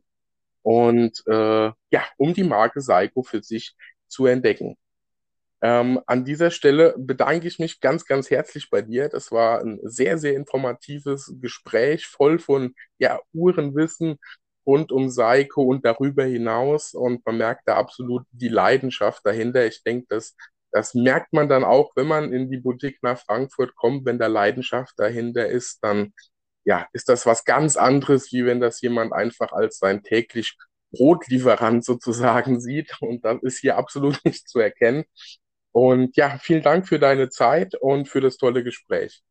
Und 0.61 1.23
äh, 1.27 1.71
ja, 1.91 2.03
um 2.17 2.33
die 2.33 2.43
Marke 2.43 2.81
Seiko 2.81 3.23
für 3.23 3.43
sich 3.43 3.75
zu 4.07 4.25
entdecken. 4.25 4.77
Ähm, 5.61 5.99
an 6.05 6.25
dieser 6.25 6.51
Stelle 6.51 6.95
bedanke 6.97 7.47
ich 7.47 7.59
mich 7.59 7.79
ganz, 7.81 8.05
ganz 8.05 8.29
herzlich 8.29 8.69
bei 8.69 8.81
dir. 8.81 9.09
Das 9.09 9.31
war 9.31 9.61
ein 9.61 9.79
sehr, 9.83 10.17
sehr 10.17 10.35
informatives 10.35 11.33
Gespräch, 11.41 12.07
voll 12.07 12.39
von 12.39 12.75
ja, 12.99 13.19
Uhrenwissen 13.33 14.17
rund 14.65 14.91
um 14.91 15.09
Seiko 15.09 15.63
und 15.63 15.85
darüber 15.85 16.23
hinaus. 16.23 16.93
Und 16.93 17.25
man 17.25 17.37
merkt 17.37 17.67
da 17.67 17.75
absolut 17.77 18.25
die 18.31 18.47
Leidenschaft 18.49 19.25
dahinter. 19.25 19.65
Ich 19.65 19.83
denke, 19.83 20.07
das, 20.09 20.35
das 20.75 20.93
merkt 20.93 21.31
man 21.31 21.47
dann 21.47 21.63
auch, 21.63 21.93
wenn 21.95 22.07
man 22.07 22.33
in 22.33 22.51
die 22.51 22.57
Boutique 22.57 23.01
nach 23.01 23.17
Frankfurt 23.17 23.75
kommt, 23.75 24.05
wenn 24.05 24.19
da 24.19 24.27
Leidenschaft 24.27 24.91
dahinter 24.97 25.47
ist, 25.47 25.81
dann 25.81 26.13
ja, 26.65 26.85
ist 26.91 27.07
das 27.07 27.25
was 27.25 27.45
ganz 27.45 27.77
anderes, 27.77 28.33
wie 28.33 28.45
wenn 28.45 28.59
das 28.59 28.81
jemand 28.81 29.13
einfach 29.13 29.53
als 29.53 29.77
sein 29.77 30.03
täglich 30.03 30.57
Brotlieferant 30.91 31.85
sozusagen 31.85 32.59
sieht. 32.59 32.93
Und 32.99 33.23
das 33.23 33.41
ist 33.43 33.59
hier 33.59 33.77
absolut 33.77 34.19
nicht 34.25 34.49
zu 34.49 34.59
erkennen. 34.59 35.05
Und 35.71 36.17
ja, 36.17 36.37
vielen 36.39 36.61
Dank 36.61 36.89
für 36.89 36.99
deine 36.99 37.29
Zeit 37.29 37.75
und 37.75 38.09
für 38.09 38.19
das 38.19 38.35
tolle 38.35 38.61
Gespräch. 38.61 39.23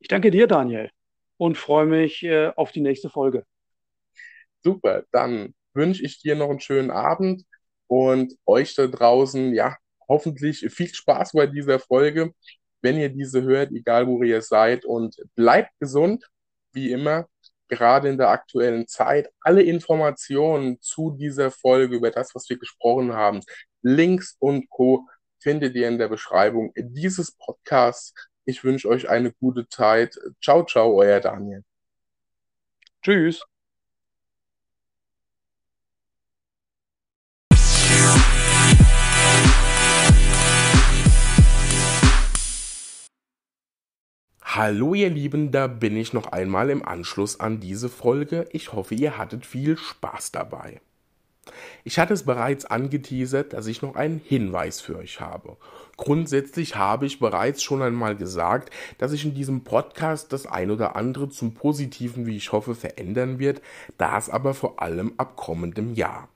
Ich 0.00 0.08
danke 0.08 0.30
dir, 0.30 0.46
Daniel, 0.46 0.90
und 1.38 1.56
freue 1.56 1.86
mich 1.86 2.22
äh, 2.24 2.48
auf 2.56 2.72
die 2.72 2.82
nächste 2.82 3.08
Folge. 3.08 3.46
Super, 4.62 5.04
dann 5.12 5.54
wünsche 5.72 6.04
ich 6.04 6.20
dir 6.20 6.36
noch 6.36 6.50
einen 6.50 6.60
schönen 6.60 6.90
Abend 6.90 7.46
und 7.86 8.34
euch 8.44 8.74
da 8.74 8.86
draußen, 8.86 9.54
ja, 9.54 9.78
hoffentlich 10.08 10.60
viel 10.72 10.92
Spaß 10.92 11.32
bei 11.32 11.46
dieser 11.46 11.78
Folge, 11.78 12.32
wenn 12.82 12.98
ihr 12.98 13.08
diese 13.08 13.42
hört, 13.42 13.72
egal 13.72 14.06
wo 14.06 14.22
ihr 14.22 14.42
seid 14.42 14.84
und 14.84 15.16
bleibt 15.34 15.70
gesund, 15.80 16.24
wie 16.72 16.92
immer, 16.92 17.28
gerade 17.68 18.08
in 18.08 18.18
der 18.18 18.28
aktuellen 18.28 18.86
Zeit. 18.86 19.30
Alle 19.40 19.62
Informationen 19.62 20.80
zu 20.80 21.16
dieser 21.18 21.50
Folge 21.50 21.96
über 21.96 22.10
das, 22.10 22.34
was 22.34 22.48
wir 22.48 22.58
gesprochen 22.58 23.14
haben, 23.14 23.40
Links 23.82 24.36
und 24.38 24.68
Co 24.70 25.06
findet 25.40 25.74
ihr 25.74 25.88
in 25.88 25.98
der 25.98 26.08
Beschreibung 26.08 26.72
dieses 26.76 27.32
Podcasts. 27.32 28.14
Ich 28.44 28.64
wünsche 28.64 28.88
euch 28.88 29.08
eine 29.08 29.32
gute 29.32 29.68
Zeit. 29.68 30.16
Ciao, 30.42 30.64
ciao, 30.64 30.94
euer 30.96 31.20
Daniel. 31.20 31.64
Tschüss. 33.02 33.44
Hallo 44.56 44.94
ihr 44.94 45.10
Lieben, 45.10 45.50
da 45.50 45.66
bin 45.66 45.96
ich 45.96 46.12
noch 46.12 46.26
einmal 46.30 46.70
im 46.70 46.86
Anschluss 46.86 47.40
an 47.40 47.58
diese 47.58 47.88
Folge. 47.88 48.46
Ich 48.52 48.72
hoffe, 48.72 48.94
ihr 48.94 49.18
hattet 49.18 49.44
viel 49.44 49.76
Spaß 49.76 50.30
dabei. 50.30 50.80
Ich 51.82 51.98
hatte 51.98 52.14
es 52.14 52.22
bereits 52.22 52.64
angeteasert, 52.64 53.52
dass 53.52 53.66
ich 53.66 53.82
noch 53.82 53.96
einen 53.96 54.20
Hinweis 54.20 54.80
für 54.80 54.96
euch 54.96 55.20
habe. 55.20 55.56
Grundsätzlich 55.96 56.76
habe 56.76 57.04
ich 57.04 57.18
bereits 57.18 57.64
schon 57.64 57.82
einmal 57.82 58.14
gesagt, 58.14 58.72
dass 58.98 59.10
sich 59.10 59.24
in 59.24 59.34
diesem 59.34 59.64
Podcast 59.64 60.32
das 60.32 60.46
ein 60.46 60.70
oder 60.70 60.94
andere 60.94 61.28
zum 61.28 61.54
Positiven, 61.54 62.24
wie 62.24 62.36
ich 62.36 62.52
hoffe, 62.52 62.76
verändern 62.76 63.40
wird, 63.40 63.60
das 63.98 64.30
aber 64.30 64.54
vor 64.54 64.80
allem 64.80 65.14
ab 65.16 65.34
kommendem 65.34 65.94
Jahr. 65.94 66.28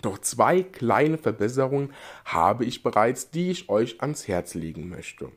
Doch 0.00 0.16
zwei 0.16 0.62
kleine 0.62 1.18
Verbesserungen 1.18 1.92
habe 2.24 2.64
ich 2.64 2.82
bereits, 2.82 3.28
die 3.28 3.50
ich 3.50 3.68
euch 3.68 4.00
ans 4.00 4.26
Herz 4.26 4.54
legen 4.54 4.88
möchte. 4.88 5.28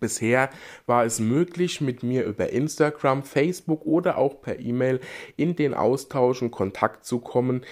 Bisher 0.00 0.50
war 0.86 1.04
es 1.04 1.20
möglich, 1.20 1.80
mit 1.80 2.02
mir 2.02 2.24
über 2.24 2.50
Instagram, 2.50 3.22
Facebook 3.22 3.84
oder 3.84 4.18
auch 4.18 4.40
per 4.40 4.58
E-Mail 4.58 5.00
in 5.36 5.54
den 5.54 5.74
Austausch 5.74 6.42
und 6.42 6.50
Kontakt 6.50 7.04
zu 7.04 7.20
kommen. 7.20 7.62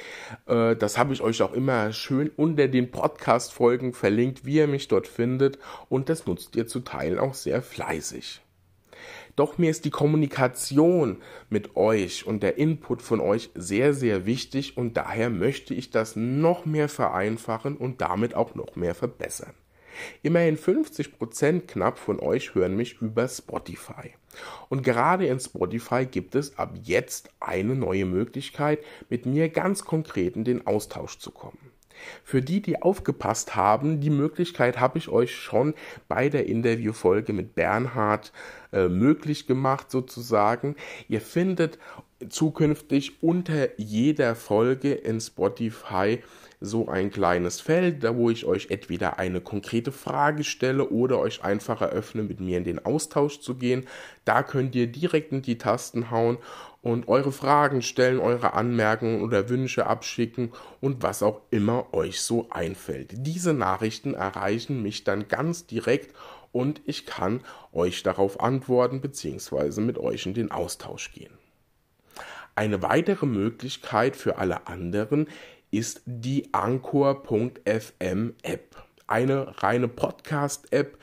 Äh, 0.46 0.76
das 0.76 0.98
habe 0.98 1.12
ich 1.14 1.22
euch 1.22 1.42
auch 1.42 1.52
immer 1.52 1.92
schön 1.92 2.30
unter 2.36 2.68
den 2.68 2.90
Podcast-Folgen 2.90 3.94
verlinkt, 3.94 4.44
wie 4.44 4.56
ihr 4.56 4.68
mich 4.68 4.88
dort 4.88 5.08
findet. 5.08 5.58
Und 5.88 6.08
das 6.08 6.26
nutzt 6.26 6.54
ihr 6.56 6.66
zu 6.66 6.80
Teilen 6.80 7.18
auch 7.18 7.34
sehr 7.34 7.62
fleißig. 7.62 8.42
Doch 9.38 9.56
mir 9.56 9.70
ist 9.70 9.84
die 9.84 9.90
Kommunikation 9.90 11.22
mit 11.48 11.76
euch 11.76 12.26
und 12.26 12.42
der 12.42 12.58
Input 12.58 13.02
von 13.02 13.20
euch 13.20 13.50
sehr, 13.54 13.94
sehr 13.94 14.26
wichtig 14.26 14.76
und 14.76 14.96
daher 14.96 15.30
möchte 15.30 15.74
ich 15.74 15.90
das 15.90 16.16
noch 16.16 16.66
mehr 16.66 16.88
vereinfachen 16.88 17.76
und 17.76 18.00
damit 18.00 18.34
auch 18.34 18.56
noch 18.56 18.74
mehr 18.74 18.96
verbessern. 18.96 19.54
Immerhin 20.22 20.56
50 20.56 21.18
Prozent 21.18 21.68
knapp 21.68 21.98
von 21.98 22.20
euch 22.20 22.54
hören 22.54 22.76
mich 22.76 23.00
über 23.00 23.28
Spotify. 23.28 24.14
Und 24.68 24.82
gerade 24.82 25.26
in 25.26 25.40
Spotify 25.40 26.06
gibt 26.06 26.34
es 26.34 26.58
ab 26.58 26.74
jetzt 26.82 27.30
eine 27.40 27.74
neue 27.74 28.04
Möglichkeit, 28.04 28.80
mit 29.08 29.26
mir 29.26 29.48
ganz 29.48 29.84
konkret 29.84 30.36
in 30.36 30.44
den 30.44 30.66
Austausch 30.66 31.18
zu 31.18 31.30
kommen. 31.30 31.58
Für 32.24 32.42
die, 32.42 32.60
die 32.60 32.80
aufgepasst 32.80 33.56
haben, 33.56 34.00
die 34.00 34.10
Möglichkeit 34.10 34.78
habe 34.78 34.98
ich 34.98 35.08
euch 35.08 35.34
schon 35.34 35.74
bei 36.06 36.28
der 36.28 36.46
Interviewfolge 36.46 37.32
mit 37.32 37.54
Bernhard 37.54 38.32
äh, 38.72 38.88
möglich 38.88 39.46
gemacht, 39.46 39.90
sozusagen. 39.90 40.76
Ihr 41.08 41.20
findet 41.20 41.78
zukünftig 42.28 43.22
unter 43.22 43.78
jeder 43.80 44.34
Folge 44.34 44.92
in 44.92 45.20
Spotify 45.20 46.22
so 46.60 46.88
ein 46.88 47.10
kleines 47.10 47.60
Feld, 47.60 48.02
da 48.02 48.16
wo 48.16 48.30
ich 48.30 48.44
euch 48.44 48.70
entweder 48.70 49.18
eine 49.18 49.40
konkrete 49.40 49.92
Frage 49.92 50.42
stelle 50.44 50.88
oder 50.88 51.18
euch 51.18 51.44
einfach 51.44 51.80
eröffne, 51.80 52.22
mit 52.22 52.40
mir 52.40 52.58
in 52.58 52.64
den 52.64 52.84
Austausch 52.84 53.40
zu 53.40 53.54
gehen. 53.54 53.86
Da 54.24 54.42
könnt 54.42 54.74
ihr 54.74 54.88
direkt 54.88 55.32
in 55.32 55.42
die 55.42 55.58
Tasten 55.58 56.10
hauen 56.10 56.38
und 56.82 57.08
eure 57.08 57.32
Fragen 57.32 57.82
stellen, 57.82 58.18
eure 58.18 58.54
Anmerkungen 58.54 59.22
oder 59.22 59.48
Wünsche 59.48 59.86
abschicken 59.86 60.52
und 60.80 61.02
was 61.02 61.22
auch 61.22 61.42
immer 61.50 61.92
euch 61.92 62.20
so 62.20 62.48
einfällt. 62.50 63.10
Diese 63.14 63.52
Nachrichten 63.52 64.14
erreichen 64.14 64.82
mich 64.82 65.04
dann 65.04 65.28
ganz 65.28 65.66
direkt 65.66 66.14
und 66.52 66.80
ich 66.86 67.06
kann 67.06 67.40
euch 67.72 68.02
darauf 68.02 68.40
antworten 68.40 69.00
bzw. 69.00 69.80
mit 69.80 69.98
euch 69.98 70.26
in 70.26 70.34
den 70.34 70.50
Austausch 70.50 71.12
gehen. 71.12 71.32
Eine 72.54 72.82
weitere 72.82 73.26
Möglichkeit 73.26 74.16
für 74.16 74.38
alle 74.38 74.66
anderen 74.66 75.28
ist 75.70 76.02
die 76.06 76.52
Anchor.fm 76.52 78.34
App. 78.42 78.76
Eine 79.06 79.62
reine 79.62 79.88
Podcast-App, 79.88 80.98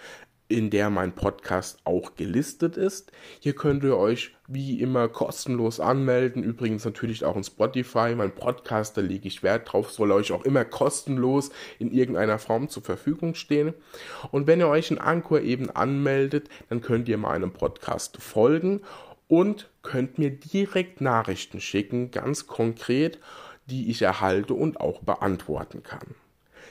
in 0.48 0.70
der 0.70 0.90
mein 0.90 1.14
Podcast 1.14 1.80
auch 1.86 2.16
gelistet 2.16 2.78
ist. 2.78 3.12
Hier 3.40 3.56
könnt 3.56 3.84
ihr 3.84 3.98
euch 3.98 4.36
wie 4.48 4.80
immer 4.80 5.08
kostenlos 5.08 5.80
anmelden. 5.80 6.44
Übrigens 6.44 6.86
natürlich 6.86 7.26
auch 7.26 7.36
in 7.36 7.44
Spotify. 7.44 8.14
Mein 8.16 8.34
Podcast, 8.34 8.96
da 8.96 9.02
lege 9.02 9.28
ich 9.28 9.42
Wert 9.42 9.72
drauf, 9.72 9.92
soll 9.92 10.12
euch 10.12 10.32
auch 10.32 10.46
immer 10.46 10.66
kostenlos 10.66 11.50
in 11.80 11.92
irgendeiner 11.92 12.38
Form 12.38 12.70
zur 12.70 12.84
Verfügung 12.84 13.34
stehen. 13.34 13.74
Und 14.32 14.46
wenn 14.46 14.60
ihr 14.60 14.68
euch 14.68 14.92
in 14.92 15.00
Anchor 15.00 15.42
eben 15.42 15.72
anmeldet, 15.72 16.50
dann 16.70 16.82
könnt 16.82 17.10
ihr 17.10 17.18
meinem 17.18 17.52
Podcast 17.52 18.18
folgen 18.22 18.82
und 19.28 19.70
könnt 19.82 20.20
mir 20.20 20.30
direkt 20.30 21.02
Nachrichten 21.02 21.60
schicken, 21.60 22.12
ganz 22.12 22.46
konkret 22.46 23.20
die 23.68 23.90
ich 23.90 24.02
erhalte 24.02 24.54
und 24.54 24.80
auch 24.80 25.02
beantworten 25.02 25.84
kann. 25.84 26.16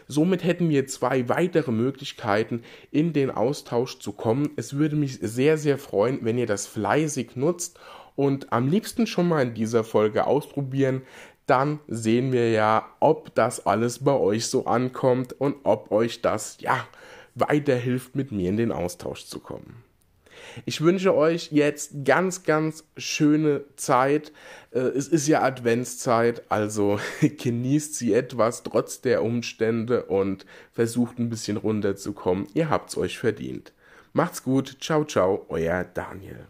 Somit 0.06 0.44
hätten 0.44 0.68
wir 0.68 0.86
zwei 0.86 1.28
weitere 1.28 1.72
Möglichkeiten, 1.72 2.62
in 2.90 3.12
den 3.12 3.30
Austausch 3.30 3.98
zu 3.98 4.12
kommen. 4.12 4.50
Es 4.56 4.74
würde 4.74 4.96
mich 4.96 5.18
sehr, 5.20 5.56
sehr 5.56 5.78
freuen, 5.78 6.18
wenn 6.22 6.36
ihr 6.36 6.46
das 6.46 6.66
fleißig 6.66 7.36
nutzt 7.36 7.78
und 8.16 8.52
am 8.52 8.68
liebsten 8.68 9.06
schon 9.06 9.28
mal 9.28 9.42
in 9.42 9.54
dieser 9.54 9.82
Folge 9.82 10.26
ausprobieren. 10.26 11.02
Dann 11.46 11.80
sehen 11.88 12.32
wir 12.32 12.50
ja, 12.50 12.86
ob 13.00 13.34
das 13.34 13.66
alles 13.66 14.04
bei 14.04 14.12
euch 14.12 14.46
so 14.46 14.66
ankommt 14.66 15.32
und 15.38 15.56
ob 15.64 15.90
euch 15.90 16.22
das 16.22 16.58
ja 16.60 16.86
weiterhilft, 17.34 18.14
mit 18.14 18.32
mir 18.32 18.48
in 18.48 18.56
den 18.56 18.72
Austausch 18.72 19.26
zu 19.26 19.40
kommen. 19.40 19.83
Ich 20.64 20.80
wünsche 20.80 21.14
euch 21.14 21.50
jetzt 21.52 22.04
ganz, 22.04 22.42
ganz 22.42 22.84
schöne 22.96 23.64
Zeit. 23.76 24.32
Äh, 24.70 24.80
es 24.80 25.08
ist 25.08 25.28
ja 25.28 25.42
Adventszeit, 25.42 26.42
also 26.48 26.98
genießt 27.20 27.94
sie 27.94 28.12
etwas 28.12 28.62
trotz 28.62 29.00
der 29.00 29.22
Umstände 29.22 30.04
und 30.04 30.46
versucht 30.72 31.18
ein 31.18 31.30
bisschen 31.30 31.56
runterzukommen. 31.56 32.46
Ihr 32.54 32.70
habt's 32.70 32.96
euch 32.96 33.18
verdient. 33.18 33.72
Macht's 34.12 34.42
gut. 34.42 34.78
Ciao, 34.80 35.04
ciao, 35.04 35.46
euer 35.48 35.84
Daniel. 35.84 36.46